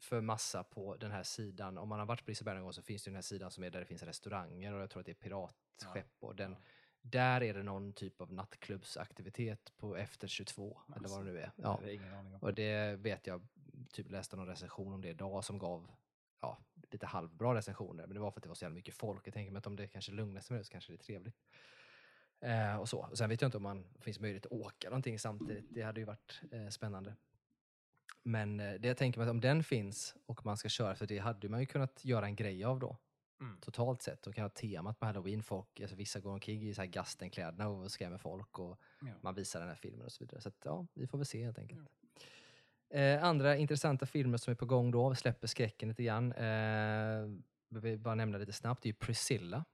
för 0.00 0.20
massa 0.20 0.64
på 0.64 0.96
den 0.96 1.10
här 1.10 1.22
sidan. 1.22 1.78
Om 1.78 1.88
man 1.88 1.98
har 1.98 2.06
varit 2.06 2.24
på 2.24 2.30
Liseberg 2.30 2.54
någon 2.54 2.64
gång 2.64 2.72
så 2.72 2.82
finns 2.82 3.02
det 3.04 3.08
ju 3.08 3.12
den 3.12 3.16
här 3.16 3.22
sidan 3.22 3.50
som 3.50 3.64
är 3.64 3.70
där 3.70 3.80
det 3.80 3.86
finns 3.86 4.02
restauranger 4.02 4.72
och 4.74 4.80
jag 4.80 4.90
tror 4.90 5.00
att 5.00 5.06
det 5.06 5.12
är 5.12 5.14
piratskepp. 5.14 6.16
Och 6.20 6.36
den, 6.36 6.50
Ja. 6.52 6.58
Där 7.02 7.42
är 7.42 7.54
det 7.54 7.62
någon 7.62 7.92
typ 7.92 8.20
av 8.20 8.32
nattklubbsaktivitet 8.32 9.72
på 9.76 9.96
efter 9.96 10.28
22, 10.28 10.80
eller 10.96 11.08
vad 11.08 11.20
det 11.20 11.32
nu 11.32 11.38
är. 11.38 11.52
Ja. 11.56 11.62
Ja. 11.62 11.80
Det 11.82 11.90
är 11.90 11.94
ingen 11.94 12.14
aning 12.14 12.34
om. 12.34 12.42
Och 12.42 12.54
det 12.54 12.96
vet 12.96 13.26
jag, 13.26 13.46
typ 13.92 14.10
läste 14.10 14.36
någon 14.36 14.46
recension 14.46 14.92
om 14.92 15.00
det 15.00 15.08
idag 15.08 15.44
som 15.44 15.58
gav 15.58 15.90
ja, 16.40 16.58
lite 16.90 17.06
halvbra 17.06 17.54
recensioner. 17.54 18.06
Men 18.06 18.14
det 18.14 18.20
var 18.20 18.30
för 18.30 18.38
att 18.38 18.42
det 18.42 18.48
var 18.48 18.54
så 18.54 18.64
jävla 18.64 18.74
mycket 18.74 18.94
folk. 18.94 19.26
Jag 19.26 19.34
tänker 19.34 19.52
mig 19.52 19.58
att 19.58 19.66
om 19.66 19.76
det 19.76 19.88
kanske 19.88 20.12
lugnar 20.12 20.40
sig 20.40 20.54
med 20.54 20.60
det 20.60 20.64
så 20.64 20.72
kanske 20.72 20.92
det 20.92 20.96
är 20.96 21.02
trevligt. 21.04 21.36
Eh, 22.40 22.76
och 22.76 22.88
så. 22.88 23.08
Och 23.10 23.18
sen 23.18 23.28
vet 23.28 23.40
jag 23.40 23.48
inte 23.48 23.56
om 23.56 23.62
man 23.62 23.86
finns 24.00 24.20
möjlighet 24.20 24.46
att 24.46 24.52
åka 24.52 24.88
någonting 24.88 25.18
samtidigt. 25.18 25.64
Det 25.70 25.82
hade 25.82 26.00
ju 26.00 26.06
varit 26.06 26.40
eh, 26.52 26.68
spännande. 26.68 27.14
Men 28.22 28.60
eh, 28.60 28.74
det 28.74 28.88
jag 28.88 28.96
tänker 28.96 29.18
mig 29.18 29.26
att 29.26 29.30
om 29.30 29.40
den 29.40 29.64
finns 29.64 30.16
och 30.26 30.46
man 30.46 30.56
ska 30.56 30.68
köra, 30.68 30.94
för 30.94 31.06
det 31.06 31.18
hade 31.18 31.48
man 31.48 31.60
ju 31.60 31.66
kunnat 31.66 32.04
göra 32.04 32.26
en 32.26 32.36
grej 32.36 32.64
av 32.64 32.78
då. 32.78 32.96
Mm. 33.40 33.60
Totalt 33.60 34.02
sett. 34.02 34.26
Och 34.26 34.34
kan 34.34 34.44
ha 34.44 34.48
temat 34.48 34.98
på 34.98 35.06
halloween. 35.06 35.42
Folk, 35.42 35.80
alltså 35.80 35.96
vissa 35.96 36.20
går 36.20 36.32
omkring 36.32 36.62
i 36.68 36.74
så 36.74 36.80
här 36.80 36.86
Gastenkläderna 36.88 37.68
och 37.68 37.90
skrämmer 37.90 38.18
folk. 38.18 38.58
Och 38.58 38.80
Ja. 39.00 39.12
man 39.22 39.34
visar 39.34 39.60
den 39.60 39.68
här 39.68 39.76
filmen 39.76 40.04
och 40.06 40.12
så 40.12 40.24
vidare. 40.24 40.40
Så 40.40 40.48
att, 40.48 40.56
ja, 40.64 40.86
vi 40.94 41.06
får 41.06 41.18
väl 41.18 41.26
se 41.26 41.44
helt 41.44 41.58
enkelt. 41.58 41.88
Eh, 42.90 43.24
andra 43.24 43.56
intressanta 43.56 44.06
filmer 44.06 44.38
som 44.38 44.50
är 44.50 44.54
på 44.54 44.66
gång 44.66 44.90
då, 44.90 45.08
vi 45.08 45.16
släpper 45.16 45.46
skräcken 45.46 45.88
lite 45.88 46.02
grann. 46.04 46.32
Eh, 46.32 47.28
vill 47.68 47.98
bara 47.98 48.14
nämna 48.14 48.38
lite 48.38 48.52
snabbt, 48.52 48.82
det 48.82 48.86
är 48.86 48.90
ju 48.90 48.94
Priscilla. 48.98 49.64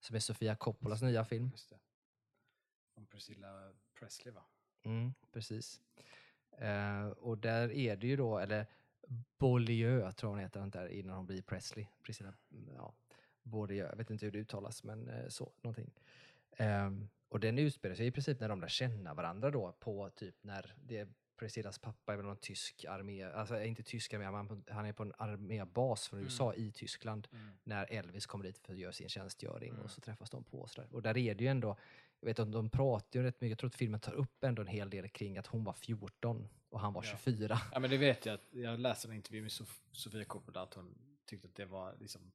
Som 0.00 0.16
är 0.16 0.20
Sofia 0.20 0.56
Coppolas 0.56 1.02
nya 1.02 1.24
film. 1.24 1.48
Just 1.52 1.70
det. 1.70 1.78
Om 2.94 3.06
Priscilla 3.06 3.72
Presley 3.98 4.34
va? 4.34 4.44
Mm, 4.84 5.14
precis. 5.32 5.80
Eh, 6.58 7.06
och 7.08 7.38
där 7.38 7.72
är 7.72 7.96
det 7.96 8.06
ju 8.06 8.16
då, 8.16 8.38
eller 8.38 8.66
Beaulieu 9.38 10.12
tror 10.12 10.30
hon 10.30 10.38
heter, 10.38 10.66
där, 10.66 10.88
innan 10.88 11.16
hon 11.16 11.26
blir 11.26 11.42
Presley. 11.42 11.86
Priscilla, 12.02 12.34
mm, 12.52 12.74
ja, 12.74 12.94
Beaulieu, 13.42 13.86
jag 13.86 13.96
vet 13.96 14.10
inte 14.10 14.24
hur 14.26 14.32
det 14.32 14.38
uttalas, 14.38 14.84
men 14.84 15.08
eh, 15.08 15.28
så, 15.28 15.52
någonting. 15.62 15.90
Ehm, 16.56 17.08
och 17.28 17.40
den 17.40 17.58
utspelar 17.58 17.94
sig 17.94 18.06
i 18.06 18.10
princip 18.10 18.40
när 18.40 18.48
de 18.48 18.60
lär 18.60 18.68
känna 18.68 19.14
varandra 19.14 19.50
då, 19.50 19.72
på 19.72 20.10
typ 20.10 20.34
när 20.42 20.74
det 20.84 20.98
är 20.98 21.08
Priscillas 21.36 21.78
pappa 21.78 22.12
är 22.12 22.16
väl 22.16 22.26
någon 22.26 22.36
tysk 22.36 22.84
armé, 22.88 23.24
alltså 23.24 23.62
inte 23.62 23.82
tysk 23.82 24.14
armé, 24.14 24.24
han 24.68 24.86
är 24.86 24.92
på 24.92 25.02
en 25.02 25.12
armébas 25.18 26.08
från 26.08 26.18
Mm. 26.18 26.26
USA 26.26 26.54
i 26.54 26.72
Tyskland 26.72 27.28
när 27.64 27.92
Elvis 27.92 28.26
kommer 28.26 28.44
dit 28.44 28.58
för 28.58 28.72
att 28.72 28.78
göra 28.78 28.92
sin 28.92 29.08
tjänstgöring 29.08 29.70
Mm. 29.70 29.82
och 29.84 29.90
så 29.90 30.00
träffas 30.00 30.30
de 30.30 30.44
på 30.44 30.60
och 30.60 30.70
sådär. 30.70 30.88
Och 30.92 31.02
där 31.02 31.16
är 31.18 31.34
det 31.34 31.44
ju 31.44 31.50
ändå, 31.50 31.76
jag 32.20 32.26
vet 32.26 32.38
att 32.38 32.52
de 32.52 32.70
pratar 32.70 33.20
ju 33.20 33.26
rätt 33.26 33.40
mycket, 33.40 33.50
jag 33.50 33.58
tror 33.58 33.68
att 33.68 33.74
filmen 33.74 34.00
tar 34.00 34.12
upp 34.12 34.44
ändå 34.44 34.62
en 34.62 34.68
hel 34.68 34.90
del 34.90 35.08
kring 35.08 35.38
att 35.38 35.46
hon 35.46 35.64
var 35.64 35.72
14 35.72 36.48
och 36.74 36.80
han 36.80 36.92
var 36.92 37.04
Ja. 37.04 37.10
24. 37.10 37.58
Ja 37.72 37.78
men 37.80 37.90
det 37.90 37.96
vet 37.96 38.26
jag, 38.26 38.38
jag 38.50 38.80
läste 38.80 39.08
en 39.08 39.14
intervju 39.14 39.40
med 39.42 39.50
Sof- 39.50 39.80
Sofia 39.92 40.24
Coppola 40.24 40.62
att 40.62 40.74
hon 40.74 40.98
tyckte 41.26 41.48
att 41.48 41.54
det 41.54 41.64
var 41.66 41.96
liksom 42.00 42.32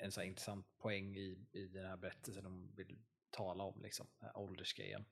en 0.00 0.12
så 0.12 0.22
intressant 0.22 0.66
poäng 0.78 1.16
i, 1.16 1.38
i 1.52 1.64
den 1.66 1.84
här 1.86 1.96
berättelsen 1.96 2.44
de 2.44 2.72
vill 2.76 2.98
tala 3.30 3.64
om, 3.64 3.82
liksom, 3.82 4.06
åldersgrejen. 4.34 5.04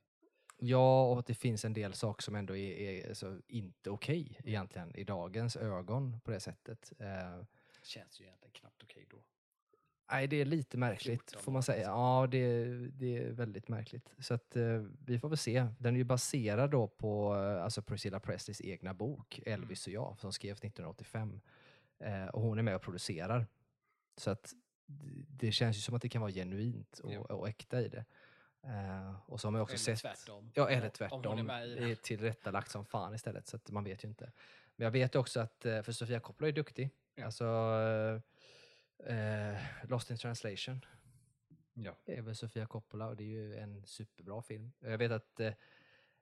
Ja, 0.58 1.10
och 1.10 1.18
att 1.18 1.26
det 1.26 1.34
finns 1.34 1.64
en 1.64 1.72
del 1.72 1.92
saker 1.94 2.22
som 2.22 2.34
ändå 2.34 2.56
är, 2.56 2.72
är 2.76 3.08
alltså, 3.08 3.40
inte 3.48 3.90
okej 3.90 4.40
egentligen 4.44 4.96
i 4.96 5.04
dagens 5.04 5.56
ögon 5.56 6.20
på 6.20 6.30
det 6.30 6.40
sättet. 6.40 6.92
Eh, 6.98 7.42
Känns 7.82 8.20
ju 8.20 8.24
egentligen 8.24 8.52
knappt 8.52 8.82
okej 8.82 9.06
då. 9.10 9.24
Nej, 10.10 10.26
det 10.26 10.36
är 10.40 10.44
lite 10.44 10.76
märkligt 10.78 11.20
14 11.30 11.42
får 11.42 11.52
man 11.52 11.62
säga. 11.62 11.82
Ja, 11.86 12.28
det, 12.30 12.64
det 12.88 13.16
är 13.16 13.30
väldigt 13.30 13.68
märkligt. 13.68 14.14
Så 14.18 14.34
att 14.34 14.56
eh, 14.56 14.84
vi 15.06 15.18
får 15.18 15.28
väl 15.28 15.38
se. 15.38 15.66
Den 15.78 15.94
är 15.94 15.98
ju 15.98 16.04
baserad 16.04 16.70
då 16.70 16.88
på 16.88 17.34
eh, 17.36 17.64
alltså 17.64 17.82
Priscilla 17.82 18.20
Presleys 18.20 18.60
egna 18.60 18.94
bok 18.94 19.40
Elvis 19.46 19.86
och 19.86 19.92
jag 19.92 20.16
som 20.20 20.32
skrevs 20.32 20.58
1985. 20.58 21.40
Eh, 21.98 22.26
och 22.26 22.42
hon 22.42 22.58
är 22.58 22.62
med 22.62 22.74
och 22.76 22.82
producerar. 22.82 23.46
Så 24.16 24.30
att 24.30 24.52
d- 24.86 25.24
det 25.28 25.52
känns 25.52 25.76
ju 25.76 25.80
som 25.80 25.94
att 25.94 26.02
det 26.02 26.08
kan 26.08 26.20
vara 26.22 26.32
genuint 26.32 26.98
och, 26.98 27.12
Ja. 27.12 27.20
och 27.20 27.48
äkta 27.48 27.80
i 27.80 27.88
det. 27.88 28.04
Eh, 28.64 29.14
och 29.30 29.40
så 29.40 29.46
har 29.46 29.52
man 29.52 29.60
också 29.60 29.72
Eller 29.74 29.96
sett... 29.96 30.00
tvärtom. 30.00 30.50
Ja, 30.54 30.68
eller 30.68 30.84
Om- 30.86 30.90
tvärtom. 30.92 31.18
Om 31.20 31.26
hon 31.26 31.38
är 31.38 31.42
med 31.42 31.68
i 31.68 31.74
det 31.74 31.84
är 31.84 31.88
det. 31.88 32.02
tillrättalagt 32.02 32.70
som 32.70 32.84
fan 32.84 33.14
istället, 33.14 33.46
så 33.46 33.56
att 33.56 33.70
man 33.70 33.84
vet 33.84 34.04
ju 34.04 34.08
inte. 34.08 34.32
Men 34.76 34.84
jag 34.84 34.90
vet 34.92 35.16
också 35.16 35.40
att, 35.40 35.66
eh, 35.66 35.82
för 35.82 35.92
Sofia 35.92 36.20
Coppola 36.20 36.48
är 36.48 36.52
duktig. 36.52 36.90
Ja. 37.14 37.24
Alltså, 37.24 37.44
eh, 37.44 38.20
Lost 39.88 40.10
in 40.10 40.16
translation 40.16 40.84
Ja. 41.74 41.96
är 42.06 42.22
väl 42.22 42.36
Sofia 42.36 42.66
Coppola 42.66 43.06
och 43.06 43.16
det 43.16 43.24
är 43.24 43.26
ju 43.28 43.56
en 43.56 43.86
superbra 43.86 44.42
film. 44.42 44.72
Jag 44.80 44.98
vet 44.98 45.12
att 45.12 45.40
eh, 45.40 45.52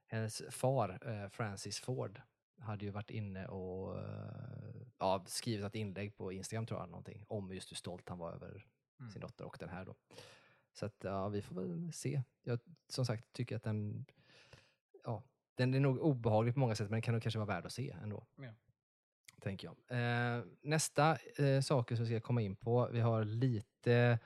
hennes 0.07 0.43
far, 0.51 0.99
eh, 1.09 1.29
Francis 1.29 1.79
Ford, 1.81 2.21
hade 2.59 2.85
ju 2.85 2.91
varit 2.91 3.11
inne 3.11 3.47
och 3.47 3.99
eh, 3.99 4.87
ja, 4.99 5.25
skrivit 5.27 5.65
ett 5.67 5.75
inlägg 5.75 6.17
på 6.17 6.33
Instagram 6.33 6.67
tror 6.67 6.81
jag, 6.81 6.89
någonting, 6.89 7.25
om 7.29 7.55
just 7.55 7.71
hur 7.71 7.77
stolt 7.77 8.09
han 8.09 8.19
var 8.19 8.33
över 8.33 8.67
Mm. 9.01 9.11
sin 9.11 9.21
dotter 9.21 9.45
och 9.45 9.57
den 9.61 9.69
här 9.69 9.85
då. 9.85 9.95
Så 10.73 10.87
att 10.87 10.97
ja, 11.05 11.29
vi 11.29 11.43
får 11.43 11.55
väl 11.55 11.93
se. 11.93 12.23
Jag 12.43 12.59
som 12.89 13.07
sagt 13.07 13.33
tycker 13.33 13.57
att 13.57 13.63
den, 13.63 14.07
ja, 15.05 15.23
den 15.55 15.75
är 15.75 15.81
nog 15.81 15.99
obehaglig 15.99 16.55
på 16.55 16.61
många 16.61 16.75
sätt 16.75 16.85
men 16.91 16.93
den 16.93 17.03
kan 17.03 17.15
nog 17.15 17.23
kanske 17.23 17.39
vara 17.39 17.47
värd 17.47 17.67
att 17.67 17.73
se 17.73 17.97
ändå. 18.03 18.27
Ja. 18.37 18.55
Tänker 19.45 19.69
jag. 19.69 19.99
Eh, 19.99 20.45
nästa 20.63 21.19
eh, 21.37 21.61
saker 21.61 21.97
som 21.97 22.05
vi 22.05 22.11
ska 22.11 22.21
komma 22.21 22.43
in 22.43 22.57
på, 22.57 22.89
vi 22.93 23.01
har 23.01 23.25
lite 23.25 24.19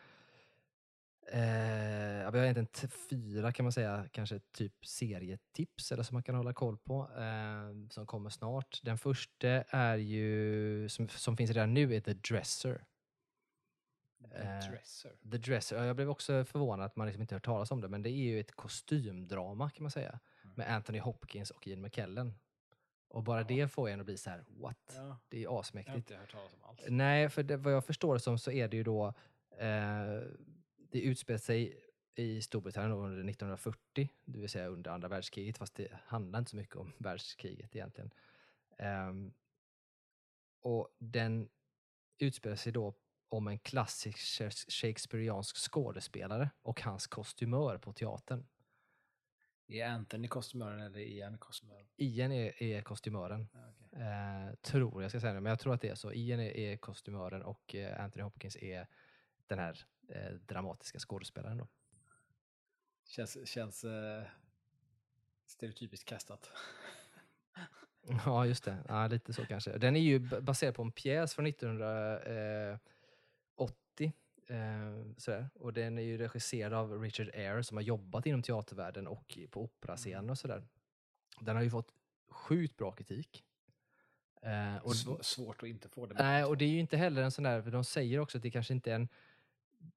Eh, 1.32 2.30
vi 2.32 2.38
har 2.38 2.44
egentligen 2.44 2.90
fyra 3.10 3.52
kan 3.52 3.64
man 3.64 3.72
säga, 3.72 4.08
kanske 4.12 4.38
typ 4.38 4.86
serietips 4.86 5.92
eller 5.92 6.02
som 6.02 6.14
man 6.14 6.22
kan 6.22 6.34
hålla 6.34 6.52
koll 6.52 6.78
på 6.78 7.10
eh, 7.18 7.88
som 7.90 8.06
kommer 8.06 8.30
snart. 8.30 8.80
Den 8.82 8.98
första 8.98 9.48
är 9.68 9.96
ju, 9.96 10.88
som, 10.88 11.08
som 11.08 11.36
finns 11.36 11.50
redan 11.50 11.74
nu, 11.74 11.94
är 11.94 12.00
The 12.00 12.12
Dresser. 12.12 12.74
The 12.74 14.38
Eh, 14.38 14.70
Dresser. 14.70 15.12
The 15.30 15.38
Dresser, 15.38 15.76
ja, 15.76 15.84
jag 15.84 15.96
blev 15.96 16.10
också 16.10 16.44
förvånad 16.44 16.86
att 16.86 16.96
man 16.96 17.06
liksom 17.06 17.22
inte 17.22 17.34
hört 17.34 17.44
talas 17.44 17.70
om 17.70 17.80
det, 17.80 17.88
men 17.88 18.02
det 18.02 18.10
är 18.10 18.22
ju 18.22 18.40
ett 18.40 18.52
kostymdrama 18.52 19.70
kan 19.70 19.82
man 19.82 19.90
säga. 19.90 20.20
Mm. 20.44 20.54
Med 20.56 20.74
Anthony 20.74 20.98
Hopkins 20.98 21.50
och 21.50 21.66
Ian 21.66 21.82
McKellen. 21.82 22.34
Och 23.08 23.22
bara 23.22 23.42
det 23.44 23.68
får 23.72 23.88
en 23.88 24.00
att 24.00 24.06
bli 24.06 24.16
så 24.16 24.30
här: 24.30 24.44
what? 24.48 24.92
Ja, 24.96 25.18
Det 25.28 25.38
är 25.38 25.42
jag 25.42 25.50
har 25.50 25.60
asmäktigt. 25.60 25.96
inte 25.96 26.16
hört 26.16 26.32
talas 26.32 26.54
om 26.54 26.64
alls. 26.64 26.80
Nej, 26.88 27.28
för 27.28 27.42
det, 27.42 27.56
vad 27.56 27.72
jag 27.72 27.84
förstår 27.84 28.14
det 28.14 28.20
som 28.20 28.38
så 28.38 28.50
är 28.50 28.68
det 28.68 28.76
ju 28.76 28.84
då, 28.84 29.06
eh, 29.58 30.20
det 30.90 31.00
utspelar 31.00 31.38
sig 31.38 31.84
i 32.14 32.42
Storbritannien 32.42 32.92
under 32.92 33.24
1940, 33.30 34.08
det 34.24 34.38
vill 34.38 34.48
säga 34.48 34.66
under 34.68 34.90
andra 34.90 35.08
världskriget, 35.08 35.58
fast 35.58 35.74
det 35.74 35.88
handlar 36.06 36.38
inte 36.38 36.50
så 36.50 36.56
mycket 36.56 36.76
om 36.76 36.92
världskriget 36.98 37.76
egentligen. 37.76 38.10
Ehm, 38.78 39.32
och 40.60 40.88
den 40.98 41.48
utspelar 42.18 42.56
sig 42.56 42.72
då 42.72 42.94
om 43.28 43.48
en 43.48 43.58
klassisk 43.58 44.18
shakespeariansk 44.72 45.56
skådespelare 45.56 46.50
och 46.62 46.82
hans 46.82 47.06
kostymör 47.06 47.78
på 47.78 47.92
teatern. 47.92 48.46
Är 49.68 49.86
Anthony 49.86 50.28
kostymören 50.28 50.80
eller 50.80 50.98
Ian 50.98 51.38
kostymören? 51.38 51.86
Ian 51.96 52.32
är, 52.32 52.62
är 52.62 52.82
kostymören, 52.82 53.48
Ja, 53.52 53.72
okej. 53.86 54.00
eh, 54.02 54.54
tror 54.54 55.02
jag 55.02 55.10
ska 55.10 55.20
säga 55.20 55.32
det, 55.34 55.40
men 55.40 55.50
jag 55.50 55.60
tror 55.60 55.74
att 55.74 55.80
det 55.80 55.88
är 55.88 55.94
så. 55.94 56.12
Ian 56.12 56.40
är, 56.40 56.56
är 56.56 56.76
kostymören 56.76 57.42
och 57.42 57.74
eh, 57.74 58.04
Anthony 58.04 58.22
Hopkins 58.22 58.56
är 58.56 58.86
den 59.46 59.58
här 59.58 59.80
eh, 60.08 60.30
dramatiska 60.32 60.98
skådespelaren. 60.98 61.58
Då. 61.58 61.68
Känns, 63.04 63.48
känns 63.48 63.84
eh, 63.84 64.22
stereotypiskt 65.46 66.08
kastat. 66.08 66.50
Ja, 68.24 68.46
just 68.46 68.64
det. 68.64 68.76
Ja, 68.88 69.06
lite 69.06 69.32
så 69.32 69.46
kanske. 69.46 69.78
Den 69.78 69.96
är 69.96 70.00
ju 70.00 70.18
baserad 70.40 70.74
på 70.74 70.82
en 70.82 70.92
pjäs 70.92 71.34
från 71.34 71.46
1980 71.46 74.12
Eh, 74.48 75.12
sådär. 75.16 75.48
Och 75.54 75.72
den 75.72 75.98
är 75.98 76.02
ju 76.02 76.18
regisserad 76.18 76.72
av 76.72 77.02
Richard 77.02 77.30
Eyre 77.34 77.64
som 77.64 77.76
har 77.76 77.82
jobbat 77.84 78.26
inom 78.26 78.42
teatervärlden 78.42 79.06
och 79.06 79.38
på 79.50 79.62
operascenen 79.62 80.30
och 80.30 80.38
sådär. 80.38 80.62
Den 81.40 81.56
har 81.56 81.62
ju 81.62 81.70
fått 81.70 81.92
sjukt 82.28 82.76
bra 82.76 82.92
kritik. 82.92 83.44
Eh, 84.42 84.76
och, 84.76 84.92
Svå- 84.92 85.22
svårt 85.22 85.62
att 85.62 85.68
inte 85.68 85.88
få 85.88 86.06
det. 86.06 86.14
nej, 86.14 86.44
och 86.44 86.56
det 86.56 86.64
är 86.64 86.68
ju 86.68 86.78
inte 86.80 86.96
heller 86.96 87.22
en 87.22 87.30
sån 87.30 87.44
där, 87.44 87.62
för 87.62 87.70
de 87.70 87.84
säger 87.84 88.18
också 88.20 88.38
att 88.38 88.42
det 88.42 88.50
kanske 88.50 88.74
inte 88.74 88.90
är 88.90 88.94
en 88.94 89.08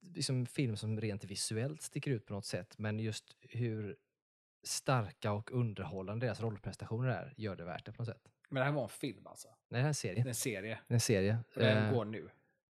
liksom, 0.02 0.46
film 0.46 0.76
som 0.78 1.02
rent 1.02 1.24
visuellt 1.24 1.82
sticker 1.82 2.12
ut 2.12 2.26
på 2.26 2.34
något 2.34 2.46
sätt, 2.46 2.78
men 2.78 3.00
just 3.00 3.36
hur 3.40 3.98
starka 4.64 5.32
och 5.32 5.52
underhållande 5.52 6.26
deras 6.26 6.42
rollprestationer 6.42 7.08
är, 7.10 7.34
gör 7.38 7.56
det 7.56 7.64
värt 7.64 7.86
det 7.86 7.92
på 7.92 8.02
något 8.02 8.08
sätt. 8.10 8.28
Men 8.50 8.60
det 8.60 8.66
här 8.66 8.72
var 8.72 8.84
en 8.84 8.90
film 8.90 9.28
alltså? 9.28 9.48
Nej, 9.48 9.56
det 9.70 9.78
här 9.78 9.84
är 9.84 9.88
en 9.88 9.94
serie. 9.94 10.24
Det 10.24 10.28
är 10.28 10.28
en 10.30 10.36
serie? 10.36 10.80
Det 10.88 10.94
är 10.94 10.96
en 10.96 11.00
serie. 11.02 11.38
Och 11.56 11.60
den 11.62 11.86
eh, 11.88 11.94
går 11.94 12.06
nu? 12.06 12.30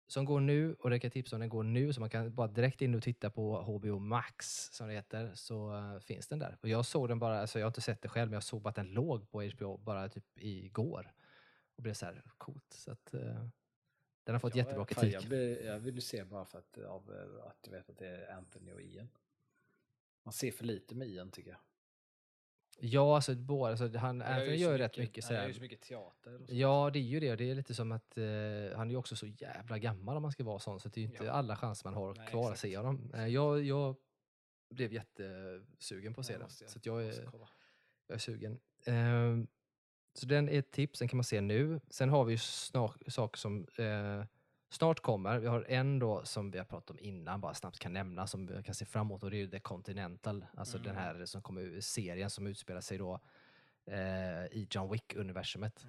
Som 0.08 0.24
går 0.24 0.40
nu, 0.40 0.74
och 0.74 0.90
det 0.90 0.98
kan 0.98 1.08
jag 1.08 1.12
tipsa 1.12 1.36
om, 1.36 1.40
den 1.40 1.48
går 1.48 1.62
nu, 1.62 1.92
så 1.92 2.00
man 2.00 2.10
kan 2.10 2.34
bara 2.34 2.48
direkt 2.48 2.82
in 2.82 2.94
och 2.94 3.02
titta 3.02 3.30
på 3.30 3.62
HBO 3.62 3.98
Max, 3.98 4.68
som 4.72 4.88
det 4.88 4.94
heter, 4.94 5.34
så 5.34 5.76
eh, 5.76 6.00
finns 6.00 6.28
den 6.28 6.38
där. 6.38 6.58
Och 6.60 6.68
jag 6.68 6.86
såg 6.86 7.08
den 7.08 7.18
bara, 7.18 7.40
alltså 7.40 7.58
jag 7.58 7.66
har 7.66 7.70
inte 7.70 7.80
sett 7.80 8.02
det 8.02 8.08
själv, 8.08 8.30
men 8.30 8.34
jag 8.34 8.42
såg 8.42 8.62
bara 8.62 8.68
att 8.68 8.76
den 8.76 8.92
låg 8.92 9.30
på 9.30 9.42
HBO 9.42 9.76
bara 9.76 10.08
typ 10.08 10.24
igår. 10.34 11.12
Och 11.76 11.82
blev 11.82 11.94
så 11.94 12.06
här, 12.06 12.22
coolt. 12.38 12.72
Så 12.72 12.90
att, 12.90 13.14
eh, 13.14 13.48
den 14.24 14.34
har 14.34 14.38
fått 14.38 14.54
Ja, 14.56 14.62
jättebra 14.62 14.84
kritik. 14.84 15.14
Jag, 15.14 15.24
blir, 15.24 15.64
jag 15.64 15.78
vill 15.78 16.02
se 16.02 16.24
bara 16.24 16.44
för 16.44 16.58
att, 16.58 16.78
av, 16.78 17.14
eh, 17.14 17.46
att 17.46 17.58
jag 17.62 17.72
vet 17.72 17.90
att 17.90 17.98
det 17.98 18.08
är 18.08 18.36
Anthony 18.36 18.72
och 18.72 18.82
Ian. 18.82 19.08
Man 20.22 20.32
ser 20.32 20.52
för 20.52 20.64
lite 20.64 20.94
med 20.94 21.08
Ian 21.08 21.30
tycker 21.30 21.50
jag. 21.50 21.60
Ja, 22.80 23.14
alltså, 23.16 23.34
båda, 23.34 23.70
alltså 23.70 23.98
han, 23.98 24.22
Anthony 24.22 24.54
gör 24.56 24.72
ju 24.72 24.78
rätt 24.78 24.98
mycket 24.98 25.24
Han 25.24 25.36
gör 25.36 25.46
ju 25.46 25.54
så 25.54 25.60
mycket 25.60 25.80
teater. 25.80 26.34
Och 26.34 26.38
sånt. 26.38 26.50
Ja, 26.50 26.90
det 26.92 26.98
är 26.98 27.02
ju 27.02 27.20
det. 27.20 27.36
Det 27.36 27.50
är 27.50 27.54
lite 27.54 27.74
som 27.74 27.92
att 27.92 28.18
eh, 28.18 28.24
han 28.76 28.86
är 28.86 28.90
ju 28.90 28.96
också 28.96 29.16
så 29.16 29.26
jävla 29.26 29.78
gammal 29.78 30.16
om 30.16 30.22
man 30.22 30.32
ska 30.32 30.44
vara 30.44 30.58
sån, 30.58 30.80
så 30.80 30.88
det 30.88 31.00
är 31.00 31.02
ju 31.02 31.08
inte 31.10 31.24
Ja. 31.24 31.32
alla 31.32 31.56
chanser 31.56 31.86
man 31.86 31.94
har 31.94 32.14
Nej, 32.14 32.26
kvar 32.26 32.40
att 32.44 32.46
exakt. 32.46 32.60
se 32.60 32.76
honom. 32.76 33.12
Eh, 33.14 33.26
jag, 33.26 33.62
jag 33.64 33.96
blev 34.70 34.92
jättesugen 34.92 36.14
på 36.14 36.20
att 36.20 36.26
se 36.26 36.38
den, 36.38 36.50
så 36.50 36.78
att 36.78 36.86
jag 36.86 37.04
är, 37.04 37.14
jag 38.06 38.14
är 38.14 38.18
sugen. 38.18 38.60
Ehm, 38.86 39.46
så 40.14 40.26
den 40.26 40.48
är 40.48 40.58
ett 40.58 40.70
tips, 40.72 40.98
den 40.98 41.08
kan 41.08 41.16
man 41.16 41.24
se 41.24 41.40
nu. 41.40 41.80
Sen 41.90 42.08
har 42.08 42.24
vi 42.24 42.32
ju 42.32 42.38
snart, 42.38 43.02
saker 43.08 43.38
som 43.38 43.66
eh, 43.78 44.24
snart 44.68 45.00
kommer. 45.00 45.38
Vi 45.38 45.46
har 45.46 45.64
en 45.68 45.98
då 45.98 46.24
som 46.24 46.50
vi 46.50 46.58
har 46.58 46.64
pratat 46.64 46.90
om 46.90 46.98
innan, 47.00 47.40
bara 47.40 47.54
snabbt 47.54 47.78
kan 47.78 47.92
nämna, 47.92 48.26
som 48.26 48.46
vi 48.46 48.62
kan 48.62 48.74
se 48.74 48.84
fram 48.84 49.06
emot 49.06 49.22
och 49.22 49.30
det 49.30 49.36
är 49.36 49.38
ju 49.38 49.50
The 49.50 49.60
Continental, 49.60 50.46
alltså 50.56 50.78
den 50.78 50.96
Mm. 50.96 51.02
här 51.04 51.26
som 51.26 51.42
kommer, 51.42 51.80
serien 51.80 52.30
som 52.30 52.46
utspelar 52.46 52.80
sig 52.80 52.98
då 52.98 53.20
eh, 53.86 54.44
i 54.44 54.66
John 54.70 54.92
Wick-universumet. 54.92 55.86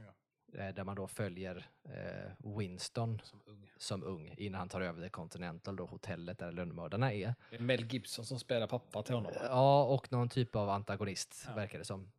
Eh, 0.53 0.69
där 0.69 0.83
man 0.83 0.95
då 0.95 1.07
följer 1.07 1.69
eh, 1.83 2.57
Winston 2.57 3.21
Som 3.23 3.41
ung. 3.45 3.69
som 3.77 4.03
ung 4.03 4.33
innan 4.37 4.59
han 4.59 4.69
tar 4.69 4.81
över 4.81 5.01
The 5.01 5.09
Continental, 5.09 5.75
då 5.75 5.85
hotellet 5.85 6.37
där 6.39 6.51
lönnmördarna 6.51 7.13
är. 7.13 7.35
Det 7.49 7.55
är 7.55 7.59
Mel 7.59 7.93
Gibson 7.93 8.25
som 8.25 8.39
spelar 8.39 8.67
pappa 8.67 9.03
till 9.03 9.15
honom? 9.15 9.31
Ja, 9.43 9.83
och 9.83 10.11
någon 10.11 10.29
typ 10.29 10.55
av 10.55 10.69
antagonist 10.69 11.43
Ja. 11.47 11.53
verkar 11.55 11.79
det 11.79 11.85
som. 11.85 12.11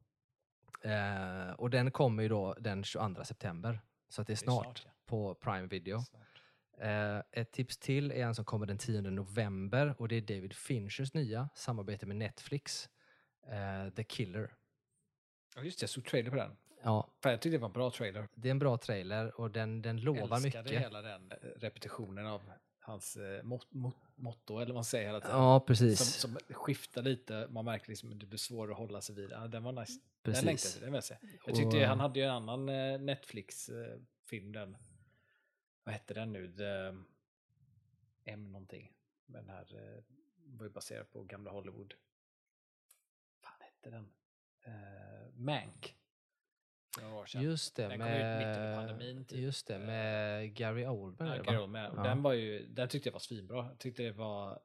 Eh, 0.82 1.50
och 1.50 1.70
den 1.70 1.90
kommer 1.90 2.22
ju 2.22 2.28
då 2.28 2.54
den 2.60 2.84
22 2.84 3.24
september, 3.24 3.80
så 4.08 4.20
att 4.20 4.26
det 4.26 4.32
är 4.32 4.34
Det 4.34 4.38
är 4.38 4.44
snart, 4.44 4.64
snart, 4.64 4.82
ja. 4.86 4.90
på 5.06 5.34
Prime 5.34 5.66
Video. 5.66 5.98
Snart. 6.00 6.22
Eh, 6.80 7.18
ett 7.32 7.52
tips 7.52 7.78
till 7.78 8.10
är 8.12 8.16
en 8.16 8.34
som 8.34 8.44
kommer 8.44 8.66
den 8.66 8.78
10 8.78 9.00
november 9.00 9.94
och 9.98 10.08
det 10.08 10.16
är 10.16 10.20
David 10.20 10.52
Finchers 10.52 11.14
nya 11.14 11.48
samarbete 11.54 12.06
med 12.06 12.16
Netflix, 12.16 12.88
eh, 13.46 13.92
The 13.94 14.04
Killer. 14.04 14.54
Ja 15.56 15.62
just 15.62 15.78
det, 15.80 15.82
jag 15.82 15.90
såg 15.90 16.04
trailer 16.04 16.30
på 16.30 16.36
den. 16.36 16.56
Ja, 16.82 17.10
Fan, 17.22 17.32
jag 17.32 17.40
tyckte 17.40 17.56
det 17.56 17.60
var 17.60 17.68
en 17.68 17.72
bra 17.72 17.90
trailer. 17.90 18.28
det 18.34 18.48
är 18.48 18.50
en 18.50 18.58
bra 18.58 18.76
trailer 18.78 19.40
och 19.40 19.50
den, 19.50 19.82
den 19.82 20.00
lovar 20.00 20.36
Älskade 20.36 20.64
mycket. 20.64 20.80
hela 20.82 21.02
den 21.02 21.32
eh, 21.32 21.36
repetitionen 21.56 22.26
av 22.26 22.42
hans 22.80 23.16
eh, 23.16 23.42
mot, 23.42 23.72
mot, 23.72 23.94
motto, 24.14 24.56
eller 24.56 24.66
vad 24.66 24.74
man 24.74 24.84
säger 24.84 25.06
hela 25.06 25.20
tiden. 25.20 25.36
Ja, 25.36 25.60
precis. 25.60 25.98
Som, 25.98 26.30
som 26.30 26.54
skiftar 26.54 27.02
lite, 27.02 27.46
man 27.50 27.64
märker 27.64 27.88
liksom 27.88 28.12
att 28.12 28.20
det 28.20 28.26
blir 28.26 28.38
svårare 28.38 28.72
att 28.72 28.78
hålla 28.78 29.00
sig 29.00 29.14
vid. 29.14 29.30
Ja, 29.30 29.48
den 29.48 29.62
var 29.62 29.72
nice. 29.72 30.00
Den 30.22 30.32
längtade 30.34 30.52
precis. 30.52 30.64
jag 30.64 30.72
till, 30.72 30.80
den 30.82 30.92
vill 30.92 30.96
jag 30.96 31.04
se. 31.04 31.16
Jag 31.46 31.54
tyckte 31.56 31.76
Och- 31.76 31.82
han 31.88 32.00
hade 32.00 32.20
ju 32.20 32.24
en 32.26 32.30
annan 32.32 32.66
Netflix-film, 33.06 34.52
den, 34.52 34.76
vad 35.84 35.94
hette 35.94 36.14
den 36.14 36.32
nu? 36.32 36.52
The, 36.56 36.94
M 38.24 38.52
någonting. 38.52 38.92
Den 39.26 39.48
här 39.48 39.96
eh, 39.96 40.02
var 40.36 40.66
ju 40.66 40.70
baserad 40.70 41.10
på 41.10 41.22
gamla 41.22 41.50
Hollywood. 41.50 41.94
fan 43.42 43.60
hette 43.60 43.90
den? 43.90 44.12
Uh, 44.66 45.34
Mank. 45.34 45.96
För 46.94 47.02
några 47.02 47.16
år 47.16 47.26
sedan. 47.26 47.42
Just 47.42 47.76
det, 47.76 47.88
Den 47.88 47.98
kom 47.98 48.08
ut 48.08 48.38
mitt 48.38 48.46
under 48.46 48.60
med, 48.60 48.88
pandemin, 48.88 49.24
typ. 49.24 49.38
just 49.38 49.66
det, 49.66 49.78
med 49.78 50.54
Gary 50.54 50.86
Oldman. 50.86 51.42
Ja, 51.46 51.66
med. 51.66 51.90
Och 51.90 51.98
Ja. 51.98 52.02
Den, 52.02 52.22
var 52.22 52.32
ju, 52.32 52.66
den 52.66 52.88
tyckte 52.88 53.08
jag 53.08 53.12
var 53.12 53.20
svinbra. 53.20 53.66
Jag 53.66 53.78
tyckte 53.78 54.02
det 54.02 54.12
var... 54.12 54.62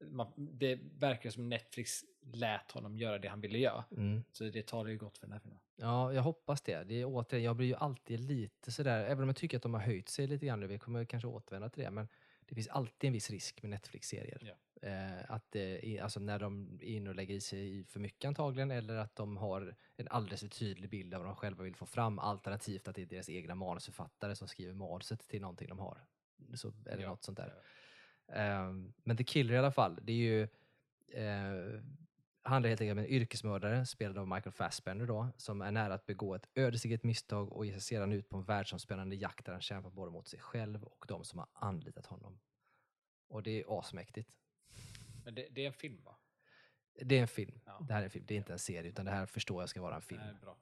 Man, 0.00 0.32
det 0.36 0.80
verkar 0.82 1.30
som 1.30 1.48
Netflix 1.48 2.04
lät 2.22 2.70
honom 2.70 2.96
göra 2.96 3.18
det 3.18 3.28
han 3.28 3.40
ville 3.40 3.58
göra. 3.58 3.84
Mm. 3.90 4.24
Så 4.32 4.44
det 4.44 4.66
tar 4.66 4.84
det 4.84 4.90
ju 4.90 4.98
gott 4.98 5.18
för 5.18 5.26
den 5.26 5.32
här 5.32 5.40
filmen. 5.40 5.58
Ja, 5.76 6.12
jag 6.12 6.22
hoppas 6.22 6.60
det. 6.62 6.84
det 6.84 6.94
är 7.00 7.04
återigen, 7.04 7.44
jag 7.44 7.56
blir 7.56 7.66
ju 7.66 7.74
alltid 7.74 8.20
lite 8.20 8.72
sådär, 8.72 9.04
även 9.04 9.22
om 9.22 9.28
jag 9.28 9.36
tycker 9.36 9.56
att 9.56 9.62
de 9.62 9.74
har 9.74 9.80
höjt 9.80 10.08
sig 10.08 10.26
lite 10.26 10.46
grann 10.46 10.60
nu, 10.60 10.66
vi 10.66 10.78
kommer 10.78 11.04
kanske 11.04 11.28
återvända 11.28 11.68
till 11.68 11.82
det, 11.82 11.90
men 11.90 12.08
det 12.48 12.54
finns 12.54 12.68
alltid 12.68 13.08
en 13.08 13.12
viss 13.12 13.30
risk 13.30 13.62
med 13.62 13.70
Netflix-serier. 13.70 14.54
Eh, 14.82 15.30
att 15.30 15.56
eh, 15.56 16.04
alltså 16.04 16.20
när 16.20 16.38
de 16.38 16.78
är 16.82 16.86
inne 16.86 17.10
och 17.10 17.16
lägger 17.16 17.34
i 17.34 17.40
sig 17.40 17.84
för 17.84 18.00
mycket 18.00 18.28
antagligen, 18.28 18.70
eller 18.70 18.96
att 18.96 19.16
de 19.16 19.36
har 19.36 19.74
en 19.96 20.08
alldeles 20.08 20.40
för 20.40 20.48
tydlig 20.48 20.90
bild 20.90 21.14
av 21.14 21.20
vad 21.20 21.28
de 21.28 21.36
själva 21.36 21.64
vill 21.64 21.76
få 21.76 21.86
fram, 21.86 22.18
alternativt 22.18 22.88
att 22.88 22.94
det 22.94 23.02
är 23.02 23.06
deras 23.06 23.28
egna 23.28 23.54
manusförfattare 23.54 24.34
som 24.36 24.48
skriver 24.48 24.74
manuset 24.74 25.28
till 25.28 25.40
någonting 25.40 25.68
de 25.68 25.78
har. 25.78 25.98
Så 26.54 26.70
det 26.70 27.00
Ja, 27.00 27.08
något 27.08 27.22
sånt 27.24 27.36
där. 27.38 27.54
ja. 28.26 28.34
Ehm, 28.34 28.92
men 29.04 29.16
The 29.16 29.24
Killer 29.24 29.54
i 29.54 29.58
alla 29.58 29.72
fall, 29.72 29.98
det 30.02 30.12
är 30.12 30.16
ju 30.16 30.42
eh, 31.08 31.80
handlar 32.42 32.68
helt 32.68 32.80
enkelt 32.80 32.98
om 32.98 33.04
en 33.04 33.10
yrkesmördare 33.10 33.86
spelad 33.86 34.18
av 34.18 34.28
Michael 34.28 34.52
Fassbender 34.52 35.06
då, 35.06 35.28
som 35.36 35.60
är 35.62 35.70
nära 35.70 35.94
att 35.94 36.06
begå 36.06 36.34
ett 36.34 36.48
ödesdigert 36.54 37.02
misstag 37.02 37.52
och 37.52 37.66
ger 37.66 37.72
sig 37.72 37.82
sedan 37.82 38.12
ut 38.12 38.28
på 38.28 38.36
en 38.36 38.44
världsomspännande 38.44 39.16
jakt 39.16 39.46
där 39.46 39.52
han 39.52 39.62
kämpar 39.62 39.90
både 39.90 40.10
mot 40.12 40.28
sig 40.28 40.40
själv 40.40 40.84
och 40.84 41.04
de 41.08 41.24
som 41.24 41.38
har 41.38 41.48
anlitat 41.52 42.06
honom. 42.06 42.40
Och 43.28 43.42
det 43.42 43.60
är 43.60 43.78
asmäktigt. 43.78 44.30
Men 45.24 45.34
det, 45.34 45.48
det 45.50 45.62
är 45.62 45.66
en 45.66 45.72
film 45.72 46.04
va? 46.04 46.16
Det 47.02 47.18
är 47.18 47.22
en 47.22 47.28
film. 47.28 47.60
Ja. 47.66 47.84
Det 47.88 47.94
här 47.94 48.00
är 48.00 48.04
en 48.04 48.10
film. 48.10 48.24
Det 48.28 48.34
är 48.34 48.38
inte 48.38 48.52
en 48.52 48.58
serie, 48.58 48.90
utan 48.90 49.04
det 49.04 49.10
här 49.10 49.26
förstår 49.26 49.62
jag 49.62 49.68
ska 49.68 49.82
vara 49.82 49.94
en 49.94 50.02
film. 50.02 50.20
Nej, 50.24 50.34
bra. 50.40 50.56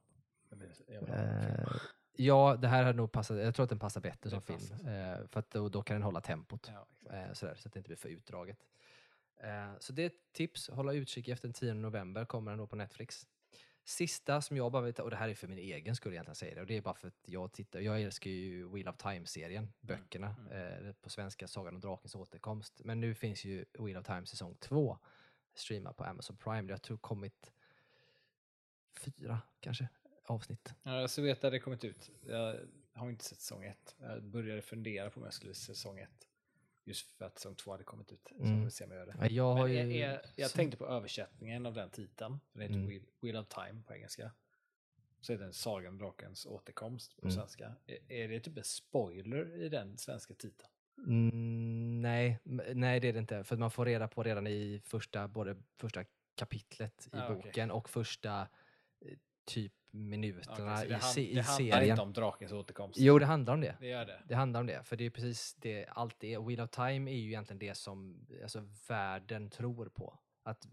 Film. 0.87 1.05
Eh, 1.07 1.67
ja, 2.13 2.57
det 2.57 2.69
här 2.69 2.85
hade 2.85 2.97
nog 2.97 3.13
passat. 3.13 3.39
Jag 3.39 3.55
tror 3.55 3.65
att 3.65 3.71
den 3.71 3.79
passar 3.79 4.01
bättre 4.01 4.19
Det 4.23 4.31
som 4.31 4.43
film. 4.43 4.59
passar. 4.59 5.21
Eh, 5.21 5.27
för 5.29 5.41
att 5.41 5.51
då, 5.51 5.69
då 5.69 5.83
kan 5.83 5.95
den 5.95 6.03
hålla 6.03 6.21
tempot. 6.21 6.71
Ja. 6.73 7.17
Eh, 7.17 7.33
sådär, 7.33 7.55
så 7.55 7.69
att 7.69 7.73
det 7.73 7.79
inte 7.79 7.89
blir 7.89 7.97
för 7.97 8.09
utdraget. 8.09 8.59
Eh, 9.43 9.79
så 9.79 9.93
det 9.93 10.03
är 10.03 10.07
ett 10.07 10.33
tips. 10.33 10.69
Hålla 10.69 10.93
utkik 10.93 11.29
efter 11.29 11.49
den 11.49 11.53
10 11.53 11.75
november. 11.75 12.25
Kommer 12.25 12.51
den 12.51 12.59
då 12.59 12.67
på 12.67 12.77
Netflix. 12.77 13.27
Sista 13.85 14.43
som 14.43 14.57
jag 14.57 14.73
bara 14.73 14.83
vill 14.83 14.95
ta, 14.95 15.03
och 15.03 15.11
det 15.11 15.17
här 15.17 15.29
är 15.29 15.35
för 15.35 15.49
min 15.49 15.59
egen 15.59 15.97
skull 15.97 16.13
egentligen 16.13 16.35
säger 16.35 16.55
det, 16.55 16.61
och 16.61 16.67
det 16.67 16.77
är 16.77 16.81
bara 16.81 16.95
för 16.95 17.09
att 17.09 17.19
jag 17.25 17.53
tittar, 17.53 17.81
jag 17.81 18.03
älskar 18.03 18.31
ju 18.31 18.69
Wheel 18.69 18.89
of 18.89 18.97
Time-serien, 18.97 19.73
böckerna, 19.81 20.35
Eh, 20.51 20.93
på 20.93 21.11
svenska 21.11 21.49
Sagan 21.49 21.75
om 21.75 21.81
drakens 21.81 22.15
återkomst. 22.15 22.81
Men 22.85 23.01
nu 23.01 23.15
finns 23.15 23.45
ju 23.45 23.65
Wheel 23.79 23.97
of 23.97 24.07
Time 24.07 24.27
säsong 24.27 24.57
2 24.61 24.99
streamad 25.55 25.97
på 25.97 26.05
Amazon 26.05 26.37
Prime. 26.37 26.63
Det 26.63 26.73
har 26.73 26.79
tror 26.79 26.99
kommit 26.99 27.53
fyra 29.01 29.41
kanske 29.61 29.89
avsnitt. 30.25 30.75
Ja, 30.83 31.01
jag 31.01 31.11
så 31.11 31.23
vet 31.23 31.45
att 31.45 31.53
det 31.53 31.59
kommit 31.59 31.85
ut. 31.85 32.11
Jag 32.27 32.57
har 32.93 33.11
inte 33.11 33.25
sett 33.25 33.41
säsong 33.41 33.65
ett. 33.65 33.97
Jag 33.99 34.23
började 34.23 34.63
fundera 34.63 35.11
på 35.11 35.21
om 35.21 35.25
jag 35.25 35.35
skulle 35.35 35.55
se 35.55 35.75
säsong 35.75 35.99
ett. 35.99 36.29
Just 36.85 37.11
för 37.19 37.25
att 37.25 37.39
säsong 37.39 37.55
två 37.55 37.71
hade 37.73 37.85
kommit 37.85 38.13
ut. 38.13 38.29
Så 38.29 38.35
Mm. 38.35 38.55
jag 38.57 38.63
vill 38.63 38.71
se 38.71 38.85
om 38.85 38.91
jag 38.91 38.99
gör 38.99 39.07
det. 39.07 39.15
Ja, 39.21 39.27
Jag 39.27 39.55
har 39.55 39.69
Men 39.69 39.91
ju... 39.91 39.99
jag, 39.99 40.13
jag, 40.15 40.21
jag 40.37 40.51
så- 40.51 40.57
tänkte 40.57 40.77
på 40.77 40.87
översättningen 40.87 41.67
av 41.67 41.75
den 41.75 41.91
titeln. 41.91 42.41
Den 42.53 42.63
heter 42.63 42.75
Mm. 42.75 42.89
Wheel, 42.89 43.03
Wheel 43.21 43.37
of 43.37 43.49
Time 43.49 43.83
på 43.87 43.95
engelska. 43.95 44.31
Så 45.21 45.33
är 45.33 45.39
den 45.39 45.53
Sagan 45.53 45.99
drakens 45.99 46.47
återkomst 46.47 47.17
på 47.17 47.23
Mm. 47.27 47.37
svenska. 47.37 47.75
Är, 47.87 48.13
är 48.13 48.29
det 48.29 48.41
typ 48.41 48.57
en 48.59 48.65
spoiler 48.65 49.63
i 49.63 49.69
den 49.69 49.99
svenska 49.99 50.35
titeln? 50.35 50.71
Mm, 51.07 52.01
nej, 52.03 52.39
nej 52.75 53.01
det 53.01 53.09
är 53.09 53.13
det 53.13 53.19
inte. 53.19 53.45
För 53.45 53.57
man 53.57 53.71
får 53.71 53.85
reda 53.85 54.09
på 54.09 54.23
redan 54.23 54.47
i 54.47 54.81
första, 54.85 55.29
både 55.29 55.57
första 55.79 56.05
kapitlet 56.35 57.07
i 57.13 57.17
Ah, 57.17 57.35
boken 57.35 57.71
och 57.71 57.91
första 57.91 58.41
eh, 59.01 59.19
typ 59.45 59.73
minuterna 59.91 60.77
så 60.77 60.83
det, 60.85 60.89
i, 60.89 60.93
hand, 60.93 61.03
se- 61.05 61.31
i 61.31 61.35
det 61.35 61.41
handlar 61.43 61.71
serien. 61.71 61.91
inte 61.91 62.03
om 62.03 62.13
drakens 62.13 62.53
återkomst? 62.53 62.99
Jo, 63.01 63.19
det 63.19 63.27
handlar 63.27 63.55
om 63.55 63.61
det. 63.61 63.77
Det 63.81 63.87
gör 63.87 64.07
det. 64.07 64.23
Det 64.29 64.35
handlar 64.35 64.61
om 64.61 64.67
det, 64.67 64.83
för 64.83 64.97
det 64.97 65.05
är 65.07 65.11
precis 65.11 65.55
det 65.55 65.87
allt 65.87 66.21
det 66.21 66.35
är. 66.35 66.41
Wheel 66.41 66.61
of 66.61 66.71
Time 66.71 67.11
är 67.11 67.15
ju 67.17 67.27
egentligen 67.29 67.59
det 67.59 67.75
som 67.75 68.27
alltså, 68.43 68.69
världen 68.89 69.51
tror 69.51 69.87
på. 69.89 70.19
Att 70.43 70.67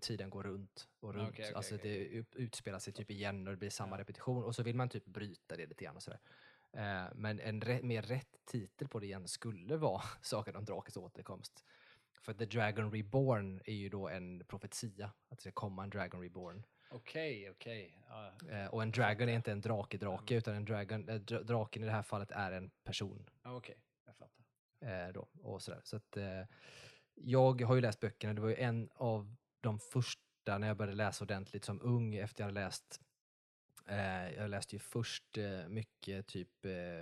tiden 0.00 0.30
går 0.30 0.42
runt 0.42 0.88
och 1.00 1.14
runt. 1.14 1.28
Okej, 1.28 1.44
okej, 1.44 1.54
alltså 1.54 1.76
det 1.76 1.96
ut- 1.96 2.34
utspelar 2.36 2.78
sig 2.78 2.92
typ 2.92 3.10
igen 3.10 3.46
och 3.46 3.52
det 3.52 3.56
blir 3.58 3.70
samma 3.70 3.96
Ja. 3.96 4.00
repetition 4.00 4.44
och 4.44 4.54
så 4.54 4.62
vill 4.62 4.76
man 4.76 4.88
typ 4.88 5.04
bryta 5.06 5.56
det 5.56 5.66
lite 5.66 5.84
grann 5.84 5.96
och 5.96 6.02
sådär. 6.02 6.20
Eh, 6.72 7.04
men 7.14 7.40
en 7.40 7.62
re- 7.62 7.82
mer 7.82 8.02
rätt 8.02 8.36
titel 8.44 8.88
på 8.88 8.98
det 9.00 9.06
igen 9.06 9.28
skulle 9.28 9.76
vara 9.76 10.02
Sagan 10.22 10.56
om 10.56 10.64
drakens 10.64 10.96
återkomst. 10.96 11.64
För 12.20 12.34
The 12.34 12.44
Dragon 12.44 12.92
Reborn 12.92 13.60
är 13.64 13.74
ju 13.74 13.88
då 13.88 14.08
en 14.08 14.44
profetia, 14.44 15.06
att 15.28 15.38
det 15.38 15.42
ska 15.42 15.52
komma 15.52 15.82
en 15.82 15.90
Dragon 15.90 16.20
Reborn. 16.20 16.62
Okej, 16.94 17.50
okej. 17.50 17.98
Ja, 18.08 18.32
Eh, 18.50 18.66
och 18.66 18.82
en 18.82 18.90
dragon 18.90 19.28
är 19.28 19.32
inte 19.32 19.52
en 19.52 19.60
drake-drake, 19.62 20.34
utan 20.34 20.54
en 20.54 20.64
dragon, 20.64 21.06
dra- 21.06 21.42
draken 21.42 21.82
i 21.82 21.86
det 21.86 21.92
här 21.92 22.02
fallet 22.02 22.30
är 22.30 22.52
en 22.52 22.70
person. 22.84 23.30
ja, 23.42 23.56
okej. 23.56 23.76
Jag 24.06 24.16
fattar. 24.16 24.44
Eh, 24.80 25.12
då, 25.12 25.28
och 25.42 25.62
sådär. 25.62 25.80
Så 25.84 25.96
att, 25.96 26.16
eh, 26.16 26.42
jag 27.14 27.60
har 27.60 27.74
ju 27.74 27.80
läst 27.80 28.00
böckerna, 28.00 28.34
det 28.34 28.40
var 28.40 28.48
ju 28.48 28.56
en 28.56 28.90
av 28.94 29.36
de 29.60 29.78
första 29.78 30.58
när 30.58 30.66
jag 30.68 30.76
började 30.76 30.96
läsa 30.96 31.24
ordentligt 31.24 31.64
som 31.64 31.80
ung 31.82 32.14
efter 32.14 32.42
jag 32.42 32.46
hade 32.46 32.60
läst 32.60 33.00
jag 34.36 34.50
läste 34.50 34.76
ju 34.76 34.78
först 34.78 35.38
mycket 35.68 36.26
typ 36.26 36.48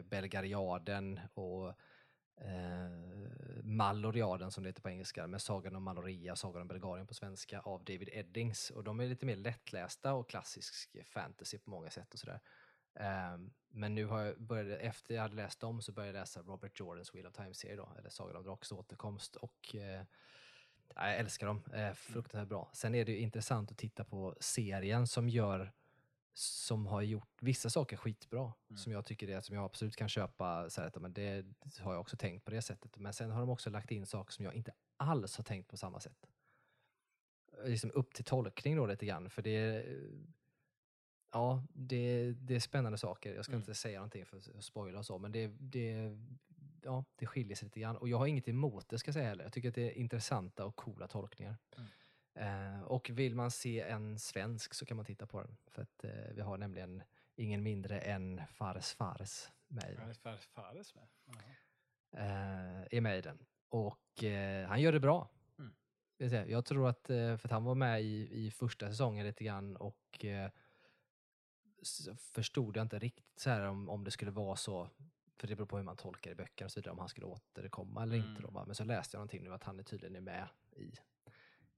Belgariaden 0.04 1.20
och 1.34 1.74
Maloriaden 3.80 4.50
som 4.50 4.62
det 4.62 4.68
heter 4.68 4.82
på 4.82 4.90
engelska, 4.90 5.26
med 5.26 5.42
Sagan 5.42 5.76
om 5.76 5.82
Maloria, 5.82 6.36
Sagan 6.36 6.62
om 6.62 6.68
Belgarien 6.68 7.06
på 7.06 7.14
svenska 7.14 7.60
av 7.60 7.84
David 7.84 8.08
Eddings. 8.12 8.70
Och 8.70 8.84
de 8.84 9.00
är 9.00 9.06
lite 9.06 9.26
mer 9.26 9.36
lättlästa 9.36 10.14
och 10.14 10.28
klassisk 10.28 11.04
fantasy 11.04 11.58
på 11.58 11.70
många 11.70 11.90
sätt 11.90 12.14
och 12.14 12.20
sådär. 12.20 12.40
Um, 13.34 13.52
men 13.68 13.94
nu 13.94 14.06
har 14.06 14.20
jag 14.20 14.40
börjat, 14.40 14.80
efter 14.80 15.14
jag 15.14 15.22
hade 15.22 15.36
läst 15.36 15.60
dem 15.60 15.82
så 15.82 15.92
började 15.92 16.18
jag 16.18 16.22
läsa 16.22 16.42
Robert 16.42 16.80
Jordans 16.80 17.14
Wheel 17.14 17.26
of 17.26 17.32
Time-serie 17.32 17.76
då, 17.76 17.92
eller 17.98 18.10
Sagan 18.10 18.36
om 18.36 18.44
Drakes 18.44 18.72
återkomst. 18.72 19.36
Och 19.36 19.74
uh, 19.74 19.80
jag 20.94 21.16
älskar 21.16 21.46
dem, 21.46 21.62
uh, 21.74 21.92
fruktansvärt 21.92 22.48
bra. 22.48 22.70
Sen 22.72 22.94
är 22.94 23.04
det 23.04 23.12
ju 23.12 23.18
intressant 23.18 23.70
att 23.70 23.78
titta 23.78 24.04
på 24.04 24.36
serien 24.40 25.06
som 25.06 25.28
gör 25.28 25.72
som 26.34 26.86
har 26.86 27.02
gjort 27.02 27.42
vissa 27.42 27.70
saker 27.70 27.96
skitbra, 27.96 28.52
mm. 28.70 28.78
som 28.78 28.92
jag 28.92 29.04
tycker 29.04 29.26
det, 29.26 29.42
som 29.42 29.56
jag 29.56 29.64
absolut 29.64 29.96
kan 29.96 30.08
köpa. 30.08 30.70
Så 30.70 30.80
här, 30.80 30.92
men 31.00 31.12
det 31.12 31.46
har 31.78 31.92
jag 31.92 32.00
också 32.00 32.16
tänkt 32.16 32.44
på 32.44 32.50
det 32.50 32.62
sättet. 32.62 32.96
Men 32.96 33.12
sen 33.12 33.30
har 33.30 33.40
de 33.40 33.50
också 33.50 33.70
lagt 33.70 33.90
in 33.90 34.06
saker 34.06 34.32
som 34.32 34.44
jag 34.44 34.54
inte 34.54 34.72
alls 34.96 35.36
har 35.36 35.44
tänkt 35.44 35.68
på 35.68 35.76
samma 35.76 36.00
sätt. 36.00 36.26
Liksom 37.64 37.90
upp 37.94 38.14
till 38.14 38.24
tolkning 38.24 38.76
då 38.76 38.86
lite 38.86 39.06
grann, 39.06 39.30
för 39.30 39.42
det 39.42 39.86
Ja, 41.32 41.62
det, 41.72 42.32
det 42.32 42.54
är 42.54 42.60
spännande 42.60 42.98
saker. 42.98 43.34
Jag 43.34 43.44
ska 43.44 43.52
mm. 43.52 43.60
inte 43.60 43.74
säga 43.74 43.98
någonting 43.98 44.26
för 44.26 44.36
att 44.36 44.64
spoila 44.64 44.98
och 44.98 45.06
så, 45.06 45.18
men 45.18 45.32
det, 45.32 45.46
det, 45.46 46.18
ja, 46.82 47.04
det 47.16 47.26
skiljer 47.26 47.56
sig 47.56 47.66
lite 47.66 47.80
grann. 47.80 47.96
Och 47.96 48.08
jag 48.08 48.18
har 48.18 48.26
inget 48.26 48.48
emot 48.48 48.88
det 48.88 48.98
ska 48.98 49.08
jag 49.08 49.14
säga 49.14 49.28
heller. 49.28 49.44
Jag 49.44 49.52
tycker 49.52 49.68
att 49.68 49.74
det 49.74 49.82
är 49.82 49.98
intressanta 49.98 50.64
och 50.64 50.76
coola 50.76 51.08
tolkningar. 51.08 51.56
Mm. 51.76 51.88
Eh, 52.34 52.82
och 52.82 53.10
vill 53.10 53.34
man 53.34 53.50
se 53.50 53.80
en 53.80 54.18
svensk 54.18 54.74
så 54.74 54.86
kan 54.86 54.96
man 54.96 55.06
titta 55.06 55.26
på 55.26 55.42
den. 55.42 55.56
För 55.66 55.82
att 55.82 56.04
eh, 56.04 56.34
vi 56.34 56.40
har 56.40 56.58
nämligen 56.58 57.02
ingen 57.36 57.62
mindre 57.62 58.00
än 58.00 58.40
Fares 58.52 58.92
Fares 58.94 59.50
med. 59.68 59.96
Fares 60.22 60.46
Fares 60.46 60.94
med? 60.94 61.08
Eh, 62.12 62.86
är 62.90 63.00
med 63.00 63.18
i 63.18 63.20
den. 63.20 63.46
Och 63.68 64.24
eh, 64.24 64.68
han 64.68 64.80
gör 64.80 64.92
det 64.92 65.00
bra. 65.00 65.30
Mm. 65.58 66.50
Jag 66.50 66.64
tror 66.64 66.88
att, 66.88 67.06
för 67.06 67.44
att 67.44 67.50
han 67.50 67.64
var 67.64 67.74
med 67.74 68.02
i, 68.02 68.46
i 68.46 68.50
första 68.50 68.88
säsongen 68.88 69.26
lite 69.26 69.44
grann 69.44 69.76
och 69.76 70.24
eh, 70.24 70.50
förstod 72.16 72.76
jag 72.76 72.82
inte 72.84 72.98
riktigt 72.98 73.38
så 73.38 73.50
här 73.50 73.62
om, 73.62 73.88
om 73.88 74.04
det 74.04 74.10
skulle 74.10 74.30
vara 74.30 74.56
så, 74.56 74.88
för 75.36 75.46
det 75.46 75.56
beror 75.56 75.66
på 75.66 75.76
hur 75.76 75.84
man 75.84 75.96
tolkar 75.96 76.30
i 76.30 76.34
böckerna 76.34 76.66
och 76.66 76.72
så 76.72 76.80
vidare, 76.80 76.92
om 76.92 76.98
han 76.98 77.08
skulle 77.08 77.26
återkomma 77.26 78.02
eller 78.02 78.16
mm. 78.16 78.28
inte. 78.28 78.42
Då, 78.42 78.48
mm. 78.48 78.62
Men 78.66 78.74
så 78.74 78.84
läste 78.84 79.16
jag 79.16 79.18
någonting 79.18 79.44
nu 79.44 79.54
att 79.54 79.64
han 79.64 79.78
är 79.78 79.82
tydligen 79.82 80.16
är 80.16 80.20
med 80.20 80.48
i, 80.72 80.92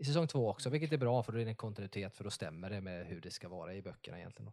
i 0.03 0.05
säsong 0.05 0.27
två 0.27 0.51
också, 0.51 0.71
vilket 0.71 0.93
är 0.93 0.97
bra 0.97 1.23
för 1.23 1.33
då 1.33 1.39
är 1.39 1.45
det 1.45 1.51
en 1.51 1.57
kontinuitet 1.57 2.17
för 2.17 2.25
då 2.25 2.31
stämmer 2.31 2.71
det 2.71 2.81
med 2.81 3.07
hur 3.07 3.21
det 3.21 3.31
ska 3.31 3.49
vara 3.49 3.75
i 3.75 3.83
böckerna 3.83 4.19
egentligen. 4.19 4.53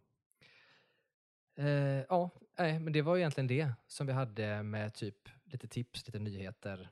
Eh, 1.54 2.04
ja, 2.08 2.30
nej, 2.58 2.80
men 2.80 2.92
det 2.92 3.02
var 3.02 3.16
egentligen 3.16 3.46
det 3.46 3.72
som 3.86 4.06
vi 4.06 4.12
hade 4.12 4.62
med 4.62 4.94
typ 4.94 5.28
lite 5.44 5.68
tips, 5.68 6.06
lite 6.06 6.18
nyheter 6.18 6.90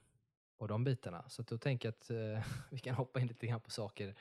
och 0.57 0.69
de 0.69 0.85
bitarna. 0.85 1.29
Så 1.29 1.43
då 1.43 1.59
tänker 1.59 1.89
jag 1.89 1.93
att 1.93 2.11
eh, 2.11 2.53
vi 2.71 2.79
kan 2.79 2.95
hoppa 2.95 3.21
in 3.21 3.27
lite 3.27 3.47
grann 3.47 3.61
på 3.61 3.71
saker, 3.71 4.15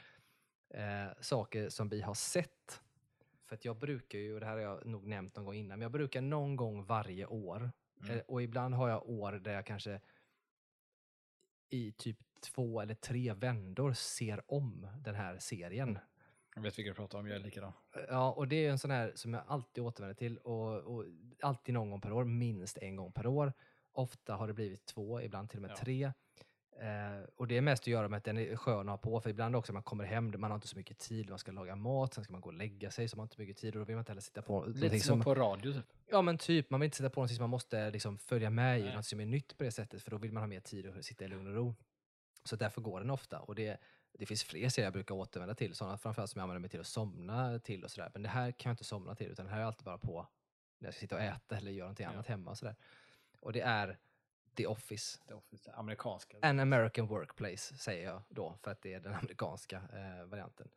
eh, 0.69 1.07
saker 1.21 1.69
som 1.69 1.89
vi 1.89 2.01
har 2.01 2.13
sett 2.13 2.81
för 3.45 3.55
att 3.55 3.65
jag 3.65 3.77
brukar 3.77 4.19
ju, 4.19 4.33
och 4.33 4.39
det 4.39 4.45
här 4.45 4.53
har 4.53 4.61
jag 4.61 4.85
nog 4.85 5.07
nämnt 5.07 5.35
någon 5.35 5.45
gång 5.45 5.55
innan, 5.55 5.79
men 5.79 5.81
jag 5.81 5.91
brukar 5.91 6.21
någon 6.21 6.55
gång 6.55 6.83
varje 6.83 7.25
år, 7.25 7.71
mm. 8.03 8.17
Eh, 8.17 8.21
och 8.27 8.41
ibland 8.41 8.75
har 8.75 8.89
jag 8.89 9.09
år 9.09 9.31
där 9.31 9.53
jag 9.53 9.65
kanske 9.65 9.99
i 11.69 11.91
typ 11.91 12.17
två 12.41 12.81
eller 12.81 12.93
tre 12.93 13.33
vändor 13.33 13.93
ser 13.93 14.41
om 14.47 14.87
den 14.99 15.15
här 15.15 15.39
serien. 15.39 15.99
Jag 16.55 16.61
vet 16.61 16.79
vilka 16.79 16.91
du 16.91 16.95
pratar 16.95 17.19
om, 17.19 17.27
jag 17.27 17.35
är 17.35 17.39
likadan. 17.39 17.73
Ja, 18.07 18.31
och 18.31 18.47
det 18.47 18.65
är 18.65 18.71
en 18.71 18.79
sån 18.79 18.91
här 18.91 19.11
som 19.15 19.33
jag 19.33 19.43
alltid 19.47 19.83
återvänder 19.83 20.15
till 20.15 20.37
och, 20.37 20.75
och 20.75 21.05
alltid 21.41 21.73
någon 21.73 21.89
gång 21.89 22.01
per 22.01 22.11
år, 22.11 22.25
minst 22.25 22.77
en 22.77 22.95
gång 22.95 23.11
per 23.11 23.27
år. 23.27 23.53
Ofta 23.91 24.35
har 24.35 24.47
det 24.47 24.53
blivit 24.53 24.85
två, 24.85 25.21
ibland 25.21 25.49
till 25.49 25.57
och 25.57 25.61
med 25.61 25.71
ja. 25.71 25.75
tre. 25.75 26.11
Eh, 26.79 27.23
och 27.35 27.47
det 27.47 27.57
är 27.57 27.61
mest 27.61 27.83
att 27.83 27.87
göra 27.87 28.07
med 28.07 28.17
att 28.17 28.23
den 28.23 28.37
är 28.37 28.55
skön 28.55 28.79
att 28.79 28.87
ha 28.87 28.97
på, 28.97 29.21
för 29.21 29.29
ibland 29.29 29.55
också 29.55 29.73
man 29.73 29.83
kommer 29.83 30.03
hem, 30.03 30.33
man 30.37 30.51
har 30.51 30.55
inte 30.55 30.67
så 30.67 30.77
mycket 30.77 30.97
tid, 30.97 31.29
man 31.29 31.39
ska 31.39 31.51
laga 31.51 31.75
mat, 31.75 32.13
sen 32.13 32.23
ska 32.23 32.33
man 32.33 32.41
gå 32.41 32.49
och 32.49 32.53
lägga 32.53 32.91
sig, 32.91 33.07
så 33.07 33.17
man 33.17 33.21
har 33.21 33.25
inte 33.25 33.41
mycket 33.41 33.57
tid 33.57 33.75
och 33.75 33.79
då 33.79 33.85
vill 33.85 33.95
man 33.95 34.01
inte 34.01 34.11
heller 34.11 34.21
sitta 34.21 34.41
på... 34.41 34.65
Lite 34.65 34.99
som 34.99 35.21
på 35.21 35.35
radio 35.35 35.73
typ? 35.73 35.85
Ja 36.07 36.21
men 36.21 36.37
typ, 36.37 36.69
man 36.69 36.79
vill 36.79 36.85
inte 36.85 36.97
sitta 36.97 37.09
på 37.09 37.21
något 37.21 37.31
som 37.31 37.43
man 37.43 37.49
måste 37.49 37.91
liksom 37.91 38.17
följa 38.17 38.49
med 38.49 38.79
i, 38.79 38.93
något 38.93 39.05
som 39.05 39.19
är 39.19 39.25
nytt 39.25 39.57
på 39.57 39.63
det 39.63 39.71
sättet, 39.71 40.01
för 40.01 40.11
då 40.11 40.17
vill 40.17 40.31
man 40.31 40.43
ha 40.43 40.47
mer 40.47 40.59
tid 40.59 40.87
att 40.87 41.05
sitta 41.05 41.25
i 41.25 41.27
lugn 41.27 41.47
och 41.47 41.53
ro. 41.53 41.75
Så 42.43 42.55
därför 42.55 42.81
går 42.81 42.99
den 42.99 43.09
ofta. 43.09 43.39
Och 43.39 43.55
det, 43.55 43.77
det 44.13 44.25
finns 44.25 44.43
fler 44.43 44.69
serier 44.69 44.85
jag 44.85 44.93
brukar 44.93 45.15
återvända 45.15 45.55
till, 45.55 45.75
sådana 45.75 45.97
framförallt 45.97 46.31
som 46.31 46.39
jag 46.39 46.43
använder 46.43 46.59
mig 46.59 46.69
till 46.69 46.79
att 46.79 46.87
somna 46.87 47.59
till 47.59 47.83
och 47.83 47.91
sådär. 47.91 48.09
Men 48.13 48.21
det 48.21 48.29
här 48.29 48.51
kan 48.51 48.69
jag 48.69 48.73
inte 48.73 48.83
somna 48.83 49.15
till, 49.15 49.27
utan 49.27 49.45
det 49.45 49.51
här 49.51 49.59
är 49.59 49.65
alltid 49.65 49.85
bara 49.85 49.97
på 49.97 50.27
när 50.79 50.87
jag 50.87 50.93
ska 50.93 50.99
sitta 50.99 51.15
och 51.15 51.21
äta 51.21 51.57
eller 51.57 51.71
göra 51.71 51.85
någonting 51.85 52.03
ja. 52.03 52.09
annat 52.09 52.27
hemma 52.27 52.51
och 52.51 52.57
sådär. 52.57 52.75
Och 53.39 53.53
det 53.53 53.61
är 53.61 53.97
The 54.57 54.67
Office. 54.67 55.19
The 55.27 55.33
Office, 55.33 55.71
amerikanska. 55.71 56.37
An 56.41 56.59
American 56.59 57.07
Workplace 57.07 57.77
säger 57.77 58.05
jag 58.05 58.23
då, 58.29 58.57
för 58.63 58.71
att 58.71 58.81
det 58.81 58.93
är 58.93 58.99
den 58.99 59.13
amerikanska 59.13 59.75
eh, 59.77 60.25
varianten. 60.25 60.69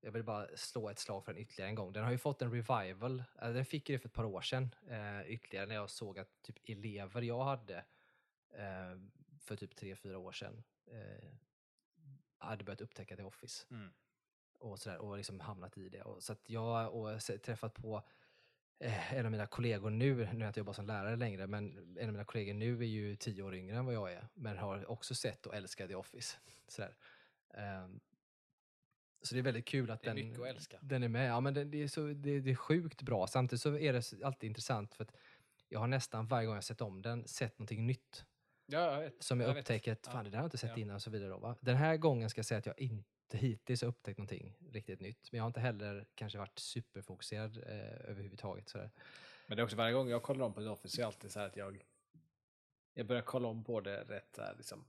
Jag 0.00 0.12
vill 0.12 0.24
bara 0.24 0.46
slå 0.56 0.90
ett 0.90 0.98
slag 0.98 1.24
för 1.24 1.32
den 1.32 1.42
ytterligare 1.42 1.70
en 1.70 1.74
gång. 1.74 1.92
Den 1.92 2.04
har 2.04 2.10
ju 2.10 2.18
fått 2.18 2.42
en 2.42 2.52
revival. 2.52 3.24
Eh, 3.42 3.52
den 3.52 3.64
fick 3.64 3.88
ju 3.88 3.96
det 3.96 4.02
för 4.02 4.08
ett 4.08 4.14
par 4.14 4.24
år 4.24 4.40
sedan 4.40 4.74
eh, 4.88 5.30
ytterligare 5.30 5.66
när 5.66 5.74
jag 5.74 5.90
såg 5.90 6.18
att 6.18 6.42
typ 6.42 6.56
elever 6.68 7.22
jag 7.22 7.44
hade 7.44 7.76
eh, 8.54 8.98
för 9.40 9.56
typ 9.56 9.76
tre, 9.76 9.96
fyra 9.96 10.18
år 10.18 10.32
sedan 10.32 10.62
eh, 10.86 11.28
hade 12.38 12.64
börjat 12.64 12.80
upptäcka 12.80 13.16
The 13.16 13.22
Office. 13.22 13.66
Mm. 13.70 13.90
Och, 14.58 14.78
sådär, 14.78 14.98
och 14.98 15.16
liksom 15.16 15.40
hamnat 15.40 15.78
i 15.78 15.88
det. 15.88 16.02
Och, 16.02 16.22
så 16.22 16.32
att 16.32 16.50
jag 16.50 16.62
har 16.62 17.38
träffat 17.38 17.74
på 17.74 18.02
en 18.80 19.24
av 19.24 19.30
mina 19.30 19.46
kollegor 19.46 19.90
nu, 19.90 20.14
nu 20.14 20.24
har 20.24 20.40
jag 20.40 20.48
inte 20.48 20.60
jobbat 20.60 20.76
som 20.76 20.86
lärare 20.86 21.16
längre, 21.16 21.46
men 21.46 21.96
en 21.98 22.06
av 22.08 22.12
mina 22.12 22.24
kollegor 22.24 22.54
nu 22.54 22.78
är 22.78 22.86
ju 22.86 23.16
tio 23.16 23.42
år 23.42 23.54
yngre 23.54 23.76
än 23.76 23.86
vad 23.86 23.94
jag 23.94 24.12
är, 24.12 24.28
men 24.34 24.58
har 24.58 24.90
också 24.90 25.14
sett 25.14 25.46
och 25.46 25.54
älskat 25.54 25.88
The 25.88 25.94
Office. 25.94 26.36
Sådär. 26.68 26.94
Um, 27.84 28.00
så 29.22 29.34
det 29.34 29.40
är 29.40 29.42
väldigt 29.42 29.64
kul 29.64 29.90
att, 29.90 30.02
den, 30.02 30.16
den, 30.80 31.02
är 31.02 31.08
med. 31.08 31.30
Ja, 31.30 31.40
men 31.40 31.54
det, 31.54 31.64
det, 31.64 31.82
är 31.82 31.88
så, 31.88 32.06
det, 32.06 32.40
det, 32.40 32.50
är 32.50 32.54
sjukt 32.54 33.02
bra. 33.02 33.26
Samtidigt 33.26 33.62
så 33.62 33.76
är 33.76 33.92
det 33.92 34.24
alltid 34.24 34.48
intressant 34.48 34.94
för 34.94 35.04
att 35.04 35.12
jag 35.68 35.80
har 35.80 35.86
nästan 35.86 36.26
varje 36.26 36.46
gång 36.46 36.54
jag 36.54 36.64
sett 36.64 36.80
om 36.80 37.02
den 37.02 37.28
sett 37.28 37.58
någonting 37.58 37.86
nytt. 37.86 38.24
Ja, 38.66 38.92
jag 38.92 39.00
vet. 39.00 39.22
Som 39.22 39.40
jag, 39.40 39.50
jag 39.50 39.58
upptäcker 39.58 39.92
att 39.92 40.06
fan, 40.06 40.24
det 40.24 40.30
där 40.30 40.36
har 40.36 40.42
jag 40.42 40.46
inte 40.46 40.58
sett 40.58 40.70
ja. 40.70 40.78
innan 40.78 40.94
och 40.94 41.02
så 41.02 41.10
vidare. 41.10 41.30
Då, 41.30 41.38
va? 41.38 41.56
Den 41.60 41.76
här 41.76 41.96
gången 41.96 42.30
ska 42.30 42.38
jag 42.38 42.46
säga 42.46 42.58
att 42.58 42.66
jag 42.66 42.80
inte 42.80 43.17
hittills 43.36 43.82
har 43.82 43.88
upptäckt 43.88 44.18
någonting 44.18 44.56
riktigt 44.72 45.00
nytt. 45.00 45.32
Men 45.32 45.36
jag 45.36 45.42
har 45.42 45.48
inte 45.48 45.60
heller 45.60 46.06
kanske 46.14 46.38
varit 46.38 46.58
superfokuserad 46.58 47.56
eh, 47.56 48.10
överhuvudtaget. 48.10 48.68
Sådär. 48.68 48.90
Men 49.46 49.56
det 49.56 49.60
är 49.60 49.64
också 49.64 49.76
varje 49.76 49.92
gång 49.92 50.08
jag 50.08 50.22
kollar 50.22 50.46
om 50.46 50.54
på 50.54 50.60
The 50.60 50.68
Office 50.68 50.96
så 50.96 51.00
är 51.00 51.02
det 51.02 51.06
alltid 51.06 51.30
så 51.30 51.40
att 51.40 51.56
jag, 51.56 51.84
jag 52.94 53.06
börjar 53.06 53.22
kolla 53.22 53.48
om 53.48 53.64
på 53.64 53.80
det 53.80 54.04
rätt 54.04 54.32
där, 54.32 54.54
liksom, 54.56 54.84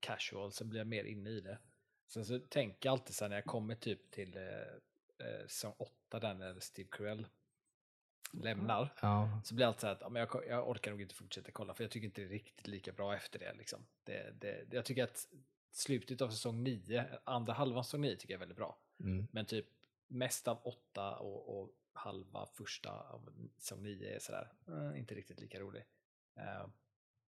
casual, 0.00 0.52
så 0.52 0.64
blir 0.64 0.80
jag 0.80 0.86
mer 0.86 1.04
inne 1.04 1.30
i 1.30 1.40
det. 1.40 1.58
Sen 2.06 2.24
så 2.24 2.38
tänker 2.38 2.88
jag 2.88 2.92
alltid 2.92 3.14
så 3.14 3.24
här, 3.24 3.28
när 3.28 3.36
jag 3.36 3.44
kommer 3.44 3.74
typ 3.74 4.10
till 4.10 4.36
eh, 4.36 4.42
eh 5.26 5.46
säsong 5.46 5.74
8 5.78 6.20
där 6.20 6.34
när 6.34 6.60
Steve 6.60 6.88
Carell 6.92 7.26
lämnar. 8.32 8.92
Ja. 9.02 9.40
Så 9.44 9.54
blir 9.54 9.66
alltid 9.66 9.80
så 9.80 9.86
att 9.86 10.00
ja, 10.00 10.08
men 10.08 10.20
jag, 10.20 10.42
jag 10.48 10.68
orkar 10.68 10.90
nog 10.90 11.02
inte 11.02 11.14
fortsätta 11.14 11.52
kolla 11.52 11.74
för 11.74 11.84
jag 11.84 11.90
tycker 11.90 12.06
inte 12.06 12.20
det 12.20 12.26
är 12.26 12.28
riktigt 12.28 12.66
lika 12.66 12.92
bra 12.92 13.16
efter 13.16 13.38
det. 13.38 13.54
Liksom. 13.54 13.86
det, 14.04 14.34
det 14.40 14.66
jag 14.70 14.84
tycker 14.84 15.04
att 15.04 15.28
slutet 15.76 16.20
av 16.20 16.28
säsong 16.28 16.62
9, 16.62 17.06
andra 17.24 17.52
halvan 17.52 17.84
säsong 17.84 18.00
9 18.00 18.16
tycker 18.16 18.34
jag 18.34 18.38
är 18.38 18.40
väldigt 18.40 18.58
bra. 18.58 18.78
Mm. 19.00 19.26
Men 19.30 19.46
typ 19.46 19.66
mest 20.06 20.48
av 20.48 20.58
8 20.64 21.16
och, 21.16 21.60
och 21.60 21.70
halva 21.92 22.46
första 22.46 22.90
av 22.90 23.28
säsong 23.58 23.82
9 23.82 24.14
är 24.14 24.18
sådär, 24.18 24.52
eh, 24.68 24.98
inte 24.98 25.14
riktigt 25.14 25.40
lika 25.40 25.60
rolig. 25.60 25.84
Uh, 26.38 26.66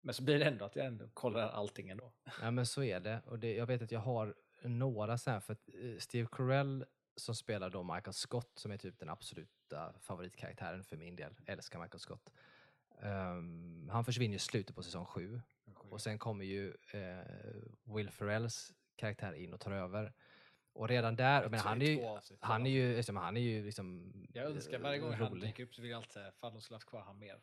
men 0.01 0.13
så 0.13 0.23
blir 0.23 0.39
det 0.39 0.45
ändå 0.45 0.65
att 0.65 0.75
jag 0.75 0.85
ändå 0.85 1.09
kollar 1.13 1.49
allting 1.49 1.89
ändå. 1.89 2.13
Ja 2.41 2.51
men 2.51 2.65
så 2.65 2.83
är 2.83 2.99
det. 2.99 3.21
Och 3.25 3.39
det, 3.39 3.55
jag 3.55 3.65
vet 3.65 3.81
att 3.81 3.91
jag 3.91 3.99
har 3.99 4.35
några 4.61 5.17
så 5.17 5.31
här, 5.31 5.39
för 5.39 5.53
att 5.53 5.69
eh, 5.73 5.97
Steve 5.97 6.27
Carell 6.31 6.85
som 7.15 7.35
spelar 7.35 7.69
då 7.69 7.83
Michael 7.83 8.13
Scott, 8.13 8.51
som 8.55 8.71
är 8.71 8.77
typ 8.77 8.99
den 8.99 9.09
absoluta 9.09 9.93
favoritkaraktären 9.99 10.83
för 10.83 10.97
min 10.97 11.15
del, 11.15 11.35
älskar 11.45 11.79
Michael 11.79 11.99
Scott. 11.99 12.31
Um, 13.01 13.89
han 13.91 14.05
försvinner 14.05 14.35
i 14.35 14.39
slutet 14.39 14.75
på 14.75 14.83
säsong 14.83 15.05
7 15.05 15.41
och 15.93 16.01
sen 16.01 16.19
kommer 16.19 16.45
ju 16.45 16.73
eh, 16.91 17.95
Will 17.95 18.09
Ferrells 18.09 18.73
karaktär 18.95 19.33
in 19.33 19.53
och 19.53 19.59
tar 19.59 19.71
över. 19.71 20.13
Och 20.73 20.87
redan 20.89 21.15
där, 21.15 21.49
men 21.49 21.59
han 21.59 21.81
är 21.81 21.85
ju, 21.85 22.19
han 22.39 22.65
är 22.65 22.69
ju, 22.69 22.95
liksom, 22.95 23.15
han 23.17 23.37
är 23.37 23.41
ju 23.41 23.65
liksom 23.65 24.13
Jag 24.33 24.45
önskar 24.45 24.79
varje 24.79 24.99
gång 24.99 25.11
rolig. 25.11 25.29
han 25.29 25.39
dyker 25.39 25.63
upp 25.63 25.75
så 25.75 25.81
vill 25.81 25.91
jag 25.91 25.97
alltid 25.97 26.11
säga, 26.11 26.31
fan 26.31 26.53
de 26.53 26.61
skulle 26.61 26.75
haft 26.75 26.89
kvar 26.89 27.01
han 27.01 27.19
mer. 27.19 27.41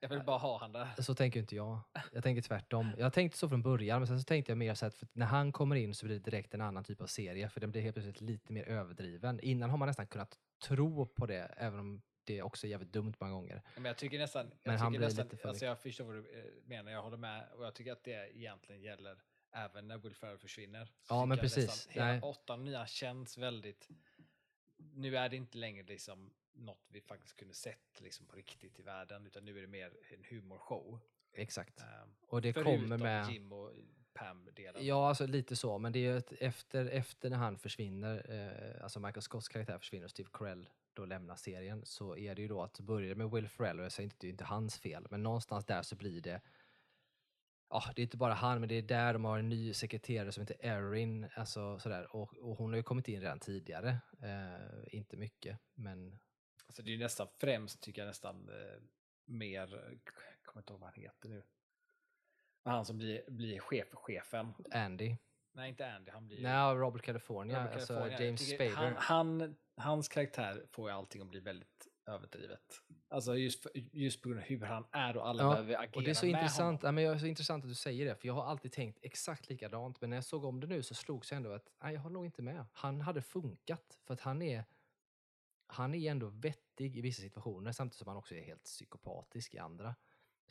Jag 0.00 0.08
vill 0.08 0.22
bara 0.22 0.38
ha 0.38 0.58
han 0.58 0.72
där. 0.72 0.88
Så 0.98 1.14
tänker 1.14 1.40
inte 1.40 1.56
jag. 1.56 1.80
Jag 2.12 2.22
tänker 2.22 2.42
tvärtom. 2.42 2.90
Jag 2.98 3.12
tänkte 3.12 3.38
så 3.38 3.48
från 3.48 3.62
början, 3.62 4.00
men 4.00 4.06
sen 4.06 4.18
så 4.18 4.24
tänkte 4.24 4.52
jag 4.52 4.58
mer 4.58 4.74
så 4.74 4.86
att 4.86 5.02
när 5.12 5.26
han 5.26 5.52
kommer 5.52 5.76
in 5.76 5.94
så 5.94 6.06
blir 6.06 6.18
det 6.18 6.30
direkt 6.30 6.54
en 6.54 6.60
annan 6.60 6.84
typ 6.84 7.00
av 7.00 7.06
serie, 7.06 7.48
för 7.48 7.60
den 7.60 7.70
blir 7.70 7.82
helt 7.82 7.94
plötsligt 7.94 8.20
lite 8.20 8.52
mer 8.52 8.64
överdriven. 8.64 9.40
Innan 9.40 9.70
har 9.70 9.76
man 9.76 9.88
nästan 9.88 10.06
kunnat 10.06 10.38
tro 10.66 11.06
på 11.06 11.26
det, 11.26 11.54
även 11.56 11.80
om 11.80 12.02
det 12.30 12.38
är 12.38 12.42
också 12.42 12.66
jävligt 12.66 12.92
dumt 12.92 13.14
många 13.20 13.32
gånger. 13.32 13.62
Men 13.74 13.84
jag 13.84 13.96
tycker 13.96 14.18
nästan, 14.18 14.50
Men 14.62 14.74
jag, 14.74 14.88
tycker 14.88 15.00
nästan 15.00 15.24
lite 15.24 15.36
för 15.36 15.48
alltså 15.48 15.64
jag 15.64 15.78
förstår 15.78 16.04
vad 16.04 16.14
du 16.14 16.38
eh, 16.38 16.44
menar, 16.64 16.92
jag 16.92 17.02
håller 17.02 17.16
med. 17.16 17.48
Och 17.52 17.64
jag 17.64 17.74
tycker 17.74 17.92
att 17.92 18.04
det 18.04 18.36
egentligen 18.36 18.82
gäller 18.82 19.22
även 19.52 19.88
när 19.88 19.98
Will 19.98 20.14
Ferrell 20.14 20.38
försvinner. 20.38 20.92
Ja, 21.08 21.26
men 21.26 21.36
jag 21.36 21.44
nästan 21.44 21.62
precis. 21.62 21.88
Hela 21.88 22.06
Nej. 22.06 22.20
åttan 22.22 22.60
och 22.60 22.64
nian 22.64 22.86
känns 22.86 23.38
väldigt... 23.38 23.88
Nu 24.76 25.16
är 25.16 25.28
det 25.28 25.36
inte 25.36 25.58
längre 25.58 25.86
liksom 25.86 26.30
något 26.52 26.86
vi 26.88 27.00
faktiskt 27.00 27.36
kunde 27.36 27.54
sett 27.54 28.00
liksom 28.00 28.26
på 28.26 28.36
riktigt 28.36 28.80
i 28.80 28.82
världen, 28.82 29.26
utan 29.26 29.44
nu 29.44 29.58
är 29.58 29.60
det 29.60 29.66
mer 29.66 29.92
en 30.10 30.24
humorshow. 30.24 31.00
Exakt. 31.32 31.80
Um, 31.80 32.14
Och 32.20 32.42
det 32.42 32.52
kommer 32.52 32.98
med... 32.98 33.30
Jim 33.30 33.52
och 33.52 33.72
Pam-delen. 34.12 34.86
Ja, 34.86 35.08
alltså 35.08 35.26
lite 35.26 35.56
så, 35.56 35.78
men 35.78 35.92
det 35.92 36.06
är 36.06 36.16
ett, 36.16 36.32
efter, 36.32 36.86
efter 36.86 37.30
när 37.30 37.36
han 37.36 37.58
försvinner, 37.58 38.26
eh, 38.28 38.82
alltså 38.82 39.00
Michael 39.00 39.22
Scotts 39.22 39.48
karaktär 39.48 39.78
försvinner 39.78 40.04
och 40.04 40.10
Steve 40.10 40.28
Carell 40.32 40.68
då 41.00 41.06
lämnar 41.06 41.36
serien, 41.36 41.86
så 41.86 42.16
är 42.16 42.34
det 42.34 42.42
ju 42.42 42.48
då 42.48 42.62
att 42.62 42.80
börja 42.80 43.14
med 43.14 43.30
Will 43.30 43.48
Ferrell, 43.48 43.78
och 43.78 43.84
jag 43.84 43.92
säger 43.92 44.04
inte 44.04 44.14
att 44.14 44.20
det 44.20 44.26
är 44.26 44.30
inte 44.30 44.44
hans 44.44 44.78
fel, 44.78 45.06
men 45.10 45.22
någonstans 45.22 45.64
där 45.64 45.82
så 45.82 45.96
blir 45.96 46.20
det 46.20 46.40
Ja, 47.72 47.84
det 47.96 48.02
är 48.02 48.04
inte 48.04 48.16
bara 48.16 48.34
han, 48.34 48.60
men 48.60 48.68
det 48.68 48.74
är 48.74 48.82
där 48.82 49.12
de 49.12 49.24
har 49.24 49.38
en 49.38 49.48
ny 49.48 49.74
sekreterare 49.74 50.32
som 50.32 50.40
heter 50.40 50.56
Erin, 50.60 51.28
alltså 51.34 51.78
sådär, 51.78 52.16
och, 52.16 52.36
och 52.36 52.56
hon 52.56 52.70
har 52.70 52.76
ju 52.76 52.82
kommit 52.82 53.08
in 53.08 53.20
redan 53.20 53.40
tidigare, 53.40 53.98
eh, 54.22 54.94
inte 54.94 55.16
mycket, 55.16 55.58
men 55.74 56.18
Alltså 56.66 56.82
det 56.82 56.90
är 56.90 56.92
ju 56.92 56.98
nästan 56.98 57.28
främst, 57.40 57.80
tycker 57.80 58.02
jag 58.02 58.06
nästan, 58.06 58.48
eh, 58.48 58.82
mer, 59.24 59.60
jag 59.60 60.44
kommer 60.44 60.62
inte 60.62 60.72
ihåg 60.72 60.80
vad 60.80 60.90
han 60.90 61.02
heter 61.02 61.28
nu. 61.28 61.42
Han 62.64 62.84
som 62.84 62.98
blir, 62.98 63.30
blir 63.30 63.60
chef, 63.60 63.88
chefen. 63.92 64.54
Andy, 64.70 65.16
Nej, 65.52 65.68
inte 65.68 65.92
Andy, 65.92 66.10
han 66.10 66.26
blir 66.26 66.36
ju- 66.36 66.42
nej, 66.42 66.74
Robert 66.74 67.02
California, 67.02 67.58
Robert 67.60 67.74
alltså 67.74 67.94
California. 67.94 68.24
James 68.26 68.50
Spader. 68.50 68.74
Han, 68.74 68.94
han, 69.40 69.56
hans 69.76 70.08
karaktär 70.08 70.64
får 70.70 70.90
ju 70.90 70.96
allting 70.96 71.22
att 71.22 71.28
bli 71.28 71.40
väldigt 71.40 71.88
överdrivet. 72.06 72.82
Alltså 73.08 73.36
just, 73.36 73.62
för, 73.62 73.70
just 73.92 74.22
på 74.22 74.28
grund 74.28 74.40
av 74.40 74.46
hur 74.46 74.60
han 74.60 74.84
är 74.92 75.16
och 75.16 75.28
alla 75.28 75.42
Ja, 75.42 75.50
behöver 75.50 75.74
agera 75.74 75.90
Och 75.96 76.02
det 76.02 76.10
är 76.10 76.14
så 76.14 76.26
med 76.26 76.32
intressant, 76.34 76.82
honom. 76.82 76.88
ja, 76.88 76.92
men 76.92 77.04
jag 77.04 77.14
är 77.14 77.18
så 77.18 77.26
intressant 77.26 77.64
att 77.64 77.70
du 77.70 77.74
säger 77.74 78.04
det, 78.06 78.16
för 78.16 78.26
jag 78.26 78.34
har 78.34 78.44
alltid 78.44 78.72
tänkt 78.72 78.98
exakt 79.02 79.48
likadant, 79.48 80.00
men 80.00 80.10
när 80.10 80.16
jag 80.16 80.24
såg 80.24 80.44
om 80.44 80.60
det 80.60 80.66
nu 80.66 80.82
så 80.82 80.94
slogs 80.94 81.30
jag 81.32 81.36
ändå 81.36 81.52
att 81.52 81.72
nej, 81.82 81.94
jag 81.94 82.00
håller 82.00 82.14
nog 82.14 82.24
inte 82.24 82.42
med. 82.42 82.64
Han 82.72 83.00
hade 83.00 83.22
funkat, 83.22 83.98
för 84.06 84.14
att 84.14 84.20
han 84.20 84.42
är, 84.42 84.64
han 85.66 85.94
är 85.94 86.10
ändå 86.10 86.26
vettig 86.28 86.96
i 86.96 87.00
vissa 87.00 87.22
situationer, 87.22 87.72
samtidigt 87.72 87.98
som 87.98 88.08
han 88.08 88.16
också 88.16 88.34
är 88.34 88.42
helt 88.42 88.64
psykopatisk 88.64 89.54
i 89.54 89.58
andra. 89.58 89.94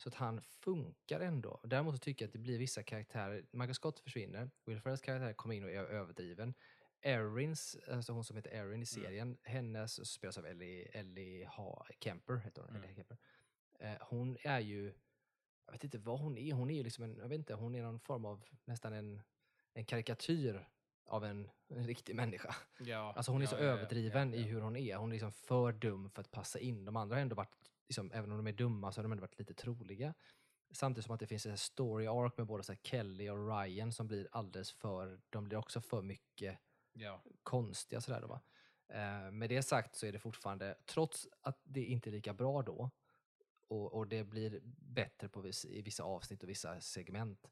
Så 0.00 0.08
att 0.08 0.14
han 0.14 0.40
funkar 0.42 1.20
ändå. 1.20 1.60
Däremot 1.64 1.94
så 1.94 1.98
tycker 1.98 2.24
jag 2.24 2.28
att 2.28 2.32
det 2.32 2.38
blir 2.38 2.58
vissa 2.58 2.82
karaktärer, 2.82 3.44
Michael 3.50 3.74
Scott 3.74 4.00
försvinner, 4.00 4.50
Will 4.64 4.80
Ferrells 4.80 5.00
karaktär 5.00 5.32
kommer 5.32 5.54
in 5.54 5.64
och 5.64 5.70
är 5.70 5.84
överdriven. 5.84 6.54
Erins, 7.00 7.76
alltså 7.88 8.12
hon 8.12 8.24
som 8.24 8.36
heter 8.36 8.50
Mm. 8.50 8.68
Erin 8.68 8.82
i 8.82 8.86
serien, 8.86 9.38
hennes 9.42 10.10
spelas 10.10 10.38
av 10.38 10.46
Ellie, 10.46 10.84
Ellie 10.92 11.44
ha 11.44 11.86
Kemper, 12.00 12.36
heter 12.36 12.62
hon. 12.62 12.70
Mm. 12.70 12.82
Ellie 12.82 12.94
Kemper. 12.94 13.18
Eh, 13.78 13.96
hon 14.00 14.36
är 14.42 14.60
ju, 14.60 14.92
jag 15.66 15.72
vet 15.72 15.84
inte 15.84 15.98
vad 15.98 16.20
hon 16.20 16.38
är, 16.38 16.52
hon 16.52 16.70
är 16.70 16.74
ju 16.74 16.82
liksom 16.82 17.04
en, 17.04 17.16
jag 17.18 17.28
vet 17.28 17.38
inte, 17.38 17.54
hon 17.54 17.74
är 17.74 17.82
någon 17.82 18.00
form 18.00 18.24
av 18.24 18.44
nästan 18.64 18.92
en, 18.92 19.22
en 19.72 19.84
karikatyr 19.84 20.68
av 21.04 21.24
en, 21.24 21.50
en 21.68 21.86
riktig 21.86 22.16
människa. 22.16 22.56
Ja, 22.78 23.12
Alltså 23.16 23.32
hon 23.32 23.42
är 23.42 23.46
ja, 23.46 23.50
så 23.50 23.56
ja, 23.56 23.60
överdriven 23.60 24.34
i 24.34 24.42
hur 24.42 24.60
hon 24.60 24.76
är. 24.76 24.96
Hon 24.96 25.10
är 25.10 25.12
liksom 25.12 25.32
för 25.32 25.72
dum 25.72 26.10
för 26.10 26.20
att 26.20 26.30
passa 26.30 26.58
in. 26.58 26.84
De 26.84 26.96
andra 26.96 27.16
har 27.16 27.22
ändå 27.22 27.36
varit, 27.36 27.70
liksom, 27.90 28.12
även 28.12 28.30
om 28.30 28.36
de 28.36 28.46
är 28.46 28.52
dumma, 28.52 28.92
så 28.92 28.98
har 28.98 29.02
de 29.02 29.12
ändå 29.12 29.20
varit 29.20 29.38
lite 29.38 29.54
troliga. 29.54 30.14
Samtidigt 30.72 31.04
som 31.04 31.14
att 31.14 31.20
det 31.20 31.26
finns 31.26 31.46
en 31.46 31.58
story 31.58 32.06
arc 32.06 32.32
med 32.36 32.46
både 32.46 32.62
så 32.62 32.74
Kelly 32.82 33.28
och 33.28 33.48
Ryan 33.48 33.92
som 33.92 34.06
blir 34.06 34.28
alldeles 34.32 34.72
för, 34.72 35.20
de 35.30 35.44
blir 35.44 35.58
också 35.58 35.80
för 35.80 36.02
mycket 36.02 36.58
Ja, 36.92 37.22
konstiga 37.42 38.00
sådär 38.00 38.20
då 38.20 38.26
va. 38.26 38.40
Eh, 38.88 39.30
med 39.30 39.48
det 39.48 39.62
sagt 39.62 39.94
så 39.94 40.06
är 40.06 40.12
det 40.12 40.18
fortfarande, 40.18 40.76
trots 40.86 41.28
att 41.40 41.60
det 41.64 41.84
inte 41.84 42.10
är 42.10 42.12
lika 42.12 42.34
bra 42.34 42.62
då, 42.62 42.90
och, 43.68 43.92
och 43.92 44.08
det 44.08 44.24
blir 44.24 44.60
bättre 44.78 45.28
på 45.28 45.40
viss, 45.40 45.64
i 45.64 45.82
vissa 45.82 46.02
avsnitt 46.02 46.42
och 46.42 46.48
vissa 46.48 46.80
segment, 46.80 47.50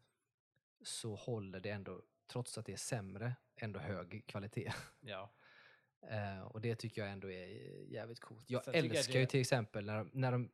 så 0.82 1.14
håller 1.14 1.60
det 1.60 1.70
ändå, 1.70 2.02
trots 2.26 2.58
att 2.58 2.66
det 2.66 2.72
är 2.72 2.76
sämre, 2.76 3.36
ändå 3.56 3.80
hög 3.80 4.24
kvalitet. 4.26 4.72
ja. 5.00 5.34
Eh, 6.02 6.42
och 6.42 6.60
det 6.60 6.74
tycker 6.74 7.02
jag 7.02 7.10
ändå 7.10 7.30
är 7.30 7.46
jävligt 7.92 8.20
coolt. 8.20 8.50
Jag 8.50 8.64
Sen 8.64 8.74
tycker 8.74 8.86
jag 8.88 8.96
älskar 8.96 9.12
det- 9.12 9.20
ju 9.20 9.26
till 9.26 9.40
exempel 9.40 9.86
när 9.86 9.98
de, 9.98 10.10
när 10.12 10.32
de 10.32 10.50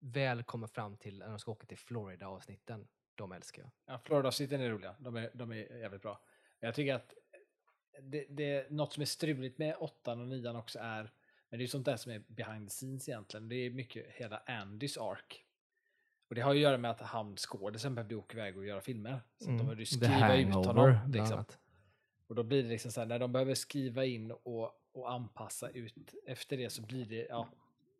väl 0.00 0.42
kommer 0.42 0.66
fram 0.66 0.96
till, 0.96 1.18
när 1.18 1.28
de 1.28 1.38
ska 1.38 1.50
åka 1.52 1.66
till 1.66 1.78
Florida-avsnitten, 1.78 2.88
de 3.14 3.32
älskar 3.32 3.62
jag. 3.62 3.70
ja 3.86 3.98
Florida-avsnitten 4.04 4.60
är 4.60 4.70
roliga. 4.70 4.94
De 4.98 5.16
är, 5.16 5.30
de 5.34 5.52
är 5.52 5.76
jävligt 5.76 6.02
bra. 6.02 6.20
Jag 6.60 6.74
tycker 6.74 6.94
att 6.94 7.14
det, 8.02 8.26
det, 8.28 8.70
något 8.70 8.92
som 8.92 9.00
är 9.00 9.04
struligt 9.06 9.58
med 9.58 9.76
åttan 9.76 10.20
och 10.20 10.28
nian 10.28 10.56
också 10.56 10.78
är, 10.78 11.12
men 11.48 11.58
det 11.58 11.64
är 11.64 11.66
sånt 11.66 11.84
där 11.84 11.96
som 11.96 12.12
är 12.12 12.18
behind 12.28 12.68
the 12.68 12.70
scenes 12.70 13.08
egentligen, 13.08 13.48
det 13.48 13.56
är 13.56 13.70
mycket 13.70 14.06
hela 14.08 14.42
Andys 14.46 14.98
ark. 14.98 15.44
Och 16.28 16.34
det 16.34 16.40
har 16.40 16.52
ju 16.54 16.58
att 16.58 16.62
göra 16.62 16.78
med 16.78 16.90
att 16.90 17.00
han, 17.00 17.36
skådisen, 17.36 17.94
behövde 17.94 18.14
åka 18.14 18.36
iväg 18.36 18.56
och 18.56 18.66
göra 18.66 18.80
filmer. 18.80 19.20
Så 19.38 19.44
att 19.50 19.58
de 19.58 19.64
behövde 19.64 19.86
skriva 19.86 20.36
ut 20.36 20.54
honom. 20.54 20.74
Liksom. 21.12 21.44
Och 22.26 22.34
då 22.34 22.42
blir 22.42 22.62
det 22.62 22.68
liksom 22.68 22.92
så 22.92 23.00
här, 23.00 23.06
när 23.06 23.18
de 23.18 23.32
behöver 23.32 23.54
skriva 23.54 24.04
in 24.04 24.30
och, 24.30 24.77
och 24.92 25.12
anpassa 25.12 25.70
ut 25.70 26.14
efter 26.26 26.56
det 26.56 26.70
så 26.70 26.82
blir 26.82 27.04
det, 27.04 27.26
ja, 27.30 27.48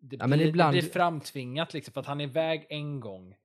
det, 0.00 0.16
Ja, 0.16 0.26
blir, 0.26 0.36
men 0.36 0.48
ibland- 0.48 0.76
det 0.76 0.80
blir 0.80 0.90
framtvingat 0.90 1.74
liksom, 1.74 1.92
för 1.92 2.00
att 2.00 2.06
han 2.06 2.20
är 2.20 2.24
iväg 2.24 2.66
en 2.68 3.00
gång. 3.00 3.36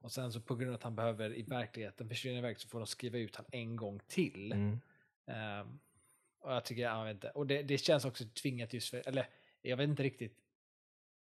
Och 0.00 0.12
sen 0.12 0.32
så 0.32 0.40
på 0.40 0.54
grund 0.54 0.70
av 0.70 0.74
att 0.74 0.82
han 0.82 0.96
behöver 0.96 1.36
i 1.36 1.42
verkligheten 1.42 2.08
försvinna 2.08 2.38
iväg 2.38 2.60
så 2.60 2.68
får 2.68 2.78
de 2.78 2.86
skriva 2.86 3.18
ut 3.18 3.36
han 3.36 3.46
en 3.50 3.76
gång 3.76 4.00
till. 4.06 4.52
Mm. 4.52 4.80
Ehm, 5.26 5.78
och 6.38 6.52
jag 6.52 6.64
tycker, 6.64 6.82
jag 6.82 7.04
vet 7.04 7.14
inte, 7.14 7.30
och 7.30 7.46
det, 7.46 7.62
det 7.62 7.78
känns 7.78 8.04
också 8.04 8.24
tvingat 8.24 8.72
just 8.72 8.90
för, 8.90 9.08
eller 9.08 9.26
jag 9.62 9.76
vet 9.76 9.88
inte 9.88 10.02
riktigt 10.02 10.38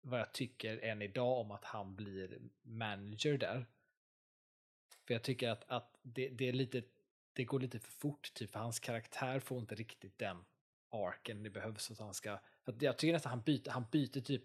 vad 0.02 0.20
jag 0.20 0.32
tycker 0.34 0.78
än 0.84 1.02
idag 1.02 1.38
om 1.40 1.52
att 1.52 1.66
han 1.66 1.96
blir 1.96 2.40
manager 2.62 3.38
där. 3.38 3.66
För 5.08 5.14
jag 5.14 5.24
tycker 5.24 5.50
att, 5.50 5.64
att 5.68 6.00
det, 6.02 6.30
det 6.30 6.50
är 6.50 6.54
lite, 6.54 6.84
det 7.34 7.44
går 7.44 7.60
lite 7.60 7.80
för 7.80 7.92
fort, 7.92 8.34
typ, 8.34 8.52
för 8.52 8.60
hans 8.60 8.80
karaktär 8.80 9.40
får 9.40 9.60
inte 9.60 9.76
riktigt 9.76 10.18
den 10.20 10.46
arken 10.92 11.44
det 11.44 11.50
behövs 11.50 11.92
att 11.92 12.00
han 12.00 12.14
ska, 12.14 12.40
att 12.64 12.82
jag 12.82 12.98
tycker 12.98 13.14
nästan 13.14 13.30
han 13.30 13.42
byter, 13.42 13.70
han 13.70 13.86
byter 13.92 14.22
typ, 14.22 14.44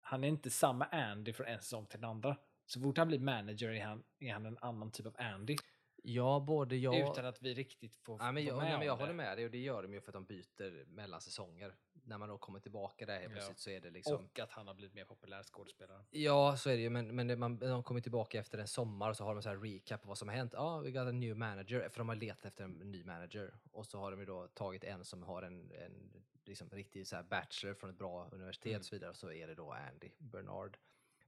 han 0.00 0.24
är 0.24 0.28
inte 0.28 0.50
samma 0.50 0.84
Andy 0.84 1.32
från 1.32 1.46
en 1.46 1.60
säsong 1.60 1.86
till 1.86 2.00
den 2.00 2.10
andra. 2.10 2.36
Så 2.66 2.80
fort 2.80 2.98
han 2.98 3.08
blir 3.08 3.18
manager 3.18 3.68
är 3.68 3.84
han, 3.84 4.04
är 4.18 4.32
han 4.32 4.46
en 4.46 4.58
annan 4.58 4.90
typ 4.90 5.06
av 5.06 5.14
Andy. 5.18 5.56
Ja, 6.02 6.44
både 6.46 6.76
jag... 6.76 7.10
Utan 7.10 7.26
att 7.26 7.42
vi 7.42 7.54
riktigt 7.54 7.96
får 7.96 8.18
Ja, 8.20 8.32
men 8.32 8.44
jag, 8.44 8.58
nej, 8.58 8.70
med 8.70 8.78
men 8.78 8.86
jag 8.86 8.96
håller 8.96 9.08
det. 9.08 9.14
med 9.14 9.38
dig 9.38 9.44
och 9.44 9.50
det 9.50 9.58
gör 9.58 9.82
de 9.82 9.92
ju 9.94 10.00
för 10.00 10.10
att 10.10 10.14
de 10.14 10.24
byter 10.24 10.84
mellan 10.86 11.20
säsonger. 11.20 11.74
När 12.06 12.18
man 12.18 12.28
då 12.28 12.38
kommer 12.38 12.60
tillbaka 12.60 13.06
där 13.06 13.12
helt 13.14 13.24
Ja. 13.24 13.30
plötsligt 13.30 13.58
så 13.58 13.70
är 13.70 13.80
det 13.80 13.90
liksom... 13.90 14.14
Och 14.14 14.38
att 14.38 14.50
han 14.50 14.66
har 14.66 14.74
blivit 14.74 14.94
mer 14.94 15.04
populär 15.04 15.42
skådespelare. 15.42 16.04
Ja, 16.10 16.56
så 16.56 16.70
är 16.70 16.76
det 16.76 16.82
ju, 16.82 16.90
men, 16.90 17.16
men 17.16 17.38
man, 17.38 17.58
de 17.58 17.82
kommer 17.82 18.00
tillbaka 18.00 18.38
efter 18.38 18.58
en 18.58 18.68
sommar 18.68 19.10
och 19.10 19.16
så 19.16 19.24
har 19.24 19.34
de 19.34 19.42
så 19.42 19.48
här 19.48 19.56
recap 19.56 20.02
på 20.02 20.08
vad 20.08 20.18
som 20.18 20.28
har 20.28 20.36
hänt. 20.36 20.52
Ja, 20.54 20.60
ah, 20.60 20.80
we 20.80 20.90
got 20.90 21.08
a 21.08 21.12
new 21.12 21.36
manager, 21.36 21.88
för 21.88 21.98
de 21.98 22.08
har 22.08 22.16
letat 22.16 22.44
efter 22.44 22.64
en 22.64 22.70
ny 22.72 23.04
manager. 23.04 23.54
Och 23.72 23.86
så 23.86 23.98
har 23.98 24.10
de 24.10 24.20
ju 24.20 24.26
då 24.26 24.48
tagit 24.48 24.84
en 24.84 25.04
som 25.04 25.22
har 25.22 25.42
en, 25.42 25.72
en 25.72 26.24
liksom 26.44 26.70
riktig 26.70 27.06
så 27.06 27.16
här 27.16 27.22
bachelor 27.22 27.74
från 27.74 27.90
ett 27.90 27.98
bra 27.98 28.28
universitet 28.32 28.66
Mm. 28.70 28.78
och 28.80 28.84
så 28.86 28.94
vidare. 28.96 29.10
Och 29.10 29.16
så 29.16 29.32
är 29.32 29.46
det 29.46 29.54
då 29.54 29.72
Andy 29.72 30.10
Bernard. 30.18 30.78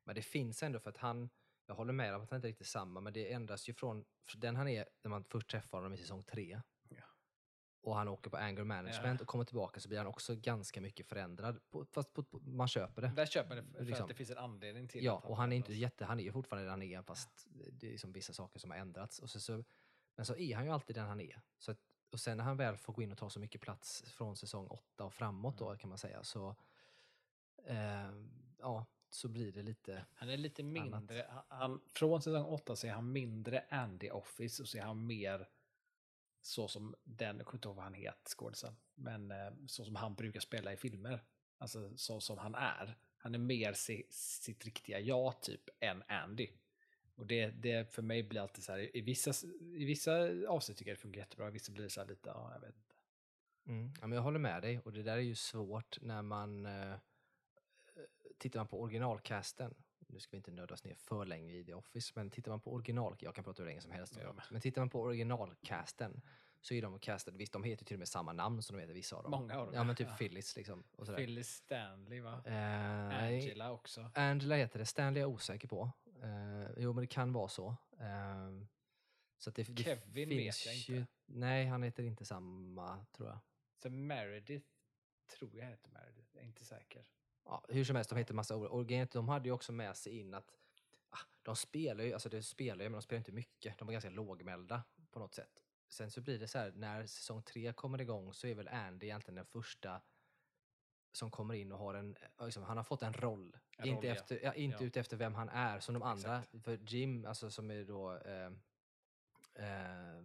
Men 0.05 0.15
det 0.15 0.23
finns 0.23 0.63
ändå 0.63 0.79
för 0.81 0.91
att 0.91 0.97
han, 0.97 1.29
jag 1.67 1.75
håller 1.75 1.93
med 1.93 2.15
om 2.15 2.23
att 2.23 2.31
han 2.31 2.37
inte 2.37 2.47
är 2.49 2.51
riktigt 2.51 2.67
samma, 2.67 3.01
men 3.01 3.13
det 3.13 3.33
ändras 3.33 3.69
ju 3.69 3.75
från 3.75 4.05
den 4.37 4.57
han 4.57 4.69
är 4.69 4.85
när 5.03 5.09
man 5.11 5.25
först 5.25 5.51
träffar 5.51 5.79
honom 5.79 5.95
i 5.95 5.97
säsong 5.97 6.23
tre. 6.25 6.61
Och 7.81 7.97
han 7.97 8.09
åker 8.09 8.31
på 8.31 8.37
anger 8.37 8.65
management 8.65 9.21
Ja. 9.21 9.23
och 9.23 9.29
kommer 9.29 9.45
tillbaka 9.45 9.81
så 9.81 9.89
blir 9.89 9.99
han 9.99 10.07
också 10.07 10.35
ganska 10.37 10.81
mycket 10.81 11.07
förändrad. 11.07 11.61
På, 11.71 11.85
fast 11.93 12.13
på, 12.13 12.23
på, 12.23 12.39
man 12.39 12.69
köper 12.69 13.03
det. 13.03 13.09
Där 13.09 13.27
köper 13.27 13.57
det 13.57 13.63
för 13.63 13.85
Liksom. 13.85 14.03
att 14.05 14.09
det 14.09 14.15
finns 14.15 14.31
en 14.31 14.39
anledning 14.39 14.89
till 14.89 15.05
Ja, 15.05 15.19
att 15.19 15.25
och 15.25 15.37
han 15.37 15.53
är 15.53 15.57
inte 15.57 15.73
jätte, 15.75 16.05
han 16.05 16.21
är 16.21 16.25
ju 16.25 16.33
fortfarande 16.33 16.65
den 16.65 16.71
han 16.71 16.83
är 16.83 17.03
fast 17.03 17.47
det 17.73 17.87
är 17.87 17.91
liksom 17.91 18.13
vissa 18.13 18.33
saker 18.33 18.59
som 18.59 18.71
har 18.71 18.79
ändrats. 18.79 19.19
Och 19.19 19.31
så, 19.31 19.41
så, 19.41 19.65
men 20.17 20.27
så 20.27 20.37
är 20.37 20.57
han 20.57 20.65
ju 20.65 20.71
alltid 20.71 20.97
den 20.97 21.07
han 21.07 21.21
är. 21.21 21.41
Så 21.59 21.71
att, 21.71 21.79
och 22.13 22.21
sen 22.21 22.37
när 22.37 22.45
han 22.45 22.57
väl 22.57 22.77
får 22.77 22.93
gå 22.93 23.03
in 23.03 23.13
och 23.13 23.19
ta 23.19 23.31
så 23.31 23.41
mycket 23.41 23.61
plats 23.61 24.03
från 24.11 24.37
säsong 24.37 24.67
åtta 24.67 25.05
och 25.05 25.13
framåt 25.15 25.61
Mm. 25.61 25.73
då 25.73 25.79
kan 25.79 25.89
man 25.89 25.99
säga 25.99 26.23
så 26.25 26.57
eh, 27.67 28.11
ja, 28.59 28.87
så 29.11 29.29
blir 29.29 29.53
det 29.53 29.63
lite 29.63 30.07
Han 30.15 30.29
är 30.31 30.37
lite 30.37 30.63
mindre, 30.63 31.27
han- 31.31 31.45
han, 31.49 31.81
från 31.95 32.23
säsong 32.23 32.45
8 32.45 32.77
så 32.77 32.87
är 32.87 32.91
han 32.93 33.13
mindre 33.13 33.65
Andy 33.71 34.11
Office 34.11 34.63
och 34.63 34.69
så 34.69 34.79
är 34.79 34.83
han 34.83 35.07
mer 35.07 35.49
så 36.43 36.69
som 36.69 36.95
den, 37.05 37.37
jag 37.37 37.47
kommer 37.47 37.59
inte 37.59 37.69
ihåg 37.69 37.77
vad 37.77 37.85
han 37.85 37.95
heter, 37.95 38.31
skådisen, 38.31 38.77
men 38.95 39.31
eh, 39.31 39.53
så 39.67 39.85
som 39.85 39.97
han 39.97 40.15
brukar 40.15 40.41
spela 40.41 40.73
i 40.73 40.77
filmer. 40.77 41.25
Alltså 41.59 41.97
så 41.97 42.21
som 42.21 42.39
han 42.39 42.55
är. 42.55 42.99
Han 43.17 43.35
är 43.35 43.39
mer 43.39 43.73
si, 43.73 44.07
sitt 44.11 44.65
riktiga 44.65 45.01
jag 45.01 45.43
typ 45.43 45.69
än 45.81 46.03
Andy. 46.09 46.49
Och 47.15 47.27
det, 47.27 47.47
det 47.47 47.95
för 47.95 48.03
mig 48.03 48.23
blir 48.23 48.41
alltid 48.41 48.65
så 48.65 48.73
här, 48.73 48.97
i 48.97 49.01
vissa, 49.01 49.47
i 49.61 49.85
vissa 49.85 50.13
avsnitt 50.49 50.79
tycker 50.79 50.91
jag 50.91 50.97
det 50.97 51.03
funkar 51.03 51.21
jättebra, 51.21 51.49
i 51.49 51.51
vissa 51.51 51.73
blir 51.73 51.85
det 51.85 51.91
så 51.91 52.01
här 52.01 52.09
lite, 52.09 52.29
ja 52.29 52.51
jag 52.55 52.61
vet 52.61 52.77
inte. 52.77 52.95
Mm. 53.67 53.93
Ja, 54.01 54.07
men 54.07 54.17
jag 54.17 54.23
håller 54.23 54.39
med 54.39 54.63
dig 54.63 54.79
och 54.79 54.93
det 54.93 55.03
där 55.03 55.17
är 55.17 55.21
ju 55.21 55.35
svårt 55.35 55.99
när 56.01 56.23
man 56.23 56.67
eh, 56.67 56.95
tittar 58.39 58.61
man 58.61 58.67
på 58.67 58.81
originalcasten. 58.81 59.75
Nu 60.09 60.21
ska 60.21 60.31
vi 60.31 60.37
inte 60.37 60.51
nödas 60.51 60.85
ner 60.85 60.95
för 60.95 61.25
länge 61.25 61.55
i 61.55 61.65
The 61.65 61.75
Office, 61.75 62.13
men 62.17 62.31
tittar 62.31 62.51
man 62.51 62.61
på 62.61 62.73
original, 62.73 63.17
jag 63.21 63.35
kan 63.35 63.45
prata 63.45 63.63
hur 63.63 63.69
länge 63.69 63.81
som 63.81 63.91
helst 63.91 64.19
Ja, 64.23 64.35
men- 64.51 64.61
tittar 64.61 64.81
man 64.81 64.91
på 64.91 65.01
originalcasten 65.01 66.23
så 66.61 66.75
är 66.75 66.83
de 66.83 66.99
castade, 66.99 67.39
visst 67.39 67.53
de 67.53 67.65
heter 67.65 67.85
till 67.85 67.95
och 67.95 67.99
med 67.99 68.09
samma 68.09 68.33
namn 68.33 68.63
som 68.63 68.77
de 68.77 68.81
heter 68.83 68.95
vissa 68.95 69.17
av 69.17 69.23
dem. 69.23 69.31
Många 69.31 69.59
av 69.59 69.67
dem. 69.67 69.75
Ja 69.75 69.85
men 69.85 69.97
typ 69.97 70.19
Phyllis 70.19 70.57
liksom. 70.57 70.85
Och 70.97 71.07
sådär. 71.07 71.19
Phyllis 71.19 71.49
Stanley 71.49 72.21
va? 72.21 72.43
Eh, 72.45 73.25
Angela 73.25 73.73
också. 73.73 74.11
Angela 74.15 74.57
heter 74.57 74.79
det, 74.79 74.87
Stanley 74.87 75.21
är 75.21 75.25
jag 75.25 75.31
osäker 75.31 75.69
på. 75.69 75.91
Eh, 76.23 76.71
jo 76.77 76.93
men 76.93 77.01
det 77.01 77.07
kan 77.07 77.33
vara 77.33 77.49
så. 77.49 77.77
Eh, 78.01 78.51
så 79.39 79.51
det, 79.51 79.63
det 79.63 79.83
Kevin 79.83 80.29
finns 80.29 80.67
vet 80.67 80.67
jag 80.67 80.75
ju, 80.75 81.01
inte. 81.01 81.13
Nej, 81.27 81.67
han 81.67 81.83
heter 81.83 82.03
inte 82.03 82.25
samma 82.25 83.05
tror 83.13 83.29
jag. 83.29 83.39
Så 83.83 83.91
Meredith 83.91 84.67
tror 85.39 85.59
jag 85.59 85.67
heter 85.67 85.91
Meredith, 85.91 86.29
jag 86.33 86.43
är 86.43 86.47
inte 86.47 86.65
säker. 86.65 87.07
Ja, 87.49 87.65
hur 87.69 87.85
som 87.85 87.97
helst, 87.97 88.11
de 88.11 88.19
heter 88.19 88.35
massa 88.35 88.57
olika. 88.57 89.03
Och 89.03 89.09
de 89.13 89.29
hade 89.29 89.49
ju 89.49 89.53
också 89.53 89.73
med 89.73 89.97
sig 89.97 90.19
in 90.19 90.35
att 90.35 90.53
ah, 91.11 91.19
de 91.43 91.57
spelar 91.57 92.05
ju, 92.05 92.13
alltså 92.13 92.29
det 92.29 92.43
spelar 92.43 92.85
ju, 92.85 92.89
men 92.89 92.93
de 92.99 93.03
spelar 93.03 93.19
inte 93.19 93.33
mycket. 93.33 93.79
De 93.79 93.87
var 93.87 93.93
ganska 93.93 94.11
lågmälda 94.11 94.83
på 95.11 95.19
något 95.19 95.35
sätt. 95.35 95.63
Sen 95.89 96.11
så 96.11 96.21
blir 96.21 96.39
det 96.39 96.49
så 96.49 96.59
här, 96.59 96.73
när 96.73 97.07
säsong 97.07 97.43
tre 97.43 97.73
kommer 97.73 98.01
igång 98.01 98.35
så 98.35 98.47
är 98.47 98.55
väl 98.55 98.69
Andy 98.69 99.07
egentligen 99.07 99.35
den 99.37 99.47
första 99.47 100.03
som 101.13 101.31
kommer 101.31 101.55
in 101.55 101.73
och 101.73 101.79
har 101.79 101.95
en, 101.95 102.17
liksom, 102.41 102.63
han 102.63 102.77
har 102.77 102.85
fått 102.85 103.03
en 103.03 103.13
roll. 103.13 103.57
En 103.77 103.87
inte 103.89 104.07
roll, 104.09 104.17
efter, 104.17 104.41
ja, 104.45 104.55
inte 104.55 104.85
Ja. 104.85 104.87
ut 104.87 104.97
efter 104.97 105.17
vem 105.17 105.35
han 105.35 105.49
är 105.49 105.81
som 105.81 105.95
de 105.95 106.03
andra. 106.03 106.39
Exakt. 106.39 106.65
För 106.65 106.79
Jim, 106.93 107.25
alltså 107.25 107.51
som 107.51 107.71
är 107.71 107.85
då, 107.85 108.17
eh, 108.17 108.53
eh, 109.55 110.19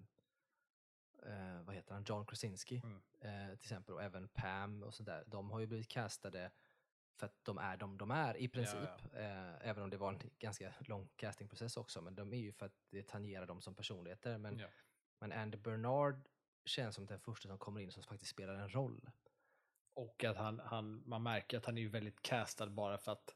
eh, 1.23 1.61
vad 1.63 1.75
heter 1.75 1.93
han, 1.93 2.03
John 2.03 2.25
Krasinski 2.25 2.81
Mm. 2.83 3.01
eh, 3.19 3.55
till 3.57 3.65
exempel 3.65 3.95
och 3.95 4.03
även 4.03 4.27
Pam 4.27 4.83
och 4.83 4.93
sådär. 4.93 5.23
De 5.27 5.51
har 5.51 5.59
ju 5.59 5.67
blivit 5.67 5.87
castade 5.87 6.51
för 7.17 7.25
att 7.25 7.45
de 7.45 7.57
är 7.57 7.77
de 7.77 7.97
de 7.97 8.11
är 8.11 8.37
i 8.37 8.47
princip. 8.47 8.89
Eh, 9.13 9.67
även 9.69 9.83
om 9.83 9.89
det 9.89 9.97
var 9.97 10.09
en 10.13 10.19
ganska 10.39 10.73
lång 10.79 11.09
castingprocess 11.15 11.77
också. 11.77 12.01
Men 12.01 12.15
de 12.15 12.33
är 12.33 12.37
ju 12.37 12.51
för 12.53 12.65
att 12.65 12.75
det 12.89 13.07
tangerar 13.07 13.45
dem 13.45 13.61
som 13.61 13.75
personligheter. 13.75 14.37
Men, 14.37 14.59
Ja. 14.59 14.67
men 15.19 15.31
Andy 15.31 15.57
Bernard 15.57 16.27
känns 16.65 16.95
som 16.95 17.05
den 17.05 17.19
första 17.19 17.49
som 17.49 17.57
kommer 17.57 17.81
in 17.81 17.91
som 17.91 18.03
faktiskt 18.03 18.31
spelar 18.31 18.55
en 18.55 18.69
roll. 18.73 19.09
Och 19.95 20.23
att 20.23 20.37
han, 20.37 20.59
han, 20.59 21.03
man 21.05 21.23
märker 21.23 21.57
att 21.57 21.65
han 21.65 21.77
är 21.77 21.81
ju 21.81 21.89
väldigt 21.89 22.21
castad 22.21 22.67
bara 22.69 22.97
för 22.97 23.11
att 23.11 23.35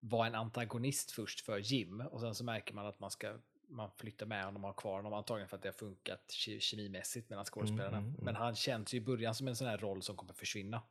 vara 0.00 0.26
en 0.26 0.34
antagonist 0.34 1.10
först 1.10 1.40
för 1.40 1.58
Jim. 1.58 2.00
Och 2.00 2.20
sen 2.20 2.34
så 2.34 2.44
märker 2.44 2.74
man 2.74 2.86
att 2.86 3.00
man 3.00 3.10
ska 3.10 3.38
man 3.72 3.90
flyttar 3.90 4.26
med 4.26 4.44
honom 4.44 4.64
och 4.64 4.68
har 4.68 4.74
kvar 4.74 4.96
honom 4.96 5.12
antagligen 5.12 5.48
för 5.48 5.56
att 5.56 5.62
det 5.62 5.68
har 5.68 5.72
funkat 5.74 6.26
ke- 6.28 6.60
kemimässigt 6.60 7.30
mellan 7.30 7.44
skådespelarna. 7.44 7.96
mm, 7.96 8.10
mm. 8.10 8.24
Men 8.24 8.36
han 8.36 8.54
känns 8.56 8.94
ju 8.94 8.98
i 8.98 9.00
början 9.00 9.34
som 9.34 9.48
en 9.48 9.56
sån 9.56 9.66
här 9.68 9.78
roll 9.78 10.02
som 10.02 10.16
kommer 10.16 10.32
försvinna. 10.32 10.82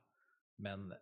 Men 0.55 0.93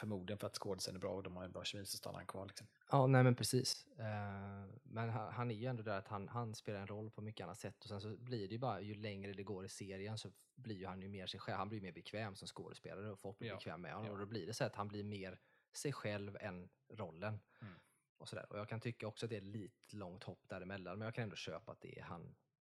förmodligen 0.00 0.38
för 0.38 0.46
att 0.46 0.54
skådisen 0.58 0.94
är 0.94 0.98
bra 0.98 1.12
och 1.14 1.22
de 1.22 1.36
har 1.36 1.44
en 1.44 1.52
bra 1.52 1.64
kemi 1.64 1.86
så 1.86 1.96
stannar 1.96 2.18
han 2.18 2.26
kvar. 2.26 2.46
Liksom. 2.46 2.66
Ja, 2.90 3.06
nej 3.06 3.24
men 3.24 3.34
precis. 3.34 3.86
Eh, 3.98 4.64
men 4.82 5.10
han, 5.10 5.32
han 5.32 5.50
är 5.50 5.54
ju 5.54 5.66
ändå 5.66 5.82
där 5.82 5.98
att 5.98 6.08
han, 6.08 6.28
han 6.28 6.54
spelar 6.54 6.80
en 6.80 6.86
roll 6.86 7.10
på 7.10 7.20
mycket 7.22 7.44
annat 7.44 7.58
sätt. 7.58 7.82
Och 7.82 7.88
sen 7.88 8.00
så 8.00 8.16
blir 8.16 8.48
det 8.48 8.52
ju 8.52 8.58
bara, 8.58 8.80
ju 8.80 8.94
längre 8.94 9.32
det 9.32 9.42
går 9.42 9.64
i 9.64 9.68
serien 9.68 10.18
så 10.18 10.32
blir 10.54 10.76
ju 10.76 10.86
han 10.86 11.02
ju 11.02 11.08
mer 11.08 11.26
sig 11.26 11.40
själv. 11.40 11.58
Han 11.58 11.68
blir 11.68 11.80
mer 11.80 11.92
bekväm 11.92 12.36
som 12.36 12.48
skådespelare 12.48 13.10
och 13.10 13.18
folk 13.18 13.38
blir 13.38 13.48
Ja, 13.48 13.54
bekväma 13.56 13.76
med 13.78 13.92
honom. 13.92 14.06
ja. 14.06 14.12
Och 14.12 14.18
då 14.18 14.26
blir 14.26 14.46
det 14.46 14.54
så 14.54 14.64
att 14.64 14.74
han 14.74 14.88
blir 14.88 15.04
mer 15.04 15.38
sig 15.72 15.92
själv 15.92 16.36
än 16.40 16.68
rollen. 16.88 17.40
Mm. 17.60 17.74
Och, 18.18 18.28
så 18.28 18.36
där. 18.36 18.52
och 18.52 18.58
jag 18.58 18.68
kan 18.68 18.80
tycka 18.80 19.06
också 19.06 19.26
att 19.26 19.30
det 19.30 19.36
är 19.36 19.40
lite 19.40 19.96
långt 19.96 20.24
hopp 20.24 20.48
däremellan. 20.48 20.98
Men 20.98 21.06
jag 21.06 21.14
kan 21.14 21.24
ändå 21.24 21.36
köpa 21.36 21.72
att 21.72 21.80
det 21.80 21.98
är 21.98 22.02
han 22.02 22.34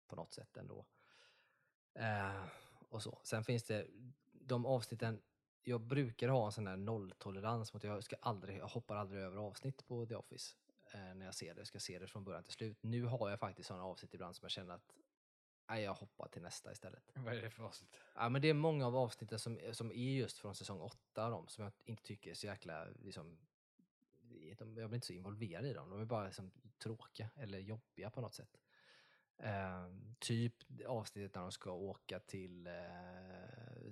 på 0.08 0.16
något 0.16 0.34
sätt 0.34 0.58
ändå. 0.58 0.86
Eh, 1.94 2.44
och 2.90 3.04
så. 3.04 3.20
Sen 3.24 3.44
finns 3.44 3.64
det 3.64 3.88
de 4.32 4.66
avsnitten, 4.66 5.22
jag 5.64 5.82
brukar 5.82 6.28
ha 6.28 6.46
en 6.46 6.52
sån 6.52 6.68
här 6.68 6.78
nolltolerans 6.78 7.74
mot 7.74 7.84
jag 7.84 8.04
ska 8.04 8.16
aldrig, 8.20 8.58
jag 8.58 8.68
hoppar 8.68 8.96
aldrig 8.96 9.22
över 9.22 9.38
avsnitt 9.38 9.88
på 9.88 10.06
The 10.06 10.16
Office 10.16 10.56
eh, 10.94 11.16
när 11.16 11.26
jag 11.26 11.36
ser 11.36 11.54
det. 11.54 11.60
Jag 11.60 11.68
ska 11.68 11.80
se 11.80 12.00
det 12.00 12.08
från 12.08 12.24
början 12.24 12.44
till 12.44 12.54
slut. 12.54 12.78
Nu 12.82 13.04
har 13.04 13.30
jag 13.30 13.40
faktiskt 13.40 13.68
sådana 13.68 13.86
avsnitt 13.86 14.14
ibland 14.14 14.36
som 14.36 14.46
jag 14.46 14.52
känner 14.52 14.74
att 14.74 14.94
nej, 15.70 15.84
jag 15.84 15.94
hoppar 15.94 16.28
till 16.28 16.42
nästa 16.42 16.72
istället. 16.72 17.12
Vad 17.16 17.34
är 17.34 17.42
det 17.42 17.50
för 17.50 17.64
avsnitt? 17.64 18.00
Ja, 18.16 18.30
men 18.30 18.42
det 18.42 18.50
är 18.50 18.54
många 18.54 18.88
av 18.88 18.96
avsnitten 18.96 19.40
som, 19.40 19.60
som 19.72 19.92
är 19.92 19.96
just 19.96 20.38
från 20.38 20.56
säsong 20.56 20.82
åtta 20.82 21.26
av 21.26 21.32
dem 21.32 21.48
som 21.48 21.64
jag 21.64 21.74
inte 21.86 22.04
tycker 22.04 22.32
är 22.32 22.36
så 22.36 22.48
jäkla, 22.48 22.86
liksom, 22.86 23.38
de, 24.58 24.78
jag 24.78 24.90
blir 24.90 24.96
inte 24.96 25.08
så 25.08 25.14
involverad 25.14 25.66
i 25.66 25.74
dem. 25.74 25.90
De 25.90 26.02
är 26.02 26.06
bara 26.06 26.26
liksom, 26.26 26.52
tråkiga 26.78 27.30
eller 27.36 27.60
jobbiga 27.60 28.10
på 28.10 28.22
något 28.22 28.34
sätt. 28.34 28.58
Ehm, 29.38 30.16
typ 30.20 30.54
avsnittet 30.88 31.36
när 31.36 31.42
de 31.42 31.52
ska 31.52 31.72
åka 31.72 32.20
till 32.20 32.68
eh, 32.68 32.74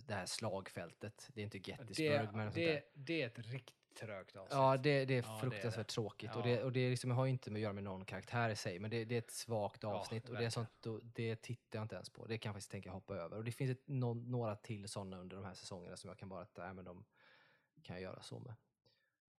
det 0.06 0.14
här 0.14 0.26
slagfältet. 0.26 1.30
Det 1.34 1.42
är 1.42 1.44
inte 1.44 1.58
Gettysburg 1.58 2.12
Det, 2.12 2.32
men 2.34 2.46
något 2.46 2.54
sånt 2.54 2.56
där. 2.56 2.74
det, 2.74 2.84
det 2.94 3.22
är 3.22 3.28
ett 3.28 3.40
riktigt 3.40 3.76
trögt 4.00 4.36
avsnitt. 4.36 4.58
Ja, 4.58 4.78
det, 4.78 5.06
det 5.06 5.14
är 5.18 5.24
Ja, 5.24 5.30
det 5.32 5.36
är 5.36 5.40
fruktansvärt 5.40 5.88
det. 5.88 5.94
tråkigt. 5.94 6.36
Och 6.36 6.42
Ja. 6.42 6.46
det, 6.46 6.64
och 6.64 6.72
det 6.72 6.90
liksom 6.90 7.12
har 7.12 7.26
ju 7.26 7.32
inte 7.32 7.52
med 7.52 7.60
att 7.60 7.64
göra 7.64 7.74
med 7.74 7.84
någon 7.84 8.06
karaktär 8.06 8.50
i 8.50 8.56
sig, 8.56 8.80
men 8.80 8.92
det, 8.92 8.98
är 8.98 9.12
ett 9.12 9.32
svagt 9.32 9.84
Ja, 9.84 9.94
avsnitt. 9.94 10.30
och 10.30 10.36
det, 10.38 10.46
är 10.46 10.50
sånt, 10.50 10.70
det 11.04 11.36
tittar 11.36 11.80
jag 11.80 11.84
inte 11.84 11.96
ens 11.96 12.10
på. 12.10 12.26
Det 12.28 12.38
kan 12.38 12.50
jag 12.50 12.56
faktiskt 12.56 12.72
tänka 12.72 12.92
hoppa 12.92 13.16
över. 13.16 13.38
Och 13.38 13.44
det 13.44 13.52
finns 13.52 13.72
ett, 13.72 13.88
nå- 13.88 14.14
några 14.14 14.56
till 14.56 14.88
sådana 14.90 15.18
under 15.18 15.36
de 15.36 15.46
här 15.46 15.54
säsongerna 15.54 15.98
som 15.98 16.08
jag 16.08 16.18
kan 16.18 16.30
bara, 16.30 16.48
nej 16.58 16.74
men 16.74 16.86
de 16.86 17.06
kan 17.84 17.96
jag 17.96 18.04
göra 18.04 18.22
så 18.22 18.40
med. 18.40 18.54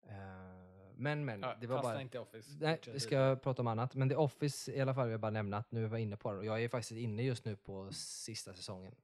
Eh, 0.08 0.71
men, 1.02 1.24
men, 1.24 1.40
Ja, 1.40 1.56
det 1.60 1.66
var 1.66 1.82
bara... 1.82 2.00
inte 2.00 2.18
Office. 2.18 2.56
Nej, 2.60 2.80
vi 2.92 3.00
ska 3.00 3.36
prata 3.42 3.62
om 3.62 3.66
annat. 3.68 3.94
Men 3.94 4.08
The 4.08 4.14
Office 4.16 4.72
i 4.72 4.80
alla 4.80 4.94
fall 4.94 5.04
vill 5.06 5.12
jag 5.12 5.20
bara 5.20 5.30
nämna 5.30 5.56
att 5.56 5.72
nu 5.72 5.86
var 5.86 5.96
jag 5.98 6.02
inne 6.02 6.16
på 6.16 6.30
den. 6.30 6.38
Och 6.38 6.44
jag 6.44 6.62
är 6.64 6.68
faktiskt 6.68 6.92
inne 6.92 7.22
just 7.22 7.44
nu 7.44 7.56
på 7.56 7.92
sista 7.92 8.54
säsongen. 8.54 8.94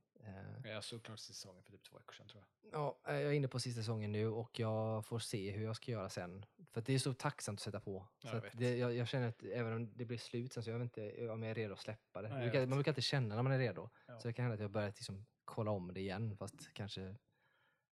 Eh, 0.64 0.70
Jag 0.70 0.84
såg 0.84 1.02
klart 1.02 1.18
säsongen 1.18 1.62
för 1.62 1.72
typ 1.72 1.82
två 1.82 1.96
veckor 1.98 2.12
sedan 2.14 2.28
tror 2.28 2.42
jag. 2.42 2.80
Ja, 2.80 2.98
eh, 3.08 3.14
jag 3.14 3.24
är 3.32 3.32
inne 3.36 3.48
på 3.48 3.60
sista 3.60 3.80
säsongen 3.80 4.12
nu 4.12 4.26
och 4.28 4.58
jag 4.58 5.06
får 5.06 5.18
se 5.18 5.50
hur 5.50 5.64
jag 5.64 5.76
ska 5.76 5.92
göra 5.92 6.08
sen. 6.08 6.44
För 6.72 6.80
det 6.80 6.94
är 6.94 6.98
så 6.98 7.14
tacksamt 7.14 7.58
att 7.58 7.62
sätta 7.62 7.80
på. 7.80 8.06
Jag 8.22 8.30
Så 8.32 8.40
vet. 8.40 8.58
det, 8.58 8.76
jag, 8.76 8.94
jag 8.94 9.08
känner 9.08 9.28
att 9.28 9.42
även 9.42 9.72
om 9.72 9.92
det 9.96 10.04
blir 10.04 10.18
slut 10.18 10.52
sen 10.52 10.62
så 10.62 10.70
jag 10.70 10.78
vet 10.78 10.96
inte 10.98 11.28
om 11.30 11.42
jag 11.42 11.50
är 11.50 11.54
redo 11.54 11.72
att 11.72 11.80
släppa 11.80 12.22
det. 12.22 12.28
Nej, 12.28 12.36
Man 12.36 12.42
jag 12.42 12.50
brukar, 12.52 12.66
man 12.66 12.78
brukar 12.78 12.90
alltid 12.90 13.04
känna 13.04 13.34
när 13.34 13.42
man 13.42 13.52
är 13.52 13.58
redo. 13.58 13.88
Ja. 14.06 14.18
Så 14.18 14.28
det 14.28 14.32
kan 14.34 14.42
hända 14.42 14.54
att 14.54 14.60
jag 14.60 14.70
börjar 14.70 14.88
liksom 14.88 15.26
kolla 15.44 15.70
om 15.70 15.94
det 15.94 16.00
igen 16.00 16.36
fast 16.36 16.72
kanske 16.72 17.14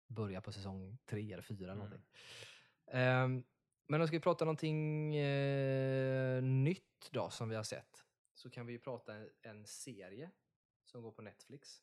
börja 0.09 0.41
på 0.41 0.53
säsong 0.53 0.99
tre 1.07 1.33
eller 1.33 1.43
fyra 1.43 1.73
Mm. 1.73 1.79
någonting. 1.79 2.03
Ehm, 2.87 3.45
men 3.87 4.01
om 4.01 4.07
ska 4.07 4.17
vi 4.17 4.21
prata 4.21 4.45
någonting 4.45 5.15
eh, 5.17 6.43
nytt 6.43 7.09
då 7.11 7.31
som 7.31 7.49
vi 7.49 7.57
har 7.57 7.63
sett 7.63 8.05
så 8.35 8.51
kan 8.51 8.67
vi 8.67 8.73
ju 8.73 8.79
prata 8.79 9.15
en, 9.15 9.31
en 9.43 9.67
serie 9.67 10.31
som 10.85 11.03
går 11.03 11.13
på 11.13 11.23
Netflix. 11.23 11.83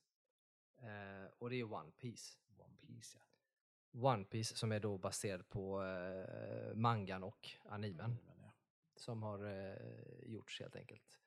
Eh, 0.78 1.32
och 1.38 1.50
det 1.50 1.56
är 1.56 1.74
One 1.74 1.92
Piece. 1.92 2.38
One 2.58 2.76
Piece 2.82 3.18
ja. 3.18 4.10
One 4.12 4.24
Piece 4.24 4.56
som 4.56 4.72
är 4.72 4.80
då 4.80 4.98
baserad 4.98 5.50
på 5.50 5.84
eh, 5.84 6.76
mangan 6.76 7.24
och 7.24 7.50
animen 7.64 8.18
Men, 8.26 8.40
ja. 8.42 8.54
som 8.96 9.24
har 9.24 9.46
eh, 9.46 10.32
gjorts 10.32 10.60
helt 10.60 10.76
enkelt. 10.76 11.20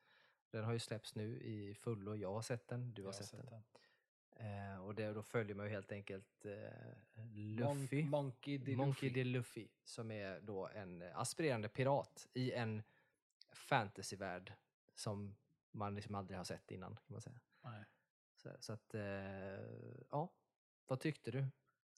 Den 0.51 0.63
har 0.63 0.73
ju 0.73 0.79
släppts 0.79 1.15
nu 1.15 1.39
i 1.41 1.75
fullo. 1.75 2.15
Jag 2.15 2.33
har 2.33 2.41
sett 2.41 2.67
den, 2.67 2.93
du 2.93 3.01
har 3.01 3.07
Jag 3.07 3.15
sett, 3.15 3.31
den. 3.31 3.45
den. 3.45 3.63
Eh, 4.39 4.85
och 4.85 4.95
det, 4.95 5.13
då 5.13 5.23
följer 5.23 5.55
man 5.55 5.65
ju 5.65 5.71
helt 5.71 5.91
enkelt 5.91 6.45
eh, 6.45 6.51
Mon- 7.13 7.81
Luffy. 7.81 8.03
Monkey 8.03 8.57
D. 8.57 8.75
Monkey. 8.75 9.09
D. 9.09 9.23
Luffy 9.23 9.67
som 9.83 10.11
är 10.11 10.39
då 10.39 10.67
en 10.67 11.01
aspirerande 11.13 11.69
pirat 11.69 12.27
i 12.33 12.51
en 12.51 12.83
fantasyvärld 13.53 14.53
som 14.95 15.35
man 15.71 15.95
liksom 15.95 16.15
aldrig 16.15 16.37
har 16.37 16.43
sett 16.43 16.71
innan 16.71 16.95
kan 16.95 17.13
man 17.13 17.21
säga. 17.21 17.39
Så, 18.35 18.49
så 18.59 18.73
att, 18.73 18.93
eh, 18.93 19.01
ja, 20.11 20.33
vad 20.87 20.99
tyckte 20.99 21.31
du? 21.31 21.45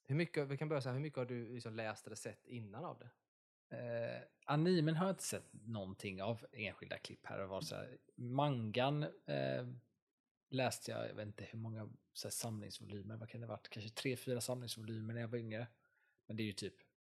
Hur 0.02 0.14
mycket, 0.16 0.48
vi 0.48 0.56
kan 0.56 0.68
börja 0.68 0.82
så 0.82 0.88
här, 0.88 0.94
hur 0.96 1.02
mycket 1.02 1.16
har 1.18 1.26
du 1.26 1.54
liksom 1.54 1.74
läst 1.74 2.06
eller 2.06 2.16
sett 2.16 2.46
innan 2.46 2.84
av 2.84 2.98
det? 2.98 3.10
Eh, 3.76 4.22
animen 4.44 4.94
har 4.96 5.06
jag 5.06 5.12
inte 5.12 5.22
sett 5.22 5.48
någonting 5.52 6.22
av 6.22 6.46
enskilda 6.52 6.98
klipp 6.98 7.26
här. 7.26 7.40
och 7.40 7.48
var 7.48 7.60
så 7.60 7.74
här. 7.76 7.98
Mangan 8.14 9.02
eh, 9.26 9.66
läste 10.50 10.90
jag, 10.90 11.08
jag 11.08 11.14
vet 11.14 11.26
inte 11.26 11.44
hur 11.44 11.58
många 11.58 11.90
så 12.12 12.28
här, 12.28 12.32
samlingsvolymer, 12.32 13.16
vad 13.16 13.28
kan 13.28 13.40
det 13.40 13.46
ha 13.46 13.54
varit? 13.54 13.68
Kanske 13.68 13.90
tre, 13.90 14.16
fyra 14.16 14.40
samlingsvolymer 14.40 15.14
när 15.14 15.20
jag 15.20 15.28
var 15.28 15.38
yngre. 15.38 15.66
Men 16.26 16.36
det 16.36 16.42
är 16.42 16.44
ju 16.44 16.52
typ 16.52 16.74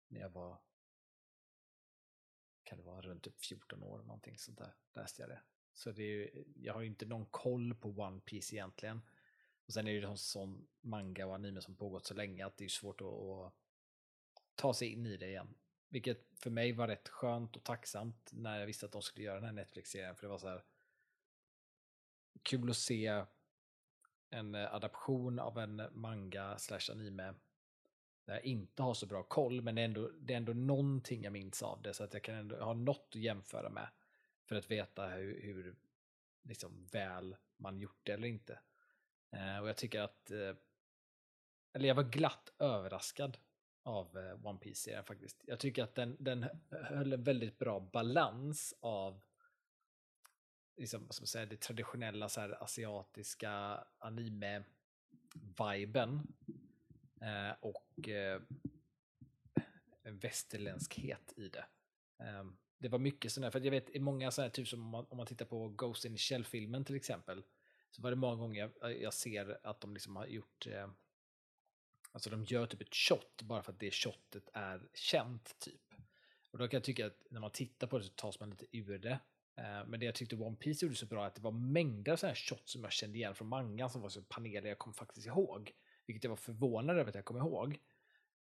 när 0.09 0.21
jag 0.21 0.31
var, 0.31 0.61
kan 2.63 2.79
det 2.79 2.85
vara 2.85 3.01
runt 3.01 3.25
typ 3.25 3.41
14 3.41 3.83
år, 3.83 3.99
någonting 4.03 4.39
sånt 4.39 4.59
där, 4.59 4.75
läste 4.95 5.23
jag 5.23 5.31
det. 5.31 5.41
Så 5.75 5.93
det 5.93 6.03
är 6.03 6.07
ju, 6.07 6.45
jag 6.57 6.75
har 6.75 6.81
ju 6.81 6.87
inte 6.87 7.07
någon 7.07 7.27
koll 7.27 7.75
på 7.75 7.89
One 7.89 8.21
Piece 8.21 8.55
egentligen. 8.55 9.03
Och 9.67 9.73
sen 9.73 9.89
är 9.89 9.93
det 9.93 9.99
ju 9.99 10.05
en 10.05 10.19
sån 10.19 10.69
manga 10.81 11.27
och 11.27 11.35
anime 11.35 11.61
som 11.61 11.77
pågått 11.77 12.07
så 12.07 12.15
länge 12.15 12.47
att 12.47 12.57
det 12.57 12.65
är 12.65 12.69
svårt 12.69 13.01
att, 13.01 13.07
att 13.07 13.55
ta 14.55 14.75
sig 14.75 14.89
in 14.89 15.07
i 15.07 15.17
det 15.17 15.29
igen. 15.29 15.55
Vilket 15.89 16.27
för 16.39 16.51
mig 16.51 16.73
var 16.73 16.89
rätt 16.89 17.09
skönt 17.09 17.57
och 17.57 17.65
tacksamt 17.65 18.31
när 18.33 18.59
jag 18.59 18.67
visste 18.67 18.87
att 18.87 18.93
de 18.93 19.03
skulle 19.03 19.27
göra 19.27 19.35
den 19.35 19.45
här 19.45 19.53
Netflix-serien. 19.53 20.17
För 20.17 20.23
det 20.23 20.29
var 20.29 20.39
så 20.39 20.49
här 20.49 20.65
kul 22.43 22.71
att 22.71 22.77
se 22.77 23.25
en 24.31 24.55
eh, 24.55 24.75
adaption 24.75 25.39
av 25.39 25.59
en 25.59 25.83
manga 25.93 26.59
slash 26.59 26.93
anime 26.93 27.35
där 28.25 28.35
jag 28.35 28.45
inte 28.45 28.83
har 28.83 28.95
så 28.95 29.07
bra 29.07 29.23
koll, 29.23 29.63
men 29.63 29.75
det 29.75 29.81
är, 29.81 29.85
ändå, 29.85 30.11
det 30.21 30.33
är 30.33 30.37
ändå 30.37 30.53
någonting 30.53 31.23
jag 31.23 31.33
minns 31.33 31.63
av 31.63 31.83
det 31.83 31.95
så 31.95 32.05
att 32.05 32.15
jag 32.15 32.23
kan 32.23 32.35
ändå 32.35 32.57
ha 32.57 32.75
något 32.75 33.09
att 33.09 33.21
jämföra 33.21 33.71
med 33.71 33.89
för 34.45 34.57
att 34.57 34.71
veta 34.71 35.07
hur, 35.09 35.43
hur 35.43 35.77
liksom 36.43 36.87
väl 36.93 37.37
man 37.57 37.81
gjort 37.81 38.01
det 38.03 38.13
eller 38.13 38.29
inte. 38.29 38.61
Eh, 39.31 39.59
och 39.59 39.69
jag 39.69 39.77
tycker 39.77 40.01
att, 40.01 40.31
eh, 40.31 40.57
eller 41.73 41.89
jag 41.89 41.95
var 41.95 42.03
glatt 42.03 42.53
överraskad 42.59 43.39
av 43.83 44.19
eh, 44.19 44.47
One 44.47 44.59
Piece-serien 44.59 45.05
faktiskt. 45.05 45.43
Jag 45.47 45.59
tycker 45.59 45.83
att 45.83 45.95
den, 45.95 46.17
den 46.19 46.47
höll 46.71 47.13
en 47.13 47.23
väldigt 47.23 47.59
bra 47.59 47.81
balans 47.81 48.75
av 48.81 49.23
liksom, 50.77 51.07
vad 51.07 51.15
ska 51.15 51.23
man 51.23 51.27
säga, 51.27 51.47
det 51.47 51.61
traditionella 51.61 52.29
så 52.29 52.41
här, 52.41 52.63
asiatiska 52.63 53.85
anime-viben 53.99 54.67
eh, 57.21 57.53
och 57.61 58.09
eh, 58.09 58.43
en 60.03 60.19
västerländskhet 60.19 61.33
i 61.37 61.49
det. 61.49 61.65
Um, 62.19 62.59
det 62.79 62.89
var 62.89 62.99
mycket 62.99 63.33
sådana, 63.33 63.51
för 63.51 63.61
jag 63.61 63.71
vet 63.71 63.91
i 63.91 64.01
många 64.01 64.31
sådana 64.31 64.51
typ 64.51 64.69
som 64.69 64.81
om 64.83 64.89
man, 64.89 65.07
om 65.09 65.17
man 65.17 65.27
tittar 65.27 65.47
på 65.47 65.69
Ghost 65.69 66.05
in 66.05 66.13
the 66.13 66.19
Shell-filmen 66.19 66.85
till 66.85 66.97
exempel, 66.97 67.43
så 67.91 68.03
var 68.03 68.11
det 68.11 68.17
många 68.17 68.37
gånger 68.37 68.73
jag, 68.81 69.01
jag 69.01 69.15
ser 69.15 69.59
att 69.63 69.81
de 69.81 69.95
liksom 69.95 70.17
har 70.17 70.27
gjort, 70.27 70.67
eh, 70.67 70.91
alltså 72.13 72.31
de 72.31 72.45
gör 72.45 72.67
typ 72.67 72.81
ett 72.81 72.95
shot 72.95 73.43
bara 73.43 73.63
för 73.63 73.73
att 73.73 73.81
det 73.81 73.95
shotet 73.95 74.49
är 74.53 74.89
känt 74.95 75.59
typ. 75.59 75.95
Och 76.51 76.59
då 76.59 76.69
kan 76.69 76.77
jag 76.77 76.85
tycka 76.85 77.07
att 77.07 77.27
när 77.31 77.41
man 77.41 77.51
tittar 77.51 77.87
på 77.87 77.99
det 77.99 78.05
så 78.05 78.13
tas 78.13 78.41
man 78.41 78.51
lite 78.51 78.67
ur 78.77 78.99
det. 78.99 79.19
Eh, 79.57 79.87
men 79.87 80.01
det 80.01 80.07
jag 80.07 80.15
tyckte 80.15 80.37
One 80.37 80.57
Piece 80.57 80.85
gjorde 80.85 80.97
så 80.97 81.07
bra 81.07 81.23
är 81.23 81.27
att 81.27 81.35
det 81.35 81.43
var 81.43 81.53
mängder 81.53 82.13
av 82.13 82.17
sådana 82.17 82.31
här 82.31 82.37
shots 82.37 82.73
som 82.73 82.83
jag 82.83 82.93
kände 82.93 83.19
igen 83.19 83.35
från 83.35 83.49
mangan 83.49 83.91
som 83.91 84.01
var 84.01 84.09
så 84.09 84.23
paneler 84.23 84.69
jag 84.69 84.79
kom 84.79 84.95
faktiskt 84.95 85.27
ihåg. 85.27 85.73
Vilket 86.07 86.25
jag 86.25 86.29
var 86.29 86.37
förvånad 86.37 86.99
över 86.99 87.09
att 87.09 87.15
jag 87.15 87.25
kom 87.25 87.37
ihåg. 87.37 87.79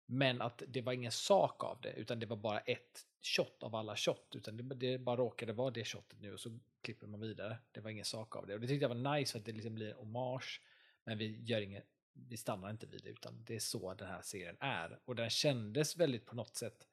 Men 0.06 0.42
att 0.42 0.64
det 0.68 0.82
var 0.82 0.94
ingen 0.94 1.12
sak 1.12 1.64
av 1.64 1.82
det, 1.82 1.94
utan 1.94 2.20
det 2.20 2.26
var 2.26 2.38
bara 2.38 2.60
ett 2.60 3.06
shot 3.22 3.64
av 3.64 3.76
alla 3.76 3.96
shot. 3.96 4.36
Utan 4.36 4.58
det, 4.58 4.64
det 4.64 4.98
bara 4.98 5.18
råkade 5.18 5.54
vara 5.54 5.72
det 5.72 5.86
shotet 5.86 6.22
nu 6.22 6.34
och 6.34 6.40
så 6.40 6.60
klipper 6.82 7.08
man 7.08 7.20
vidare. 7.20 7.58
Det 7.72 7.82
var 7.82 7.90
ingen 7.90 8.06
sak 8.06 8.36
av 8.36 8.48
det. 8.48 8.54
Och 8.54 8.60
det 8.60 8.68
tyckte 8.68 8.84
jag 8.84 8.96
var 8.96 9.18
nice 9.18 9.32
för 9.32 9.40
att 9.40 9.46
det 9.46 9.52
liksom 9.52 9.76
blir 9.76 9.90
en 9.90 9.96
hommage. 9.96 10.62
Men 11.04 11.18
vi 11.18 11.44
gör 11.44 11.62
ingen, 11.62 11.84
vi 12.14 12.38
stannar 12.38 12.70
inte 12.70 12.88
vid 12.88 13.04
det, 13.04 13.10
utan 13.10 13.44
det 13.44 13.56
är 13.56 13.60
så 13.60 13.94
den 13.94 14.08
här 14.08 14.22
serien 14.22 14.58
är. 14.60 15.00
Och 15.06 15.16
den 15.16 15.30
kändes 15.30 15.98
väldigt 15.98 16.26
på 16.26 16.36
något 16.36 16.56
sätt, 16.56 16.88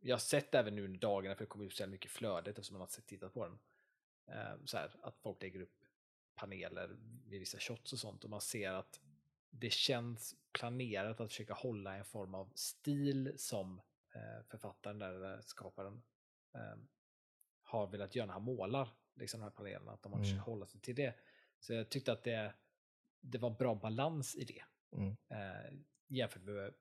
jag 0.00 0.14
har 0.14 0.20
sett 0.20 0.54
även 0.54 0.74
nu 0.74 0.84
under 0.84 1.00
dagarna, 1.00 1.34
för 1.34 1.44
det 1.44 1.48
kommer 1.48 1.64
ut 1.64 1.74
så 1.74 1.86
mycket 1.86 2.10
flödet 2.10 2.48
eftersom 2.48 2.74
man 2.74 2.80
har 2.80 2.88
sett 2.88 3.06
tittat 3.06 3.34
på 3.34 3.44
den. 3.44 3.58
Eh, 4.26 4.64
så 4.64 4.76
här, 4.76 4.96
att 5.02 5.18
folk 5.18 5.42
lägger 5.42 5.60
upp 5.60 5.84
paneler 6.34 6.96
vid 7.26 7.40
vissa 7.40 7.58
shots 7.58 7.92
och 7.92 7.98
sånt 7.98 8.24
och 8.24 8.30
man 8.30 8.40
ser 8.40 8.72
att 8.72 9.00
det 9.50 9.72
känns 9.72 10.34
planerat 10.52 11.20
att 11.20 11.28
försöka 11.28 11.54
hålla 11.54 11.96
en 11.96 12.04
form 12.04 12.34
av 12.34 12.52
stil 12.54 13.34
som 13.36 13.78
eh, 14.14 14.44
författaren, 14.48 15.02
eller 15.02 15.40
skaparen, 15.40 16.02
eh, 16.54 16.76
har 17.62 17.86
velat 17.86 18.14
göra 18.14 18.26
när 18.26 18.32
han 18.32 18.42
målar 18.42 18.88
liksom, 19.14 19.40
de 19.40 19.44
här 19.44 19.50
panelerna. 19.50 19.92
Att 19.92 20.02
de 20.02 20.12
har 20.12 20.18
mm. 20.18 20.30
försökt 20.30 20.46
hålla 20.46 20.66
sig 20.66 20.80
till 20.80 20.94
det. 20.94 21.14
Så 21.60 21.72
jag 21.72 21.88
tyckte 21.88 22.12
att 22.12 22.22
det, 22.22 22.54
det 23.20 23.38
var 23.38 23.50
bra 23.50 23.74
balans 23.74 24.36
i 24.36 24.44
det. 24.44 24.64
Mm. 24.92 25.16
Jämfört 26.08 26.42
med 26.42 26.74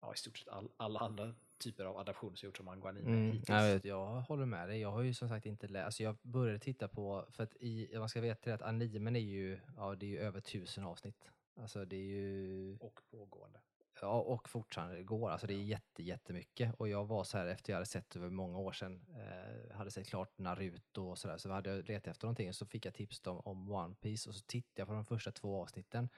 ja, 0.00 0.14
i 0.14 0.16
stort 0.16 0.38
sett 0.38 0.48
all, 0.48 0.70
alla 0.76 1.00
andra 1.00 1.34
typer 1.60 1.84
av 1.84 1.96
adaptioner 1.96 2.36
som 2.36 2.46
gjorts 2.46 2.60
av 2.60 2.66
manga 2.66 2.88
anime 2.88 3.08
mm. 3.08 3.32
hittills. 3.32 3.48
Jag, 3.48 3.62
vet, 3.62 3.84
jag 3.84 4.20
håller 4.20 4.46
med 4.46 4.68
dig. 4.68 4.80
Jag 4.80 4.90
har 4.90 5.02
ju 5.02 5.14
som 5.14 5.28
sagt 5.28 5.46
inte 5.46 5.68
läst. 5.68 5.84
Alltså 5.84 6.02
jag 6.02 6.16
började 6.22 6.58
titta 6.58 6.88
på, 6.88 7.26
för 7.30 7.44
att 7.44 7.56
i, 7.60 7.90
man 7.98 8.08
ska 8.08 8.20
veta 8.20 8.54
att 8.54 8.62
animen 8.62 9.16
är 9.16 9.20
ju, 9.20 9.60
ja, 9.76 9.94
det 9.94 10.06
är 10.06 10.10
ju 10.10 10.18
över 10.18 10.40
tusen 10.40 10.84
avsnitt. 10.84 11.30
Alltså 11.56 11.84
det 11.84 11.96
är 11.96 12.00
ju... 12.00 12.76
Och 12.80 13.00
pågående. 13.10 13.60
Ja, 14.02 14.20
och 14.20 14.48
fortfarande 14.48 15.02
går. 15.02 15.30
Alltså 15.30 15.46
det 15.46 15.54
är 15.54 15.62
jätte, 15.62 16.02
jättemycket. 16.02 16.74
Och 16.74 16.88
jag 16.88 17.04
var 17.04 17.24
så 17.24 17.38
här 17.38 17.46
efter 17.46 17.72
jag 17.72 17.76
hade 17.76 17.86
sett 17.86 18.16
över 18.16 18.30
många 18.30 18.58
år 18.58 18.72
sedan, 18.72 19.04
eh, 19.08 19.76
hade 19.76 19.90
sett 19.90 20.06
klart 20.08 20.38
Naruto 20.38 21.02
och 21.02 21.18
sådär, 21.18 21.38
så 21.38 21.50
hade 21.50 21.70
jag 21.70 21.88
letat 21.88 22.06
efter 22.06 22.26
någonting 22.26 22.48
och 22.48 22.54
så 22.54 22.66
fick 22.66 22.86
jag 22.86 22.94
tips 22.94 23.26
om, 23.26 23.40
om 23.40 23.72
One 23.72 23.94
Piece 23.94 24.28
och 24.28 24.34
så 24.34 24.44
tittade 24.46 24.80
jag 24.80 24.88
på 24.88 24.94
de 24.94 25.04
första 25.04 25.32
två 25.32 25.62
avsnitten. 25.62 26.08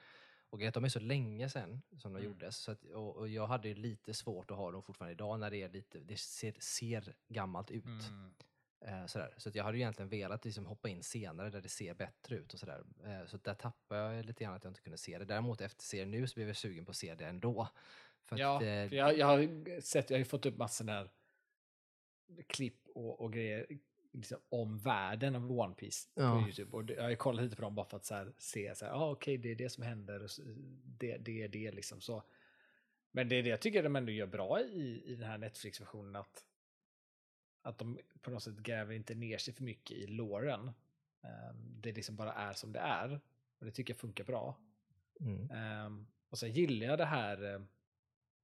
Och 0.53 0.59
de 0.59 0.83
är 0.83 0.89
så 0.89 0.99
länge 0.99 1.49
sedan 1.49 1.81
som 1.97 2.13
de 2.13 2.19
mm. 2.19 2.31
gjordes, 2.31 2.57
så 2.57 2.71
att, 2.71 2.83
och, 2.83 3.15
och, 3.15 3.27
jag 3.27 3.47
hade 3.47 3.73
lite 3.73 4.13
svårt 4.13 4.51
att 4.51 4.57
ha 4.57 4.71
dem 4.71 4.83
fortfarande 4.83 5.13
idag 5.13 5.39
när 5.39 5.51
det 5.51 5.57
är 5.57 5.69
lite, 5.69 5.99
det 5.99 6.19
ser, 6.19 6.55
ser 6.59 7.15
gammalt 7.27 7.71
ut. 7.71 7.85
Mm. 7.85 8.33
Eh, 8.81 9.05
sådär. 9.05 9.33
Så 9.37 9.49
jag 9.53 9.63
hade 9.63 9.77
egentligen 9.77 10.09
velat 10.09 10.45
liksom 10.45 10.65
hoppa 10.65 10.89
in 10.89 11.03
senare 11.03 11.49
där 11.49 11.61
det 11.61 11.69
ser 11.69 11.93
bättre 11.93 12.35
ut. 12.35 12.53
och 12.53 12.59
sådär. 12.59 12.83
Eh, 13.05 13.25
så 13.25 13.37
där 13.37 13.53
tappade 13.53 14.15
jag 14.15 14.25
lite 14.25 14.43
grann 14.43 14.53
att 14.53 14.63
jag 14.63 14.71
inte 14.71 14.81
kunde 14.81 14.97
se 14.97 15.17
det. 15.17 15.25
Däremot 15.25 15.61
efter 15.61 15.83
serien 15.83 16.11
nu 16.11 16.27
så 16.27 16.35
blev 16.35 16.47
jag 16.47 16.57
sugen 16.57 16.85
på 16.85 16.89
att 16.89 16.97
se 16.97 17.15
det 17.15 17.25
ändå. 17.25 17.67
För 18.25 18.37
ja, 18.37 18.55
att, 18.55 18.61
eh, 18.63 18.67
jag, 18.69 19.17
jag, 19.17 19.27
har 19.27 19.81
sett, 19.81 20.09
jag 20.09 20.17
har 20.17 20.25
fått 20.25 20.45
upp 20.45 20.57
massor 20.57 20.85
där 20.85 21.09
klipp 22.47 22.87
och, 22.87 23.21
och 23.21 23.33
grejer 23.33 23.67
liksom, 24.13 24.39
om 24.49 24.79
världen 24.79 25.35
av 25.35 25.51
One 25.51 25.75
Piece 25.75 26.09
ja. 26.13 26.31
på 26.31 26.41
Youtube. 26.47 26.77
Och 26.77 26.89
jag 26.89 27.03
har 27.03 27.15
kollat 27.15 27.43
lite 27.43 27.55
på 27.55 27.61
dem 27.61 27.75
bara 27.75 27.85
för 27.85 27.97
att 27.97 28.05
så 28.05 28.15
här, 28.15 28.33
se, 28.37 28.75
så 28.75 28.85
här, 28.85 28.91
ah, 28.91 29.11
okej 29.11 29.37
okay, 29.37 29.37
det 29.37 29.51
är 29.51 29.55
det 29.65 29.69
som 29.69 29.83
händer, 29.83 30.23
och 30.23 30.29
det, 31.19 31.43
är 31.43 31.47
det 31.47 31.71
liksom. 31.71 32.01
Så. 32.01 32.23
Men 33.11 33.29
det 33.29 33.35
är 33.35 33.43
det 33.43 33.49
jag 33.49 33.61
tycker 33.61 33.83
de 33.83 33.95
ändå 33.95 34.11
gör 34.11 34.27
bra 34.27 34.61
i, 34.61 35.03
i 35.05 35.15
den 35.15 35.29
här 35.29 35.37
Netflix-versionen, 35.37 36.15
att 36.15 36.45
att 37.63 37.77
de 37.77 37.99
på 38.21 38.31
något 38.31 38.43
sätt 38.43 38.57
gräver 38.57 38.93
inte 38.93 39.15
ner 39.15 39.37
sig 39.37 39.53
för 39.53 39.63
mycket 39.63 39.97
i 39.97 40.07
låren. 40.07 40.71
Um, 41.21 41.81
det 41.81 41.91
liksom 41.91 42.15
bara 42.15 42.33
är 42.33 42.53
som 42.53 42.73
det 42.73 42.79
är. 42.79 43.19
Och 43.59 43.65
det 43.65 43.71
tycker 43.71 43.93
jag 43.93 43.99
funkar 43.99 44.23
bra. 44.23 44.57
Mm. 45.19 45.85
Um, 45.85 46.07
och 46.29 46.39
sen 46.39 46.51
gillar 46.51 46.87
jag 46.87 46.97
det 46.97 47.05
här, 47.05 47.43
uh, 47.43 47.61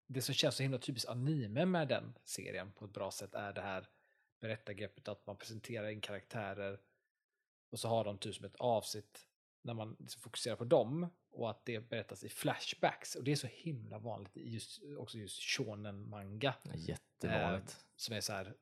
det 0.07 0.21
som 0.21 0.35
känns 0.35 0.55
så 0.55 0.63
himla 0.63 0.77
typiskt 0.77 1.09
anime 1.09 1.65
med 1.65 1.87
den 1.87 2.17
serien 2.23 2.71
på 2.71 2.85
ett 2.85 2.93
bra 2.93 3.11
sätt 3.11 3.35
är 3.35 3.53
det 3.53 3.61
här 3.61 3.87
berättargreppet 4.39 5.07
att 5.07 5.27
man 5.27 5.37
presenterar 5.37 5.89
in 5.89 6.01
karaktärer 6.01 6.79
och 7.69 7.79
så 7.79 7.87
har 7.87 8.05
de 8.05 8.17
typ 8.17 8.35
som 8.35 8.45
ett 8.45 8.55
avsnitt 8.55 9.27
när 9.61 9.73
man 9.73 9.95
liksom 9.99 10.21
fokuserar 10.21 10.55
på 10.55 10.63
dem 10.63 11.09
och 11.31 11.49
att 11.49 11.65
det 11.65 11.89
berättas 11.89 12.23
i 12.23 12.29
flashbacks. 12.29 13.15
Och 13.15 13.23
det 13.23 13.31
är 13.31 13.35
så 13.35 13.47
himla 13.47 13.99
vanligt 13.99 14.37
i 14.37 14.53
just, 14.53 14.81
också 14.97 15.17
just 15.17 15.41
shonen 15.41 16.09
manga. 16.09 16.55
Jättevanligt. 16.75 17.69
Eh, 17.69 17.83
som 17.95 18.15
är 18.15 18.21
så 18.21 18.33
här, 18.33 18.55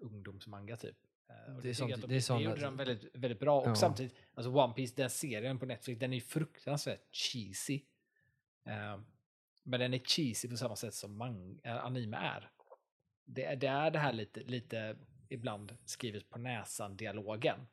ungdomsmanga 0.00 0.76
typ. 0.76 0.96
Eh, 1.28 1.56
och 1.56 1.62
det, 1.62 1.68
är 1.68 1.74
sånt, 1.74 2.00
de, 2.00 2.06
det, 2.06 2.16
är 2.16 2.20
sånt, 2.20 2.40
det 2.40 2.44
gjorde 2.44 2.60
de 2.60 2.76
väldigt, 2.76 3.14
väldigt 3.14 3.40
bra. 3.40 3.60
Och 3.60 3.68
ja. 3.68 3.74
samtidigt, 3.74 4.14
alltså 4.34 4.50
One 4.50 4.74
Piece, 4.74 4.94
den 4.96 5.10
serien 5.10 5.58
på 5.58 5.66
Netflix, 5.66 6.00
den 6.00 6.12
är 6.12 6.16
ju 6.16 6.22
fruktansvärt 6.22 7.14
cheesy. 7.14 7.82
Uh, 8.68 9.00
men 9.62 9.80
den 9.80 9.94
är 9.94 9.98
cheesy 9.98 10.48
på 10.48 10.56
samma 10.56 10.76
sätt 10.76 10.94
som 10.94 11.16
man, 11.16 11.60
uh, 11.66 11.84
anime 11.84 12.16
är. 12.16 12.50
Det, 13.24 13.54
det, 13.54 13.66
är 13.66 13.90
det 13.90 13.98
här 13.98 14.12
lite, 14.12 14.40
lite 14.40 14.96
ibland 15.28 15.76
skrivet 15.84 16.30
på 16.30 16.38
näsan-dialogen. 16.38 17.66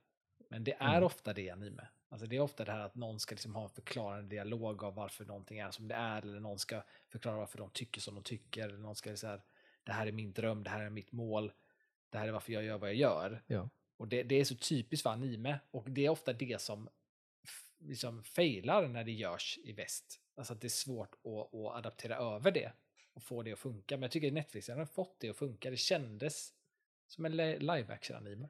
Men 0.49 0.63
det 0.63 0.73
är 0.73 0.97
mm. 0.97 1.03
ofta 1.03 1.33
det 1.33 1.41
i 1.41 1.49
anime. 1.49 1.87
Alltså 2.09 2.27
det 2.27 2.35
är 2.35 2.41
ofta 2.41 2.65
det 2.65 2.71
här 2.71 2.79
att 2.79 2.95
någon 2.95 3.19
ska 3.19 3.35
liksom 3.35 3.55
ha 3.55 3.63
en 3.63 3.69
förklarande 3.69 4.29
dialog 4.29 4.83
av 4.83 4.95
varför 4.95 5.25
någonting 5.25 5.59
är 5.59 5.71
som 5.71 5.87
det 5.87 5.95
är, 5.95 6.21
eller 6.21 6.39
någon 6.39 6.59
ska 6.59 6.83
förklara 7.09 7.37
varför 7.37 7.57
de 7.57 7.69
tycker 7.69 8.01
som 8.01 8.15
de 8.15 8.23
tycker, 8.23 8.63
eller 8.67 8.77
någon 8.77 8.95
ska 8.95 9.17
säga 9.17 9.41
det 9.83 9.91
här 9.91 10.07
är 10.07 10.11
min 10.11 10.33
dröm, 10.33 10.63
det 10.63 10.69
här 10.69 10.81
är 10.81 10.89
mitt 10.89 11.11
mål 11.11 11.51
det 12.11 12.17
här 12.17 12.27
är 12.27 12.31
varför 12.31 12.53
jag 12.53 12.63
gör 12.63 12.77
vad 12.77 12.89
jag 12.89 12.95
gör. 12.95 13.43
Ja. 13.47 13.69
Och 13.97 14.07
det, 14.07 14.23
det, 14.23 14.35
är 14.35 14.43
så 14.43 14.55
typiskt 14.55 15.03
för 15.03 15.09
anime. 15.09 15.59
Och 15.71 15.89
det 15.89 16.05
är 16.05 16.09
ofta 16.09 16.33
det 16.33 16.61
som 16.61 16.89
liksom 17.79 18.23
failar 18.23 18.87
när 18.87 19.03
det 19.03 19.11
görs 19.11 19.59
i 19.63 19.73
väst. 19.73 20.21
Alltså 20.35 20.53
att 20.53 20.61
det 20.61 20.67
är 20.67 20.69
svårt 20.69 21.13
att, 21.13 21.55
att 21.55 21.75
adaptera 21.75 22.15
över 22.15 22.51
det 22.51 22.71
och 23.13 23.23
få 23.23 23.43
det 23.43 23.53
att 23.53 23.59
funka. 23.59 23.95
Men 23.95 24.01
jag 24.01 24.11
tycker 24.11 24.31
Netflix 24.31 24.69
har 24.69 24.85
fått 24.85 25.15
det 25.19 25.29
att 25.29 25.37
funka. 25.37 25.69
Det 25.69 25.77
kändes 25.77 26.53
som 27.07 27.25
en 27.25 27.37
live 27.37 27.93
action 27.93 28.17
anime. 28.17 28.49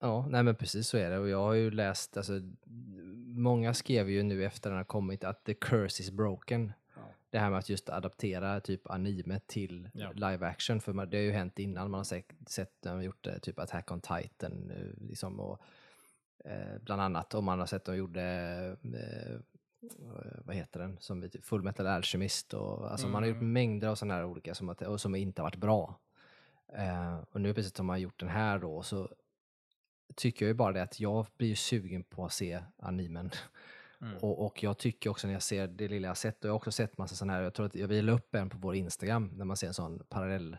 Ja, 0.00 0.26
nej 0.28 0.42
men 0.42 0.54
precis 0.54 0.88
så 0.88 0.96
är 0.96 1.10
det. 1.10 1.18
Och 1.18 1.28
jag 1.28 1.42
har 1.42 1.54
ju 1.54 1.70
läst, 1.70 2.16
alltså, 2.16 2.32
många 3.26 3.74
skrev 3.74 4.10
ju 4.10 4.22
nu 4.22 4.44
efter 4.44 4.70
den 4.70 4.76
har 4.76 4.84
kommit 4.84 5.24
att 5.24 5.44
the 5.44 5.54
curse 5.54 6.02
is 6.02 6.10
broken 6.10 6.72
det 7.30 7.38
här 7.38 7.50
med 7.50 7.58
att 7.58 7.68
just 7.68 7.88
adaptera 7.88 8.60
typ 8.60 8.90
anime 8.90 9.40
till 9.46 9.88
ja. 9.92 10.12
live 10.12 10.46
action. 10.46 10.80
För 10.80 11.06
det 11.06 11.16
har 11.16 11.22
ju 11.22 11.32
hänt 11.32 11.58
innan, 11.58 11.90
man 11.90 11.98
har 11.98 12.04
sett, 12.04 12.32
sett 12.46 12.82
de 12.82 12.88
har 12.88 13.02
gjort 13.02 13.24
det, 13.24 13.40
typ 13.40 13.58
Attack 13.58 13.90
on 13.90 14.00
Titan 14.00 14.70
eh, 14.70 15.08
liksom, 15.08 15.40
och, 15.40 15.62
eh, 16.44 16.78
bland 16.80 17.02
annat. 17.02 17.34
Och 17.34 17.44
man 17.44 17.58
har 17.58 17.66
sett 17.66 17.84
de 17.84 17.96
gjorde, 17.96 18.22
eh, 18.82 19.40
vad 20.44 20.56
heter 20.56 20.80
den, 20.80 20.96
som 21.00 21.30
Full 21.42 21.62
Metal 21.62 21.86
Alchemist. 21.86 22.54
Och, 22.54 22.90
alltså, 22.90 23.06
mm. 23.06 23.12
Man 23.12 23.22
har 23.22 23.28
gjort 23.28 23.36
mm. 23.36 23.52
mängder 23.52 23.88
av 23.88 23.94
sådana 23.94 24.14
här 24.14 24.24
olika 24.24 24.54
som, 24.54 24.68
och 24.68 25.00
som 25.00 25.14
inte 25.14 25.42
har 25.42 25.46
varit 25.46 25.56
bra. 25.56 25.98
Eh, 26.72 27.18
och 27.30 27.40
nu 27.40 27.54
precis 27.54 27.76
som 27.76 27.86
man 27.86 27.94
har 27.94 27.98
gjort 27.98 28.20
den 28.20 28.28
här 28.28 28.58
då 28.58 28.82
så 28.82 29.08
tycker 30.14 30.44
jag 30.44 30.48
ju 30.48 30.54
bara 30.54 30.72
det 30.72 30.82
att 30.82 31.00
jag 31.00 31.26
blir 31.36 31.54
sugen 31.54 32.02
på 32.02 32.24
att 32.24 32.32
se 32.32 32.62
animen. 32.76 33.30
Mm. 34.00 34.16
Och, 34.16 34.46
och, 34.46 34.62
jag 34.62 34.78
tycker 34.78 35.10
också 35.10 35.26
när 35.26 35.34
jag 35.34 35.42
ser 35.42 35.66
det 35.66 35.88
lilla 35.88 36.08
jag 36.08 36.16
sett, 36.16 36.44
och 36.44 36.48
jag 36.48 36.52
har 36.52 36.56
också 36.56 36.72
sett 36.72 36.98
massa 36.98 37.14
sådana 37.14 37.32
här, 37.32 37.42
jag 37.42 37.54
tror 37.54 37.66
att 37.66 37.74
jag 37.74 37.88
vill 37.88 38.08
upp 38.08 38.34
en 38.34 38.50
på 38.50 38.58
vår 38.58 38.74
Instagram, 38.74 39.30
när 39.34 39.44
man 39.44 39.56
ser 39.56 39.66
en 39.66 39.74
sån 39.74 40.02
parallell 40.08 40.56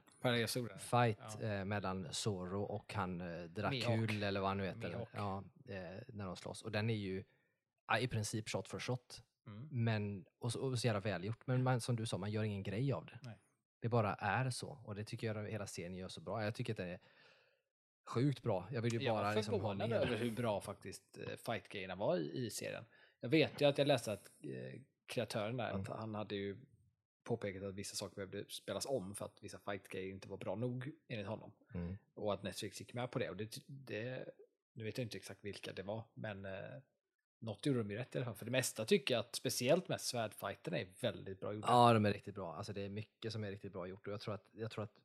fight 0.80 1.38
ja. 1.40 1.48
eh, 1.48 1.66
mellan 1.66 2.08
Zoro 2.12 2.64
och 2.64 2.94
han 2.94 3.22
eh, 3.22 3.44
Dracul 3.44 4.24
eller 4.24 4.40
vad 4.40 4.50
han 4.50 4.58
nu 4.58 4.66
heter. 4.66 5.08
Ja, 5.16 5.44
eh, 5.68 5.76
när 6.08 6.26
de 6.26 6.36
slåss. 6.36 6.62
Och 6.62 6.72
den 6.72 6.90
är 6.90 6.96
ju 6.96 7.24
ja, 7.92 8.00
i 8.00 8.08
princip 8.08 8.50
shot 8.50 8.68
för 8.68 8.80
shot. 8.80 9.24
Mm. 9.48 9.68
Men, 9.72 10.26
och, 10.40 10.56
och 10.56 10.80
så 10.80 10.88
jävla 10.88 11.00
välgjort. 11.00 11.48
Men 11.48 11.64
man, 11.64 11.82
som 11.82 11.96
du 11.96 12.06
sa, 12.06 12.18
man 12.18 12.32
gör 12.32 12.44
ingen 12.44 12.64
grej 12.64 12.94
av 12.94 13.06
det. 13.06 13.20
Nej. 13.22 13.40
Det 13.80 13.90
bara 13.90 14.14
är 14.14 14.50
så. 14.50 14.82
Och 14.86 14.96
det 14.96 15.04
tycker 15.04 15.28
jag 15.28 15.50
hela 15.50 15.68
serien 15.68 15.96
gör 15.96 16.08
så 16.08 16.22
bra. 16.22 16.44
Jag 16.44 16.56
tycker 16.56 16.74
att 16.74 16.78
det 16.78 16.86
är 16.86 17.00
sjukt 18.06 18.42
bra. 18.42 18.68
Jag 18.72 18.82
vill 18.82 18.94
ju 18.94 19.10
bara 19.10 19.28
jag 19.28 19.36
liksom 19.36 19.62
ha 19.62 19.74
mer. 19.74 19.94
över 19.94 20.18
hur 20.18 20.32
bra 20.32 20.62
faktiskt 20.62 21.18
eh, 21.18 21.36
fight-grejerna 21.36 21.96
var 21.96 22.18
i, 22.18 22.46
i 22.46 22.50
serien. 22.50 22.86
Jag 23.20 23.30
vet 23.30 23.62
ju 23.62 23.66
att 23.66 23.78
jag 23.78 23.88
läste 23.88 24.14
att 24.14 24.32
eh, 24.44 24.82
kreatören 25.06 25.58
där, 25.58 25.70
mm. 25.70 25.82
att 25.82 25.88
han 25.88 26.16
hade 26.16 26.36
ju 26.36 26.58
påpekat 27.24 27.64
att 27.64 27.76
vissa 27.76 27.96
saker 27.96 28.16
behövde 28.16 28.46
spelas 28.50 28.86
om 28.86 29.16
för 29.16 29.26
att 29.26 29.44
vissa 29.44 29.60
fight-grejer 29.60 30.10
inte 30.10 30.30
var 30.30 30.38
bra 30.38 30.56
nog 30.56 30.92
enligt 31.08 31.28
honom. 31.28 31.52
Mm. 31.74 31.98
Och 32.14 32.34
att 32.34 32.44
Netflix 32.44 32.80
gick 32.80 32.94
med 32.94 33.12
på 33.12 33.20
det. 33.20 33.30
Och 33.30 33.38
det, 33.38 33.58
det 33.68 34.30
nu 34.74 34.84
vet 34.84 34.98
jag 34.98 35.06
inte 35.06 35.18
exakt 35.18 35.46
vilka 35.46 35.74
det 35.74 35.84
var, 35.84 36.04
men 36.14 36.46
eh, 36.46 36.82
något 37.42 37.66
gjorde 37.66 37.80
de 37.80 37.92
ju 37.92 37.98
rätt 37.98 38.16
i 38.16 38.18
alla 38.18 38.26
fall. 38.26 38.36
För 38.36 38.46
det 38.46 38.52
mesta 38.52 38.86
tycker 38.86 39.14
jag 39.14 39.20
att 39.20 39.36
speciellt 39.36 39.88
med 39.88 40.02
svärdfighterna 40.02 40.80
är 40.80 40.88
väldigt 41.02 41.40
bra 41.40 41.54
gjorda. 41.54 41.68
Ja, 41.68 41.94
de 41.94 42.06
är 42.06 42.14
riktigt 42.14 42.36
bra. 42.36 42.56
Alltså 42.56 42.74
det 42.74 42.82
är 42.82 42.90
mycket 42.90 43.34
som 43.34 43.44
är 43.44 43.52
riktigt 43.52 43.74
bra 43.74 43.88
gjort 43.88 44.08
och 44.08 44.14
jag 44.14 44.22
tror 44.22 44.34
att, 44.34 44.48
jag 44.52 44.72
tror 44.72 44.84
att 44.84 45.00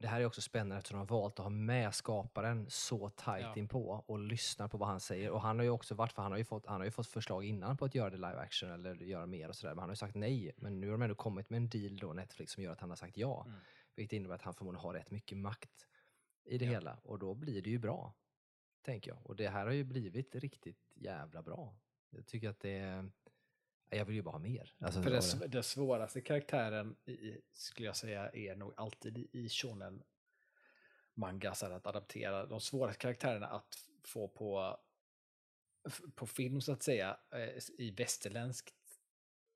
det 0.00 0.08
här 0.08 0.20
är 0.20 0.24
också 0.26 0.40
spännande 0.40 0.76
eftersom 0.76 0.98
de 0.98 1.08
har 1.08 1.20
valt 1.20 1.38
att 1.38 1.44
ha 1.44 1.50
med 1.50 1.94
skaparen 1.94 2.66
så 2.70 3.08
tajt 3.08 3.42
Ja. 3.46 3.54
inpå 3.56 4.04
och 4.06 4.18
lyssna 4.18 4.68
på 4.68 4.78
vad 4.78 4.88
han 4.88 5.00
säger. 5.00 5.30
Och 5.30 5.40
han 5.40 5.58
har 5.58 5.64
ju 5.64 5.70
också 5.70 5.94
varit, 5.94 6.12
för 6.12 6.22
han 6.22 6.30
har 6.32 6.38
ju 6.38 6.44
fått, 6.44 6.66
han 6.66 6.80
har 6.80 6.84
ju 6.84 6.90
fått 6.90 7.06
förslag 7.06 7.44
innan 7.44 7.76
på 7.76 7.84
att 7.84 7.94
göra 7.94 8.10
det 8.10 8.16
live 8.16 8.36
action 8.38 8.70
eller 8.70 8.94
göra 8.94 9.26
mer 9.26 9.48
och 9.48 9.56
sådär. 9.56 9.74
Men 9.74 9.78
han 9.78 9.88
har 9.88 9.92
ju 9.92 9.96
sagt 9.96 10.14
nej. 10.14 10.52
Men 10.56 10.80
nu 10.80 10.86
har 10.86 10.92
de 10.92 11.02
ändå 11.02 11.14
kommit 11.14 11.50
med 11.50 11.56
en 11.56 11.68
deal 11.68 11.96
då, 11.96 12.12
Netflix, 12.12 12.52
som 12.52 12.62
gör 12.62 12.72
att 12.72 12.80
han 12.80 12.90
har 12.90 12.96
sagt 12.96 13.16
ja. 13.16 13.44
Mm. 13.46 13.58
Vilket 13.96 14.12
innebär 14.16 14.34
att 14.34 14.42
han 14.42 14.54
förmodligen 14.54 14.82
har 14.84 14.94
rätt 14.94 15.10
mycket 15.10 15.38
makt 15.38 15.86
i 16.44 16.58
det 16.58 16.64
Ja. 16.64 16.70
hela. 16.70 16.98
Och 17.02 17.18
då 17.18 17.34
blir 17.34 17.62
det 17.62 17.70
ju 17.70 17.78
bra, 17.78 18.14
tänker 18.82 19.10
jag. 19.10 19.26
Och 19.26 19.36
det 19.36 19.48
här 19.48 19.66
har 19.66 19.72
ju 19.72 19.84
blivit 19.84 20.34
riktigt 20.34 20.91
jävla 21.02 21.42
bra. 21.42 21.74
Jag 22.10 22.26
tycker 22.26 22.48
att 22.48 22.60
det 22.60 22.78
är... 22.78 23.10
Jag 23.90 24.04
vill 24.04 24.16
ju 24.16 24.22
bara 24.22 24.32
ha 24.32 24.38
mer. 24.38 24.74
Alltså, 24.78 25.02
För 25.02 25.10
det. 25.10 25.46
den 25.48 25.62
svåraste 25.62 26.20
karaktären 26.20 26.96
i, 27.04 27.38
skulle 27.52 27.86
jag 27.86 27.96
säga 27.96 28.30
är 28.30 28.56
nog 28.56 28.72
alltid 28.76 29.18
i, 29.32 29.48
shonen 29.48 30.02
manga 31.14 31.54
så 31.54 31.66
här, 31.66 31.72
att 31.72 31.86
adaptera. 31.86 32.46
De 32.46 32.60
svåraste 32.60 33.00
karaktärerna 33.00 33.46
att 33.46 33.74
få 34.04 34.28
på, 34.28 34.78
på 36.14 36.26
film 36.26 36.60
så 36.60 36.72
att 36.72 36.82
säga 36.82 37.18
eh, 37.34 37.62
i 37.78 37.90
västerländskt 37.90 38.74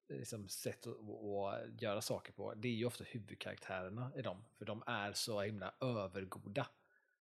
liksom, 0.09 0.49
sätt 0.49 0.87
att, 0.87 0.97
att 1.01 1.83
göra 1.83 2.01
saker 2.01 2.33
på. 2.33 2.55
Det 2.55 2.69
är 2.69 2.73
ju 2.73 2.85
ofta 2.85 3.05
huvudkaraktärerna 3.05 4.13
i 4.17 4.23
dem. 4.23 4.45
För 4.59 4.65
de 4.65 4.83
är 4.87 5.13
så 5.13 5.43
himla 5.43 5.75
övergoda. 5.81 6.67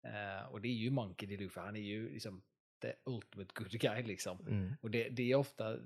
Eh, 0.03 0.45
och 0.51 0.61
det 0.61 0.67
är 0.67 0.73
ju 0.73 0.91
Monkey 0.91 1.27
D. 1.27 1.37
Luffy. 1.37 1.59
Han 1.59 1.75
är 1.75 1.81
ju 1.81 2.09
liksom 2.09 2.43
the 2.83 2.93
ultimate 3.03 3.51
good 3.53 3.71
guy 3.71 4.03
liksom. 4.03 4.47
Mm. 4.47 4.75
Och 4.81 4.91
det, 4.91 5.09
det 5.09 5.31
är 5.31 5.35
ofta 5.35 5.77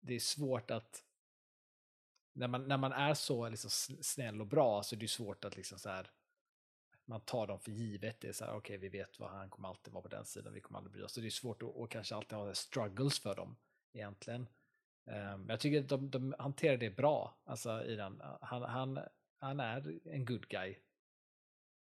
det 0.00 0.14
är 0.14 0.20
svårt 0.20 0.70
att 0.70 1.04
när 2.32 2.48
man, 2.48 2.68
när 2.68 2.76
man 2.76 2.92
är 2.92 3.14
så 3.14 3.48
liksom 3.48 3.70
snäll 4.02 4.40
och 4.40 4.46
bra 4.46 4.82
så 4.82 4.96
är 4.96 5.00
det 5.00 5.08
svårt 5.08 5.44
att 5.44 5.56
liksom 5.56 5.78
så 5.78 5.88
här 5.88 6.10
man 7.06 7.20
tar 7.20 7.46
dem 7.46 7.60
för 7.60 7.70
givet. 7.70 8.20
Det 8.20 8.28
är 8.28 8.32
så 8.32 8.44
här, 8.44 8.54
okej, 8.54 8.76
vi 8.76 8.88
vet 8.88 9.18
vad 9.18 9.30
han 9.30 9.50
kommer 9.50 9.68
alltid 9.68 9.92
vara 9.92 10.02
på 10.02 10.08
den 10.08 10.24
sidan, 10.24 10.52
vi 10.52 10.60
kommer 10.60 10.78
aldrig 10.78 10.92
bry 10.92 11.02
oss. 11.02 11.12
Så 11.12 11.20
det 11.20 11.26
är 11.26 11.30
svårt 11.30 11.62
att 11.62 11.68
och 11.68 11.90
kanske 11.90 12.14
alltid 12.14 12.38
ha 12.38 12.54
struggles 12.54 13.18
för 13.18 13.34
dem 13.34 13.56
egentligen. 13.92 14.40
Um, 15.06 15.14
men 15.14 15.48
jag 15.48 15.60
tycker 15.60 15.80
att 15.80 15.88
de, 15.88 16.10
de 16.10 16.34
hanterar 16.38 16.76
det 16.76 16.90
bra, 16.90 17.38
alltså 17.44 17.84
i 17.84 17.96
den. 17.96 18.22
Han, 18.40 18.62
han, 18.62 18.98
han 19.38 19.60
är 19.60 19.98
en 20.04 20.24
good 20.24 20.48
guy. 20.48 20.76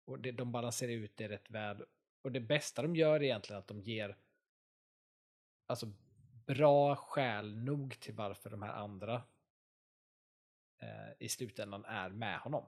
Och 0.07 0.21
det, 0.21 0.33
de 0.33 0.53
balanserar 0.53 0.93
ut 0.93 1.17
det 1.17 1.29
rätt 1.29 1.51
väl. 1.51 1.85
Och 2.23 2.33
det 2.33 2.41
bästa 2.41 2.83
de 2.83 2.97
gör 2.97 3.15
är 3.15 3.23
egentligen 3.23 3.61
att 3.61 3.67
de 3.67 3.81
ger 3.81 4.17
alltså 5.67 5.93
bra 6.47 6.97
skäl 6.97 7.57
nog 7.57 8.01
till 8.01 8.15
varför 8.15 8.51
de 8.51 8.63
här 8.63 8.73
andra 8.73 9.23
eh, 10.83 11.13
i 11.19 11.29
slutändan 11.29 11.85
är 11.85 12.09
med 12.09 12.39
honom. 12.39 12.67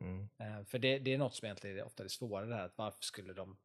Mm. 0.00 0.28
Eh, 0.38 0.64
för 0.64 0.78
det, 0.78 0.98
det 0.98 1.14
är 1.14 1.18
något 1.18 1.34
som 1.34 1.46
egentligen 1.46 1.78
är 1.78 1.84
ofta 1.84 2.02
det 2.02 2.08
svåra 2.08 2.46
det 2.46 2.54
här, 2.54 2.64
att 2.64 2.78
varför 2.78 3.02
skulle 3.02 3.32
de 3.32 3.58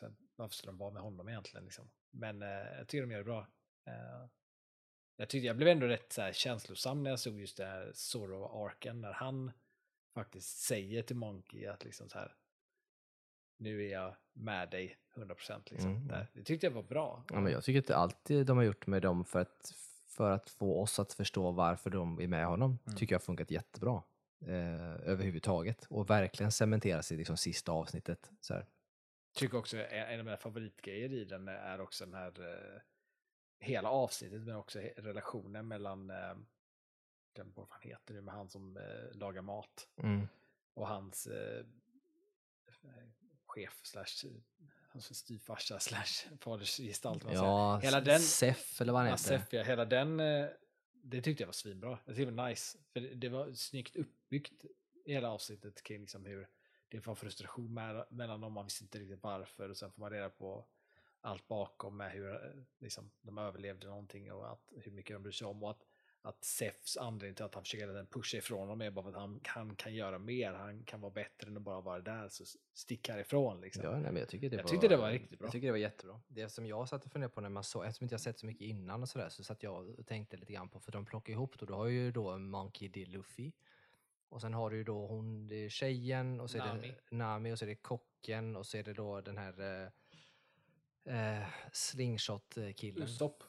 här, 0.00 0.14
varför 0.36 0.54
skulle 0.54 0.72
de 0.72 0.78
vara 0.78 0.90
med 0.90 1.02
honom 1.02 1.28
egentligen? 1.28 1.64
Liksom? 1.64 1.90
Men 2.10 2.42
eh, 2.42 2.48
jag 2.48 2.88
tycker 2.88 3.02
de 3.02 3.10
gör 3.10 3.18
det 3.18 3.24
bra. 3.24 3.46
Eh, 3.86 4.26
jag, 5.16 5.28
tyckte, 5.28 5.46
jag 5.46 5.56
blev 5.56 5.68
ändå 5.68 5.86
rätt 5.86 6.12
så 6.12 6.22
här, 6.22 6.32
känslosam 6.32 7.02
när 7.02 7.10
jag 7.10 7.20
såg 7.20 7.40
just 7.40 7.56
det 7.56 7.66
här 7.66 7.92
Zorro-arken, 7.94 9.00
när 9.00 9.12
han 9.12 9.52
faktiskt 10.14 10.58
säger 10.58 11.02
till 11.02 11.16
Monkey 11.16 11.66
att 11.66 11.84
liksom 11.84 12.08
så 12.08 12.18
här, 12.18 12.36
nu 13.56 13.84
är 13.86 13.92
jag 13.92 14.16
med 14.32 14.70
dig 14.70 14.96
100% 15.14 15.60
liksom. 15.70 15.90
Mm. 15.90 16.08
Där. 16.08 16.26
Det 16.32 16.42
tyckte 16.42 16.66
jag 16.66 16.70
var 16.72 16.82
bra. 16.82 17.24
Ja, 17.30 17.40
men 17.40 17.52
jag 17.52 17.64
tycker 17.64 17.78
att 17.80 17.90
allt 17.90 18.24
de 18.46 18.56
har 18.56 18.64
gjort 18.64 18.86
med 18.86 19.02
dem 19.02 19.24
för 19.24 19.40
att, 19.40 19.74
för 20.06 20.30
att 20.30 20.50
få 20.50 20.80
oss 20.82 20.98
att 20.98 21.12
förstå 21.12 21.50
varför 21.50 21.90
de 21.90 22.20
är 22.20 22.28
med 22.28 22.46
honom 22.46 22.78
Mm. 22.86 22.96
tycker 22.96 23.14
jag 23.14 23.20
har 23.20 23.24
funkat 23.24 23.50
jättebra. 23.50 24.02
Eh, 24.46 25.08
överhuvudtaget. 25.08 25.86
Och 25.90 26.10
verkligen 26.10 26.52
cementeras 26.52 27.12
i 27.12 27.16
liksom 27.16 27.36
sista 27.36 27.72
avsnittet. 27.72 28.30
Så 28.40 28.54
här. 28.54 28.66
tycker 29.34 29.58
också 29.58 29.76
en 29.78 30.18
av 30.18 30.24
mina 30.24 30.36
favoritgrejer 30.36 31.12
i 31.12 31.24
den 31.24 31.48
är 31.48 31.80
också 31.80 32.04
den 32.04 32.14
här 32.14 32.40
eh, 32.40 32.80
hela 33.60 33.90
avsnittet 33.90 34.40
men 34.42 34.56
också 34.56 34.78
relationen 34.96 35.68
mellan 35.68 36.10
eh, 36.10 36.34
bort 37.44 37.54
vad 37.56 37.66
han 37.70 37.80
heter 37.82 38.14
nu, 38.14 38.20
med 38.20 38.34
han 38.34 38.48
som 38.48 38.76
eh, 38.76 38.82
lagar 39.18 39.42
mat 39.42 39.88
Mm. 39.96 40.28
och 40.74 40.88
hans 40.88 41.26
eh, 41.26 41.64
chef 43.56 43.80
slash 43.84 44.26
hans 44.88 45.18
styvfarsa 45.18 45.78
slash 45.88 46.28
fadersgestalt. 46.40 47.24
Ja, 47.32 47.78
Hela 47.82 48.00
den- 48.00 48.20
Sef 48.20 48.80
eller 48.80 48.92
vad 48.92 49.02
han 49.02 49.08
Ja, 49.10 49.14
heter. 49.16 49.38
Sef, 49.38 49.52
ja, 49.52 49.62
hela 49.62 49.84
den, 49.84 50.20
eh, 50.20 50.46
det 51.02 51.22
tyckte 51.22 51.42
jag 51.42 51.46
var 51.48 51.52
svinbra. 51.52 51.98
Jag 52.04 52.16
tyckte 52.16 52.30
det 52.30 52.36
var 52.36 52.48
nice. 52.48 52.78
För 52.92 53.00
det, 53.00 53.28
var 53.28 53.52
snyggt 53.52 53.96
uppbyggt 53.96 54.64
i 55.04 55.12
hela 55.12 55.30
avsnittet 55.30 55.82
kring 55.82 56.00
liksom 56.00 56.24
hur 56.24 56.48
det 56.88 57.06
var 57.06 57.14
frustration 57.14 57.74
mellan 58.10 58.40
dem, 58.40 58.52
man 58.52 58.64
visste 58.64 58.84
inte 58.84 58.98
riktigt 58.98 59.22
varför 59.22 59.68
och 59.68 59.76
sen 59.76 59.92
får 59.92 60.00
man 60.00 60.10
reda 60.10 60.30
på 60.30 60.66
allt 61.20 61.48
bakom 61.48 61.96
med 61.96 62.12
hur 62.12 62.34
eh, 62.34 62.62
liksom, 62.80 63.10
de 63.22 63.38
överlevde 63.38 63.86
någonting 63.86 64.32
och 64.32 64.52
att, 64.52 64.72
hur 64.76 64.92
mycket 64.92 65.16
de 65.16 65.22
bryr 65.22 65.32
sig 65.32 65.46
om 65.46 65.62
och 65.62 65.70
att, 65.70 65.85
att 66.26 66.44
Sefs 66.44 66.96
anledning 66.96 67.34
till 67.34 67.44
att 67.44 67.54
han 67.54 67.64
försöker 67.64 68.04
pusha 68.04 68.38
ifrån 68.38 68.68
dem 68.68 68.80
är 68.80 68.90
bara 68.90 69.02
för 69.02 69.10
att 69.10 69.16
han, 69.16 69.40
han 69.44 69.76
kan 69.76 69.94
göra 69.94 70.18
mer, 70.18 70.52
han 70.52 70.84
kan 70.84 71.00
vara 71.00 71.12
bättre 71.12 71.48
än 71.48 71.56
att 71.56 71.62
bara 71.62 71.80
vara 71.80 72.00
där, 72.00 72.28
så 72.28 72.44
stick 72.74 73.08
härifrån 73.08 73.60
liksom. 73.60 73.84
Ja, 73.84 73.90
nej, 73.90 74.00
men 74.00 74.16
jag 74.16 74.28
tycker 74.28 74.50
det 74.50 74.56
Jag 74.56 74.62
var, 74.62 74.70
tyckte 74.70 74.88
det 74.88 74.96
var 74.96 75.10
riktigt 75.10 75.38
bra. 75.38 75.46
Jag 75.46 75.52
tycker 75.52 75.66
det 75.66 75.72
var 75.72 75.78
jättebra. 75.78 76.20
Det 76.28 76.48
som 76.48 76.66
jag 76.66 76.88
satt 76.88 77.04
och 77.04 77.12
funderade 77.12 77.34
på 77.34 77.40
när 77.40 77.48
man 77.48 77.64
såg, 77.64 77.84
eftersom 77.84 78.04
inte 78.04 78.12
jag 78.12 78.20
sett 78.20 78.38
så 78.38 78.46
mycket 78.46 78.62
innan 78.62 79.02
och 79.02 79.08
sådär, 79.08 79.28
så 79.28 79.44
satt 79.44 79.62
jag 79.62 79.98
och 79.98 80.06
tänkte 80.06 80.36
lite 80.36 80.52
grann 80.52 80.68
på, 80.68 80.80
för 80.80 80.92
de 80.92 81.06
plockar 81.06 81.32
ihop 81.32 81.58
då, 81.58 81.66
du 81.66 81.72
har 81.72 81.86
ju 81.86 82.12
då 82.12 82.38
Monkey 82.38 82.88
D. 82.88 83.04
Luffy, 83.06 83.52
och 84.28 84.40
sen 84.40 84.54
har 84.54 84.70
du 84.70 84.76
ju 84.76 84.84
då 84.84 85.06
hon, 85.06 85.48
det 85.48 85.64
är 85.64 85.68
tjejen, 85.68 86.40
och 86.40 86.50
så 86.50 86.58
är 86.58 86.66
Nami. 86.66 86.94
det 87.10 87.16
Nami, 87.16 87.52
och 87.52 87.58
så 87.58 87.64
är 87.64 87.68
det 87.68 87.74
kocken, 87.74 88.56
och 88.56 88.66
så 88.66 88.76
är 88.76 88.82
det 88.82 88.94
då 88.94 89.20
den 89.20 89.38
här 89.38 89.60
eh, 91.04 91.38
eh, 91.38 91.46
slingshot-killen. 91.72 93.08
Stopp. 93.08 93.42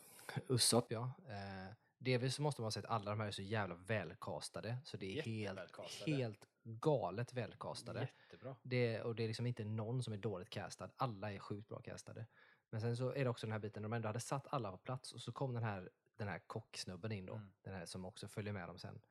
Usopp, 0.47 0.91
ja. 0.91 1.11
Eh, 1.27 1.73
delvis 1.97 2.35
så 2.35 2.41
måste 2.41 2.61
man 2.61 2.71
säga 2.71 2.83
att 2.83 2.91
alla 2.91 3.11
de 3.11 3.19
här 3.19 3.27
är 3.27 3.31
så 3.31 3.41
jävla 3.41 3.75
välkastade, 3.75 4.77
så 4.83 4.97
det 4.97 5.19
är 5.19 5.21
helt, 5.21 5.77
helt 6.05 6.45
galet 6.63 7.33
välkastade. 7.33 8.01
Jättebra. 8.01 8.55
Det, 8.61 9.01
och 9.01 9.15
det 9.15 9.23
är 9.23 9.27
liksom 9.27 9.45
inte 9.45 9.65
någon 9.65 10.03
som 10.03 10.13
är 10.13 10.17
dåligt 10.17 10.49
castad. 10.49 10.89
Alla 10.95 11.33
är 11.33 11.39
sjukt 11.39 11.67
bra 11.67 11.81
castade. 11.81 12.27
Men 12.69 12.81
sen 12.81 12.97
så 12.97 13.13
är 13.13 13.23
det 13.23 13.29
också 13.29 13.47
den 13.47 13.51
här 13.51 13.59
biten, 13.59 13.83
de 13.83 13.93
ändå 13.93 14.09
hade 14.09 14.19
satt 14.19 14.47
alla 14.47 14.71
på 14.71 14.77
plats 14.77 15.13
och 15.13 15.21
så 15.21 15.31
kom 15.31 15.53
den 15.53 15.63
här, 15.63 15.89
den 16.15 16.27
här 16.27 16.39
kocksnubben 16.39 17.11
in 17.11 17.25
då. 17.25 17.33
Mm. 17.33 17.53
Den 17.61 17.73
här 17.73 17.85
som 17.85 18.05
också 18.05 18.27
följer 18.27 18.53
med 18.53 18.69
dem 18.69 18.79
sen. 18.79 19.01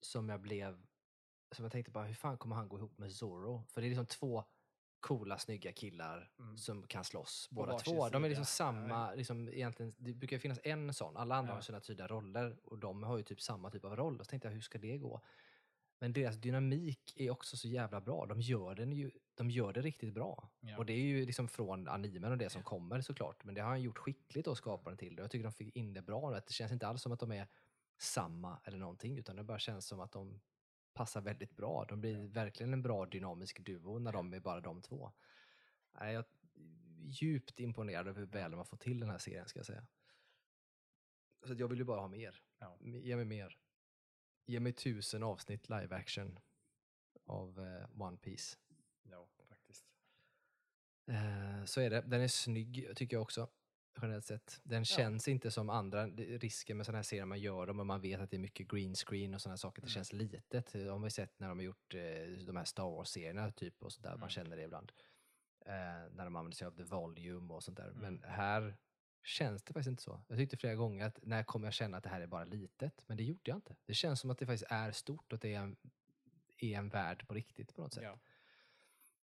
Som 0.00 0.28
jag 0.28 0.40
blev, 0.40 0.86
som 1.50 1.64
jag 1.64 1.72
tänkte 1.72 1.90
bara, 1.90 2.04
hur 2.04 2.14
fan 2.14 2.38
kommer 2.38 2.56
han 2.56 2.68
gå 2.68 2.78
ihop 2.78 2.98
med 2.98 3.12
Zorro? 3.12 3.64
För 3.68 3.80
det 3.80 3.86
är 3.86 3.88
liksom 3.88 4.06
två 4.06 4.44
coola, 5.02 5.38
snygga 5.38 5.72
killar 5.72 6.30
Mm. 6.38 6.56
som 6.58 6.86
kan 6.86 7.04
slåss. 7.04 7.48
På 7.48 7.54
Båda 7.54 7.78
två. 7.78 8.08
De 8.08 8.24
är 8.24 8.28
liksom 8.28 8.44
sida. 8.44 8.64
Ja, 8.66 8.72
samma, 8.72 9.14
liksom, 9.14 9.48
egentligen, 9.48 9.94
det 9.98 10.14
brukar 10.14 10.38
finnas 10.38 10.58
en 10.64 10.94
sån. 10.94 11.16
Alla 11.16 11.34
andra 11.34 11.50
Ja. 11.50 11.54
har 11.54 11.62
sina 11.62 11.80
tydliga 11.80 12.08
roller 12.08 12.56
och 12.64 12.78
de 12.78 13.02
har 13.02 13.16
ju 13.16 13.22
typ 13.22 13.40
samma 13.40 13.70
typ 13.70 13.84
av 13.84 13.96
roll. 13.96 14.20
Och 14.20 14.26
så 14.26 14.30
tänkte 14.30 14.48
jag, 14.48 14.52
hur 14.54 14.60
ska 14.60 14.78
det 14.78 14.98
gå? 14.98 15.20
Men 15.98 16.12
deras 16.12 16.36
dynamik 16.36 17.12
är 17.16 17.30
också 17.30 17.56
så 17.56 17.68
jävla 17.68 18.00
bra. 18.00 18.26
De 18.26 18.40
gör, 18.40 18.74
den 18.74 18.92
ju, 18.92 19.10
de 19.34 19.50
gör 19.50 19.72
det 19.72 19.80
riktigt 19.80 20.14
bra. 20.14 20.50
Ja. 20.60 20.76
Och 20.78 20.86
det 20.86 20.92
är 20.92 20.98
ju 20.98 21.26
liksom 21.26 21.48
från 21.48 21.88
animen 21.88 22.32
och 22.32 22.38
det 22.38 22.50
som 22.50 22.62
kommer 22.62 23.00
såklart. 23.00 23.44
Men 23.44 23.54
det 23.54 23.60
har 23.60 23.68
han 23.68 23.82
gjort 23.82 23.98
skickligt 23.98 24.46
och 24.48 24.56
skaparen 24.56 24.96
till 24.98 25.16
det. 25.16 25.22
Jag 25.22 25.30
tycker 25.30 25.44
de 25.44 25.52
fick 25.52 25.76
in 25.76 25.94
det 25.94 26.02
bra. 26.02 26.30
Det 26.30 26.52
känns 26.52 26.72
inte 26.72 26.86
alls 26.86 27.02
som 27.02 27.12
att 27.12 27.20
de 27.20 27.32
är 27.32 27.48
samma 27.98 28.60
eller 28.64 28.78
någonting. 28.78 29.18
Utan 29.18 29.36
det 29.36 29.42
bara 29.44 29.58
känns 29.58 29.86
som 29.86 30.00
att 30.00 30.12
de 30.12 30.40
passar 30.94 31.20
väldigt 31.20 31.56
bra. 31.56 31.84
De 31.84 32.00
blir 32.00 32.28
verkligen 32.28 32.72
en 32.72 32.82
bra 32.82 33.06
dynamisk 33.06 33.64
duo 33.64 33.98
när 33.98 34.12
de 34.12 34.34
är 34.34 34.40
bara 34.40 34.60
de 34.60 34.82
två. 34.82 35.12
Jag 35.92 36.14
är 36.14 36.24
djupt 37.02 37.60
imponerad 37.60 38.08
över 38.08 38.20
hur 38.20 38.26
väl 38.26 38.50
de 38.50 38.56
har 38.56 38.64
fått 38.64 38.80
till 38.80 39.00
den 39.00 39.10
här 39.10 39.18
serien 39.18 39.48
ska 39.48 39.58
jag 39.58 39.66
säga. 39.66 39.86
Så 41.46 41.54
jag 41.54 41.68
vill 41.68 41.78
ju 41.78 41.84
bara 41.84 42.00
ha 42.00 42.08
mer. 42.08 42.42
Ja. 42.58 42.78
Ge 42.80 43.16
mig 43.16 43.24
mer. 43.24 43.58
Ge 44.46 44.60
mig 44.60 44.72
tusen 44.72 45.22
avsnitt 45.22 45.68
live 45.68 45.96
action 45.96 46.38
av 47.24 47.60
eh, 47.60 48.00
One 48.02 48.16
Piece. 48.16 48.58
Ja, 49.02 49.28
faktiskt. 49.48 49.86
Eh, 51.06 51.64
så 51.64 51.80
är 51.80 51.90
det. 51.90 52.00
Den 52.00 52.20
är 52.20 52.28
snygg 52.28 52.96
tycker 52.96 53.16
jag 53.16 53.22
också. 53.22 53.48
Generellt 54.02 54.24
sett. 54.24 54.60
Den 54.64 54.84
känns 54.84 55.28
inte 55.28 55.50
som 55.50 55.70
andra. 55.70 56.06
Risken 56.06 56.76
med 56.76 56.86
sådana 56.86 56.98
här 56.98 57.02
serier 57.02 57.24
man 57.24 57.40
gör 57.40 57.66
dem 57.66 57.80
och 57.80 57.86
man 57.86 58.00
vet 58.00 58.20
att 58.20 58.30
det 58.30 58.36
är 58.36 58.38
mycket 58.38 58.68
green 58.70 58.94
screen 58.94 59.34
och 59.34 59.40
sådana 59.40 59.56
saker. 59.56 59.82
Det 59.82 59.86
Mm. 59.86 59.94
känns 59.94 60.12
litet. 60.12 60.72
Det 60.72 60.88
har 60.88 60.98
man 60.98 61.06
ju 61.06 61.10
sett 61.10 61.40
när 61.40 61.48
de 61.48 61.58
har 61.58 61.64
gjort 61.64 61.94
eh, 61.94 62.00
de 62.46 62.56
här 62.56 62.64
Star 62.64 62.90
Wars-serierna 62.90 63.50
typ 63.52 63.82
och 63.82 63.92
sådär. 63.92 64.08
Mm. 64.10 64.20
Man 64.20 64.30
känner 64.30 64.56
det 64.56 64.62
ibland. 64.62 64.92
Eh, 65.66 65.72
när 66.12 66.24
de 66.24 66.36
använder 66.36 66.56
sig 66.56 66.66
av 66.66 66.70
the 66.76 66.82
volume 66.82 67.54
och 67.54 67.62
sånt 67.62 67.76
där. 67.76 67.90
Men 67.94 68.16
Mm. 68.18 68.30
här 68.30 68.76
känns 69.24 69.62
det 69.62 69.72
faktiskt 69.72 69.88
inte 69.88 70.02
så. 70.02 70.22
Jag 70.28 70.38
tyckte 70.38 70.56
flera 70.56 70.74
gånger 70.74 71.06
att 71.06 71.18
när 71.22 71.42
kommer 71.42 71.66
jag 71.66 71.74
känna 71.74 71.96
att 71.96 72.02
det 72.02 72.08
här 72.10 72.20
är 72.20 72.26
bara 72.26 72.44
litet? 72.44 73.04
Men 73.06 73.16
det 73.16 73.24
gjorde 73.24 73.40
jag 73.50 73.56
inte. 73.56 73.76
Det 73.86 73.94
känns 73.94 74.20
som 74.20 74.30
att 74.30 74.38
det 74.38 74.46
faktiskt 74.46 74.70
är 74.72 74.92
stort 74.92 75.32
och 75.32 75.36
att 75.36 75.42
det 75.42 75.54
är 75.54 75.58
en, 75.60 75.76
är 76.58 76.78
en 76.78 76.88
värld 76.88 77.26
på 77.28 77.34
riktigt 77.34 77.74
på 77.74 77.82
något 77.82 77.94
sätt. 77.94 78.04
Ja. 78.04 78.18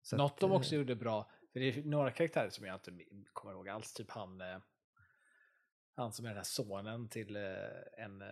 Så 0.01 0.18
Något 0.18 0.32
att, 0.32 0.39
de 0.39 0.51
eh, 0.51 0.57
också 0.57 0.76
gjorde 0.76 0.95
bra, 0.95 1.30
För 1.55 1.59
det 1.59 1.77
är 1.77 1.83
några 1.83 2.11
karaktärer 2.11 2.49
som 2.49 2.65
jag 2.65 2.75
inte 2.75 2.91
kommer 3.33 3.53
ihåg 3.53 3.69
alls, 3.69 3.93
typ 3.93 4.11
han, 4.11 4.41
eh, 4.41 4.57
han 5.95 6.11
som 6.11 6.25
är 6.25 6.29
den 6.29 6.37
här 6.37 6.43
sonen 6.43 7.09
till 7.09 7.35
eh, 7.35 7.43
en 7.97 8.21
eh, 8.21 8.27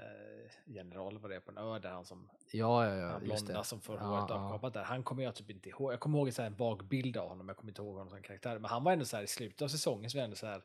general, 0.65 1.17
vad 1.19 1.31
det 1.31 1.35
är 1.35 1.39
på 1.39 1.51
en 1.51 1.57
ö, 1.57 1.79
där 1.79 1.89
han 1.89 2.05
som 2.05 2.29
Ja, 2.51 2.87
ja, 2.87 2.95
ja. 2.95 3.07
han 3.07 3.23
blonda 3.23 3.57
det. 3.57 3.63
som 3.63 3.81
får 3.81 3.97
håret 3.97 4.25
ja. 4.29 4.35
avkapat 4.35 4.73
där. 4.73 4.83
Han 4.83 5.03
kommer 5.03 5.23
jag 5.23 5.35
typ 5.35 5.49
inte 5.49 5.69
ihåg. 5.69 5.93
Jag 5.93 5.99
kommer 5.99 6.17
ihåg 6.17 6.27
en, 6.27 6.33
så 6.33 6.41
här, 6.41 6.49
en 6.49 6.55
vag 6.55 6.85
bild 6.85 7.17
av 7.17 7.29
honom, 7.29 7.47
jag 7.47 7.57
kommer 7.57 7.71
inte 7.71 7.81
ihåg 7.81 7.93
honom 7.93 8.09
som 8.09 8.21
karaktär. 8.21 8.59
Men 8.59 8.69
han 8.71 8.83
var 8.83 8.91
ändå 8.93 9.05
så 9.05 9.15
här 9.17 9.23
i 9.23 9.27
slutet 9.27 9.61
av 9.61 9.67
säsongen 9.67 10.09
så 10.09 10.17
var 10.17 10.19
jag 10.21 10.25
ändå 10.25 10.35
så 10.35 10.47
här, 10.47 10.63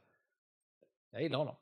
jag 1.11 1.23
gillar 1.23 1.39
honom. 1.39 1.57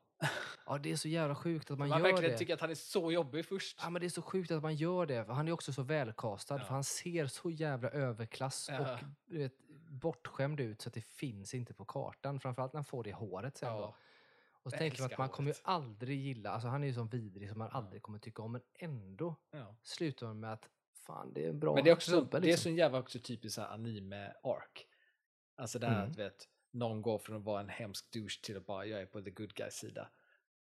Ja, 0.66 0.78
det 0.78 0.92
är 0.92 0.97
så 0.97 1.09
jävla 1.09 1.34
sjukt 1.34 1.70
att 1.70 1.78
man, 1.78 1.88
Man, 1.88 1.99
gör 1.99 2.07
verkligen 2.11 2.32
det. 2.32 2.38
tycker 2.38 2.55
att 2.55 2.61
han 2.61 2.70
är 2.70 2.74
så 2.74 3.12
jobbig 3.12 3.47
först. 3.47 3.78
Ja, 3.82 3.90
men 3.90 4.01
det 4.01 4.07
är 4.07 4.11
så 4.11 4.22
sjukt 4.22 4.51
att 4.51 4.62
man 4.62 4.74
gör 4.74 5.07
det. 5.07 5.24
Han 5.28 5.49
är 5.49 5.53
också 5.53 5.72
så 5.72 5.82
välkastad. 5.82 6.55
Ja. 6.59 6.64
För 6.64 6.74
han 6.74 6.84
ser 6.84 7.26
så 7.26 7.51
jävla 7.51 7.90
överklass 7.90 8.68
Ja. 8.72 8.80
och 8.92 8.99
du 9.26 9.38
vet, 9.38 9.53
bortskämd 9.99 10.61
ut 10.61 10.80
så 10.82 10.88
att 10.88 10.94
det 10.94 11.05
finns 11.07 11.55
inte 11.55 11.74
på 11.74 11.84
kartan. 11.84 12.40
Framförallt 12.40 12.72
när 12.72 12.78
han 12.78 12.84
får 12.84 13.05
det 13.05 13.11
i 13.11 13.12
håret 13.12 13.57
sen. 13.57 13.72
Då. 13.72 13.80
Ja. 13.80 13.97
Och 14.62 14.70
så 14.72 14.78
tänker 14.78 15.03
man 15.03 15.12
att 15.12 15.18
man 15.18 15.28
kommer 15.28 15.51
ju 15.51 15.57
aldrig 15.62 16.18
gilla, 16.20 16.51
alltså 16.51 16.68
han 16.68 16.82
är 16.82 16.86
ju 16.88 16.94
så 16.94 17.03
vidrig 17.03 17.49
som 17.49 17.59
man 17.59 17.70
aldrig 17.70 18.03
kommer 18.03 18.18
tycka 18.18 18.42
om. 18.42 18.53
Men 18.53 18.61
ändå 18.74 19.34
Ja. 19.51 19.76
slutar 19.82 20.26
man 20.26 20.40
med 20.40 20.53
att 20.53 20.68
fan 21.07 21.32
det 21.32 21.44
är 21.44 21.49
en 21.49 21.61
bra 21.61 21.74
Men 21.74 21.84
det 21.84 21.90
är 21.90 21.94
också 21.94 22.11
så, 22.11 22.20
det 22.20 22.36
är 22.36 22.40
liksom. 22.40 22.62
så 22.72 22.76
jävla 22.76 22.99
också 22.99 23.18
typiskt 23.18 23.59
anime-ark. 23.59 24.86
Alltså 25.57 25.78
det 25.78 25.86
här 25.86 25.99
Mm. 25.99 26.11
att 26.11 26.18
vet, 26.18 26.49
någon 26.70 27.03
går 27.03 27.18
från 27.18 27.36
att 27.36 27.42
vara 27.42 27.61
en 27.61 27.68
hemsk 27.68 28.12
douche 28.12 28.40
till 28.42 28.57
att 28.57 28.66
bara 28.66 28.86
jag 28.86 29.01
är 29.01 29.07
på 29.07 29.22
the 29.22 29.30
good 29.30 29.55
guys 29.55 29.74
sida. 29.74 30.09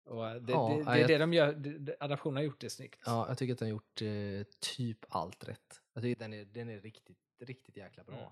Och 0.04 0.28
eh, 0.28 0.34
det, 0.34 0.52
Ja, 0.52 0.68
det, 0.68 0.78
ja, 0.78 0.94
det 0.94 1.02
är 1.02 1.08
det 1.08 1.18
de 1.18 1.32
gör, 1.32 1.52
det, 1.52 1.78
det, 1.78 1.96
adaptionen 2.00 2.36
har 2.36 2.42
gjort 2.42 2.60
det 2.60 2.70
snyggt. 2.70 3.02
Ja, 3.06 3.28
jag 3.28 3.38
tycker 3.38 3.54
att 3.54 3.60
han 3.60 3.66
har 3.66 3.70
gjort 3.70 4.02
eh, 4.02 4.54
typ 4.60 5.04
allt 5.08 5.48
rätt. 5.48 5.82
Jag 5.92 6.02
tycker 6.02 6.14
att 6.16 6.30
den 6.30 6.34
är, 6.40 6.44
den 6.44 6.68
är 6.68 6.80
riktigt, 6.80 7.18
riktigt 7.38 7.76
jäkla 7.76 8.04
bra. 8.04 8.16
Mm. 8.16 8.30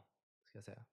Ska 0.57 0.59
jag 0.59 0.65
säga. 0.65 0.85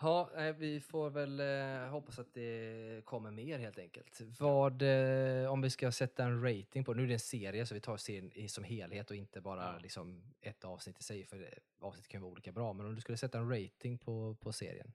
Ja, 0.00 0.52
vi 0.58 0.80
får 0.80 1.10
väl 1.10 1.40
eh, 1.40 1.90
hoppas 1.90 2.18
att 2.18 2.34
det 2.34 3.04
kommer 3.04 3.30
mer 3.30 3.58
helt 3.58 3.78
enkelt. 3.78 4.20
Vad, 4.38 4.82
eh, 4.82 5.52
om 5.52 5.62
vi 5.62 5.70
ska 5.70 5.92
sätta 5.92 6.24
en 6.24 6.42
rating 6.42 6.84
på, 6.84 6.94
nu 6.94 7.02
är 7.02 7.06
det 7.06 7.12
en 7.12 7.20
serie 7.20 7.66
så 7.66 7.74
vi 7.74 7.80
tar 7.80 7.96
serien 7.96 8.48
som 8.48 8.64
helhet 8.64 9.10
och 9.10 9.16
inte 9.16 9.40
bara 9.40 9.78
liksom 9.78 10.34
ett 10.40 10.64
avsnitt 10.64 11.00
i 11.00 11.02
sig, 11.02 11.26
för 11.26 11.58
avsnitt 11.80 12.08
kan 12.08 12.18
ju 12.18 12.22
vara 12.22 12.32
olika 12.32 12.52
bra, 12.52 12.72
men 12.72 12.86
om 12.86 12.94
du 12.94 13.00
skulle 13.00 13.18
sätta 13.18 13.38
en 13.38 13.50
rating 13.50 13.98
på, 13.98 14.36
på 14.40 14.52
serien? 14.52 14.92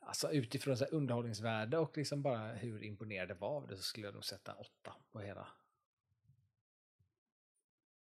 Alltså 0.00 0.32
utifrån 0.32 0.76
så 0.76 0.84
underhållningsvärde 0.84 1.78
och 1.78 1.96
liksom 1.96 2.22
bara 2.22 2.52
hur 2.52 2.82
imponerad 2.82 3.28
det 3.28 3.34
var 3.34 3.56
av 3.56 3.66
det 3.66 3.76
så 3.76 3.82
skulle 3.82 4.06
jag 4.06 4.14
nog 4.14 4.24
sätta 4.24 4.54
åtta 4.54 4.94
på 5.12 5.20
hela. 5.20 5.48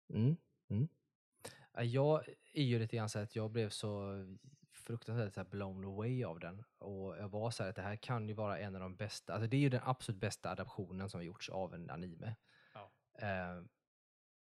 Mm. 0.09 0.37
Mm. 0.69 0.89
Ja, 1.73 1.83
Jag 1.83 2.25
är 2.53 2.63
ju 2.63 2.79
lite 2.79 2.97
grann 2.97 3.09
så 3.09 3.19
att 3.19 3.37
jag 3.37 3.51
blev 3.51 3.69
så 3.69 4.25
fruktansvärt 4.73 5.35
så 5.35 5.41
här 5.41 5.49
blown 5.49 5.85
away 5.85 6.25
av 6.25 6.41
den. 6.41 6.65
Och 6.79 7.19
jag 7.19 7.29
var 7.29 7.51
så 7.51 7.63
här 7.63 7.71
att 7.71 7.77
det 7.77 7.83
här 7.83 7.97
kan 7.97 8.29
ju 8.29 8.35
vara 8.35 8.59
en 8.59 8.75
av 8.75 8.81
de 8.81 8.97
bästa, 8.97 9.33
alltså 9.33 9.49
det 9.49 9.57
är 9.57 9.61
ju 9.61 9.69
den 9.69 9.81
absolut 9.85 10.21
bästa 10.21 10.51
adaptionen 10.51 11.11
som 11.11 11.19
har 11.19 11.25
gjorts 11.25 11.49
av 11.49 11.75
en 11.75 11.91
anime. 11.91 12.37
Ja. 12.75 12.93
Eh, 13.19 13.63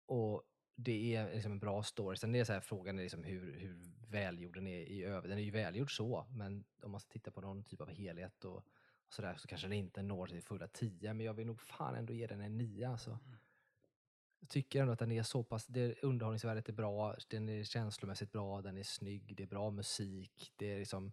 och 0.06 0.44
det 0.76 1.16
är 1.16 1.34
liksom 1.34 1.52
en 1.52 1.60
bra 1.60 1.84
story. 1.84 2.18
Sen 2.18 2.36
är 2.36 2.40
det 2.40 2.46
så 2.46 2.54
här, 2.54 2.60
frågan 2.60 3.00
är 3.00 3.04
liksom 3.04 3.24
hur, 3.24 3.60
hur 3.60 3.92
välgjord 4.08 4.56
den 4.56 4.68
är 4.68 4.80
i 4.80 5.04
övrigt. 5.04 5.30
Den 5.30 5.40
är 5.40 5.44
ju 5.44 5.52
välgjord 5.52 5.96
så, 5.98 6.28
men 6.32 6.66
om 6.84 6.92
man 6.92 7.00
ska 7.00 7.10
titta 7.10 7.32
på 7.32 7.42
någon 7.42 7.64
typ 7.64 7.82
av 7.82 7.90
helhet 7.90 8.46
och, 8.46 8.56
och 8.56 9.14
sådär 9.14 9.36
så 9.38 9.48
kanske 9.48 9.68
den 9.68 9.74
inte 9.74 10.02
når 10.02 10.28
till 10.28 10.44
fulla 10.44 10.68
10, 10.68 11.14
men 11.14 11.26
jag 11.26 11.34
vill 11.34 11.48
nog 11.48 11.62
fan 11.62 11.96
ändå 11.96 12.14
ge 12.14 12.28
den 12.28 12.42
en 12.42 12.58
9 12.58 12.90
alltså. 12.90 13.20
Jag 14.40 14.50
tycker 14.50 14.82
ändå 14.82 14.94
att 14.94 15.00
den 15.00 15.12
är 15.12 15.24
så 15.24 15.44
pass, 15.44 15.68
det, 15.68 16.04
underhållningsvärdet 16.04 16.70
är 16.70 16.74
bra, 16.74 17.16
den 17.28 17.50
är 17.50 17.64
känslomässigt 17.64 18.32
bra, 18.32 18.62
den 18.62 18.78
är 18.78 18.84
snygg, 18.84 19.36
det 19.38 19.44
är 19.44 19.48
bra 19.48 19.72
musik, 19.72 20.54
det 20.56 20.74
är 20.74 20.80
liksom 20.80 21.12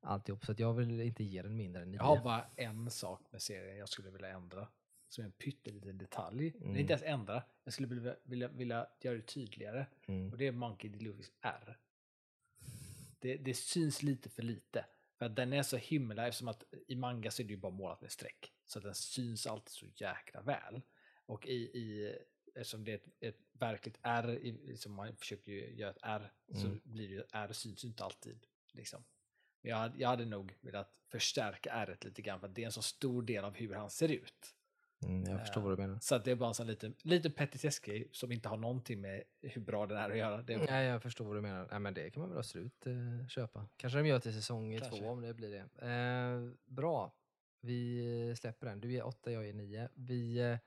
alltihop. 0.00 0.44
Så 0.46 0.52
att 0.52 0.58
jag 0.58 0.72
vill 0.74 1.00
inte 1.00 1.24
ge 1.24 1.42
den 1.42 1.56
mindre 1.56 1.82
än 1.82 1.90
9. 1.90 1.96
Jag 1.96 2.04
har 2.04 2.24
bara 2.24 2.46
en 2.56 2.90
sak 2.90 3.20
med 3.30 3.42
serien 3.42 3.76
jag 3.76 3.88
skulle 3.88 4.10
vilja 4.10 4.28
ändra. 4.28 4.68
Som 5.08 5.22
är 5.22 5.26
en 5.26 5.32
pytteliten 5.32 5.98
detalj. 5.98 6.50
Det 6.50 6.58
är 6.58 6.62
Mm. 6.64 6.76
inte 6.76 6.92
ens 6.92 7.02
ändra. 7.04 7.42
Jag 7.64 7.72
skulle 7.72 7.88
vilja, 7.88 8.16
vilja, 8.24 8.48
vilja 8.48 8.86
göra 9.00 9.16
det 9.16 9.22
tydligare. 9.22 9.86
Mm. 10.06 10.32
Och 10.32 10.38
det 10.38 10.46
är 10.46 10.52
Monkey 10.52 10.90
D. 10.90 10.98
Lewis 10.98 11.32
R. 11.40 11.78
Det, 13.18 13.36
det 13.36 13.54
syns 13.54 14.02
lite 14.02 14.28
för 14.28 14.42
lite. 14.42 14.84
För 15.18 15.26
att 15.26 15.36
den 15.36 15.52
är 15.52 15.62
så 15.62 15.76
himla, 15.76 16.26
eftersom 16.28 16.48
att 16.48 16.64
i 16.88 16.96
manga 16.96 17.30
så 17.30 17.42
är 17.42 17.46
det 17.46 17.50
ju 17.52 17.56
bara 17.56 17.72
målat 17.72 18.00
med 18.00 18.10
streck. 18.10 18.52
Så 18.66 18.80
den 18.80 18.94
syns 18.94 19.46
alltid 19.46 19.70
så 19.72 19.86
jäkla 19.94 20.40
väl. 20.42 20.82
Och 21.26 21.46
i, 21.46 21.54
i 21.54 22.18
eftersom 22.54 22.84
det 22.84 22.92
är 22.92 22.96
ett, 22.96 23.06
ett 23.20 23.38
verkligt 23.52 23.98
R, 24.02 24.38
liksom 24.42 24.92
man 24.92 25.16
försöker 25.16 25.52
ju 25.52 25.74
göra 25.74 25.90
ett 25.90 25.98
R, 26.02 26.32
så 26.54 26.66
Mm. 26.66 26.80
blir 26.84 27.08
det 27.08 27.14
ju, 27.14 27.22
R 27.32 27.52
syns 27.52 27.84
ju 27.84 27.88
inte 27.88 28.04
alltid. 28.04 28.46
Liksom. 28.72 29.04
Men 29.62 29.70
Jag, 29.70 29.76
hade- 29.78 29.98
jag 29.98 30.08
hade 30.08 30.24
nog 30.24 30.54
velat 30.60 30.92
förstärka 31.10 31.70
R 31.72 31.96
lite 32.00 32.22
grann 32.22 32.40
för 32.40 32.46
att 32.48 32.54
det 32.54 32.62
är 32.62 32.66
en 32.66 32.72
så 32.72 32.82
stor 32.82 33.22
del 33.22 33.44
av 33.44 33.54
hur 33.54 33.74
han 33.74 33.90
ser 33.90 34.08
ut. 34.12 34.54
Mm, 35.06 35.22
jag 35.30 35.40
förstår 35.40 35.60
Eh, 35.60 35.64
vad 35.64 35.72
du 35.78 35.82
menar. 35.82 35.98
Så 36.00 36.18
det 36.18 36.30
är 36.30 36.34
bara 36.34 36.48
en 36.48 36.54
sån 36.54 36.66
liten, 36.66 36.94
liten 37.02 37.32
petitessgrej 37.32 38.08
som 38.12 38.32
inte 38.32 38.48
har 38.48 38.56
någonting 38.56 39.00
med 39.00 39.22
hur 39.40 39.60
bra 39.62 39.86
den 39.86 39.98
är 39.98 40.10
att 40.10 40.16
göra. 40.18 40.42
Det 40.42 40.54
är 40.54 40.58
Nej, 40.58 40.86
jag 40.86 41.02
förstår 41.02 41.24
vad 41.24 41.36
du 41.36 41.40
menar. 41.40 41.68
Nej, 41.70 41.80
men 41.80 41.94
det 41.94 42.10
kan 42.10 42.20
man 42.20 42.30
väl 42.30 42.38
absolut 42.38 42.86
eh, 42.86 43.26
köpa. 43.28 43.68
Kanske 43.76 43.98
de 43.98 44.06
gör 44.08 44.18
till 44.18 44.32
säsong 44.34 44.78
Kanske. 44.78 44.98
två 45.00 45.08
om 45.08 45.20
det 45.20 45.34
blir 45.34 45.50
det. 45.50 45.86
Eh, 45.88 46.52
bra, 46.74 47.14
vi 47.60 48.34
släpper 48.38 48.66
den. 48.66 48.80
Du 48.80 48.94
är 48.96 49.06
åtta, 49.06 49.32
jag 49.32 49.48
är 49.48 49.52
nio. 49.52 49.88
Vi, 49.94 50.38
eh, 50.38 50.58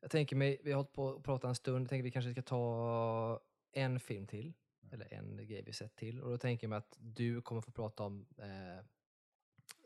jag 0.00 0.10
tänker 0.10 0.36
mig, 0.36 0.60
vi 0.64 0.72
har 0.72 0.76
hållit 0.76 0.92
på 0.92 1.10
att 1.10 1.22
prata 1.22 1.48
en 1.48 1.54
stund, 1.54 1.82
jag 1.82 1.88
tänker 1.88 2.02
vi 2.02 2.10
kanske 2.10 2.32
ska 2.32 2.42
ta 2.42 3.40
en 3.72 4.00
film 4.00 4.26
till. 4.26 4.52
Eller 4.92 5.14
en 5.14 5.46
grej 5.46 5.62
vi 5.62 5.72
sett 5.72 5.96
till. 5.96 6.20
Och 6.20 6.30
då 6.30 6.38
tänker 6.38 6.64
jag 6.64 6.68
mig 6.68 6.76
att 6.76 6.96
du 7.00 7.40
kommer 7.40 7.60
få 7.60 7.70
prata 7.70 8.02
om 8.02 8.26
eh, 8.38 8.84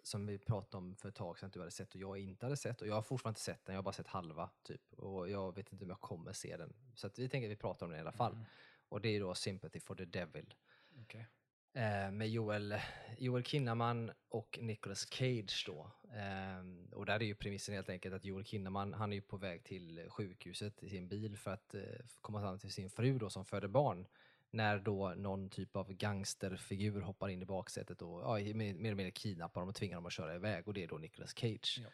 som 0.03 0.27
vi 0.27 0.39
pratade 0.39 0.77
om 0.77 0.97
för 0.97 1.09
ett 1.09 1.15
tag 1.15 1.39
sedan 1.39 1.47
att 1.47 1.53
du 1.53 1.59
hade 1.59 1.71
sett 1.71 1.95
och 1.95 2.01
jag 2.01 2.19
inte 2.19 2.47
hade 2.47 2.57
sett. 2.57 2.81
Och 2.81 2.89
jag 2.89 2.95
har 2.95 3.03
fortfarande 3.03 3.31
inte 3.31 3.41
sett 3.41 3.65
den, 3.65 3.75
jag 3.75 3.79
har 3.79 3.83
bara 3.83 3.93
sett 3.93 4.07
halva 4.07 4.51
typ. 4.63 4.93
Och 4.93 5.31
jag 5.31 5.55
vet 5.55 5.73
inte 5.73 5.85
om 5.85 5.91
jag 5.91 6.01
kommer 6.01 6.33
se 6.33 6.57
den. 6.57 6.73
Så 6.95 7.07
att 7.07 7.19
vi 7.19 7.29
tänker 7.29 7.49
att 7.49 7.53
vi 7.53 7.57
pratar 7.57 7.87
om 7.87 7.91
den 7.91 7.99
i 7.99 8.01
alla 8.01 8.13
fall. 8.13 8.33
Mm. 8.33 8.45
Och 8.89 9.01
det 9.01 9.09
är 9.09 9.21
då 9.21 9.35
Sympathy 9.35 9.81
for 9.81 9.95
the 9.95 10.05
Devil. 10.05 10.55
Okej. 11.03 11.27
Eh, 11.75 12.11
med 12.11 12.29
Joel, 12.29 12.75
Joel 13.19 13.45
Kinnaman 13.45 14.13
och 14.29 14.59
Nicolas 14.63 15.07
Cage 15.11 15.65
då. 15.67 15.91
Ehm, 16.15 16.89
och 16.93 17.07
där 17.07 17.15
är 17.15 17.25
ju 17.25 17.35
premissen 17.35 17.75
helt 17.75 17.89
enkelt 17.89 18.15
att 18.15 18.25
Joel 18.25 18.45
Kinnaman, 18.45 18.95
han 18.95 19.13
är 19.13 19.17
ju 19.17 19.23
på 19.23 19.37
väg 19.37 19.65
till 19.65 20.07
sjukhuset 20.09 20.83
i 20.83 20.89
sin 20.89 21.09
bil 21.09 21.37
för 21.37 21.51
att 21.51 21.75
eh, 21.75 21.83
komma 22.21 22.41
fram 22.41 22.59
till 22.59 22.73
sin 22.73 22.91
fru 22.91 23.19
då 23.19 23.31
som 23.31 23.45
föder 23.45 23.69
barn. 23.69 24.07
När 24.51 24.79
då 24.79 25.15
någon 25.17 25.51
typ 25.51 25.77
av 25.77 25.93
gangsterfigur 25.93 27.01
hoppar 27.01 27.29
in 27.29 27.43
i 27.43 27.47
baksätet 27.47 28.03
och 28.03 28.21
ja, 28.21 28.55
mer, 28.55 28.71
eller 28.71 28.95
mindre 28.95 29.11
kidnappar 29.11 29.61
dem 29.61 29.69
och 29.69 29.75
tvingar 29.75 29.97
dem 29.97 30.07
att 30.07 30.13
köra 30.13 30.35
iväg. 30.35 30.69
Och 30.69 30.75
det 30.75 30.83
är 30.83 30.89
då 30.89 30.99
Nicolas 30.99 31.35
Cage. 31.35 31.81
Ja. 31.83 31.91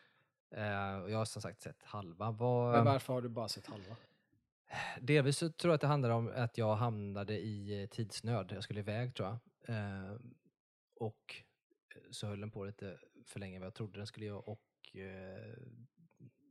Eh, 0.59 1.03
och 1.03 1.11
jag 1.11 1.19
har 1.19 1.25
som 1.25 1.43
sagt 1.43 1.63
sett 1.63 1.83
halva. 1.83 2.31
Vad, 2.31 2.73
Men 2.73 2.85
varför 2.85 3.13
har 3.13 3.23
du 3.23 3.29
bara 3.29 3.49
sett 3.49 3.67
halva? 3.67 3.97
Delvis 5.01 5.39
så 5.39 5.51
tror 5.53 5.71
jag 5.71 5.75
att 5.75 5.81
det 5.81 5.87
handlar 5.87 6.11
om 6.11 6.33
att 6.35 6.59
jag 6.59 6.77
hamnade 6.77 7.39
i 7.39 7.83
eh, 7.83 7.89
tidsnöd. 7.89 8.53
Jag 8.53 8.63
skulle 8.63 8.81
iväg 8.81 9.15
tror 9.15 9.29
jag. 9.29 9.39
Eh, 9.77 10.17
och 10.95 11.43
så 12.11 12.27
höll 12.27 12.41
den 12.41 12.51
på 12.51 12.65
lite 12.65 12.99
för 13.27 13.41
länge 13.41 13.57
än 13.57 13.61
vad 13.61 13.67
jag 13.67 13.75
trodde 13.75 13.99
den 13.99 14.07
skulle 14.07 14.27
göra. 14.27 14.39
Och 14.39 14.97
eh, 14.97 15.55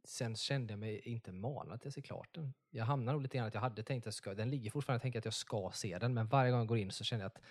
sen 0.04 0.36
kände 0.36 0.74
jag 0.74 0.80
mig 0.80 1.00
inte 1.00 1.32
manad 1.32 1.82
till 1.82 1.88
att 1.88 1.94
se 1.94 2.02
klart 2.02 2.30
den. 2.36 2.54
Jag 2.70 2.86
hamnade 2.86 3.14
nog 3.16 3.22
lite 3.22 3.38
grann 3.38 3.48
att 3.48 3.54
jag 3.54 3.62
hade 3.62 3.84
tänkt 3.84 4.02
att 4.04 4.06
jag 4.06 4.14
ska, 4.14 4.34
den 4.34 4.50
ligger 4.50 4.72
fortfarande, 4.72 4.96
jag 4.96 5.02
tänker 5.02 5.20
att 5.20 5.26
jag 5.26 5.34
ska 5.34 5.72
se 5.74 5.98
den. 6.00 6.14
Men 6.14 6.28
varje 6.28 6.52
gång 6.52 6.60
jag 6.60 6.68
går 6.68 6.78
in 6.78 6.92
så 6.92 7.04
känner 7.04 7.24
jag 7.24 7.28
att 7.30 7.42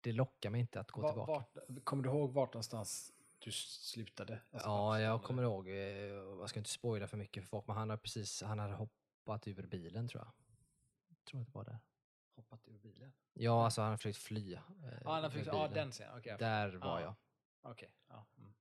det 0.00 0.12
lockar 0.12 0.50
mig 0.50 0.60
inte 0.60 0.80
att 0.80 0.90
gå 0.90 1.02
Va- 1.02 1.08
tillbaka. 1.08 1.32
Vart, 1.68 1.84
kommer 1.84 2.02
du 2.02 2.08
ihåg 2.08 2.32
vart 2.32 2.54
någonstans 2.54 3.12
du 3.38 3.50
slutade? 3.52 4.40
Alltså, 4.50 4.68
Ja, 4.68 5.00
jag 5.00 5.22
kommer 5.22 5.42
ihåg, 5.42 5.68
eh, 5.68 5.74
jag 5.74 6.48
ska 6.48 6.60
inte 6.60 6.70
spoila 6.70 7.06
för 7.06 7.16
mycket 7.16 7.42
för 7.42 7.48
folk, 7.48 7.66
men 7.66 7.76
han 7.76 7.90
har 7.90 7.96
precis, 7.96 8.42
han 8.42 8.58
hade 8.58 8.74
hoppat 8.74 8.96
ur 9.28 9.66
bilen 9.66 10.08
tror 10.08 10.22
jag. 10.24 10.32
Jag 11.08 11.24
tror 11.24 11.40
att 11.40 11.46
det 11.46 11.54
var 11.54 11.64
där. 11.64 11.78
Hoppat 12.34 12.68
ur 12.68 12.78
bilen? 12.78 13.12
Ja, 13.32 13.64
alltså 13.64 13.80
han 13.82 13.90
har 13.90 13.96
försökt 13.96 14.18
fly. 14.18 14.52
eh, 14.54 14.60
Ja, 14.82 14.90
han 15.04 15.14
har 15.14 15.20
med 15.22 15.32
försökt, 15.32 15.46
ja 15.46 15.68
bilen. 15.68 15.72
den 15.74 15.92
scenen. 15.92 16.20
Jag 16.24 16.38
Där 16.38 16.68
var 16.76 17.00
Ja. 17.00 17.04
jag. 17.62 17.70
Okej, 17.72 17.90
ja. 18.08 18.26
Mm. 18.38 18.52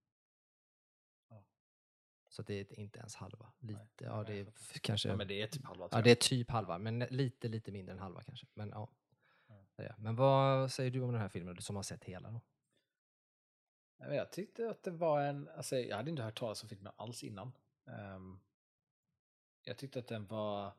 Så 2.29 2.41
det 2.41 2.53
är 2.53 2.79
inte 2.79 2.99
ens 2.99 3.15
halva. 3.15 3.51
Lite, 3.59 3.79
Nej, 3.79 3.87
ja 3.97 4.23
det 4.23 4.33
är 4.39 4.47
kanske... 4.81 5.09
ja, 5.09 5.15
men 5.15 5.27
det 5.27 5.41
är 5.41 5.47
typ 5.47 5.65
halva. 5.65 5.89
Ja, 5.91 6.01
det 6.01 6.11
är 6.11 6.15
typ 6.15 6.51
halva, 6.51 6.77
men 6.77 6.99
lite, 6.99 7.47
lite 7.47 7.71
mindre 7.71 7.93
än 7.93 7.99
halva 7.99 8.23
kanske. 8.23 8.47
Men 8.53 8.69
ja. 8.69 8.89
Det. 9.75 9.95
Men 9.97 10.15
vad 10.15 10.71
säger 10.71 10.91
du 10.91 11.01
om 11.01 11.11
den 11.11 11.21
här 11.21 11.29
filmen, 11.29 11.61
som 11.61 11.75
har 11.75 11.83
sett 11.83 12.03
hela 12.03 12.31
då? 12.31 12.41
Jag 13.97 14.31
tyckte 14.31 14.69
att 14.69 14.83
det 14.83 14.91
var 14.91 15.21
en, 15.21 15.49
alltså 15.49 15.75
jag 15.75 15.97
hade 15.97 16.09
inte 16.09 16.23
hört 16.23 16.39
talas 16.39 16.63
om 16.63 16.69
filmen 16.69 16.93
alls 16.95 17.23
innan. 17.23 17.51
Ehm, 17.85 18.39
jag 19.65 19.77
tyckte 19.77 19.99
att 19.99 20.07
den 20.07 20.27
var 20.27 20.73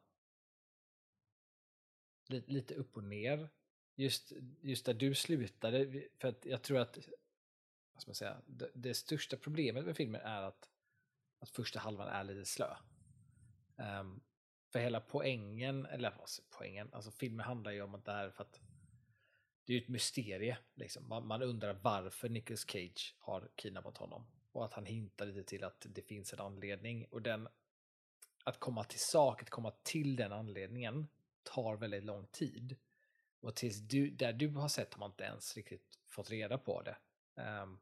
lite, 2.28 2.52
lite 2.52 2.74
upp 2.74 2.96
och 2.96 3.04
ner. 3.04 3.48
Just, 3.94 4.32
just 4.60 4.86
där 4.86 4.94
du 4.94 5.14
slutade, 5.14 6.08
för 6.18 6.28
att 6.28 6.46
jag 6.46 6.62
tror 6.62 6.78
att, 6.78 6.98
vad 7.92 8.02
ska 8.02 8.08
man 8.08 8.14
säga, 8.14 8.42
det, 8.46 8.70
det 8.74 8.94
största 8.94 9.36
problemet 9.36 9.84
med 9.84 9.96
filmen 9.96 10.20
är 10.20 10.42
att, 10.42 10.70
att 11.38 11.50
första 11.50 11.78
halvan 11.78 12.08
är 12.08 12.24
lite 12.24 12.44
slö. 12.44 12.76
Um, 13.76 14.22
för 14.72 14.78
hela 14.78 15.00
poängen, 15.00 15.86
eller 15.86 16.10
vad 16.10 16.28
poängen, 16.50 16.88
alltså 16.92 17.10
filmen 17.10 17.46
handlar 17.46 17.72
ju 17.72 17.82
om 17.82 17.94
att 17.94 18.04
det 18.04 18.12
här 18.12 18.30
för 18.30 18.42
att 18.42 18.60
det 19.64 19.72
är 19.72 19.76
ju 19.76 19.82
ett 19.82 19.88
mysterie. 19.88 20.58
Liksom. 20.74 21.08
Man, 21.08 21.26
man 21.26 21.42
undrar 21.42 21.74
varför 21.74 22.28
Nicolas 22.28 22.70
Cage 22.70 23.16
har 23.18 23.48
kidnappat 23.56 23.98
honom. 23.98 24.26
Och 24.52 24.64
att 24.64 24.72
han 24.72 24.86
hintar 24.86 25.26
lite 25.26 25.42
till 25.42 25.64
att 25.64 25.86
det 25.88 26.02
finns 26.02 26.32
en 26.32 26.40
anledning. 26.40 27.06
Och 27.10 27.22
den, 27.22 27.48
att 28.46 28.60
komma 28.60 28.84
till 28.84 29.00
sak, 29.00 29.42
att 29.42 29.50
komma 29.50 29.70
till 29.82 30.16
den 30.16 30.32
anledningen 30.32 31.08
tar 31.42 31.76
väldigt 31.76 32.04
lång 32.04 32.26
tid. 32.26 32.76
Och 33.40 33.54
tills 33.54 33.78
du, 33.78 34.10
där 34.10 34.32
du 34.32 34.48
har 34.48 34.68
sett 34.68 34.94
har 34.94 35.00
man 35.00 35.10
inte 35.10 35.24
ens 35.24 35.56
riktigt 35.56 35.98
fått 36.06 36.30
reda 36.30 36.58
på 36.58 36.82
det. 36.82 36.96
Um, 37.42 37.80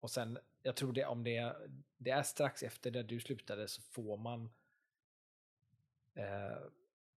och 0.00 0.10
sen, 0.10 0.38
jag 0.62 0.76
tror 0.76 0.92
det 0.92 1.04
om 1.04 1.24
det, 1.24 1.56
det 1.96 2.10
är 2.10 2.22
strax 2.22 2.62
efter 2.62 2.90
där 2.90 3.02
du 3.02 3.20
slutade 3.20 3.68
så 3.68 3.82
får 3.82 4.16
man 4.16 4.50
eh, 6.14 6.58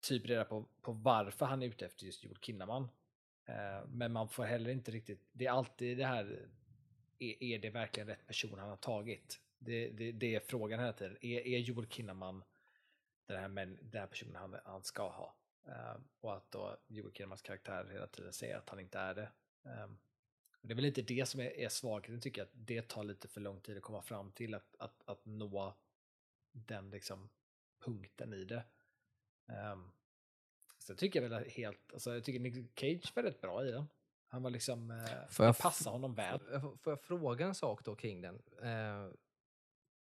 typ 0.01 0.25
reda 0.25 0.45
på, 0.45 0.65
på 0.81 0.91
varför 0.91 1.45
han 1.45 1.63
är 1.63 1.67
ute 1.67 1.85
efter 1.85 2.05
just 2.05 2.23
Joel 2.23 2.37
Kinnaman. 2.41 2.89
Eh, 3.45 3.87
men 3.87 4.11
man 4.11 4.29
får 4.29 4.43
heller 4.43 4.69
inte 4.69 4.91
riktigt, 4.91 5.29
det 5.31 5.45
är 5.45 5.51
alltid 5.51 5.97
det 5.97 6.05
här, 6.05 6.49
är, 7.19 7.43
är 7.43 7.59
det 7.59 7.69
verkligen 7.69 8.07
rätt 8.07 8.27
person 8.27 8.59
han 8.59 8.69
har 8.69 8.77
tagit? 8.77 9.41
Det, 9.63 9.89
det, 9.89 10.11
det 10.11 10.35
är 10.35 10.39
frågan 10.39 10.79
hela 10.79 10.93
tiden. 10.93 11.17
Är, 11.21 11.47
är 11.47 11.57
Joel 11.59 11.87
Kinnaman 11.87 12.43
den 13.27 13.39
här, 13.39 13.47
men, 13.47 13.77
den 13.81 14.01
här 14.01 14.07
personen 14.07 14.35
han, 14.35 14.55
han 14.65 14.83
ska 14.83 15.09
ha? 15.09 15.35
Uh, 15.67 16.01
och 16.19 16.35
att 16.37 16.51
då 16.51 16.77
Joel 16.87 17.13
Kinnamans 17.13 17.41
karaktär 17.41 17.89
hela 17.91 18.07
tiden 18.07 18.33
säger 18.33 18.57
att 18.57 18.69
han 18.69 18.79
inte 18.79 18.99
är 18.99 19.15
det. 19.15 19.31
Um, 19.63 19.97
det 20.61 20.73
är 20.73 20.75
väl 20.75 20.83
lite 20.83 21.01
det 21.01 21.25
som 21.25 21.39
är, 21.39 21.59
är 21.59 21.69
svagheten 21.69 22.21
tycker 22.21 22.41
jag, 22.41 22.45
att 22.45 22.53
det 22.53 22.87
tar 22.87 23.03
lite 23.03 23.27
för 23.27 23.41
lång 23.41 23.61
tid 23.61 23.77
att 23.77 23.83
komma 23.83 24.01
fram 24.01 24.31
till 24.31 24.53
att, 24.53 24.75
att, 24.79 25.03
att 25.05 25.25
nå 25.25 25.77
den 26.51 26.89
liksom 26.89 27.29
punkten 27.79 28.33
i 28.33 28.43
det. 28.43 28.63
Um, 29.45 29.91
så 30.77 30.91
jag 30.91 30.97
tycker 30.97 31.29
väl 31.29 31.49
helt, 31.49 31.93
alltså 31.93 32.13
jag 32.13 32.23
tycker 32.23 32.39
Nick 32.39 32.79
Cage 32.79 33.15
var 33.15 33.23
rätt 33.23 33.41
bra 33.41 33.65
i 33.65 33.71
den. 33.71 33.85
Han 34.27 34.43
var 34.43 34.49
liksom, 34.49 34.91
eh, 34.91 35.27
får 35.29 35.45
jag 35.45 35.57
passar 35.57 35.91
honom 35.91 36.13
väl. 36.13 36.39
Får, 36.39 36.77
får 36.77 36.91
jag 36.91 37.01
fråga 37.01 37.45
en 37.45 37.55
sak 37.55 37.85
då 37.85 37.95
kring 37.95 38.21
den? 38.21 38.41
Eh, 38.63 39.11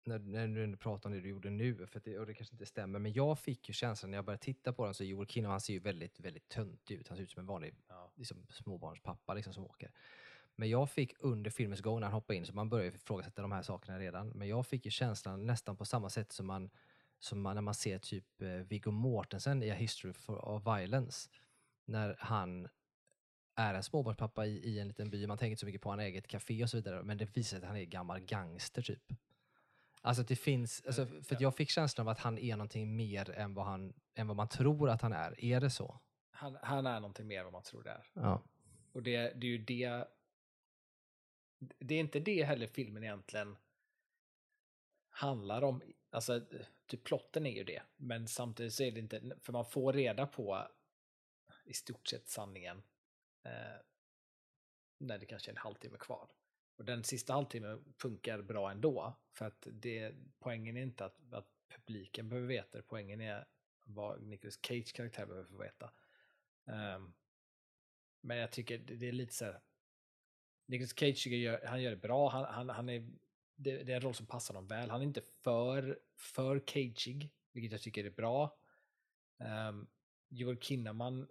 när, 0.07 0.19
när 0.19 0.67
du 0.67 0.77
pratar 0.77 1.09
om 1.09 1.15
det 1.15 1.21
du 1.21 1.29
gjorde 1.29 1.51
nu, 1.51 1.87
för 1.87 2.01
det, 2.05 2.19
och 2.19 2.27
det 2.27 2.35
kanske 2.35 2.55
inte 2.55 2.67
stämmer, 2.67 2.99
men 2.99 3.13
jag 3.13 3.39
fick 3.39 3.69
ju 3.69 3.73
känslan 3.73 4.11
när 4.11 4.19
jag 4.19 4.25
började 4.25 4.43
titta 4.43 4.73
på 4.73 4.85
den 4.85 4.95
så 4.95 5.05
Joel 5.05 5.27
Kinnaman, 5.27 5.51
han 5.51 5.61
ser 5.61 5.73
ju 5.73 5.79
väldigt, 5.79 6.21
väldigt 6.21 6.49
töntig 6.49 6.95
ut. 6.95 7.09
Han 7.09 7.17
ser 7.17 7.25
ut 7.25 7.31
som 7.31 7.41
en 7.41 7.47
vanlig 7.47 7.75
ja. 7.89 8.13
liksom, 8.15 8.47
småbarnspappa 8.51 9.35
liksom, 9.35 9.55
som 9.55 9.65
åker. 9.65 9.91
Men 10.57 10.71
jag 10.71 10.91
fick 10.91 11.15
under 11.19 11.51
filmens 11.51 11.81
gång 11.81 12.01
när 12.01 12.07
han 12.07 12.15
hoppade 12.15 12.37
in, 12.37 12.47
så 12.47 12.53
man 12.53 12.69
började 12.69 12.97
ifrågasätta 12.97 13.43
de 13.43 13.53
här 13.53 13.63
sakerna 13.63 13.99
redan, 13.99 14.29
men 14.29 14.49
jag 14.49 14.67
fick 14.67 14.85
ju 14.85 14.91
känslan 14.91 15.47
nästan 15.47 15.77
på 15.77 15.85
samma 15.85 16.11
sätt 16.11 16.33
som 16.33 16.47
man, 16.47 16.71
som 17.19 17.41
man 17.41 17.55
när 17.55 17.63
man 17.63 17.75
ser 17.75 17.99
typ 17.99 18.43
eh, 18.43 18.49
Viggo 18.49 18.91
Mortensen 18.91 19.63
i 19.63 19.71
A 19.71 19.75
History 19.75 20.13
of 20.27 20.67
Violence. 20.67 21.31
När 21.85 22.17
han 22.19 22.69
är 23.57 23.75
en 23.75 23.83
småbarnspappa 23.83 24.47
i, 24.47 24.51
i 24.51 24.79
en 24.79 24.89
liten 24.89 25.11
by, 25.11 25.27
man 25.27 25.39
tänker 25.39 25.51
inte 25.51 25.61
så 25.61 25.67
mycket 25.67 25.83
på 25.83 25.91
han 25.91 26.01
eget 26.01 26.29
café 26.29 26.63
och 26.63 26.71
så 26.71 26.77
vidare, 26.77 27.03
men 27.03 27.19
det 27.19 27.37
visar 27.37 27.49
sig 27.49 27.59
att 27.59 27.69
han 27.69 27.77
är 27.77 27.85
gammal 27.85 28.21
gangster 28.21 28.83
typ. 28.83 29.13
Alltså 30.05 30.23
det 30.23 30.37
finns, 30.37 30.83
alltså, 30.87 31.07
för 31.07 31.37
jag 31.41 31.57
fick 31.57 31.71
känslan 31.71 32.07
av 32.07 32.13
att 32.13 32.19
han 32.19 32.39
är 32.39 32.57
någonting 32.57 32.97
mer 32.97 33.31
än 33.31 33.55
vad, 33.55 33.67
han, 33.67 33.95
än 34.15 34.27
vad 34.27 34.37
man 34.37 34.49
tror 34.49 34.91
att 34.91 35.03
han 35.03 35.13
är. 35.13 35.45
Är 35.45 35.61
det 35.61 35.71
så? 35.71 36.01
Han, 36.31 36.59
han 36.63 36.87
är 36.87 37.01
någonting 37.01 37.27
mer 37.27 37.39
än 37.39 37.45
vad 37.45 37.53
man 37.53 37.63
tror 37.63 37.83
det 37.83 37.91
är. 37.91 38.11
Ja. 38.13 38.43
Och 38.93 39.03
det, 39.03 39.17
det 39.17 39.47
är 39.47 39.51
ju 39.51 39.59
det 39.59 40.07
det 41.79 41.95
är 41.95 42.01
inte 42.01 42.21
det 42.21 42.45
heller 42.45 42.67
filmen 42.67 43.05
egentligen 43.05 43.57
handlar 45.09 45.63
om. 45.63 45.83
Alltså, 46.11 46.41
typ 46.87 47.05
plotten 47.05 47.47
är 47.47 47.57
ju 47.57 47.65
det, 47.65 47.83
men 47.97 48.29
samtidigt 48.29 48.75
så 48.75 48.83
är 48.83 48.93
det 48.93 49.01
inte, 49.01 49.37
för 49.41 49.53
man 49.53 49.65
får 49.65 49.93
reda 49.93 50.27
på 50.27 50.69
i 51.65 51.73
stort 51.73 52.09
sett 52.09 52.29
sanningen 52.29 52.83
eh, 53.43 53.81
när 54.99 55.19
det 55.19 55.27
kanske 55.27 55.51
är 55.51 55.53
en 55.53 55.57
halvtimme 55.57 55.99
kvar. 55.99 56.29
Och 56.77 56.85
den 56.85 57.05
sista 57.05 57.33
halvtimmen 57.33 57.85
funkar 57.99 58.43
bra 58.43 58.71
ändå, 58.71 59.17
för 59.33 59.47
att 59.47 59.69
det, 59.73 60.15
poängen 60.39 60.77
är 60.77 60.83
inte 60.83 61.05
att, 61.05 61.33
att 61.33 61.49
publiken 61.69 62.29
behöver 62.29 62.49
veta 62.49 62.77
det, 62.77 62.83
poängen 62.83 63.21
är 63.21 63.47
vad 63.85 64.23
Nicolas 64.23 64.59
Cage 64.63 64.93
karaktär 64.93 65.27
behöver 65.27 65.49
få 65.49 65.57
veta. 65.57 65.91
Um, 66.65 67.15
men 68.21 68.37
jag 68.37 68.53
tycker 68.53 68.79
det, 68.79 68.95
det 68.95 69.09
är 69.09 69.13
lite 69.13 69.35
så 69.35 69.45
här, 69.45 69.61
Nicolas 70.67 70.99
Cage 70.99 71.27
gör, 71.27 71.67
han 71.67 71.83
gör 71.83 71.91
det 71.91 71.97
bra. 71.97 72.29
Han, 72.29 72.45
han, 72.45 72.69
han 72.69 72.89
är, 72.89 73.11
det, 73.57 73.83
det, 73.83 73.93
är 73.93 73.97
en 73.97 74.03
roll 74.03 74.15
som 74.15 74.27
passar 74.27 74.55
honom 74.55 74.69
väl. 74.69 74.91
Han 74.91 75.01
är 75.01 75.05
inte 75.05 75.21
för, 75.21 75.99
för 76.17 76.59
cageig, 76.59 77.31
vilket 77.53 77.73
jag 77.73 77.81
tycker 77.81 78.05
är 78.05 78.11
bra. 78.11 78.59
Um, 79.39 79.87
Joel 80.29 80.59
Kinnaman, 80.59 81.29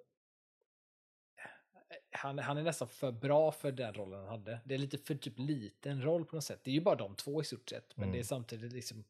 han, 2.14 2.40
han 2.40 2.58
är 2.58 2.64
nästan 2.64 2.88
för 2.88 3.12
bra 3.12 3.52
för 3.52 3.72
den 3.72 3.94
rollen 3.94 4.20
han 4.20 4.30
hade. 4.30 4.60
Det 4.66 4.74
är 4.74 4.78
lite 4.78 4.98
för 4.98 5.16
typ 5.16 5.40
liten 5.40 6.02
roll 6.02 6.26
på 6.26 6.36
något 6.36 6.44
sätt. 6.44 6.60
Det 6.64 6.72
är 6.72 6.76
ju 6.76 6.82
bara 6.82 6.96
de 6.96 7.16
två 7.16 7.42
i 7.42 7.46
stort 7.46 7.70
sett, 7.70 7.98
men 7.98 8.04
mm. 8.04 8.12
det 8.12 8.18
är 8.18 8.20
mm. 8.20 8.28
samtidigt 8.28 8.74
liksom, 8.74 9.04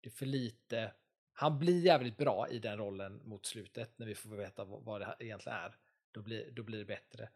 det 0.00 0.08
är 0.08 0.12
för 0.12 0.26
lite. 0.26 0.92
Han 1.32 1.58
blir 1.58 1.80
jävligt 1.80 2.16
bra 2.16 2.48
i 2.50 2.58
den 2.58 2.78
rollen 2.78 3.20
mot 3.24 3.46
slutet 3.46 3.98
när 3.98 4.06
vi 4.06 4.14
får 4.14 4.30
veta 4.30 4.64
vad, 4.64 4.82
vad 4.82 5.00
det 5.00 5.16
egentligen 5.18 5.58
är. 5.58 5.76
Då 6.12 6.22
blir, 6.22 6.50
då 6.50 6.62
blir 6.62 6.78
det 6.78 6.84
bättre. 6.84 7.28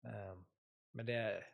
Um, 0.00 0.44
men 0.92 1.06
det 1.06 1.12
är, 1.12 1.46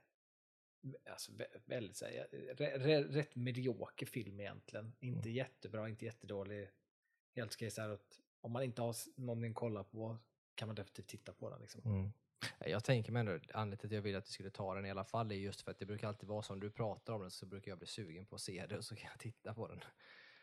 alltså, 1.10 1.32
väldigt, 1.64 1.96
så 1.96 2.04
här, 2.04 3.02
rätt 3.02 3.36
medioker 3.36 4.06
film 4.06 4.40
egentligen. 4.40 4.92
Inte 5.00 5.28
mm. 5.28 5.36
jättebra, 5.36 5.88
inte 5.88 6.04
jättedålig. 6.04 6.70
Helt 7.34 7.52
ska 7.52 7.70
så 7.70 7.82
att 7.82 8.20
om 8.40 8.52
man 8.52 8.62
inte 8.62 8.82
har 8.82 8.96
någonting 9.16 9.50
att 9.50 9.56
kolla 9.56 9.84
på 9.84 10.18
kan 10.54 10.68
man 10.68 10.74
definitivt 10.74 11.08
titta 11.08 11.32
på 11.32 11.50
den. 11.50 11.60
Liksom. 11.60 11.80
Mm. 11.84 12.12
Jag 12.66 12.84
tänker 12.84 13.12
mig 13.12 13.20
ändå, 13.20 13.32
anledningen 13.32 13.78
till 13.78 13.86
att 13.86 13.92
jag 13.92 14.02
vill 14.02 14.16
att 14.16 14.24
du 14.24 14.30
skulle 14.30 14.50
ta 14.50 14.74
den 14.74 14.86
i 14.86 14.90
alla 14.90 15.04
fall 15.04 15.32
är 15.32 15.36
just 15.36 15.62
för 15.62 15.70
att 15.70 15.78
det 15.78 15.86
brukar 15.86 16.08
alltid 16.08 16.28
vara 16.28 16.42
så, 16.42 16.52
om 16.52 16.60
du 16.60 16.70
pratar 16.70 17.12
om 17.12 17.20
den 17.20 17.30
så 17.30 17.46
brukar 17.46 17.70
jag 17.70 17.78
bli 17.78 17.86
sugen 17.86 18.26
på 18.26 18.34
att 18.34 18.40
se 18.40 18.66
det 18.66 18.78
och 18.78 18.84
så 18.84 18.96
kan 18.96 19.08
jag 19.10 19.18
titta 19.18 19.54
på 19.54 19.68
den. 19.68 19.84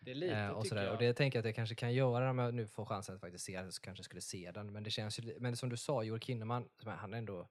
Det 0.02 0.12
är 0.12 0.16
lite, 0.16 0.36
eh, 0.36 0.50
och, 0.50 0.68
sådär. 0.68 0.84
Jag. 0.84 0.94
och 0.94 1.00
det 1.00 1.14
tänker 1.14 1.38
jag 1.38 1.42
att 1.42 1.46
jag 1.46 1.56
kanske 1.56 1.76
kan 1.76 1.94
göra 1.94 2.30
om 2.30 2.38
jag 2.38 2.54
nu 2.54 2.68
får 2.68 2.86
chansen 2.86 3.16
att 3.16 3.22
faktiskt 3.22 3.46
se 3.46 3.62
den, 3.62 3.72
så 3.72 3.82
kanske 3.82 4.00
jag 4.00 4.06
skulle 4.06 4.22
se 4.22 4.52
den. 4.52 4.74
Men 4.74 4.84
det 4.84 4.90
känns 4.90 5.20
ju, 5.20 5.40
men 5.40 5.58
som 5.58 5.70
du 5.70 5.78
sa, 5.78 6.04
Joel 6.04 6.22
Kinnaman, 6.22 6.70
han 6.86 7.14
är 7.14 7.18
ändå 7.18 7.50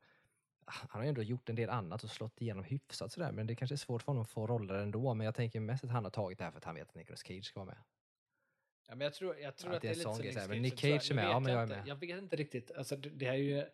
han 0.70 0.88
har 0.90 1.02
ju 1.02 1.08
ändå 1.08 1.22
gjort 1.22 1.48
en 1.48 1.56
del 1.56 1.70
annat 1.70 2.04
och 2.04 2.10
slått 2.10 2.40
igenom 2.40 2.64
hyfsat 2.64 3.12
sådär, 3.12 3.32
men 3.32 3.46
det 3.46 3.54
kanske 3.54 3.74
är 3.74 3.76
svårt 3.76 4.02
för 4.02 4.06
honom 4.06 4.22
att 4.22 4.30
få 4.30 4.46
roller 4.46 4.74
ändå. 4.74 5.14
Men 5.14 5.24
jag 5.24 5.34
tänker 5.34 5.60
mest 5.60 5.84
att 5.84 5.90
han 5.90 6.04
har 6.04 6.10
tagit 6.10 6.38
det 6.38 6.44
här 6.44 6.50
för 6.50 6.58
att 6.58 6.64
han 6.64 6.74
vet 6.74 6.88
att 6.88 6.94
Nicolas 6.94 7.22
Cage 7.22 7.44
ska 7.44 7.60
vara 7.60 7.66
med. 7.66 7.78
Ja, 8.88 8.94
men 8.94 9.04
jag 9.04 9.14
tror, 9.14 9.38
jag 9.38 9.56
tror 9.56 9.70
att, 9.70 9.76
att 9.76 9.82
det 9.82 9.88
är, 9.88 10.22
lite 10.22 10.40
som 10.40 10.58
Nick 10.58 10.80
Cage 10.80 11.10
är 11.10 11.14
med, 11.14 11.24
ja 11.24 11.40
men 11.40 11.52
jag 11.52 11.62
är 11.62 11.66
med. 11.66 11.82
Jag 11.86 11.96
vet 11.96 12.18
inte 12.18 12.36
riktigt, 12.36 12.70
alltså 12.70 12.96
det, 12.96 13.08
det 13.08 13.26
här 13.26 13.32
är 13.32 13.36
ju, 13.36 13.64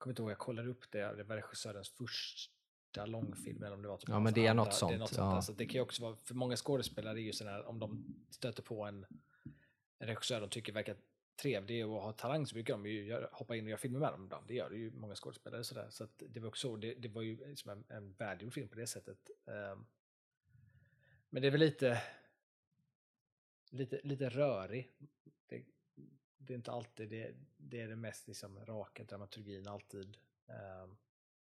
kommer 0.00 0.12
inte 0.12 0.22
ihåg, 0.22 0.30
jag 0.30 0.38
kollade 0.38 0.68
upp 0.68 0.90
det, 0.90 1.14
det 1.16 1.22
var 1.22 1.36
regissörens 1.36 1.88
första 1.88 3.06
långfilm, 3.06 3.62
eller 3.62 3.74
om 3.74 3.82
det 3.82 3.88
var 3.88 3.96
typ 3.96 4.08
Ja 4.08 4.20
men 4.20 4.32
det 4.32 4.46
är 4.46 4.50
andra, 4.50 4.64
något 4.64 4.74
sånt. 4.74 4.90
Det, 4.90 4.94
är 4.94 4.98
något 4.98 5.08
sånt. 5.08 5.18
Ja. 5.18 5.36
Alltså, 5.36 5.52
det 5.52 5.66
kan 5.66 5.74
ju 5.74 5.80
också 5.80 6.02
vara, 6.02 6.16
för 6.16 6.34
många 6.34 6.56
skådespelare 6.56 7.20
är 7.20 7.22
ju 7.22 7.32
sådana 7.32 7.56
här, 7.56 7.66
om 7.66 7.78
de 7.78 8.04
stöter 8.30 8.62
på 8.62 8.84
en, 8.84 9.06
en 9.98 10.06
regissör 10.06 10.40
de 10.40 10.50
tycker 10.50 10.72
verkar 10.72 10.96
trevlig 11.42 11.86
och 11.86 12.02
har 12.02 12.12
talang 12.12 12.46
så 12.46 12.54
brukar 12.54 12.74
de 12.74 12.86
ju 12.86 13.26
hoppa 13.32 13.56
in 13.56 13.64
och 13.64 13.70
göra 13.70 13.78
filmer 13.78 13.98
med 13.98 14.12
dem 14.12 14.24
ibland. 14.24 14.48
Det 14.48 14.54
gör 14.54 14.70
det 14.70 14.76
ju 14.76 14.90
många 14.90 15.14
skådespelare 15.14 15.64
sådär. 15.64 15.86
Så 15.90 16.08
det 16.18 16.40
var 16.40 16.48
också, 16.48 16.76
det, 16.76 16.94
det 16.94 17.08
var 17.08 17.22
ju 17.22 17.56
som 17.56 17.70
en, 17.70 17.84
en 17.88 18.12
välgjord 18.12 18.52
film 18.52 18.68
på 18.68 18.76
det 18.76 18.86
sättet. 18.86 19.30
Um, 19.44 19.86
men 21.30 21.42
det 21.42 21.48
är 21.48 21.52
väl 21.52 21.60
lite, 21.60 22.02
lite, 23.70 24.00
lite 24.04 24.28
rörig. 24.28 24.92
Det, 25.46 25.64
det 26.40 26.52
är 26.52 26.56
inte 26.56 26.72
alltid 26.72 27.08
det, 27.08 27.34
det 27.56 27.80
är 27.80 27.88
det 27.88 27.96
mest 27.96 28.28
liksom 28.28 28.64
raka 28.64 29.04
dramaturgin 29.04 29.68
alltid. 29.68 30.16
Um, 30.46 30.98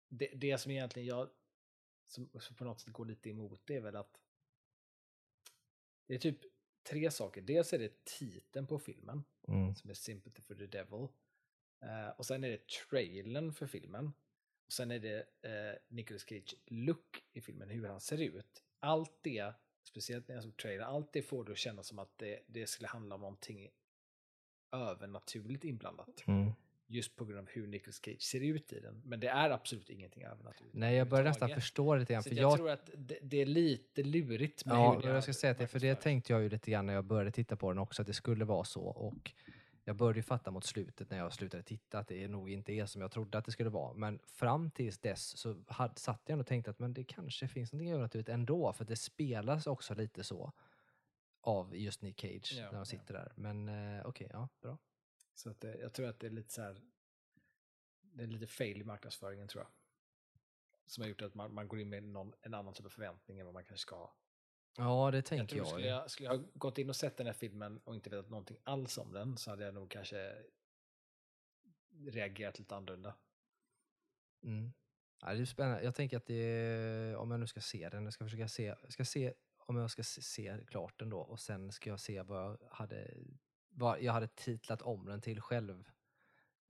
det, 0.08 0.28
det 0.36 0.58
som 0.58 0.72
egentligen 0.72 1.08
jag, 1.08 1.30
som, 2.08 2.30
som 2.40 2.56
på 2.56 2.64
något 2.64 2.80
sätt 2.80 2.94
går 2.94 3.06
lite 3.06 3.30
emot 3.30 3.62
det 3.66 3.76
är 3.76 3.82
väl 3.82 3.96
att 3.96 4.22
det 6.08 6.16
är 6.16 6.20
typ 6.20 6.40
tre 6.84 7.12
saker. 7.12 7.42
Dels 7.42 7.74
är 7.74 7.80
det 7.80 8.06
titeln 8.06 8.68
på 8.68 8.80
filmen 8.80 9.24
mm. 9.48 9.76
som 9.76 9.90
är 9.90 9.94
Sympathy 9.94 10.42
for 10.42 10.56
the 10.56 10.66
Devil. 10.66 11.08
Uh, 11.84 12.10
och 12.18 12.26
sen 12.26 12.44
är 12.44 12.50
det 12.50 12.68
trailern 12.68 13.54
för 13.54 13.68
filmen. 13.68 14.14
Och 14.66 14.74
sen 14.74 14.92
är 14.92 15.00
det 15.00 15.20
uh, 15.46 15.78
Nicolas 15.88 16.26
Cage 16.30 16.56
look 16.66 17.24
i 17.34 17.42
filmen, 17.42 17.70
hur 17.70 17.88
han 17.88 18.02
ser 18.02 18.22
ut. 18.22 18.64
Allt 18.80 19.20
det, 19.22 19.54
speciellt 19.84 20.28
när 20.28 20.36
jag 20.36 20.44
såg 20.44 20.58
trailern, 20.58 20.88
allt 20.88 21.14
det 21.14 21.22
får 21.22 21.44
du 21.44 21.56
känna 21.56 21.84
som 21.84 22.00
att 22.00 22.18
det, 22.18 22.44
det 22.48 22.68
skulle 22.68 22.88
handla 22.88 23.16
om 23.16 23.22
någonting 23.22 23.70
övernaturligt 24.76 25.64
inblandat. 25.64 26.24
Mm 26.28 26.52
just 26.88 27.16
på 27.16 27.26
grund 27.26 27.40
av 27.40 27.48
hur 27.50 27.68
Nicolas 27.68 28.02
Cage 28.06 28.22
ser 28.22 28.40
ut 28.40 28.74
i 28.74 28.80
den. 28.80 29.02
Men 29.06 29.20
det 29.20 29.28
är 29.28 29.50
absolut 29.50 29.90
ingenting 29.90 30.24
övernaturligt. 30.24 30.76
Nej, 30.76 30.96
jag 30.96 31.10
börjar 31.10 31.26
nästan 31.26 31.50
förstå 31.50 31.94
det 31.94 32.00
lite 32.00 32.14
grann. 32.14 32.24
För 32.24 32.30
jag, 32.30 32.52
jag 32.52 32.58
tror 32.58 32.70
att 32.70 32.90
det, 32.98 33.18
det, 33.22 33.42
är 33.42 33.46
lite 33.46 34.04
lurigt 34.04 34.66
med 34.66 34.76
ja, 34.76 35.00
hur 35.04 35.10
jag 35.10 35.24
ska 35.24 35.34
säga 35.34 35.54
det, 35.54 35.68
för 35.68 35.80
det 35.80 35.96
tänkte 35.96 36.34
jag 36.34 36.42
ju 36.42 36.50
lite 36.50 36.72
grann 36.72 36.86
när 36.86 36.94
jag 36.94 37.06
började 37.06 37.32
titta 37.32 37.56
på 37.56 37.70
den 37.70 37.80
också, 37.80 38.02
att 38.02 38.08
det 38.08 38.14
skulle 38.14 38.46
vara 38.46 38.64
så. 38.64 38.82
Och 38.82 39.32
jag 39.84 39.96
började 39.96 40.20
ju 40.20 40.24
fatta 40.24 40.52
mot 40.52 40.66
slutet 40.66 41.10
när 41.10 41.18
jag 41.18 41.34
slutade 41.34 41.64
titta 41.64 42.00
att 42.00 42.08
det 42.08 42.28
nog 42.28 42.50
inte 42.50 42.74
är 42.74 42.86
som 42.86 43.02
jag 43.02 43.12
trodde 43.12 43.38
att 43.38 43.46
det 43.46 43.52
skulle 43.52 43.70
vara. 43.70 43.94
Men 43.94 44.20
fram 44.26 44.72
tills 44.72 44.98
dess 44.98 45.38
så 45.38 45.56
hade, 45.68 46.00
satt 46.00 46.22
jag 46.26 46.40
och 46.40 46.48
tänkte 46.48 46.72
att 46.72 46.80
men 46.80 46.94
det 46.94 47.04
kanske 47.04 47.48
finns 47.48 47.74
någonting 47.74 47.92
övernaturligt 47.92 48.30
ändå, 48.30 48.74
för 48.74 48.86
det 48.86 48.96
spelas 48.96 49.68
också 49.68 49.94
lite 49.94 50.24
så 50.24 50.52
av 51.46 51.76
just 51.76 52.02
Nick 52.02 52.22
Cage 52.22 52.54
ja, 52.58 52.72
när 52.72 52.78
de 52.78 52.86
sitter 52.86 53.14
ja. 53.14 53.20
där. 53.20 53.34
Men 53.36 53.70
eh, 53.70 54.06
okej, 54.06 54.26
okay, 54.26 54.28
ja, 54.32 54.50
bra. 54.62 54.78
Så 55.34 55.50
att, 55.50 55.64
jag 55.64 55.94
tror 55.94 56.08
att 56.08 56.20
det 56.20 56.28
är 56.28 56.32
lite 56.32 56.54
så 56.54 56.62
här, 56.62 56.82
det 58.02 58.24
är 58.24 58.28
lite 58.28 58.48
fail 58.48 58.82
i 58.82 58.84
marknadsföringen 58.84 59.48
tror 59.48 59.64
jag. 59.64 59.72
Som 60.86 61.02
har 61.02 61.10
gjort 61.10 61.22
att 61.22 61.36
man, 61.36 61.54
man 61.54 61.68
går 61.68 61.80
in 61.80 61.90
med 61.90 62.04
någon, 62.04 62.34
en 62.42 62.54
annan 62.54 62.74
typ 62.74 62.86
av 62.86 62.90
förväntning 62.90 63.40
än 63.40 63.46
vad 63.46 63.54
man 63.54 63.64
kanske 63.64 63.82
ska 63.82 63.96
ha. 63.96 64.16
Ja, 64.78 65.12
det 65.12 65.18
Jag 65.18 65.26
tänker 65.26 65.48
tror 65.48 65.60
jag. 65.60 65.68
skulle 65.68 65.88
jag, 65.88 66.12
skulle 66.12 66.30
jag 66.30 66.38
ha 66.38 66.46
gått 66.54 66.78
in 66.78 66.90
och 66.90 66.96
sett 66.96 67.18
den 67.18 67.26
här 67.26 67.34
filmen 67.34 67.78
och 67.78 67.96
inte 67.96 68.10
vetat 68.10 68.30
någonting 68.30 68.58
alls 68.64 68.98
om 68.98 69.12
den 69.12 69.38
så 69.38 69.50
hade 69.50 69.66
jag 69.66 69.74
nog 69.74 69.92
kanske 69.92 70.44
reagerat 72.08 72.60
lite 72.60 72.76
annorlunda. 72.76 73.16
Mm. 74.44 74.74
Ja, 75.22 75.34
det 75.34 75.42
är 75.42 75.46
spännande. 75.46 75.84
Jag 75.84 75.96
tänker 75.96 76.18
att 76.18 76.26
det 76.26 77.16
om 77.16 77.32
jag 77.32 77.40
nu 77.40 77.48
ska 77.48 77.62
se 77.62 77.90
den, 77.90 78.04
jag 78.04 78.14
ska 78.14 78.26
försöka 78.26 78.48
se, 78.48 78.64
jag 78.64 78.94
ska 78.94 79.06
se 79.06 79.34
om 79.66 79.78
jag 79.78 79.92
ska 79.92 80.04
se, 80.04 80.58
klart 80.68 81.00
den 81.00 81.10
då 81.10 81.20
och 81.20 81.40
sen 81.40 81.72
ska 81.72 81.90
jag 81.90 82.00
se 82.00 82.22
vad 82.22 82.44
jag 82.44 82.58
hade, 82.72 83.14
vad 83.70 84.02
jag 84.02 84.14
hade 84.14 84.28
titlat 84.28 84.82
om 84.82 85.06
den 85.06 85.22
till 85.22 85.42
själv 85.42 85.84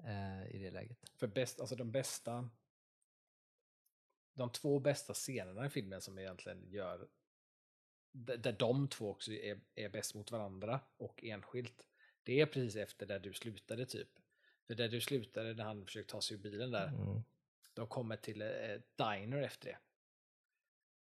eh, 0.04 0.56
i 0.56 0.58
det 0.58 0.72
läget. 0.72 1.10
För 1.16 1.28
bäst, 1.28 1.60
alltså 1.60 1.76
de 1.76 1.92
bästa, 1.92 2.50
de 4.34 4.50
två 4.52 4.80
bästa 4.80 5.14
scenerna 5.14 5.66
i 5.66 5.70
filmen 5.70 6.02
som 6.02 6.20
egentligen 6.20 6.70
gör, 6.70 7.08
där 8.12 8.56
de 8.60 8.88
två 8.88 9.10
också 9.12 9.32
är, 9.32 9.60
är 9.76 9.90
bäst 9.90 10.16
mot 10.16 10.32
varandra 10.32 10.80
och 10.98 11.24
enskilt, 11.24 11.88
det 12.24 12.42
är 12.42 12.46
precis 12.46 12.76
efter 12.76 13.06
där 13.06 13.20
du 13.20 13.34
slutade 13.34 13.86
typ. 13.86 14.10
För 14.68 14.76
där 14.76 14.90
du 14.90 15.02
slutade 15.02 15.54
när 15.54 15.64
han 15.64 15.86
försökte 15.86 16.12
ta 16.12 16.22
sig 16.22 16.38
ur 16.38 16.42
bilen 16.42 16.72
där, 16.72 16.88
Mm. 16.88 17.22
de 17.74 17.88
kommer 17.88 18.16
till 18.16 18.42
eh, 18.42 18.48
diner 18.96 19.42
efter 19.42 19.70
det. 19.70 19.78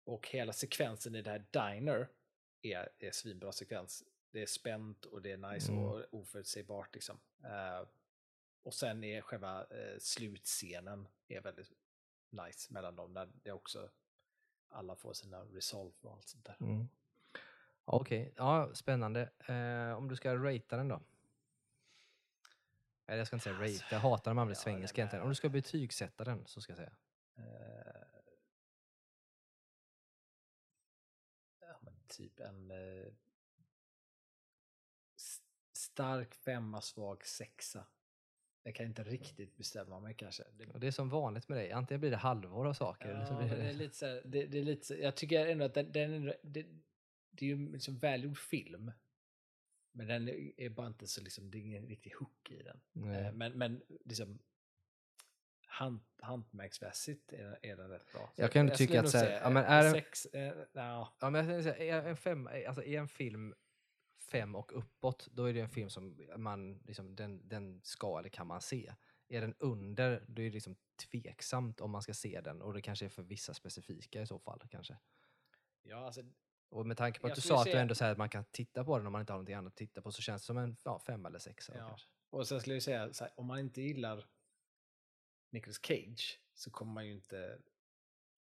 Och 0.09 0.27
hela 0.27 0.53
sekvensen 0.53 1.15
i 1.15 1.21
det 1.21 1.29
här 1.29 1.45
diner 1.51 2.07
är, 2.61 2.89
är 2.99 3.11
svinbra 3.11 3.51
sekvens. 3.51 4.03
Det 4.31 4.41
är 4.41 4.45
spänt 4.45 5.05
och 5.05 5.21
det 5.21 5.31
är 5.31 5.37
nice 5.37 5.71
Mm. 5.71 5.83
och 5.83 6.03
oförutsägbart 6.11 6.93
liksom. 6.95 7.19
Eh, 7.43 7.87
och 8.63 8.73
sen 8.73 9.03
är 9.03 9.21
själva 9.21 9.61
eh, 9.61 9.97
slutscenen 9.99 11.07
är 11.27 11.41
väldigt 11.41 11.71
nice 12.29 12.73
mellan 12.73 12.95
dem. 12.95 13.13
Där 13.13 13.29
det 13.43 13.51
också 13.51 13.89
alla 14.69 14.95
får 14.95 15.13
sina 15.13 15.41
resolve 15.43 15.93
och 16.01 16.13
allt 16.13 16.27
sånt 16.27 16.45
där. 16.45 16.55
Mm. 16.59 16.89
Okej, 17.85 18.33
ja, 18.35 18.69
spännande. 18.73 19.29
Eh, 19.45 19.97
om 19.97 20.07
du 20.07 20.15
ska 20.15 20.35
ratea 20.35 20.77
den 20.77 20.87
då? 20.87 21.01
Eller 23.05 23.17
jag 23.17 23.27
ska 23.27 23.35
inte 23.35 23.43
säga 23.43 23.55
rate, 23.55 23.65
Alltså, 23.65 23.85
jag 23.91 23.99
hatar 23.99 24.31
när 24.31 24.35
man 24.35 24.47
blir 24.47 24.55
ja, 24.57 24.61
svengelska 24.61 24.95
den 24.95 25.01
egentligen. 25.01 25.23
Om 25.23 25.29
du 25.29 25.35
ska 25.35 25.49
betygsätta 25.49 26.23
den 26.23 26.45
så 26.45 26.61
ska 26.61 26.71
jag 26.71 26.77
säga. 26.77 26.91
Typ 32.09 32.39
en 32.39 32.71
eh, 32.71 33.07
stark 35.73 36.33
femma, 36.35 36.81
svag 36.81 37.25
sexa. 37.25 37.85
Jag 38.63 38.75
kan 38.75 38.85
inte 38.85 39.03
riktigt 39.03 39.57
bestämma 39.57 39.99
mig 39.99 40.13
kanske. 40.17 40.43
Det, 40.57 40.67
Och 40.67 40.79
det 40.79 40.87
är 40.87 40.91
som 40.91 41.09
vanligt 41.09 41.49
med 41.49 41.57
dig, 41.57 41.71
antingen 41.71 41.99
blir 42.01 42.11
det 42.11 42.17
halvår 42.17 42.67
av 42.67 42.73
saker 42.73 43.09
eller 43.09 43.25
så 43.25 43.33
ja, 43.33 43.37
blir 43.39 43.49
men 43.49 43.59
det 43.59 43.69
är 43.69 43.73
lite 43.73 43.95
så 43.95 44.05
här, 44.05 44.21
det, 44.25 44.45
det 44.45 44.59
är 44.59 44.63
lite 44.63 44.85
så, 44.85 44.95
jag 44.95 45.15
tycker 45.17 45.47
ändå 45.47 45.65
att 45.65 45.73
den, 45.73 45.91
den 45.91 46.13
är- 46.27 46.37
det, 46.43 46.65
det 47.31 47.45
är 47.45 47.47
ju 47.47 47.53
en 47.53 47.71
liksom 47.71 47.97
välgjord 47.99 48.37
film. 48.37 48.91
Men 49.91 50.07
den 50.07 50.29
är 50.57 50.69
bara 50.69 50.87
inte 50.87 51.07
så 51.07 51.21
liksom, 51.21 51.51
det 51.51 51.57
är 51.57 51.61
ingen 51.61 51.87
riktig 51.87 52.11
hook 52.19 52.51
i 52.51 52.63
den. 52.63 52.79
Nej. 52.91 53.21
Eh, 53.25 53.33
Men, 53.33 53.57
men 53.57 53.81
liksom 54.05 54.39
hand, 55.79 56.01
hantverksmässigt 56.21 57.33
är, 57.33 57.59
är 57.61 57.75
den 57.75 57.89
rätt 57.89 58.11
bra. 58.11 58.31
Så 58.35 58.41
Jag 58.41 58.51
kan 58.51 58.69
tycka 58.69 58.75
skulle 58.83 58.99
att 58.99 59.09
så 59.09 59.17
här, 59.17 59.41
ja, 59.43 59.49
men 59.49 59.63
en 59.63 59.71
är 59.71 59.91
sex, 59.91 60.25
eh, 60.25 60.53
ja, 60.73 61.17
Ja, 61.19 61.29
men 61.29 61.49
jag 61.49 61.63
säga, 61.63 62.03
en, 62.03 62.17
fem, 62.17 62.49
alltså 62.67 62.83
är 62.83 62.99
en 62.99 63.07
film 63.07 63.53
fem 64.31 64.55
och 64.55 64.77
uppåt, 64.77 65.27
då 65.31 65.45
är 65.45 65.53
det 65.53 65.59
en 65.59 65.69
film 65.69 65.89
som 65.89 66.17
man, 66.37 66.77
liksom, 66.77 67.15
den, 67.15 67.47
den 67.49 67.81
ska 67.83 68.19
eller 68.19 68.29
kan 68.29 68.47
man 68.47 68.61
se. 68.61 68.93
Är 69.27 69.41
den 69.41 69.55
under, 69.59 70.25
då 70.27 70.41
är 70.41 70.45
det 70.45 70.53
liksom 70.53 70.75
tveksamt 71.09 71.81
om 71.81 71.91
man 71.91 72.01
ska 72.01 72.13
se 72.13 72.41
den 72.41 72.61
och 72.61 72.73
det 72.73 72.81
kanske 72.81 73.05
är 73.05 73.09
för 73.09 73.23
vissa 73.23 73.53
specifika 73.53 74.21
i 74.21 74.25
så 74.25 74.39
fall. 74.39 74.61
kanske. 74.69 74.97
ja, 75.81 76.05
alltså, 76.05 76.21
Och 76.69 76.85
med 76.85 76.97
tanke 76.97 77.19
på 77.19 77.27
att 77.27 77.31
Jag 77.31 77.37
du 77.37 77.41
sa 77.41 77.61
att 77.61 77.65
du 77.65 77.77
ändå 77.77 77.95
säger 77.95 78.11
att 78.11 78.17
man 78.17 78.29
kan 78.29 78.45
titta 78.51 78.83
på 78.83 78.97
den 78.97 79.07
om 79.07 79.11
man 79.13 79.21
inte 79.21 79.33
har 79.33 79.37
någonting 79.37 79.55
annat 79.55 79.73
att 79.73 79.77
titta 79.77 80.01
på 80.01 80.11
så 80.11 80.21
känns 80.21 80.41
det 80.41 80.45
som 80.45 80.57
en 80.57 80.77
ja, 80.83 80.99
fem 80.99 81.25
eller 81.25 81.39
sexa. 81.39 81.73
Ja. 81.77 81.87
kanske. 81.87 82.07
och 82.29 82.47
sen 82.47 82.59
skulle 82.59 82.75
jag 82.75 82.83
säga 82.83 82.99
här, 83.19 83.29
om 83.35 83.45
man 83.45 83.59
inte 83.59 83.81
gillar 83.81 84.25
Nicolas 85.49 85.79
Cage 85.85 86.39
så 86.53 86.71
kommer 86.71 86.93
man 86.93 87.05
ju 87.07 87.11
inte 87.13 87.59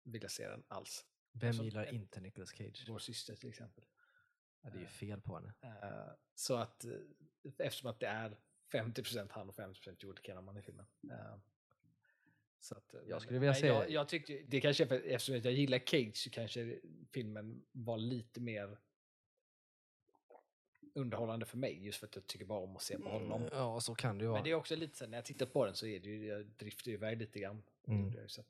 vilja 0.03 0.29
se 0.29 0.47
den 0.47 0.63
alls. 0.67 1.05
Vem 1.31 1.53
Som- 1.53 1.65
gillar 1.65 1.93
inte 1.93 2.21
Nicolas 2.21 2.49
Cage? 2.49 2.85
Vår 2.87 2.99
syster 2.99 3.35
till 3.35 3.49
exempel. 3.49 3.85
Ja, 4.61 4.69
det 4.69 4.77
är 4.77 4.81
ju 4.81 4.87
fel 4.87 5.21
på 5.21 5.35
henne. 5.35 5.53
Eh, 5.61 6.13
så 6.35 6.55
att 6.55 6.85
eh, 6.85 6.91
eftersom 7.57 7.89
att 7.89 7.99
det 7.99 8.07
är 8.07 8.37
50% 8.71 9.31
han 9.31 9.49
och 9.49 9.55
50% 9.55 9.95
Joel 10.03 10.17
Kinnaman 10.17 10.57
i 10.57 10.61
filmen. 10.61 10.85
Eh, 11.11 11.37
så 12.59 12.75
att, 12.77 12.93
eh, 12.93 12.99
men- 13.07 13.21
skulle 13.21 13.39
vilja 13.39 13.53
säga- 13.55 13.73
Jag, 13.73 13.89
jag 13.91 14.09
tyckte, 14.09 14.41
det 14.47 14.61
kanske 14.61 14.83
är 14.83 14.87
för, 14.87 15.01
eftersom 15.01 15.35
jag 15.35 15.53
gillar 15.53 15.79
Cage 15.79 16.17
så 16.17 16.29
kanske 16.29 16.79
filmen 17.13 17.65
var 17.71 17.97
lite 17.97 18.41
mer 18.41 18.77
underhållande 20.93 21.45
för 21.45 21.57
mig 21.57 21.85
just 21.85 21.99
för 21.99 22.07
att 22.07 22.15
jag 22.15 22.27
tycker 22.27 22.45
bara 22.45 22.59
om 22.59 22.75
att 22.75 22.81
se 22.81 22.97
på 22.97 23.09
honom. 23.09 23.49
Ja, 23.51 23.79
så 23.79 23.95
kan 23.95 24.17
det 24.17 24.23
ju 24.23 24.27
vara. 24.27 24.37
Men 24.37 24.43
det 24.43 24.51
är 24.51 24.55
också 24.55 24.75
lite 24.75 24.97
så 24.97 25.07
när 25.07 25.17
jag 25.17 25.25
tittar 25.25 25.45
på 25.45 25.65
den 25.65 25.75
så 25.75 25.87
är 25.87 25.99
det 25.99 26.09
ju, 26.09 26.25
jag 26.25 26.45
drifter 26.45 26.87
ju 26.87 26.93
iväg 26.93 27.17
lite 27.17 27.39
grann. 27.39 27.63
Det 27.85 27.91
Mm. 27.91 28.27
Så 28.27 28.43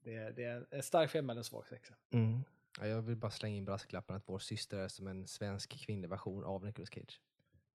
det, 0.00 0.14
är, 0.14 0.32
det 0.32 0.44
är 0.44 0.66
en 0.70 0.82
stark 0.82 1.10
femma 1.10 1.32
eller 1.32 1.40
en 1.40 1.44
svag 1.44 1.66
sexa. 1.66 1.94
Mm. 2.10 2.44
Ja, 2.80 2.86
jag 2.86 3.02
vill 3.02 3.16
bara 3.16 3.30
slänga 3.30 3.56
in 3.56 3.64
brasklappen 3.64 4.16
att 4.16 4.28
vår 4.28 4.38
syster 4.38 4.78
är 4.78 4.88
som 4.88 5.06
en 5.06 5.26
svensk 5.26 5.70
kvinnlig 5.70 6.08
version 6.08 6.44
av 6.44 6.64
Nicolas 6.64 6.90
Cage. 6.90 7.20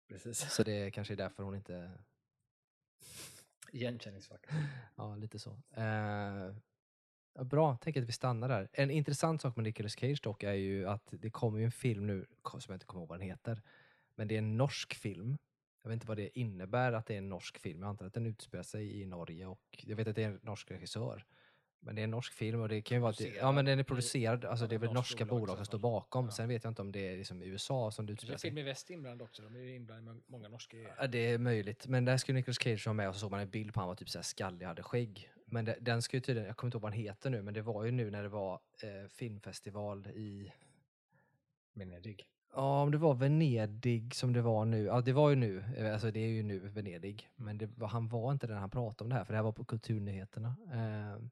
Precis. 0.08 0.52
Så 0.52 0.62
det 0.62 0.90
kanske 0.90 1.14
är 1.14 1.16
därför 1.16 1.42
hon 1.42 1.54
inte... 1.54 1.90
Igenkänningsfaktor. 3.72 4.54
Ja, 4.96 5.16
lite 5.16 5.38
så. 5.38 5.56
Ja, 7.34 7.44
bra, 7.44 7.78
tänk 7.80 7.96
att 7.96 8.04
vi 8.04 8.12
stannar 8.12 8.48
där. 8.48 8.68
En 8.72 8.90
intressant 8.90 9.42
sak 9.42 9.56
med 9.56 9.64
Nicolas 9.64 9.92
Cage 9.92 10.20
dock 10.22 10.42
är 10.42 10.52
ju 10.52 10.88
att 10.88 11.08
det 11.10 11.30
kommer 11.30 11.58
ju 11.58 11.64
en 11.64 11.72
film 11.72 12.06
nu, 12.06 12.26
som 12.44 12.60
jag 12.66 12.76
inte 12.76 12.86
kommer 12.86 13.02
ihåg 13.02 13.08
vad 13.08 13.18
den 13.18 13.28
heter, 13.28 13.62
men 14.20 14.28
det 14.28 14.34
är 14.34 14.38
en 14.38 14.56
norsk 14.56 14.94
film. 14.94 15.38
Jag 15.82 15.88
vet 15.90 15.94
inte 15.94 16.06
vad 16.06 16.16
det 16.16 16.38
innebär 16.38 16.92
att 16.92 17.06
det 17.06 17.14
är 17.14 17.18
en 17.18 17.28
norsk 17.28 17.58
film. 17.58 17.80
Jag 17.80 17.88
antar 17.88 18.06
att 18.06 18.14
den 18.14 18.26
utspelar 18.26 18.62
sig 18.62 19.00
i 19.00 19.06
Norge 19.06 19.46
och 19.46 19.60
jag 19.82 19.96
vet 19.96 20.08
att 20.08 20.16
det 20.16 20.22
är 20.22 20.26
en 20.28 20.40
norsk 20.42 20.70
regissör. 20.70 21.24
Men 21.80 21.94
det 21.94 22.02
är 22.02 22.04
en 22.04 22.10
norsk 22.10 22.32
film 22.32 22.60
och 22.60 22.68
det 22.68 22.82
kan 22.82 22.96
ju 22.96 23.00
vara 23.00 23.10
att 23.10 23.18
det, 23.18 23.28
ja 23.28 23.52
men 23.52 23.64
den 23.64 23.78
är 23.78 23.82
i- 23.82 23.84
producerad, 23.84 24.44
alltså 24.44 24.66
det 24.66 24.74
är 24.74 24.78
väl 24.78 24.92
norska 24.92 25.24
bolag 25.24 25.38
i 25.38 25.40
bolag 25.40 25.56
som 25.56 25.66
står 25.66 25.78
bakom. 25.78 26.24
Ja. 26.24 26.30
Sen 26.30 26.48
vet 26.48 26.64
jag 26.64 26.70
inte 26.70 26.82
om 26.82 26.92
det 26.92 27.08
är 27.08 27.16
liksom 27.16 27.42
USA 27.42 27.90
som 27.90 28.06
det 28.06 28.10
Det 28.10 28.12
är 28.12 28.14
utspelar 28.14 28.36
sig. 28.38 28.50
Film 28.50 28.58
i 28.58 28.62
Väst 28.62 28.90
inblandad 28.90 29.22
också. 29.28 29.42
De 29.42 29.56
är 29.56 29.60
ju 29.60 29.74
inblandade 29.74 30.14
med 30.14 30.22
många 30.26 30.48
norska. 30.48 30.76
Ja, 30.98 31.06
det 31.06 31.18
är 31.18 31.38
möjligt. 31.38 31.86
Men 31.86 32.04
där 32.04 32.16
skulle 32.16 32.36
Nicolas 32.38 32.58
Cage 32.62 32.86
vara 32.86 32.94
med 32.94 33.08
och 33.08 33.14
så 33.14 33.18
såg 33.20 33.30
man 33.30 33.40
en 33.40 33.50
bild 33.50 33.74
på 33.74 33.80
han 33.80 33.88
var 33.88 33.94
typ 33.94 34.08
så 34.10 34.18
här 34.18 34.22
skallig, 34.22 34.66
hade 34.66 34.82
skägg. 34.82 35.30
Men 35.46 35.64
det, 35.64 35.76
den 35.80 36.02
ska 36.02 36.16
ju 36.16 36.20
tydligen, 36.20 36.46
jag 36.46 36.56
kommer 36.56 36.68
inte 36.68 36.76
ihåg 36.76 36.82
vad 36.82 36.92
den 36.92 36.98
heter 37.00 37.30
nu, 37.30 37.42
men 37.42 37.54
det 37.54 37.62
var 37.62 37.84
ju 37.84 37.90
nu 37.90 38.10
när 38.10 38.22
det 38.22 38.28
var 38.28 38.60
eh, 38.82 39.08
filmfestival 39.08 40.06
i, 40.06 40.52
Venedig. 41.74 42.26
Ja 42.54 42.82
om 42.82 42.90
det 42.90 42.98
var 42.98 43.14
Venedig 43.14 44.14
som 44.14 44.32
det 44.32 44.42
var 44.42 44.64
nu, 44.64 44.84
ja 44.84 45.00
det 45.00 45.12
var 45.12 45.30
ju 45.30 45.36
nu, 45.36 45.64
eh, 45.76 45.92
alltså 45.92 46.10
det 46.10 46.20
är 46.20 46.28
ju 46.28 46.42
nu 46.42 46.58
Venedig. 46.58 47.30
Men 47.36 47.58
det 47.58 47.86
han 47.86 48.08
var 48.08 48.32
inte 48.32 48.46
den 48.46 48.56
han 48.56 48.70
pratade 48.70 49.04
om 49.04 49.08
det 49.08 49.14
här, 49.16 49.24
för 49.24 49.32
det 49.32 49.36
här 49.38 49.44
var 49.44 49.52
på 49.52 49.64
Kulturnyheterna. 49.64 50.56
Eh, 50.72 51.22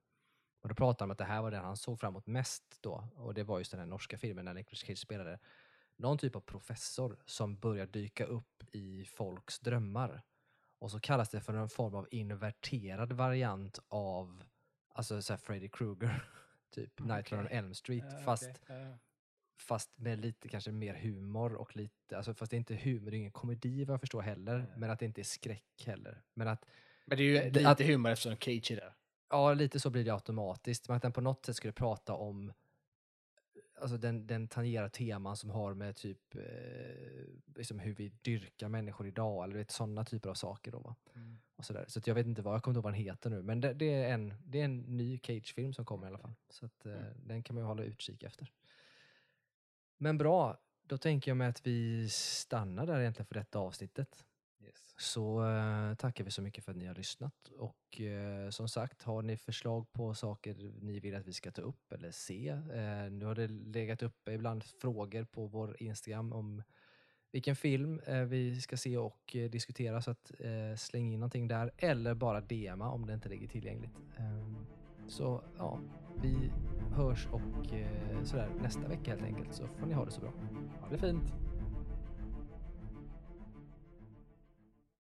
och 0.60 0.68
då 0.68 0.74
pratade 0.74 1.02
han 1.02 1.10
om 1.10 1.12
att 1.12 1.18
det 1.18 1.24
här 1.24 1.42
var 1.42 1.50
den 1.50 1.64
han 1.64 1.76
såg 1.76 2.00
fram 2.00 2.12
emot 2.12 2.26
mest 2.26 2.78
då. 2.80 3.08
Och 3.14 3.34
det 3.34 3.44
var 3.44 3.58
just 3.58 3.70
den 3.70 3.80
här 3.80 3.86
norska 3.86 4.18
filmen 4.18 4.44
när 4.44 4.54
Nicolas 4.54 4.80
Cage 4.80 4.98
spelade 4.98 5.38
någon 5.96 6.18
typ 6.18 6.36
av 6.36 6.40
professor 6.40 7.16
som 7.26 7.56
börjar 7.58 7.86
dyka 7.86 8.24
upp 8.24 8.64
i 8.72 9.04
folks 9.04 9.58
drömmar. 9.58 10.22
Och 10.78 10.90
så 10.90 11.00
kallas 11.00 11.28
det 11.28 11.40
för 11.40 11.54
en 11.54 11.68
form 11.68 11.94
av 11.94 12.08
inverterad 12.10 13.12
variant 13.12 13.78
av 13.88 14.44
alltså 14.88 15.22
så 15.22 15.36
Freddy 15.36 15.68
Krueger, 15.68 16.30
typ 16.70 17.00
Nightmare 17.00 17.42
on. 17.42 17.48
Elm 17.48 17.74
Street. 17.74 18.04
Ja, 18.12 18.18
fast, 18.18 18.50
okej. 18.62 18.76
Ja. 18.76 18.98
Fast 19.58 19.98
med 19.98 20.20
lite 20.20 20.48
kanske 20.48 20.72
mer 20.72 20.94
humor 20.94 21.54
och 21.54 21.76
lite, 21.76 22.16
alltså 22.16 22.34
fast 22.34 22.50
det 22.50 22.56
är 22.56 22.58
inte 22.58 22.74
humor, 22.76 23.10
det 23.10 23.16
är 23.16 23.18
ingen 23.18 23.30
komedi 23.32 23.84
vad 23.84 23.92
jag 23.94 24.00
förstår 24.00 24.22
heller, 24.22 24.58
Nej. 24.58 24.66
men 24.76 24.90
att 24.90 24.98
det 24.98 25.06
inte 25.06 25.20
är 25.20 25.24
skräck 25.24 25.82
heller. 25.86 26.22
Men 26.34 26.48
att 26.48 26.64
Men 27.06 27.18
det 27.18 27.24
är 27.24 27.26
ju 27.26 27.34
Det- 27.34 27.50
lite 27.58 27.68
att- 27.70 27.80
humor 27.80 28.10
eftersom 28.10 28.36
Cage 28.36 28.70
är 28.70 28.76
där. 28.76 28.94
Ja, 29.30 29.54
lite 29.54 29.80
så 29.80 29.90
blir 29.90 30.04
det 30.04 30.10
automatiskt. 30.14 30.88
Men 30.88 30.96
att 30.96 31.02
den 31.02 31.12
på 31.12 31.20
något 31.20 31.46
sätt 31.46 31.56
skulle 31.56 31.72
prata 31.72 32.14
om 32.14 32.52
Alltså 33.80 33.96
den, 33.96 34.26
den 34.26 34.48
tangerar 34.48 34.88
teman 34.88 35.36
som 35.36 35.50
har 35.50 35.74
med 35.74 35.96
typ 35.96 36.34
eh, 36.34 36.42
liksom 37.56 37.78
hur 37.78 37.94
vi 37.94 38.08
dyrkar 38.08 38.68
människor 38.68 39.06
idag, 39.06 39.44
eller 39.44 39.56
vet, 39.56 39.70
sådana 39.70 40.04
typer 40.04 40.30
av 40.30 40.34
saker. 40.34 40.72
Då, 40.72 40.78
va? 40.78 40.94
Och 41.56 41.64
sådär. 41.64 41.84
Så 41.88 42.00
jag 42.04 42.14
vet 42.14 42.26
inte 42.26 42.42
vad, 42.42 42.54
jag 42.54 42.62
kommer 42.62 42.72
inte 42.72 42.78
ihåg 42.78 42.84
vad 42.84 42.92
den 42.92 43.00
heter 43.00 43.30
nu, 43.30 43.42
men 43.42 43.60
det, 43.60 43.74
det, 43.74 43.92
är, 43.94 44.14
en, 44.14 44.34
det 44.44 44.60
är 44.60 44.64
en 44.64 44.78
ny 44.80 45.18
Cage-film 45.22 45.72
som 45.72 45.84
kommer 45.84 46.06
i 46.06 46.08
alla 46.08 46.18
fall. 46.18 46.34
Så 46.50 46.66
att, 46.66 46.86
eh, 46.86 46.92
den 47.16 47.42
kan 47.42 47.54
man 47.54 47.62
ju 47.62 47.66
hålla 47.66 47.82
utkik 47.82 48.22
efter. 48.22 48.52
Men 49.98 50.18
bra, 50.18 50.58
då 50.82 50.98
tänker 50.98 51.30
jag 51.30 51.36
mig 51.36 51.48
att 51.48 51.66
vi 51.66 52.08
stannar 52.08 52.86
där 52.86 53.00
egentligen 53.00 53.26
för 53.26 53.34
detta 53.34 53.58
avsnittet. 53.58 54.24
Yes. 54.64 54.94
Så 54.96 55.50
eh, 55.50 55.94
tackar 55.94 56.24
vi 56.24 56.30
så 56.30 56.42
mycket 56.42 56.64
för 56.64 56.72
att 56.72 56.78
ni 56.78 56.86
har 56.86 56.94
lyssnat. 56.94 57.48
Och 57.58 58.00
eh, 58.00 58.50
som 58.50 58.68
sagt, 58.68 59.02
har 59.02 59.22
ni 59.22 59.36
förslag 59.36 59.92
på 59.92 60.14
saker 60.14 60.54
ni 60.80 61.00
vill 61.00 61.14
att 61.14 61.26
vi 61.26 61.32
ska 61.32 61.50
ta 61.50 61.62
upp 61.62 61.92
eller 61.92 62.10
se? 62.10 62.48
Eh, 62.48 63.10
nu 63.10 63.24
har 63.24 63.34
det 63.34 63.48
legat 63.48 64.02
uppe 64.02 64.32
ibland 64.32 64.64
frågor 64.64 65.24
på 65.24 65.46
vår 65.46 65.82
Instagram 65.82 66.32
om 66.32 66.62
vilken 67.32 67.56
film 67.56 68.00
vi 68.26 68.60
ska 68.60 68.76
se 68.76 68.96
och 68.96 69.36
diskutera 69.50 70.02
så 70.02 70.10
att 70.10 70.32
släng 70.76 71.12
in 71.12 71.20
någonting 71.20 71.48
där 71.48 71.70
eller 71.76 72.14
bara 72.14 72.40
DMa 72.40 72.90
om 72.90 73.06
det 73.06 73.14
inte 73.14 73.28
ligger 73.28 73.48
tillgängligt. 73.48 73.92
Så 75.08 75.40
ja, 75.58 75.78
vi 76.22 76.52
hörs 76.92 77.28
och 77.32 77.74
eh, 77.74 78.22
sådär 78.24 78.48
nästa 78.62 78.88
vecka 78.88 79.10
helt 79.10 79.22
enkelt 79.22 79.54
så 79.54 79.66
får 79.66 79.86
ni 79.86 79.94
ha 79.94 80.04
det 80.04 80.10
så 80.10 80.20
bra. 80.20 80.30
Ha 80.80 80.88
det 80.90 80.98
fint. 80.98 81.32